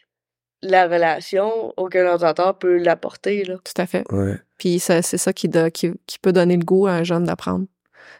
la 0.62 0.88
relation, 0.88 1.72
aucun 1.76 2.04
ordinateur 2.06 2.58
peut 2.58 2.78
l'apporter. 2.78 3.44
Tout 3.44 3.80
à 3.80 3.86
fait. 3.86 4.04
Puis 4.58 4.80
c'est 4.80 5.02
ça 5.02 5.32
qui, 5.32 5.48
qui, 5.72 5.92
qui 6.06 6.18
peut 6.18 6.32
donner 6.32 6.56
le 6.56 6.64
goût 6.64 6.88
à 6.88 6.92
un 6.92 7.04
jeune 7.04 7.24
d'apprendre 7.24 7.66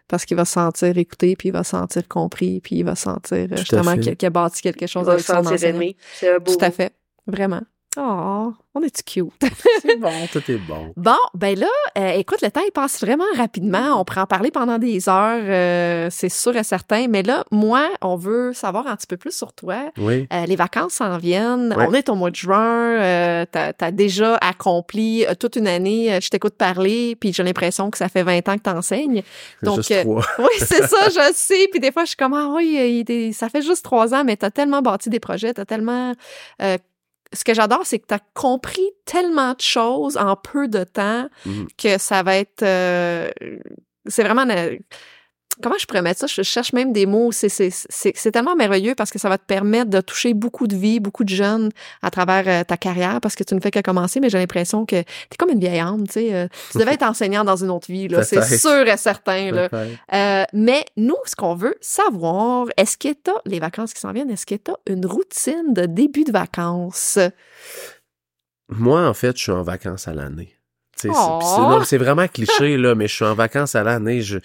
parce 0.09 0.25
qu'il 0.25 0.37
va 0.37 0.45
se 0.45 0.53
sentir 0.53 0.97
écouté, 0.97 1.37
puis 1.37 1.49
il 1.49 1.53
va 1.53 1.65
se 1.65 1.71
sentir 1.71 2.07
compris, 2.09 2.61
puis 2.61 2.77
il 2.77 2.85
va 2.85 2.95
sentir 2.95 3.49
justement 3.57 3.97
qu'il 3.97 4.27
a 4.27 4.31
bâti 4.31 4.63
quelque 4.63 4.87
chose 4.87 5.09
avec 5.09 5.25
son 5.25 5.47
enseignant. 5.47 5.91
C'est 6.15 6.35
un 6.35 6.39
beau 6.39 6.55
Tout 6.55 6.65
à 6.65 6.71
fait, 6.71 6.93
vraiment. 7.27 7.63
Oh, 7.99 8.53
on 8.75 8.83
est 8.83 9.03
cute? 9.03 9.33
C'est 9.83 9.97
bon, 9.97 10.13
tout 10.31 10.43
est 10.51 10.59
bon. 10.59 10.93
Bon, 10.97 11.17
ben 11.33 11.59
là, 11.59 11.69
euh, 11.97 12.11
écoute, 12.11 12.43
le 12.43 12.51
temps 12.51 12.61
il 12.67 12.71
passe 12.71 13.01
vraiment 13.01 13.25
rapidement. 13.35 13.99
On 13.99 14.05
pourrait 14.05 14.21
en 14.21 14.27
parler 14.27 14.51
pendant 14.51 14.79
des 14.79 15.09
heures, 15.09 15.43
euh, 15.43 16.09
c'est 16.11 16.29
sûr 16.29 16.55
et 16.57 16.63
certain. 16.63 17.07
Mais 17.09 17.23
là, 17.23 17.45
moi, 17.51 17.89
on 18.03 18.17
veut 18.17 18.53
savoir 18.53 18.87
un 18.87 18.97
petit 18.97 19.07
peu 19.07 19.17
plus 19.17 19.35
sur 19.35 19.55
toi. 19.55 19.77
Oui. 19.97 20.29
Euh, 20.31 20.45
les 20.45 20.57
vacances 20.57 20.95
s'en 20.95 21.17
viennent. 21.17 21.75
On 21.77 21.95
est 21.95 22.11
au 22.11 22.17
mois 22.17 22.31
de 22.31 22.37
juin. 22.37 23.47
t'as 23.51 23.73
as 23.81 23.91
déjà 23.93 24.37
accompli 24.37 25.25
toute 25.41 25.57
une 25.57 25.69
année. 25.69 26.19
Je 26.21 26.29
t'écoute 26.29 26.57
parler, 26.57 27.17
puis 27.17 27.33
j'ai 27.33 27.43
l'impression 27.43 27.91
que 27.91 27.97
ça 27.97 28.09
fait 28.09 28.25
20 28.25 28.49
ans 28.49 28.57
que 28.57 28.63
t'enseignes. 28.63 29.23
Donc, 29.63 29.77
juste 29.77 30.03
trois. 30.03 30.25
oui, 30.39 30.59
c'est 30.59 30.87
ça, 30.87 31.09
je 31.09 31.33
sais. 31.35 31.69
Puis 31.71 31.81
des 31.81 31.93
fois, 31.93 32.05
je 32.05 32.09
suis 32.09 32.17
comme 32.17 32.35
ah 32.35 32.53
oui, 32.55 33.33
ça 33.33 33.49
fait 33.49 33.63
juste 33.63 33.85
trois 33.85 34.13
ans, 34.15 34.25
mais 34.25 34.37
t'as 34.37 34.51
tellement 34.51 34.83
bâti 34.83 35.09
des 35.09 35.21
projets, 35.21 35.55
t'as 35.55 35.65
tellement 35.65 36.13
ce 37.37 37.45
que 37.45 37.55
j'adore, 37.55 37.83
c'est 37.85 37.99
que 38.01 38.07
tu 38.09 38.15
as 38.15 38.21
compris 38.35 38.89
tellement 39.05 39.53
de 39.53 39.61
choses 39.61 40.17
en 40.17 40.35
peu 40.37 40.67
de 40.69 40.83
temps 40.85 41.29
Mhm. 41.45 41.69
que 41.79 41.99
ça 41.99 42.23
va 42.25 42.37
être... 42.37 42.63
euh, 42.63 43.29
c'est 44.07 44.25
vraiment... 44.25 44.43
une- 44.43 44.81
Comment 45.63 45.77
je 45.79 45.87
pourrais 45.87 46.03
mettre 46.03 46.21
ça? 46.21 46.27
Je 46.27 46.43
cherche 46.43 46.73
même 46.73 46.93
des 46.93 47.07
mots. 47.07 47.33
C'est, 47.33 47.49
c'est, 47.49 47.71
c'est, 47.71 48.13
c'est 48.15 48.33
tellement 48.33 48.55
merveilleux 48.57 48.95
parce 48.95 49.11
que 49.11 49.19
ça 49.19 49.29
va 49.29 49.39
te 49.39 49.45
permettre 49.45 49.91
de 49.91 50.01
toucher 50.01 50.35
beaucoup 50.35 50.67
de 50.67 50.77
vies, 50.77 51.01
beaucoup 51.01 51.25
de 51.25 51.31
jeunes 51.31 51.71
à 52.03 52.11
travers 52.11 52.45
euh, 52.47 52.65
ta 52.65 52.77
carrière 52.77 53.21
parce 53.21 53.35
que 53.35 53.45
tu 53.45 53.55
ne 53.55 53.61
fais 53.61 53.71
que 53.71 53.81
commencer, 53.81 54.21
mais 54.21 54.29
j'ai 54.29 54.39
l'impression 54.39 54.85
que 54.85 55.03
t'es 55.03 55.37
comme 55.39 55.51
une 55.51 55.61
vieille 55.61 55.81
âme, 55.81 56.07
tu 56.07 56.13
sais. 56.15 56.35
euh, 56.35 56.49
tu 56.73 56.79
devais 56.79 56.93
être 56.95 57.05
enseignant 57.05 57.45
dans 57.45 57.57
une 57.57 57.71
autre 57.71 57.91
vie, 57.91 58.09
là. 58.09 58.23
C'est 58.23 58.43
sûr 58.43 58.87
et 58.87 58.97
certain, 58.97 59.51
là. 59.51 59.69
Euh, 60.13 60.45
mais 60.53 60.85
nous, 60.97 61.17
ce 61.25 61.35
qu'on 61.35 61.55
veut 61.55 61.77
savoir, 61.81 62.67
est-ce 62.77 62.99
que 62.99 63.13
t'as, 63.15 63.41
les 63.47 63.59
vacances 63.61 63.95
qui 63.95 64.01
s'en 64.01 64.13
viennent, 64.13 64.31
est-ce 64.31 64.47
que 64.47 64.57
t'as 64.57 64.77
une 64.87 65.07
routine 65.07 65.73
de 65.73 65.87
début 65.87 66.25
de 66.25 66.33
vacances? 66.33 67.19
Moi, 68.69 69.07
en 69.09 69.15
fait, 69.15 69.37
je 69.37 69.43
suis 69.43 69.53
en 69.53 69.63
vacances 69.63 70.09
à 70.09 70.15
l'année. 70.15 70.53
Tu 70.99 71.11
Oh! 71.15 71.83
c'est 71.85 71.99
vraiment 71.99 72.27
cliché, 72.27 72.77
là, 72.77 72.95
mais 72.95 73.07
je 73.07 73.15
suis 73.15 73.25
en 73.25 73.35
vacances 73.35 73.75
à 73.75 73.83
l'année. 73.83 74.23
Je 74.23 74.39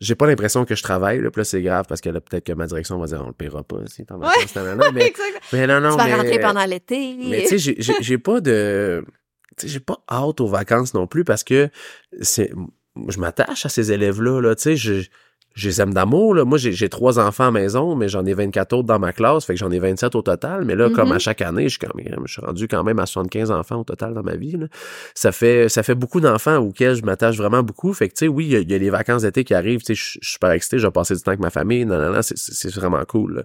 j'ai 0.00 0.14
pas 0.14 0.26
l'impression 0.26 0.64
que 0.64 0.74
je 0.74 0.82
travaille. 0.82 1.20
Là, 1.20 1.30
puis 1.30 1.40
là, 1.40 1.44
c'est 1.44 1.62
grave 1.62 1.86
parce 1.88 2.00
que 2.00 2.08
là, 2.08 2.20
peut-être 2.20 2.44
que 2.46 2.52
ma 2.52 2.66
direction 2.66 2.98
va 2.98 3.06
dire 3.06 3.20
on 3.22 3.28
le 3.28 3.32
paiera 3.32 3.62
pas 3.64 3.78
si 3.86 4.04
t'es 4.04 4.12
en 4.12 4.18
vacances 4.18 4.56
à 4.56 4.62
l'année. 4.62 4.84
Mais, 4.92 5.12
mais 5.52 5.66
non, 5.66 5.80
non, 5.80 5.90
tu 5.90 5.96
vas 5.96 6.04
mais, 6.04 6.14
rentrer 6.14 6.40
pendant 6.40 6.64
l'été. 6.64 7.16
mais 7.18 7.46
tu 7.48 7.58
sais, 7.58 7.74
j'ai- 8.00 8.18
pas 8.18 8.40
de. 8.40 9.04
Tu 9.56 9.66
sais, 9.66 9.72
j'ai 9.72 9.80
pas 9.80 9.98
hâte 10.10 10.40
aux 10.40 10.46
vacances 10.46 10.94
non 10.94 11.06
plus 11.06 11.24
parce 11.24 11.42
que 11.44 11.68
c'est. 12.20 12.52
Je 13.08 13.18
m'attache 13.18 13.64
à 13.66 13.68
ces 13.68 13.92
élèves-là, 13.92 14.40
là. 14.40 14.54
Tu 14.54 14.76
sais, 14.76 15.10
je. 15.58 15.68
Les 15.68 15.80
aime 15.82 15.92
d'amour, 15.92 16.34
là. 16.34 16.44
Moi, 16.44 16.56
j'ai 16.58 16.72
j'ai 16.72 16.88
trois 16.88 17.18
enfants 17.18 17.46
à 17.46 17.50
maison, 17.50 17.94
mais 17.94 18.08
j'en 18.08 18.24
ai 18.24 18.32
24 18.32 18.72
autres 18.74 18.86
dans 18.88 18.98
ma 18.98 19.12
classe, 19.12 19.44
fait 19.44 19.52
que 19.54 19.58
j'en 19.60 19.70
ai 19.70 19.78
27 19.78 20.14
au 20.14 20.22
total. 20.22 20.64
Mais 20.64 20.74
là, 20.74 20.88
comme 20.90 21.08
Mhm. 21.08 21.16
à 21.16 21.18
chaque 21.18 21.42
année, 21.42 21.64
je 21.64 21.70
suis, 21.70 21.78
quand 21.78 21.94
même, 21.94 22.22
je 22.26 22.32
suis 22.32 22.40
rendu 22.42 22.68
quand 22.68 22.82
même 22.84 22.98
à 22.98 23.06
75 23.06 23.50
enfants 23.50 23.80
au 23.80 23.84
total 23.84 24.14
dans 24.14 24.22
ma 24.22 24.36
vie, 24.36 24.52
là. 24.52 24.66
Ça 25.14 25.30
fait, 25.32 25.68
ça 25.68 25.82
fait 25.82 25.94
beaucoup 25.94 26.20
d'enfants 26.20 26.56
auxquels 26.58 26.94
je 26.94 27.02
m'attache 27.02 27.36
vraiment 27.36 27.62
beaucoup. 27.62 27.92
Fait 27.92 28.08
que, 28.08 28.14
tu 28.14 28.20
sais, 28.24 28.28
oui, 28.28 28.46
il 28.46 28.52
y 28.52 28.56
a- 28.56 28.60
il 28.60 28.70
y, 28.70 28.74
a 28.74 28.78
les 28.78 28.90
vacances 28.90 29.22
d'été 29.22 29.44
qui 29.44 29.52
arrivent, 29.54 29.80
tu 29.80 29.86
sais, 29.86 29.94
je 29.94 30.02
je 30.02 30.26
suis 30.26 30.32
super 30.34 30.50
excité, 30.52 30.78
je 30.78 30.86
vais 30.86 30.90
passer 30.92 31.14
du 31.14 31.20
temps 31.22 31.30
avec 31.32 31.40
ma 31.40 31.50
famille, 31.50 31.84
non, 31.84 31.98
non, 31.98 32.12
non, 32.12 32.22
c'est- 32.22 32.74
vraiment 32.74 33.04
cool. 33.06 33.44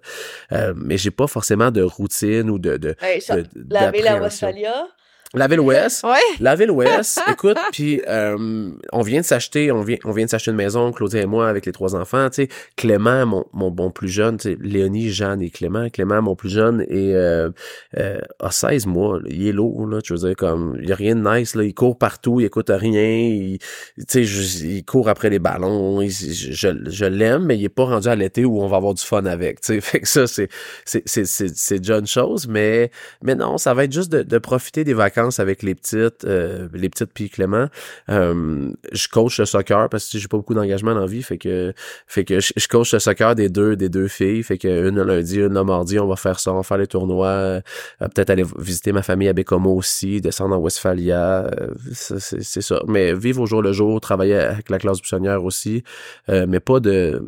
Euh, 0.52 0.74
mais 0.78 0.98
j'ai 0.98 1.12
pas 1.12 1.28
forcément 1.28 1.72
de 1.72 1.82
routine 1.82 2.50
ou 2.50 2.60
de, 2.60 2.78
de, 2.78 2.96
Hey, 3.02 3.20
ça, 3.22 3.38
de- 3.38 3.48
laver 3.70 4.02
la. 4.02 4.22
Westphalia. 4.22 4.88
La 5.36 5.48
ville 5.48 5.62
ouest, 5.62 6.04
Ouais. 6.04 6.20
la 6.40 6.56
ville 6.56 6.70
ouest, 6.70 7.20
écoute, 7.32 7.58
puis 7.72 8.02
euh, 8.08 8.70
on 8.92 9.02
vient 9.02 9.22
de 9.22 9.26
s'acheter, 9.26 9.72
on 9.72 9.82
vient, 9.82 9.98
on 10.06 10.12
vient 10.12 10.26
de 10.26 10.30
s'acheter 10.30 10.52
une 10.52 10.58
maison, 10.58 10.92
Claudia 10.92 11.22
et 11.22 11.26
moi, 11.26 11.48
avec 11.50 11.66
les 11.66 11.72
trois 11.72 11.96
enfants, 11.96 12.30
tu 12.30 12.44
sais, 12.44 12.50
Clément, 12.76 13.26
mon, 13.26 13.46
mon 13.52 13.72
bon 13.72 13.90
plus 13.90 14.10
jeune, 14.10 14.38
tu 14.38 14.52
sais, 14.52 14.58
Léonie, 14.62 15.10
Jeanne 15.10 15.42
et 15.42 15.50
Clément, 15.50 15.90
Clément, 15.90 16.22
mon 16.22 16.36
plus 16.36 16.50
jeune, 16.50 16.82
et 16.88 17.16
euh, 17.16 17.50
euh, 17.98 18.20
a 18.40 18.52
16 18.52 18.86
mois, 18.86 19.22
il 19.28 19.48
est 19.48 19.52
lourd, 19.54 19.88
là, 19.88 20.04
tu 20.04 20.14
veux 20.14 20.20
dire, 20.20 20.36
comme, 20.36 20.78
il 20.80 20.88
y 20.88 20.92
a 20.92 20.96
rien 20.96 21.16
de 21.16 21.28
nice, 21.28 21.56
là, 21.56 21.64
il 21.64 21.74
court 21.74 21.98
partout, 21.98 22.40
il 22.40 22.46
écoute 22.46 22.70
rien, 22.70 23.02
il, 23.02 23.58
tu 23.98 24.06
sais, 24.08 24.24
je- 24.26 24.66
il 24.68 24.86
court 24.86 25.10
après 25.10 25.32
les 25.32 25.40
ballons, 25.40 26.00
il- 26.02 26.12
je, 26.12 26.52
je, 26.52 26.68
je 26.92 27.06
l'aime, 27.06 27.46
mais 27.46 27.58
il 27.58 27.64
est 27.66 27.70
pas 27.70 27.86
rendu 27.86 28.08
à 28.08 28.16
l'été 28.16 28.46
où 28.46 28.62
on 28.62 28.68
va 28.68 28.78
avoir 28.78 28.94
du 28.94 29.02
fun 29.02 29.26
avec, 29.26 29.62
tu 29.62 29.74
sais, 29.74 29.82
fait 29.82 30.00
que 30.02 30.08
ça, 30.08 30.28
c'est, 30.28 30.50
c'est, 30.86 31.02
c'est, 31.08 31.26
c'est, 31.26 31.50
c'est 31.58 31.80
déjà 31.80 31.98
une 31.98 32.06
chose, 32.06 32.48
mais, 32.48 32.92
mais 33.24 33.34
non, 33.34 33.58
ça 33.58 33.74
va 33.74 33.86
être 33.86 33.94
juste 33.94 34.12
de, 34.12 34.22
de 34.22 34.38
profiter 34.38 34.84
des 34.84 34.94
vacances 34.94 35.23
avec 35.40 35.64
les 35.64 35.76
petites, 35.76 36.26
euh, 36.26 36.68
les 36.74 36.90
petites 36.90 37.12
puis 37.14 37.30
Clément. 37.30 37.68
Euh, 38.10 38.72
je 38.92 39.08
coach 39.08 39.40
le 39.40 39.46
soccer 39.46 39.90
parce 39.90 40.10
que 40.10 40.18
j'ai 40.18 40.28
pas 40.28 40.38
beaucoup 40.38 40.54
d'engagement 40.54 40.94
dans 40.94 41.02
la 41.02 41.06
vie, 41.06 41.24
fait 41.24 41.38
que, 41.38 41.74
fait 42.08 42.26
que 42.26 42.40
je, 42.40 42.68
coach 42.68 42.94
le 42.94 43.00
soccer 43.00 43.36
des 43.36 43.50
deux, 43.50 43.76
des 43.76 43.90
deux 43.90 44.08
filles, 44.08 44.44
fait 44.44 44.58
que 44.58 44.90
une 44.90 44.96
le 44.96 45.04
lundi, 45.04 45.38
une 45.38 45.54
le 45.54 45.64
mardi, 45.64 46.00
on 46.00 46.08
va 46.08 46.16
faire 46.16 46.40
ça, 46.40 46.52
on 46.52 46.58
va 46.58 46.64
faire 46.64 46.78
les 46.78 46.88
tournois, 46.88 47.28
euh, 47.28 47.62
peut-être 48.00 48.30
aller 48.30 48.46
visiter 48.58 48.92
ma 48.92 49.04
famille 49.04 49.28
à 49.28 49.34
Bécomo 49.34 49.76
aussi, 49.76 50.22
descendre 50.22 50.56
en 50.56 50.60
Westphalia, 50.60 51.46
euh, 51.46 51.74
c'est 51.92 52.62
ça. 52.62 52.82
Mais 52.88 53.14
vivre 53.14 53.42
au 53.42 53.46
jour 53.46 53.62
le 53.62 53.74
jour, 53.74 54.00
travailler 54.02 54.36
avec 54.36 54.70
la 54.70 54.80
classe 54.80 55.00
buissonnière 55.00 55.44
aussi, 55.44 55.84
mais 56.28 56.60
pas 56.60 56.80
de, 56.80 57.22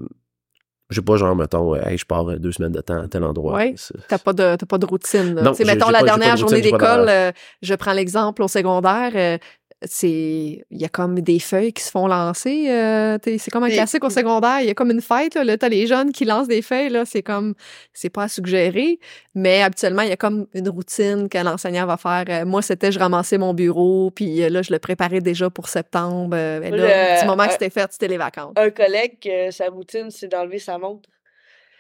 j'ai 0.90 1.02
pas 1.02 1.18
genre 1.18 1.36
mettons, 1.36 1.74
euh, 1.76 1.80
hey, 1.86 1.98
je 1.98 2.06
pars 2.06 2.30
euh, 2.30 2.38
deux 2.38 2.52
semaines 2.52 2.72
de 2.72 2.82
temps 2.82 3.02
à 3.02 3.08
tel 3.08 3.24
endroit. 3.24 3.60
C'est- 3.76 3.94
T'as 4.08 4.18
pas 4.18 4.34
de, 4.34 4.56
t'as 4.56 4.66
pas 4.66 4.78
de 4.78 4.86
routine. 4.86 5.36
là. 5.36 5.42
Non, 5.42 5.54
mettons 5.66 5.90
la 5.90 6.00
pas- 6.00 6.06
dernière 6.06 6.32
routine, 6.32 6.48
journée 6.48 6.62
d'école, 6.62 7.08
euh, 7.10 7.32
je 7.62 7.74
prends 7.76 7.94
l'exemple 7.94 8.44
au 8.44 8.48
secondaire, 8.48 9.12
euh, 9.16 9.38
c'est, 9.86 10.66
il 10.70 10.82
y 10.82 10.86
a 10.86 10.90
comme 10.90 11.20
des 11.22 11.40
feuilles 11.40 11.74
qui 11.74 11.84
se 11.84 11.92
font 11.92 12.08
lancer. 12.08 12.70
euh, 12.70 13.18
c'est 13.24 13.52
comme 13.52 13.64
un 13.64 13.70
classique 13.70 14.04
au 14.04 14.10
secondaire. 14.10 14.60
Il 14.62 14.68
y 14.68 14.70
a 14.70 14.74
comme 14.74 14.92
une 14.92 15.02
fête, 15.02 15.36
là, 15.36 15.44
là 15.44 15.58
t'as 15.58 15.70
les 15.70 15.88
jeunes 15.88 16.12
qui 16.12 16.26
lancent 16.26 16.48
des 16.48 16.62
feuilles, 16.62 16.90
là, 16.90 17.06
c'est 17.06 17.24
comme, 17.24 17.54
c'est 17.94 18.10
pas 18.10 18.24
à 18.24 18.28
suggérer, 18.28 19.00
mais 19.34 19.62
habituellement, 19.62 20.02
il 20.02 20.10
y 20.10 20.14
a 20.14 20.18
comme 20.18 20.48
une 20.54 20.70
routine 20.70 21.30
que 21.30 21.38
l'enseignant 21.38 21.86
va 21.86 21.98
faire. 21.98 22.26
Euh, 22.30 22.46
moi, 22.46 22.62
c'était, 22.62 22.92
je 22.92 23.00
ramassais 23.00 23.38
mon 23.38 23.54
bureau, 23.54 24.12
puis 24.12 24.44
euh, 24.44 24.50
là, 24.50 24.62
je 24.62 24.72
le 24.72 24.80
préparais 24.80 25.22
déjà 25.22 25.50
pour 25.50 25.68
septembre. 25.70 26.36
Euh, 26.38 26.60
ben 26.60 26.76
là, 26.76 27.16
Le- 27.18 27.22
du 27.22 27.28
moment 27.28 27.46
que 27.46 27.54
c'était 27.54 27.70
fait, 27.70 27.88
c'était 27.92 28.08
les 28.08 28.18
vacances. 28.18 28.54
Un 28.56 28.70
collègue, 28.70 29.30
sa 29.52 29.70
routine, 29.70 30.10
c'est 30.10 30.28
d'enlever 30.28 30.60
sa 30.60 30.78
montre. 30.78 31.10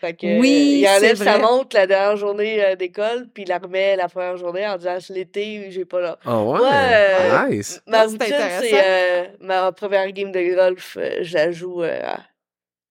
Fait 0.01 0.13
que, 0.13 0.39
Oui, 0.39 0.79
il 0.81 0.87
enlève 0.87 1.15
c'est 1.15 1.23
sa 1.23 1.37
montre 1.39 1.75
la 1.75 1.87
dernière 1.87 2.17
journée 2.17 2.63
euh, 2.63 2.75
d'école, 2.75 3.27
puis 3.33 3.43
il 3.43 3.49
la 3.49 3.57
remet 3.59 3.95
la 3.95 4.09
première 4.09 4.35
journée 4.37 4.67
en 4.67 4.77
disant 4.77 4.97
c'est 4.99 5.13
l'été, 5.13 5.67
j'ai 5.71 5.85
pas 5.85 6.01
là. 6.01 6.17
Ah 6.25 6.41
ouais? 6.43 6.59
Ouais, 6.59 7.55
nice. 7.57 7.81
Ma 7.87 7.99
Ah, 7.99 8.05
c'est 8.07 8.11
routine, 8.11 8.33
intéressant. 8.33 8.59
c'est 8.69 8.83
euh, 8.85 9.23
ma 9.39 9.71
première 9.71 10.11
game 10.11 10.31
de 10.31 10.55
golf, 10.55 10.97
euh, 10.99 11.19
je 11.21 11.33
la 11.33 11.51
joue 11.51 11.81
euh, 11.83 11.99
à 12.03 12.19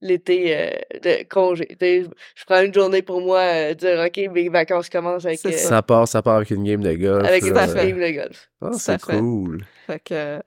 l'été 0.01 0.57
euh, 0.57 0.71
de 1.03 1.25
congé. 1.29 1.69
Je 1.81 2.45
prends 2.47 2.63
une 2.63 2.73
journée 2.75 3.03
pour 3.03 3.21
moi, 3.21 3.41
euh, 3.41 3.75
dire 3.75 4.03
OK, 4.07 4.21
mes 4.33 4.49
vacances 4.49 4.89
commencent 4.89 5.25
avec, 5.27 5.45
euh, 5.47 5.51
Ça 5.53 5.83
part, 5.83 6.09
ça 6.09 6.23
part 6.23 6.37
avec 6.37 6.51
une 6.51 6.65
game 6.65 6.83
de 6.83 6.95
golf. 6.95 7.27
avec 7.27 7.43
une 7.45 7.53
game 7.55 8.01
de 8.01 8.11
golf. 8.23 8.49
Ah, 8.63 8.69
à 8.69 8.73
c'est 8.79 9.01
cool. 9.03 9.65
Fait 9.87 9.99
que 10.01 10.15
euh, 10.15 10.39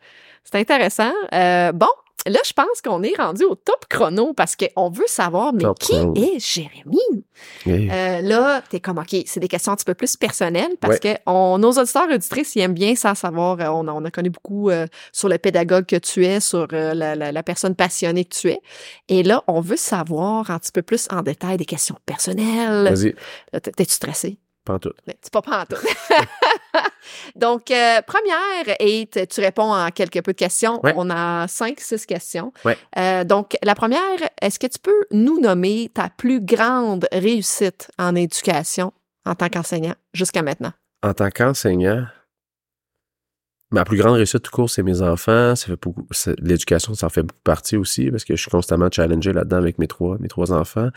c'est 0.43 0.55
intéressant. 0.59 1.11
Euh, 1.33 1.71
bon, 1.71 1.87
là, 2.29 2.39
je 2.45 2.53
pense 2.53 2.81
qu'on 2.83 3.03
est 3.03 3.15
rendu 3.17 3.43
au 3.43 3.55
top 3.55 3.85
chrono 3.89 4.33
parce 4.33 4.55
qu'on 4.55 4.89
veut 4.89 5.07
savoir, 5.07 5.53
mais 5.53 5.63
Top 5.63 5.79
qui 5.79 5.93
chrono. 5.93 6.13
est 6.15 6.39
Jérémy? 6.39 7.25
Yeah. 7.65 7.93
Euh, 7.93 8.21
là, 8.21 8.61
t'es 8.69 8.79
comme, 8.79 8.97
OK, 8.97 9.15
c'est 9.25 9.39
des 9.39 9.47
questions 9.47 9.71
un 9.71 9.75
petit 9.75 9.85
peu 9.85 9.93
plus 9.93 10.15
personnelles 10.17 10.75
parce 10.79 10.99
que 10.99 11.09
on, 11.25 11.57
nos 11.59 11.71
auditeurs 11.71 12.09
et 12.09 12.15
auditrices, 12.15 12.55
ils 12.55 12.61
aiment 12.61 12.73
bien 12.73 12.95
ça 12.95 13.13
savoir. 13.15 13.59
Euh, 13.59 13.67
On, 13.69 13.87
a- 13.87 13.91
on 13.93 14.03
a 14.05 14.11
connu 14.11 14.29
beaucoup 14.29 14.69
euh, 14.69 14.87
sur 15.11 15.29
le 15.29 15.37
pédagogue 15.37 15.85
que 15.85 15.95
tu 15.97 16.25
es, 16.25 16.39
sur 16.39 16.67
euh, 16.73 16.93
la, 16.93 17.15
la- 17.15 17.31
la 17.31 17.43
personne 17.43 17.75
passionnée 17.75 18.25
que 18.25 18.35
tu 18.35 18.49
es. 18.49 18.59
Et 19.09 19.23
là, 19.23 19.43
on 19.47 19.61
veut 19.61 19.77
savoir 19.77 20.49
un 20.49 20.57
petit 20.59 20.71
peu 20.71 20.81
plus 20.81 21.07
en 21.11 21.21
détail 21.21 21.57
des 21.57 21.65
questions 21.65 21.97
personnelles. 22.05 22.83
Vas-y, 22.91 23.15
T'es-tu 23.61 23.93
stressé? 23.93 24.37
Pas 24.67 24.73
en 24.75 24.79
tout. 24.79 24.91
Mais 25.07 25.17
C'est 25.21 25.33
pas 25.33 25.41
pantoute. 25.41 25.79
Donc, 27.35 27.71
euh, 27.71 28.01
première, 28.05 28.75
et 28.79 29.07
t- 29.07 29.25
tu 29.27 29.41
réponds 29.41 29.71
en 29.73 29.89
quelques 29.91 30.21
peu 30.23 30.33
de 30.33 30.37
questions. 30.37 30.79
Ouais. 30.83 30.93
On 30.97 31.09
a 31.09 31.47
cinq, 31.47 31.79
six 31.79 32.05
questions. 32.05 32.51
Ouais. 32.65 32.77
Euh, 32.97 33.23
donc, 33.23 33.55
la 33.63 33.75
première, 33.75 33.99
est-ce 34.41 34.59
que 34.59 34.67
tu 34.67 34.79
peux 34.79 35.05
nous 35.11 35.39
nommer 35.39 35.89
ta 35.93 36.09
plus 36.09 36.41
grande 36.41 37.07
réussite 37.11 37.89
en 37.97 38.15
éducation 38.15 38.91
en 39.25 39.35
tant 39.35 39.49
qu'enseignant 39.49 39.95
jusqu'à 40.13 40.41
maintenant? 40.41 40.73
En 41.03 41.13
tant 41.13 41.29
qu'enseignant, 41.29 42.05
ma 43.71 43.85
plus 43.85 43.97
grande 43.97 44.15
réussite 44.15 44.41
tout 44.43 44.51
court, 44.51 44.69
c'est 44.69 44.83
mes 44.83 45.01
enfants. 45.01 45.55
Ça 45.55 45.67
fait 45.67 45.77
beaucoup, 45.81 46.05
c'est- 46.11 46.39
l'éducation, 46.41 46.93
ça 46.93 47.05
en 47.05 47.09
fait 47.09 47.23
beaucoup 47.23 47.39
partie 47.43 47.77
aussi 47.77 48.11
parce 48.11 48.25
que 48.25 48.35
je 48.35 48.41
suis 48.41 48.51
constamment 48.51 48.89
challengé 48.91 49.31
là-dedans 49.33 49.57
avec 49.57 49.77
mes 49.79 49.87
trois, 49.87 50.17
mes 50.19 50.27
trois 50.27 50.51
enfants. 50.51 50.89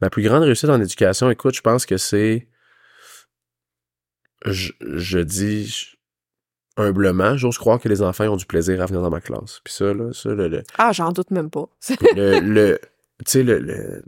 Ma 0.00 0.10
plus 0.10 0.22
grande 0.24 0.42
réussite 0.42 0.70
en 0.70 0.80
éducation, 0.80 1.30
écoute, 1.30 1.54
je 1.54 1.60
pense 1.60 1.86
que 1.86 1.96
c'est, 1.96 2.48
je, 4.46 4.72
je 4.80 5.18
dis 5.18 5.66
je- 5.66 5.86
humblement, 6.76 7.36
j'ose 7.36 7.58
croire 7.58 7.78
que 7.80 7.88
les 7.88 8.02
enfants 8.02 8.26
ont 8.28 8.36
du 8.36 8.46
plaisir 8.46 8.80
à 8.80 8.86
venir 8.86 9.02
dans 9.02 9.10
ma 9.10 9.20
classe. 9.20 9.60
Puis 9.64 9.74
ça, 9.74 9.92
là, 9.92 10.10
ça, 10.12 10.30
le, 10.34 10.62
Ah, 10.78 10.92
j'en 10.92 11.12
doute 11.12 11.30
même 11.30 11.50
pas. 11.50 11.68
le, 12.16 12.40
le 12.40 12.78
tu 13.24 13.30
sais, 13.30 13.42
le, 13.42 13.58
le, 13.58 14.02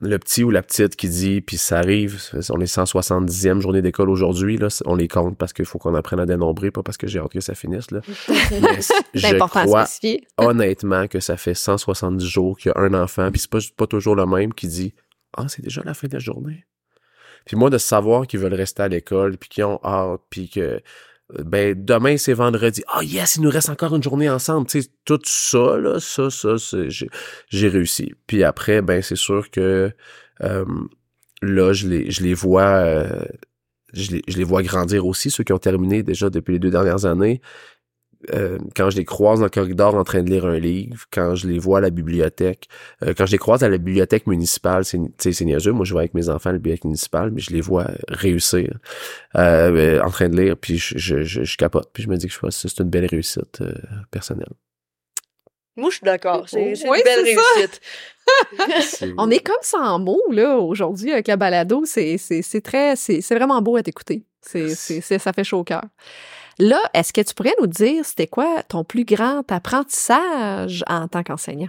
le 0.00 0.18
petit 0.18 0.44
ou 0.44 0.50
la 0.50 0.62
petite 0.62 0.94
qui 0.96 1.08
dit, 1.08 1.40
puis 1.40 1.56
ça 1.56 1.78
arrive, 1.78 2.20
on 2.50 2.60
est 2.60 2.72
170e 2.72 3.60
journée 3.60 3.82
d'école 3.82 4.10
aujourd'hui, 4.10 4.56
là, 4.58 4.68
on 4.84 4.94
les 4.94 5.08
compte 5.08 5.38
parce 5.38 5.52
qu'il 5.52 5.64
faut 5.64 5.78
qu'on 5.78 5.94
apprenne 5.94 6.20
à 6.20 6.26
dénombrer, 6.26 6.70
pas 6.70 6.82
parce 6.82 6.96
que 6.98 7.06
j'ai 7.06 7.18
hâte 7.18 7.32
que 7.32 7.40
ça 7.40 7.54
finisse, 7.54 7.90
là. 7.90 8.00
Mais 8.28 8.80
C'est 8.82 8.94
je 9.14 9.26
important 9.34 9.60
à 9.60 9.64
crois 9.64 9.86
spécifier. 9.86 10.26
honnêtement 10.36 11.08
que 11.08 11.18
ça 11.20 11.36
fait 11.36 11.54
170 11.54 12.24
jours 12.26 12.58
qu'il 12.58 12.72
y 12.74 12.78
a 12.78 12.80
un 12.80 12.94
enfant, 12.94 13.30
puis 13.30 13.40
c'est 13.40 13.50
pas, 13.50 13.58
pas 13.76 13.86
toujours 13.86 14.14
le 14.16 14.26
même 14.26 14.52
qui 14.52 14.68
dit 14.68 14.92
«Ah, 15.36 15.46
c'est 15.48 15.62
déjà 15.62 15.82
la 15.84 15.94
fin 15.94 16.06
de 16.08 16.12
la 16.12 16.18
journée.» 16.20 16.64
Puis 17.48 17.56
moi, 17.56 17.70
de 17.70 17.78
savoir 17.78 18.26
qu'ils 18.26 18.40
veulent 18.40 18.52
rester 18.52 18.82
à 18.82 18.88
l'école, 18.88 19.38
puis 19.38 19.48
qu'ils 19.48 19.64
ont 19.64 19.80
hâte, 19.82 20.20
puis 20.28 20.50
que 20.50 20.82
ben 21.42 21.74
demain 21.82 22.18
c'est 22.18 22.34
vendredi. 22.34 22.82
Ah 22.88 23.02
yes, 23.02 23.36
il 23.36 23.42
nous 23.42 23.48
reste 23.50 23.70
encore 23.70 23.96
une 23.96 24.02
journée 24.02 24.28
ensemble. 24.28 24.66
Tu 24.66 24.82
tout 25.06 25.18
ça, 25.24 25.78
là, 25.78 25.98
ça, 25.98 26.28
ça, 26.28 26.56
j'ai 27.48 27.68
réussi. 27.68 28.14
Puis 28.26 28.44
après, 28.44 28.82
ben 28.82 29.00
c'est 29.00 29.16
sûr 29.16 29.50
que 29.50 29.90
euh, 30.42 30.64
là, 31.40 31.72
je 31.72 31.88
les, 31.88 32.10
je 32.10 32.22
les 32.22 32.34
vois, 32.34 32.68
euh, 32.84 33.24
je 33.94 34.10
les, 34.10 34.22
je 34.28 34.36
les 34.36 34.44
vois 34.44 34.62
grandir 34.62 35.06
aussi, 35.06 35.30
ceux 35.30 35.42
qui 35.42 35.54
ont 35.54 35.58
terminé 35.58 36.02
déjà 36.02 36.28
depuis 36.28 36.52
les 36.52 36.58
deux 36.58 36.70
dernières 36.70 37.06
années. 37.06 37.40
Euh, 38.34 38.58
quand 38.74 38.90
je 38.90 38.96
les 38.96 39.04
croise 39.04 39.38
dans 39.38 39.46
le 39.46 39.50
corridor 39.50 39.94
en 39.94 40.04
train 40.04 40.22
de 40.22 40.30
lire 40.30 40.44
un 40.44 40.58
livre, 40.58 41.04
quand 41.12 41.34
je 41.34 41.46
les 41.46 41.58
vois 41.58 41.78
à 41.78 41.80
la 41.80 41.90
bibliothèque, 41.90 42.68
euh, 43.02 43.14
quand 43.16 43.26
je 43.26 43.32
les 43.32 43.38
croise 43.38 43.62
à 43.62 43.68
la 43.68 43.78
bibliothèque 43.78 44.26
municipale, 44.26 44.84
c'est 44.84 44.98
c'est 45.18 45.44
niaiseux. 45.44 45.72
Moi, 45.72 45.84
je 45.84 45.94
vais 45.94 46.00
avec 46.00 46.14
mes 46.14 46.28
enfants 46.28 46.50
à 46.50 46.52
la 46.52 46.58
bibliothèque 46.58 46.84
municipale, 46.84 47.30
mais 47.30 47.40
je 47.40 47.50
les 47.52 47.60
vois 47.60 47.86
réussir 48.08 48.78
euh, 49.36 50.00
en 50.02 50.10
train 50.10 50.28
de 50.28 50.36
lire, 50.40 50.56
puis 50.56 50.78
je, 50.78 50.98
je, 50.98 51.22
je, 51.22 51.56
capote, 51.56 51.90
puis 51.92 52.02
je 52.02 52.08
me 52.08 52.16
dis 52.16 52.26
que 52.26 52.32
je 52.32 52.50
c'est 52.50 52.78
une 52.80 52.90
belle 52.90 53.06
réussite 53.06 53.62
personnelle. 54.10 54.52
Moi, 55.76 55.90
je 55.90 55.96
suis 55.96 56.04
d'accord. 56.04 56.48
C'est 56.48 56.72
une 56.72 57.02
belle 57.04 57.24
réussite. 57.24 57.80
On 59.16 59.30
est 59.30 59.38
comme 59.38 59.56
sans 59.62 60.00
mots, 60.00 60.24
là, 60.30 60.58
aujourd'hui, 60.58 61.12
avec 61.12 61.28
la 61.28 61.36
balado. 61.36 61.84
C'est 61.86 62.60
très, 62.64 62.96
c'est 62.96 63.34
vraiment 63.34 63.62
beau 63.62 63.76
à 63.76 63.82
t'écouter. 63.82 64.24
C'est, 64.42 64.74
ça 64.74 65.32
fait 65.32 65.44
chaud 65.44 65.60
au 65.60 65.64
cœur. 65.64 65.84
Là, 66.58 66.80
est-ce 66.94 67.12
que 67.12 67.20
tu 67.20 67.34
pourrais 67.34 67.54
nous 67.60 67.66
dire 67.66 68.04
c'était 68.04 68.26
quoi 68.26 68.62
ton 68.64 68.84
plus 68.84 69.04
grand 69.04 69.50
apprentissage 69.50 70.84
en 70.88 71.06
tant 71.08 71.22
qu'enseignant? 71.22 71.68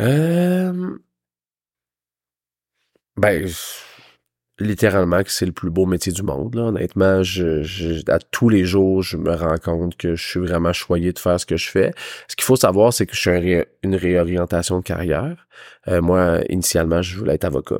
Euh... 0.00 0.98
Ben, 3.16 3.48
littéralement 4.58 5.22
que 5.22 5.30
c'est 5.30 5.46
le 5.46 5.52
plus 5.52 5.70
beau 5.70 5.86
métier 5.86 6.12
du 6.12 6.22
monde. 6.22 6.56
Honnêtement, 6.56 7.22
à 8.08 8.18
tous 8.18 8.48
les 8.48 8.64
jours, 8.64 9.02
je 9.02 9.16
me 9.16 9.34
rends 9.34 9.58
compte 9.58 9.96
que 9.96 10.14
je 10.16 10.26
suis 10.26 10.40
vraiment 10.40 10.72
choyé 10.72 11.12
de 11.12 11.18
faire 11.18 11.38
ce 11.38 11.46
que 11.46 11.56
je 11.56 11.70
fais. 11.70 11.92
Ce 12.28 12.36
qu'il 12.36 12.44
faut 12.44 12.56
savoir, 12.56 12.92
c'est 12.92 13.06
que 13.06 13.14
je 13.14 13.20
suis 13.20 13.64
une 13.82 13.96
réorientation 13.96 14.78
de 14.78 14.84
carrière. 14.84 15.46
Euh, 15.88 16.00
moi, 16.00 16.40
initialement, 16.48 17.02
je 17.02 17.18
voulais 17.18 17.34
être 17.34 17.44
avocat. 17.44 17.78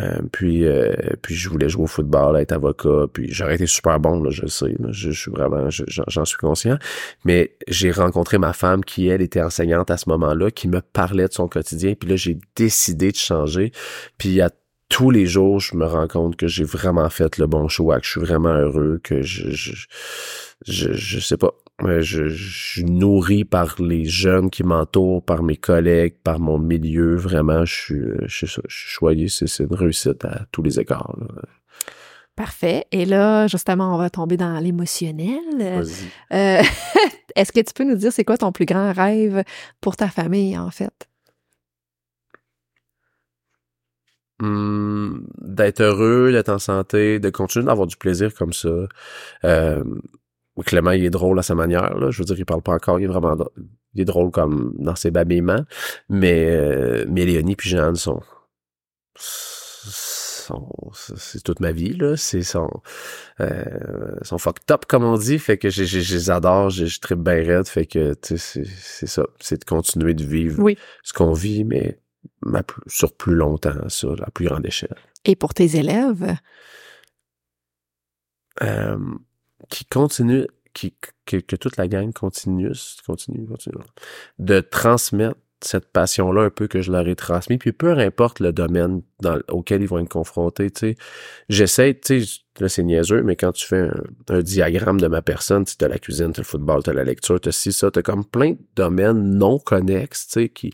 Euh, 0.00 0.18
puis, 0.30 0.64
euh, 0.64 0.94
puis 1.22 1.34
je 1.34 1.48
voulais 1.48 1.68
jouer 1.68 1.84
au 1.84 1.86
football, 1.86 2.38
être 2.38 2.52
avocat, 2.52 3.06
puis 3.12 3.32
j'aurais 3.32 3.54
été 3.54 3.66
super 3.66 3.98
bon, 3.98 4.22
là, 4.22 4.30
je 4.30 4.46
sais, 4.46 4.74
je, 4.90 5.10
suis 5.10 5.30
vraiment, 5.30 5.68
j'en 5.70 6.24
suis 6.24 6.36
conscient. 6.36 6.78
Mais 7.24 7.56
j'ai 7.68 7.90
rencontré 7.90 8.38
ma 8.38 8.52
femme 8.52 8.84
qui, 8.84 9.08
elle, 9.08 9.22
était 9.22 9.42
enseignante 9.42 9.90
à 9.90 9.96
ce 9.96 10.08
moment-là, 10.10 10.50
qui 10.50 10.68
me 10.68 10.80
parlait 10.80 11.28
de 11.28 11.32
son 11.32 11.48
quotidien, 11.48 11.94
puis 11.94 12.08
là, 12.10 12.16
j'ai 12.16 12.38
décidé 12.56 13.10
de 13.10 13.16
changer. 13.16 13.72
Puis 14.18 14.40
a 14.40 14.50
tous 14.88 15.10
les 15.10 15.26
jours, 15.26 15.58
je 15.58 15.76
me 15.76 15.84
rends 15.84 16.06
compte 16.08 16.36
que 16.36 16.46
j'ai 16.46 16.64
vraiment 16.64 17.08
fait 17.10 17.38
le 17.38 17.46
bon 17.46 17.66
choix, 17.68 17.98
que 17.98 18.06
je 18.06 18.10
suis 18.12 18.20
vraiment 18.20 18.54
heureux, 18.54 19.00
que 19.02 19.22
je, 19.22 19.50
je, 19.50 19.72
je, 20.64 20.92
je 20.92 21.18
sais 21.18 21.36
pas, 21.36 21.52
je, 21.84 22.28
je 22.28 22.70
suis 22.72 22.84
nourri 22.84 23.44
par 23.44 23.76
les 23.80 24.04
jeunes 24.04 24.50
qui 24.50 24.62
m'entourent, 24.62 25.22
par 25.22 25.42
mes 25.42 25.56
collègues, 25.56 26.16
par 26.22 26.38
mon 26.40 26.58
milieu. 26.58 27.16
Vraiment, 27.16 27.64
je 27.64 27.74
suis, 27.74 28.02
je, 28.26 28.46
suis 28.46 28.60
choyé. 28.68 29.28
C'est 29.28 29.58
une 29.58 29.74
réussite 29.74 30.24
à 30.24 30.46
tous 30.52 30.62
les 30.62 30.80
écarts. 30.80 31.14
Parfait. 32.34 32.84
Et 32.92 33.04
là, 33.04 33.46
justement, 33.46 33.94
on 33.94 33.98
va 33.98 34.10
tomber 34.10 34.36
dans 34.36 34.58
l'émotionnel. 34.58 35.38
Euh, 36.32 36.62
Est-ce 37.34 37.52
que 37.52 37.60
tu 37.60 37.72
peux 37.74 37.84
nous 37.84 37.96
dire 37.96 38.12
c'est 38.12 38.24
quoi 38.24 38.36
ton 38.38 38.52
plus 38.52 38.66
grand 38.66 38.92
rêve 38.92 39.42
pour 39.80 39.96
ta 39.96 40.08
famille, 40.08 40.56
en 40.56 40.70
fait? 40.70 41.08
Hmm, 44.38 45.20
d'être 45.38 45.80
heureux, 45.80 46.30
d'être 46.30 46.50
en 46.50 46.58
santé, 46.58 47.18
de 47.18 47.30
continuer 47.30 47.64
d'avoir 47.64 47.86
du 47.86 47.96
plaisir 47.96 48.34
comme 48.34 48.52
ça. 48.52 48.68
Euh, 49.44 49.82
Clément, 50.62 50.92
il 50.92 51.04
est 51.04 51.10
drôle 51.10 51.38
à 51.38 51.42
sa 51.42 51.54
manière. 51.54 51.98
Là. 51.98 52.10
Je 52.10 52.18
veux 52.18 52.24
dire, 52.24 52.38
il 52.38 52.46
parle 52.46 52.62
pas 52.62 52.72
encore. 52.72 52.98
Il 53.00 53.04
est 53.04 53.08
vraiment 53.08 53.36
il 53.94 54.00
est 54.00 54.04
drôle 54.04 54.30
comme 54.30 54.74
dans 54.78 54.96
ses 54.96 55.10
babillements. 55.10 55.64
Mais, 56.08 56.46
euh, 56.50 57.04
mais 57.08 57.24
Léonie 57.24 57.56
puis 57.56 57.70
Jeanne 57.70 57.96
sont... 57.96 58.22
sont 59.14 60.68
c'est 60.92 61.42
toute 61.42 61.60
ma 61.60 61.72
vie, 61.72 61.94
là. 61.94 62.16
C'est 62.16 62.42
son... 62.42 62.68
Euh, 63.40 64.16
son 64.22 64.38
fucked 64.38 64.70
up, 64.70 64.84
comme 64.86 65.04
on 65.04 65.16
dit. 65.16 65.38
Fait 65.38 65.58
que 65.58 65.70
je 65.70 65.82
les 65.82 66.30
adore. 66.30 66.70
Je, 66.70 66.86
je 66.86 67.00
tripe 67.00 67.20
bien 67.20 67.42
raide. 67.42 67.66
Fait 67.66 67.86
que, 67.86 68.14
c'est 68.22 68.64
ça. 69.06 69.26
C'est 69.40 69.60
de 69.60 69.64
continuer 69.64 70.14
de 70.14 70.24
vivre 70.24 70.62
ce 71.02 71.12
qu'on 71.12 71.32
vit, 71.32 71.64
mais 71.64 71.98
sur 72.86 73.14
plus 73.14 73.34
longtemps, 73.34 73.88
ça, 73.88 74.08
à 74.22 74.30
plus 74.30 74.46
grande 74.46 74.66
échelle. 74.66 74.96
Et 75.24 75.36
pour 75.36 75.54
tes 75.54 75.76
élèves? 75.76 76.36
Euh, 78.62 78.96
qui 79.68 79.84
continuent, 79.84 80.46
qui, 80.74 80.94
que, 81.24 81.56
toute 81.56 81.76
la 81.76 81.88
gang 81.88 82.12
continue, 82.12 82.72
continue, 83.06 83.46
continue, 83.46 83.76
de 84.38 84.60
transmettre 84.60 85.38
cette 85.62 85.90
passion-là 85.90 86.42
un 86.42 86.50
peu 86.50 86.66
que 86.68 86.82
je 86.82 86.92
leur 86.92 87.08
ai 87.08 87.16
transmis, 87.16 87.56
puis 87.56 87.72
peu 87.72 87.92
importe 87.92 88.40
le 88.40 88.52
domaine 88.52 89.02
dans, 89.20 89.38
auquel 89.48 89.80
ils 89.80 89.88
vont 89.88 89.98
être 89.98 90.08
confrontés, 90.08 90.70
tu 90.70 90.80
sais, 90.80 90.96
j'essaie, 91.48 91.94
tu 91.94 92.22
sais, 92.22 92.40
là 92.60 92.68
c'est 92.68 92.82
niaiseux, 92.82 93.22
mais 93.22 93.36
quand 93.36 93.52
tu 93.52 93.66
fais 93.66 93.88
un, 94.28 94.40
diagramme 94.40 95.00
de 95.00 95.06
ma 95.06 95.22
personne, 95.22 95.64
tu 95.64 95.82
as 95.82 95.88
la 95.88 95.98
cuisine, 95.98 96.32
tu 96.32 96.40
le 96.40 96.44
football, 96.44 96.82
tu 96.82 96.92
la 96.92 97.04
lecture, 97.04 97.40
tu 97.40 97.48
as 97.48 97.52
ci, 97.52 97.72
ça, 97.72 97.90
tu 97.90 98.02
comme 98.02 98.24
plein 98.24 98.52
de 98.52 98.58
domaines 98.76 99.38
non 99.38 99.58
connexes, 99.58 100.26
tu 100.26 100.32
sais, 100.32 100.48
qui, 100.50 100.72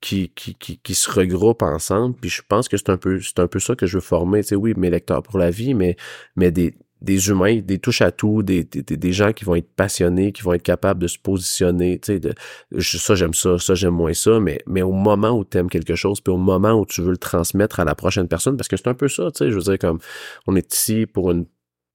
qui, 0.00 0.28
qui, 0.30 0.54
qui, 0.54 0.78
qui, 0.78 0.94
se 0.94 1.10
regroupent 1.10 1.62
ensemble. 1.62 2.14
Puis 2.20 2.30
je 2.30 2.42
pense 2.46 2.68
que 2.68 2.76
c'est 2.76 2.90
un 2.90 2.96
peu 2.96 3.20
c'est 3.20 3.40
un 3.40 3.48
peu 3.48 3.58
ça 3.58 3.74
que 3.74 3.86
je 3.86 3.96
veux 3.96 4.02
former. 4.02 4.42
Tu 4.42 4.48
sais, 4.50 4.54
oui, 4.56 4.74
mes 4.76 4.90
lecteurs 4.90 5.22
pour 5.22 5.38
la 5.38 5.50
vie, 5.50 5.74
mais, 5.74 5.96
mais 6.36 6.50
des, 6.50 6.74
des 7.00 7.28
humains, 7.28 7.60
des 7.60 7.78
touches 7.78 8.02
à 8.02 8.10
tout, 8.10 8.42
des, 8.42 8.64
des, 8.64 9.12
gens 9.12 9.32
qui 9.32 9.44
vont 9.44 9.54
être 9.54 9.70
passionnés, 9.74 10.32
qui 10.32 10.42
vont 10.42 10.52
être 10.52 10.62
capables 10.62 11.00
de 11.00 11.06
se 11.06 11.18
positionner. 11.18 11.98
Tu 11.98 12.14
sais, 12.14 12.20
de, 12.20 12.34
ça 12.80 13.14
j'aime 13.14 13.34
ça, 13.34 13.58
ça 13.58 13.74
j'aime 13.74 13.94
moins 13.94 14.14
ça, 14.14 14.40
mais, 14.40 14.60
mais 14.66 14.82
au 14.82 14.92
moment 14.92 15.30
où 15.30 15.44
tu 15.44 15.58
aimes 15.58 15.70
quelque 15.70 15.94
chose, 15.94 16.20
puis 16.20 16.32
au 16.32 16.38
moment 16.38 16.72
où 16.72 16.86
tu 16.86 17.02
veux 17.02 17.12
le 17.12 17.16
transmettre 17.16 17.80
à 17.80 17.84
la 17.84 17.94
prochaine 17.94 18.28
personne, 18.28 18.56
parce 18.56 18.68
que 18.68 18.76
c'est 18.76 18.88
un 18.88 18.94
peu 18.94 19.08
ça, 19.08 19.30
tu 19.30 19.44
sais, 19.44 19.50
je 19.50 19.56
veux 19.56 19.62
dire, 19.62 19.78
comme 19.78 19.98
on 20.46 20.56
est 20.56 20.72
ici 20.72 21.06
pour 21.06 21.30
une 21.30 21.46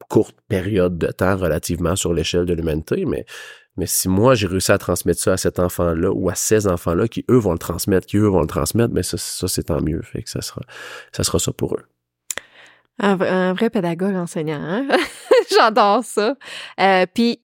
courte 0.09 0.35
période 0.47 0.97
de 0.97 1.07
temps 1.07 1.35
relativement 1.35 1.95
sur 1.95 2.13
l'échelle 2.13 2.45
de 2.45 2.53
l'humanité, 2.53 3.05
mais 3.05 3.25
mais 3.75 3.87
si 3.87 4.07
moi, 4.07 4.35
j'ai 4.35 4.45
réussi 4.45 4.71
à 4.71 4.77
transmettre 4.77 5.19
ça 5.19 5.33
à 5.33 5.37
cet 5.37 5.57
enfant-là 5.57 6.11
ou 6.11 6.29
à 6.29 6.35
ces 6.35 6.67
enfants-là 6.67 7.07
qui, 7.07 7.25
eux, 7.29 7.37
vont 7.37 7.53
le 7.53 7.57
transmettre, 7.57 8.05
qui, 8.05 8.17
eux, 8.17 8.27
vont 8.27 8.41
le 8.41 8.47
transmettre, 8.47 8.93
mais 8.93 9.01
ça, 9.01 9.17
ça 9.17 9.47
c'est 9.47 9.63
tant 9.63 9.81
mieux. 9.81 10.01
Fait 10.03 10.21
que 10.21 10.29
ça 10.29 10.41
sera, 10.41 10.61
ça 11.11 11.23
sera 11.23 11.39
ça 11.39 11.51
pour 11.51 11.73
eux. 11.75 11.83
Un, 12.99 13.53
vrai 13.53 13.69
pédagogue 13.69 14.15
enseignant, 14.15 14.61
hein? 14.61 14.87
J'adore 15.51 16.03
ça. 16.03 16.35
Euh, 16.79 17.05
puis, 17.11 17.41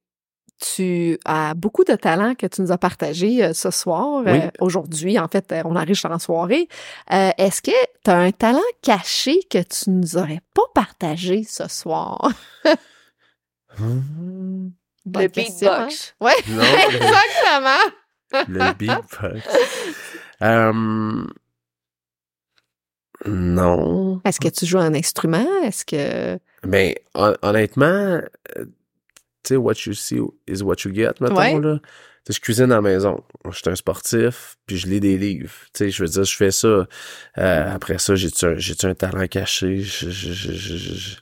tu 0.59 1.17
as 1.25 1.53
beaucoup 1.53 1.83
de 1.83 1.95
talents 1.95 2.35
que 2.35 2.45
tu 2.45 2.61
nous 2.61 2.71
as 2.71 2.77
partagé 2.77 3.43
euh, 3.43 3.53
ce 3.53 3.71
soir, 3.71 4.23
euh, 4.27 4.49
aujourd'hui. 4.59 5.17
En 5.17 5.27
fait, 5.27 5.53
on 5.65 5.75
arrive 5.75 5.99
la 6.07 6.19
soirée. 6.19 6.67
Est-ce 7.09 7.61
que 7.61 7.71
tu 8.03 8.11
as 8.11 8.17
un 8.17 8.31
talent 8.31 8.59
caché 8.81 9.39
que 9.49 9.59
tu 9.59 9.89
nous 9.89 10.17
aurais 10.17 10.41
pas 10.53 10.63
partagé 10.73 11.43
ce 11.43 11.67
soir? 11.67 12.31
Hum 13.79 14.73
le 15.05 15.27
beatbox. 15.27 16.15
Hein? 16.21 16.25
Ouais, 16.25 16.33
exactement. 16.87 18.47
le 18.47 18.73
beatbox. 18.73 19.47
Euh, 20.41 21.27
non. 23.25 24.21
Est-ce 24.25 24.39
que 24.39 24.47
tu 24.47 24.65
joues 24.65 24.79
un 24.79 24.93
instrument? 24.93 25.45
Est-ce 25.63 25.85
que. 25.85 26.39
Ben, 26.63 26.93
honnêtement, 27.13 27.85
euh, 27.85 28.21
tu 29.43 29.49
sais, 29.49 29.55
what 29.55 29.73
you 29.85 29.93
see 29.93 30.19
is 30.47 30.61
what 30.61 30.77
you 30.85 30.93
get, 30.93 31.13
mettons, 31.21 31.59
là. 31.59 31.79
je 32.29 32.39
cuisine 32.39 32.71
à 32.71 32.75
la 32.75 32.81
maison. 32.81 33.23
Je 33.49 33.57
suis 33.57 33.69
un 33.69 33.75
sportif, 33.75 34.57
puis 34.65 34.77
je 34.77 34.87
lis 34.87 34.99
des 34.99 35.17
livres. 35.17 35.53
Tu 35.73 35.85
sais, 35.85 35.91
je 35.91 36.03
veux 36.03 36.09
dire, 36.09 36.23
je 36.23 36.35
fais 36.35 36.51
ça. 36.51 36.87
Euh, 37.37 37.73
après 37.75 37.97
ça, 37.97 38.15
j'ai-tu 38.15 38.45
un, 38.45 38.89
un, 38.89 38.95
talent 38.95 39.27
caché? 39.27 39.81
je, 39.81 40.09
je 40.09 41.15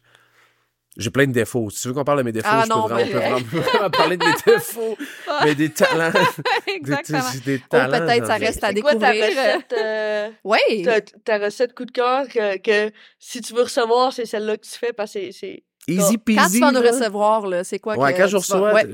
j'ai 0.98 1.10
plein 1.12 1.28
de 1.28 1.32
défauts. 1.32 1.70
Si 1.70 1.82
tu 1.82 1.88
veux 1.88 1.94
qu'on 1.94 2.04
parle 2.04 2.20
de 2.20 2.24
mes 2.24 2.32
défauts, 2.32 2.48
ah, 2.50 2.64
je 2.64 2.70
non, 2.70 2.88
peux, 2.88 2.94
vraiment, 2.96 3.38
vraiment, 3.52 3.90
parler 3.90 4.18
de 4.18 4.26
mes 4.26 4.34
défauts, 4.46 4.98
mais 5.44 5.56
des 5.56 5.70
talents. 5.70 6.12
Exactement. 6.68 7.20
Des, 7.46 7.58
des 7.58 7.64
talents. 7.70 8.00
peut-être 8.00 8.28
ça 8.28 8.36
reste 8.36 8.64
à 8.64 8.74
découvrir. 8.74 9.00
Quoi, 9.00 9.08
ta 9.08 9.28
recette, 9.28 9.74
euh, 9.78 10.30
oui. 10.44 10.84
Ta, 10.84 11.02
ta, 11.02 11.38
recette 11.38 11.74
coup 11.74 11.86
de 11.86 11.92
cœur 11.92 12.28
que, 12.28 12.58
que, 12.58 12.92
si 13.20 13.42
tu 13.42 13.54
veux 13.54 13.64
recevoir, 13.64 14.12
c'est 14.12 14.26
celle-là 14.26 14.58
que 14.58 14.66
tu 14.66 14.78
fais 14.78 14.94
parce 14.94 15.14
que 15.14 15.32
c'est 15.32 15.64
Easy 15.88 16.18
peasy. 16.18 16.38
Quand 16.38 16.50
tu 16.50 16.60
vas 16.60 16.72
nous 16.72 16.88
recevoir, 16.88 17.48
là, 17.48 17.64
c'est 17.64 17.80
quoi 17.80 17.98
ouais, 17.98 18.14
que 18.14 18.18
quand 18.18 18.28
je 18.28 18.38
reçois, 18.38 18.74
ouais. 18.74 18.86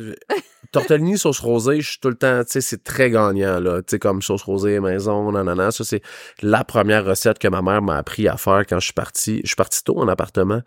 Tortellini 0.74 1.18
sauce 1.18 1.40
rosée, 1.40 1.80
je 1.82 1.92
suis 1.92 2.00
tout 2.00 2.10
le 2.10 2.16
temps, 2.16 2.44
tu 2.44 2.52
sais, 2.52 2.62
c'est 2.62 2.84
très 2.84 3.10
gagnant, 3.10 3.60
là. 3.60 3.82
Tu 3.82 3.92
sais, 3.92 4.00
comme 4.00 4.22
sauce 4.22 4.44
rosée 4.44 4.80
maison, 4.80 5.32
nanana. 5.32 5.72
Ça, 5.72 5.84
c'est 5.84 6.02
la 6.42 6.64
première 6.64 7.06
recette 7.06 7.40
que 7.40 7.48
ma 7.48 7.62
mère 7.62 7.82
m'a 7.82 7.98
appris 7.98 8.28
à 8.28 8.36
faire 8.36 8.64
quand 8.68 8.80
je 8.80 8.86
suis 8.86 8.94
parti. 8.94 9.40
Je 9.44 9.48
suis 9.48 9.56
parti 9.56 9.84
tôt 9.84 10.00
en 10.00 10.08
appartement, 10.08 10.62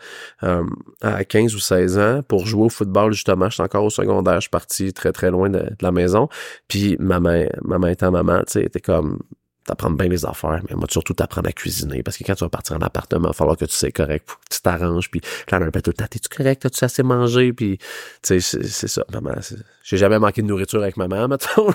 euh, 0.45 0.65
à 1.03 1.25
15 1.25 1.55
ou 1.55 1.59
16 1.59 1.99
ans, 1.99 2.23
pour 2.27 2.47
jouer 2.47 2.67
au 2.67 2.69
football, 2.69 3.13
justement. 3.13 3.51
J'étais 3.51 3.65
encore 3.65 3.85
au 3.85 3.91
secondaire. 3.91 4.37
Je 4.37 4.43
suis 4.43 4.51
parti 4.51 4.93
très, 4.93 5.13
très 5.13 5.31
loin 5.31 5.51
de, 5.51 5.67
la 5.81 5.93
maison. 5.93 6.29
Puis, 6.69 6.97
maman, 7.01 7.45
maman 7.63 7.89
étant 7.89 8.11
maman, 8.11 8.39
tu 8.47 8.53
sais, 8.53 8.63
était 8.63 8.81
comme, 8.81 9.19
t'apprendre 9.67 9.97
bien 9.97 10.09
les 10.09 10.25
affaires, 10.25 10.63
mais 10.69 10.77
moi, 10.77 10.87
surtout 10.91 11.15
t'apprendre 11.15 11.49
à 11.49 11.53
cuisiner. 11.53 12.03
Parce 12.03 12.17
que 12.17 12.25
quand 12.25 12.35
tu 12.35 12.45
vas 12.45 12.51
partir 12.51 12.77
en 12.77 12.81
appartement, 12.81 13.29
il 13.29 13.31
va 13.31 13.33
falloir 13.33 13.57
que 13.57 13.65
tu 13.65 13.75
sais 13.75 13.93
correct, 13.93 14.25
faut 14.29 14.37
que 14.37 14.55
tu 14.55 14.61
t'arranges, 14.61 15.11
puis 15.11 15.21
là, 15.51 15.59
le 15.59 15.71
temps, 15.71 16.07
t'es-tu 16.09 16.29
correct, 16.29 16.63
t'as-tu 16.63 16.85
assez 16.85 17.03
mangé, 17.03 17.53
puis, 17.53 17.79
tu 18.23 18.41
sais, 18.41 18.63
c'est 18.65 18.89
ça. 18.89 19.05
Maman, 19.13 19.35
j'ai 19.83 19.97
jamais 19.97 20.19
manqué 20.19 20.43
de 20.43 20.47
nourriture 20.47 20.83
avec 20.83 20.97
maman, 20.97 21.29
mettons, 21.29 21.71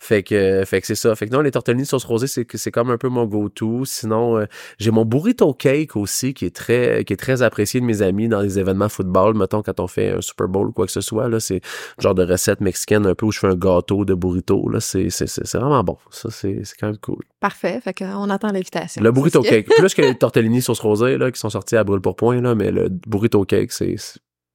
Fait 0.00 0.22
que, 0.22 0.64
fait 0.64 0.80
que 0.80 0.86
c'est 0.86 0.94
ça. 0.94 1.14
Fait 1.14 1.26
que 1.26 1.32
non, 1.32 1.40
les 1.40 1.50
tortellini 1.50 1.84
sauce 1.86 2.04
rosée, 2.04 2.26
c'est, 2.26 2.46
c'est 2.56 2.70
comme 2.70 2.90
un 2.90 2.98
peu 2.98 3.08
mon 3.08 3.26
go-to. 3.26 3.84
Sinon, 3.84 4.38
euh, 4.38 4.46
j'ai 4.78 4.90
mon 4.90 5.04
burrito 5.04 5.52
cake 5.52 5.96
aussi, 5.96 6.32
qui 6.32 6.46
est 6.46 6.54
très, 6.54 7.04
qui 7.04 7.12
est 7.12 7.18
très 7.18 7.42
apprécié 7.42 7.80
de 7.80 7.86
mes 7.86 8.02
amis 8.02 8.28
dans 8.28 8.40
les 8.40 8.58
événements 8.58 8.88
football, 8.88 9.36
mettons, 9.36 9.62
quand 9.62 9.78
on 9.80 9.86
fait 9.86 10.10
un 10.10 10.20
Super 10.20 10.48
Bowl 10.48 10.68
ou 10.68 10.72
quoi 10.72 10.86
que 10.86 10.92
ce 10.92 11.00
soit, 11.00 11.28
là. 11.28 11.40
C'est 11.40 11.60
genre 11.98 12.14
de 12.14 12.24
recette 12.24 12.60
mexicaine 12.60 13.06
un 13.06 13.14
peu 13.14 13.26
où 13.26 13.32
je 13.32 13.40
fais 13.40 13.48
un 13.48 13.56
gâteau 13.56 14.04
de 14.04 14.14
burrito, 14.14 14.68
là. 14.68 14.80
C'est, 14.80 15.10
c'est, 15.10 15.26
c'est 15.26 15.58
vraiment 15.58 15.84
bon. 15.84 15.98
Ça, 16.10 16.30
c'est, 16.30 16.62
c'est 16.66 16.76
quand 16.76 16.88
même 16.88 16.98
cool. 16.98 17.24
Parfait. 17.40 17.80
Fait 17.80 17.94
qu'on 17.94 18.28
attend 18.30 18.52
l'invitation. 18.52 19.02
Le 19.02 19.10
burrito 19.12 19.42
cake. 19.42 19.66
Plus 19.66 19.94
que 19.94 20.02
les 20.02 20.14
tortellini 20.14 20.60
sauce 20.60 20.80
rosée, 20.80 21.16
là, 21.16 21.30
qui 21.30 21.40
sont 21.40 21.50
sortis 21.50 21.76
à 21.76 21.84
brûle 21.84 22.00
pour 22.00 22.16
point, 22.16 22.40
là, 22.40 22.54
mais 22.54 22.70
le 22.70 22.88
burrito 22.88 23.44
cake, 23.44 23.72
c'est 23.72 23.96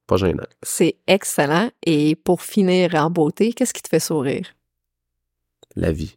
pas 0.06 0.16
gênant. 0.16 0.44
C'est 0.62 0.96
excellent. 1.06 1.70
Et 1.84 2.14
pour 2.14 2.42
finir 2.42 2.94
en 2.94 3.10
beauté, 3.10 3.52
qu'est-ce 3.52 3.74
qui 3.74 3.82
te 3.82 3.88
fait 3.88 4.00
sourire? 4.00 4.46
La 5.74 5.92
vie. 5.92 6.16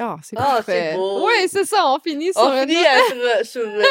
Ah, 0.00 0.16
c'est 0.22 0.36
Ah, 0.38 0.42
parfait. 0.56 0.90
c'est 0.92 0.96
beau. 0.96 1.26
Oui, 1.26 1.32
c'est 1.48 1.64
ça. 1.64 1.76
On 1.86 1.98
finit 1.98 2.32
sur 2.32 2.42
On 2.42 2.52
une 2.52 2.68
finit 2.68 2.76
euh, 2.76 3.42
sur, 3.42 3.62
sur, 3.62 3.68
euh, 3.70 3.82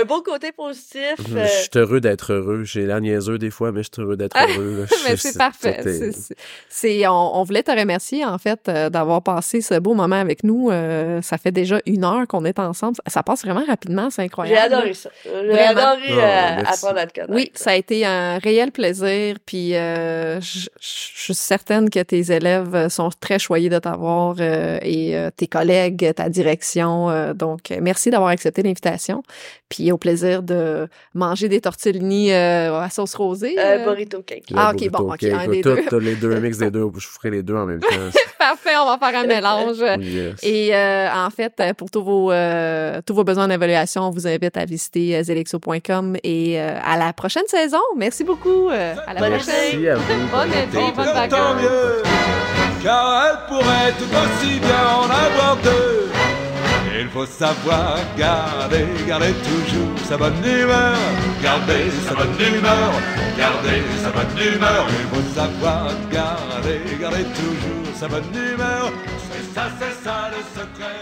un 0.00 0.04
beau 0.04 0.22
côté 0.22 0.52
positif. 0.52 1.14
Je 1.28 1.36
euh, 1.36 1.46
suis 1.46 1.68
heureux 1.76 2.00
d'être 2.00 2.32
heureux. 2.32 2.64
J'ai 2.64 2.86
l'air 2.86 3.00
niaiseux 3.00 3.38
des 3.38 3.50
fois, 3.50 3.72
mais 3.72 3.82
je 3.82 3.88
suis 3.92 4.02
heureux 4.02 4.16
d'être 4.16 4.36
heureux. 4.36 4.80
là. 4.90 4.96
Mais 5.08 5.16
c'est 5.16 5.36
parfait. 5.38 5.80
C'est- 6.68 7.06
on, 7.08 7.36
on 7.40 7.42
voulait 7.44 7.62
te 7.62 7.70
remercier, 7.70 8.24
en 8.24 8.38
fait, 8.38 8.60
euh, 8.68 8.90
d'avoir 8.90 9.22
passé 9.22 9.60
ce 9.60 9.78
beau 9.78 9.94
moment 9.94 10.16
avec 10.16 10.44
nous. 10.44 10.70
Euh, 10.70 11.22
ça 11.22 11.38
fait 11.38 11.52
déjà 11.52 11.80
une 11.86 12.04
heure 12.04 12.26
qu'on 12.28 12.44
est 12.44 12.58
ensemble. 12.58 12.96
Ça 13.06 13.22
passe 13.22 13.42
vraiment 13.44 13.64
rapidement, 13.66 14.10
c'est 14.10 14.22
J'ai 14.22 14.26
incroyable. 14.26 14.74
adoré 14.74 14.94
ça. 14.94 15.10
J'ai 15.24 15.58
adoré 15.58 16.02
Oh, 16.10 16.12
euh, 16.12 16.16
merci. 16.56 16.72
apprendre 16.84 17.00
à 17.00 17.06
te 17.06 17.14
connaître. 17.14 17.34
Oui, 17.34 17.50
ça 17.54 17.70
a 17.70 17.74
été 17.74 18.04
un 18.06 18.38
réel 18.38 18.72
plaisir. 18.72 19.36
Puis 19.44 19.74
euh, 19.74 20.40
je 20.40 20.66
je 20.80 21.32
suis 21.32 21.34
certaine 21.34 21.90
que 21.90 22.00
tes 22.00 22.30
élèves 22.32 22.88
sont 22.88 23.10
très 23.20 23.38
choyés 23.38 23.68
de 23.68 23.78
t'avoir 23.78 24.36
euh, 24.38 24.78
et 24.82 25.16
euh, 25.16 25.30
tes 25.34 25.48
collègues, 25.58 26.12
ta 26.14 26.28
direction. 26.28 27.10
euh, 27.10 27.34
donc, 27.34 27.70
euh, 27.70 27.78
merci 27.80 28.10
d'avoir 28.10 28.30
accepté 28.30 28.62
l'invitation. 28.62 29.22
Puis 29.68 29.90
au 29.92 29.98
plaisir 29.98 30.42
de 30.42 30.88
manger 31.14 31.48
des 31.48 31.60
tortellini 31.60 32.32
euh, 32.32 32.78
à 32.80 32.88
sauce 32.90 33.14
rosée. 33.14 33.56
Euh, 33.58 33.78
euh. 33.78 33.84
burrito 33.84 34.22
cake. 34.22 34.44
Ah, 34.54 34.70
ok, 34.72 34.78
burrito 34.78 34.98
bon, 35.04 35.12
ok, 35.14 35.24
un 35.24 35.48
des 35.48 35.60
tout, 35.60 35.76
deux. 35.90 35.98
les 35.98 36.14
deux, 36.14 36.36
un 36.36 36.40
mix 36.40 36.58
des 36.58 36.70
deux. 36.70 36.86
Je 36.96 37.06
ferai 37.06 37.30
les 37.30 37.42
deux 37.42 37.54
en 37.56 37.66
même 37.66 37.80
temps. 37.80 37.88
Parfait, 38.38 38.76
on 38.80 38.86
va 38.86 38.98
faire 38.98 39.18
un 39.20 39.26
mélange. 39.26 39.78
Yes. 40.00 40.34
Et 40.44 40.74
euh, 40.74 41.08
en 41.12 41.30
fait, 41.30 41.60
pour 41.76 41.90
tous 41.90 42.04
vos 42.04 42.30
euh, 42.30 43.00
tous 43.04 43.14
vos 43.14 43.24
besoins 43.24 43.48
d'évaluation, 43.48 44.02
on 44.02 44.10
vous 44.10 44.26
invite 44.28 44.56
à 44.56 44.64
visiter 44.64 45.16
euh, 45.16 45.22
zelexo.com 45.24 46.16
et 46.22 46.60
euh, 46.60 46.78
à 46.84 46.96
la 46.96 47.12
prochaine 47.12 47.46
saison. 47.48 47.80
Merci 47.96 48.22
beaucoup. 48.22 48.68
euh, 48.70 48.94
à 49.06 49.14
la 49.14 49.20
Bonne 49.20 49.32
prochaine. 49.34 49.80
Merci 49.80 49.88
à 49.88 49.96
vous. 49.96 50.28
Bonne 50.30 50.50
été, 50.50 50.92
bonne 50.94 51.06
vacances. 51.06 52.15
Car 52.86 53.06
elle 53.26 53.38
pourrait 53.48 53.92
tout 53.98 54.12
aussi 54.22 54.60
bien 54.60 54.84
en 55.00 55.10
avoir 55.24 55.56
deux. 55.56 56.08
Il 57.00 57.08
faut 57.08 57.26
savoir 57.26 57.98
garder, 58.16 58.86
garder 59.08 59.34
toujours 59.48 59.98
sa 60.08 60.16
bonne 60.16 60.44
humeur, 60.44 60.96
garder 61.42 61.90
sa 62.06 62.14
bonne 62.14 62.38
humeur, 62.48 62.92
garder 63.36 63.82
sa 64.02 64.10
bonne 64.16 64.38
humeur. 64.38 64.86
Il 65.00 65.06
faut 65.12 65.28
savoir 65.34 65.88
garder, 66.12 66.80
garder 67.00 67.24
toujours 67.40 67.86
sa 68.00 68.06
bonne 68.06 68.32
humeur. 68.34 68.92
C'est 69.32 69.54
ça, 69.54 69.64
c'est 69.80 70.04
ça 70.04 70.30
le 70.34 70.40
secret. 70.56 70.95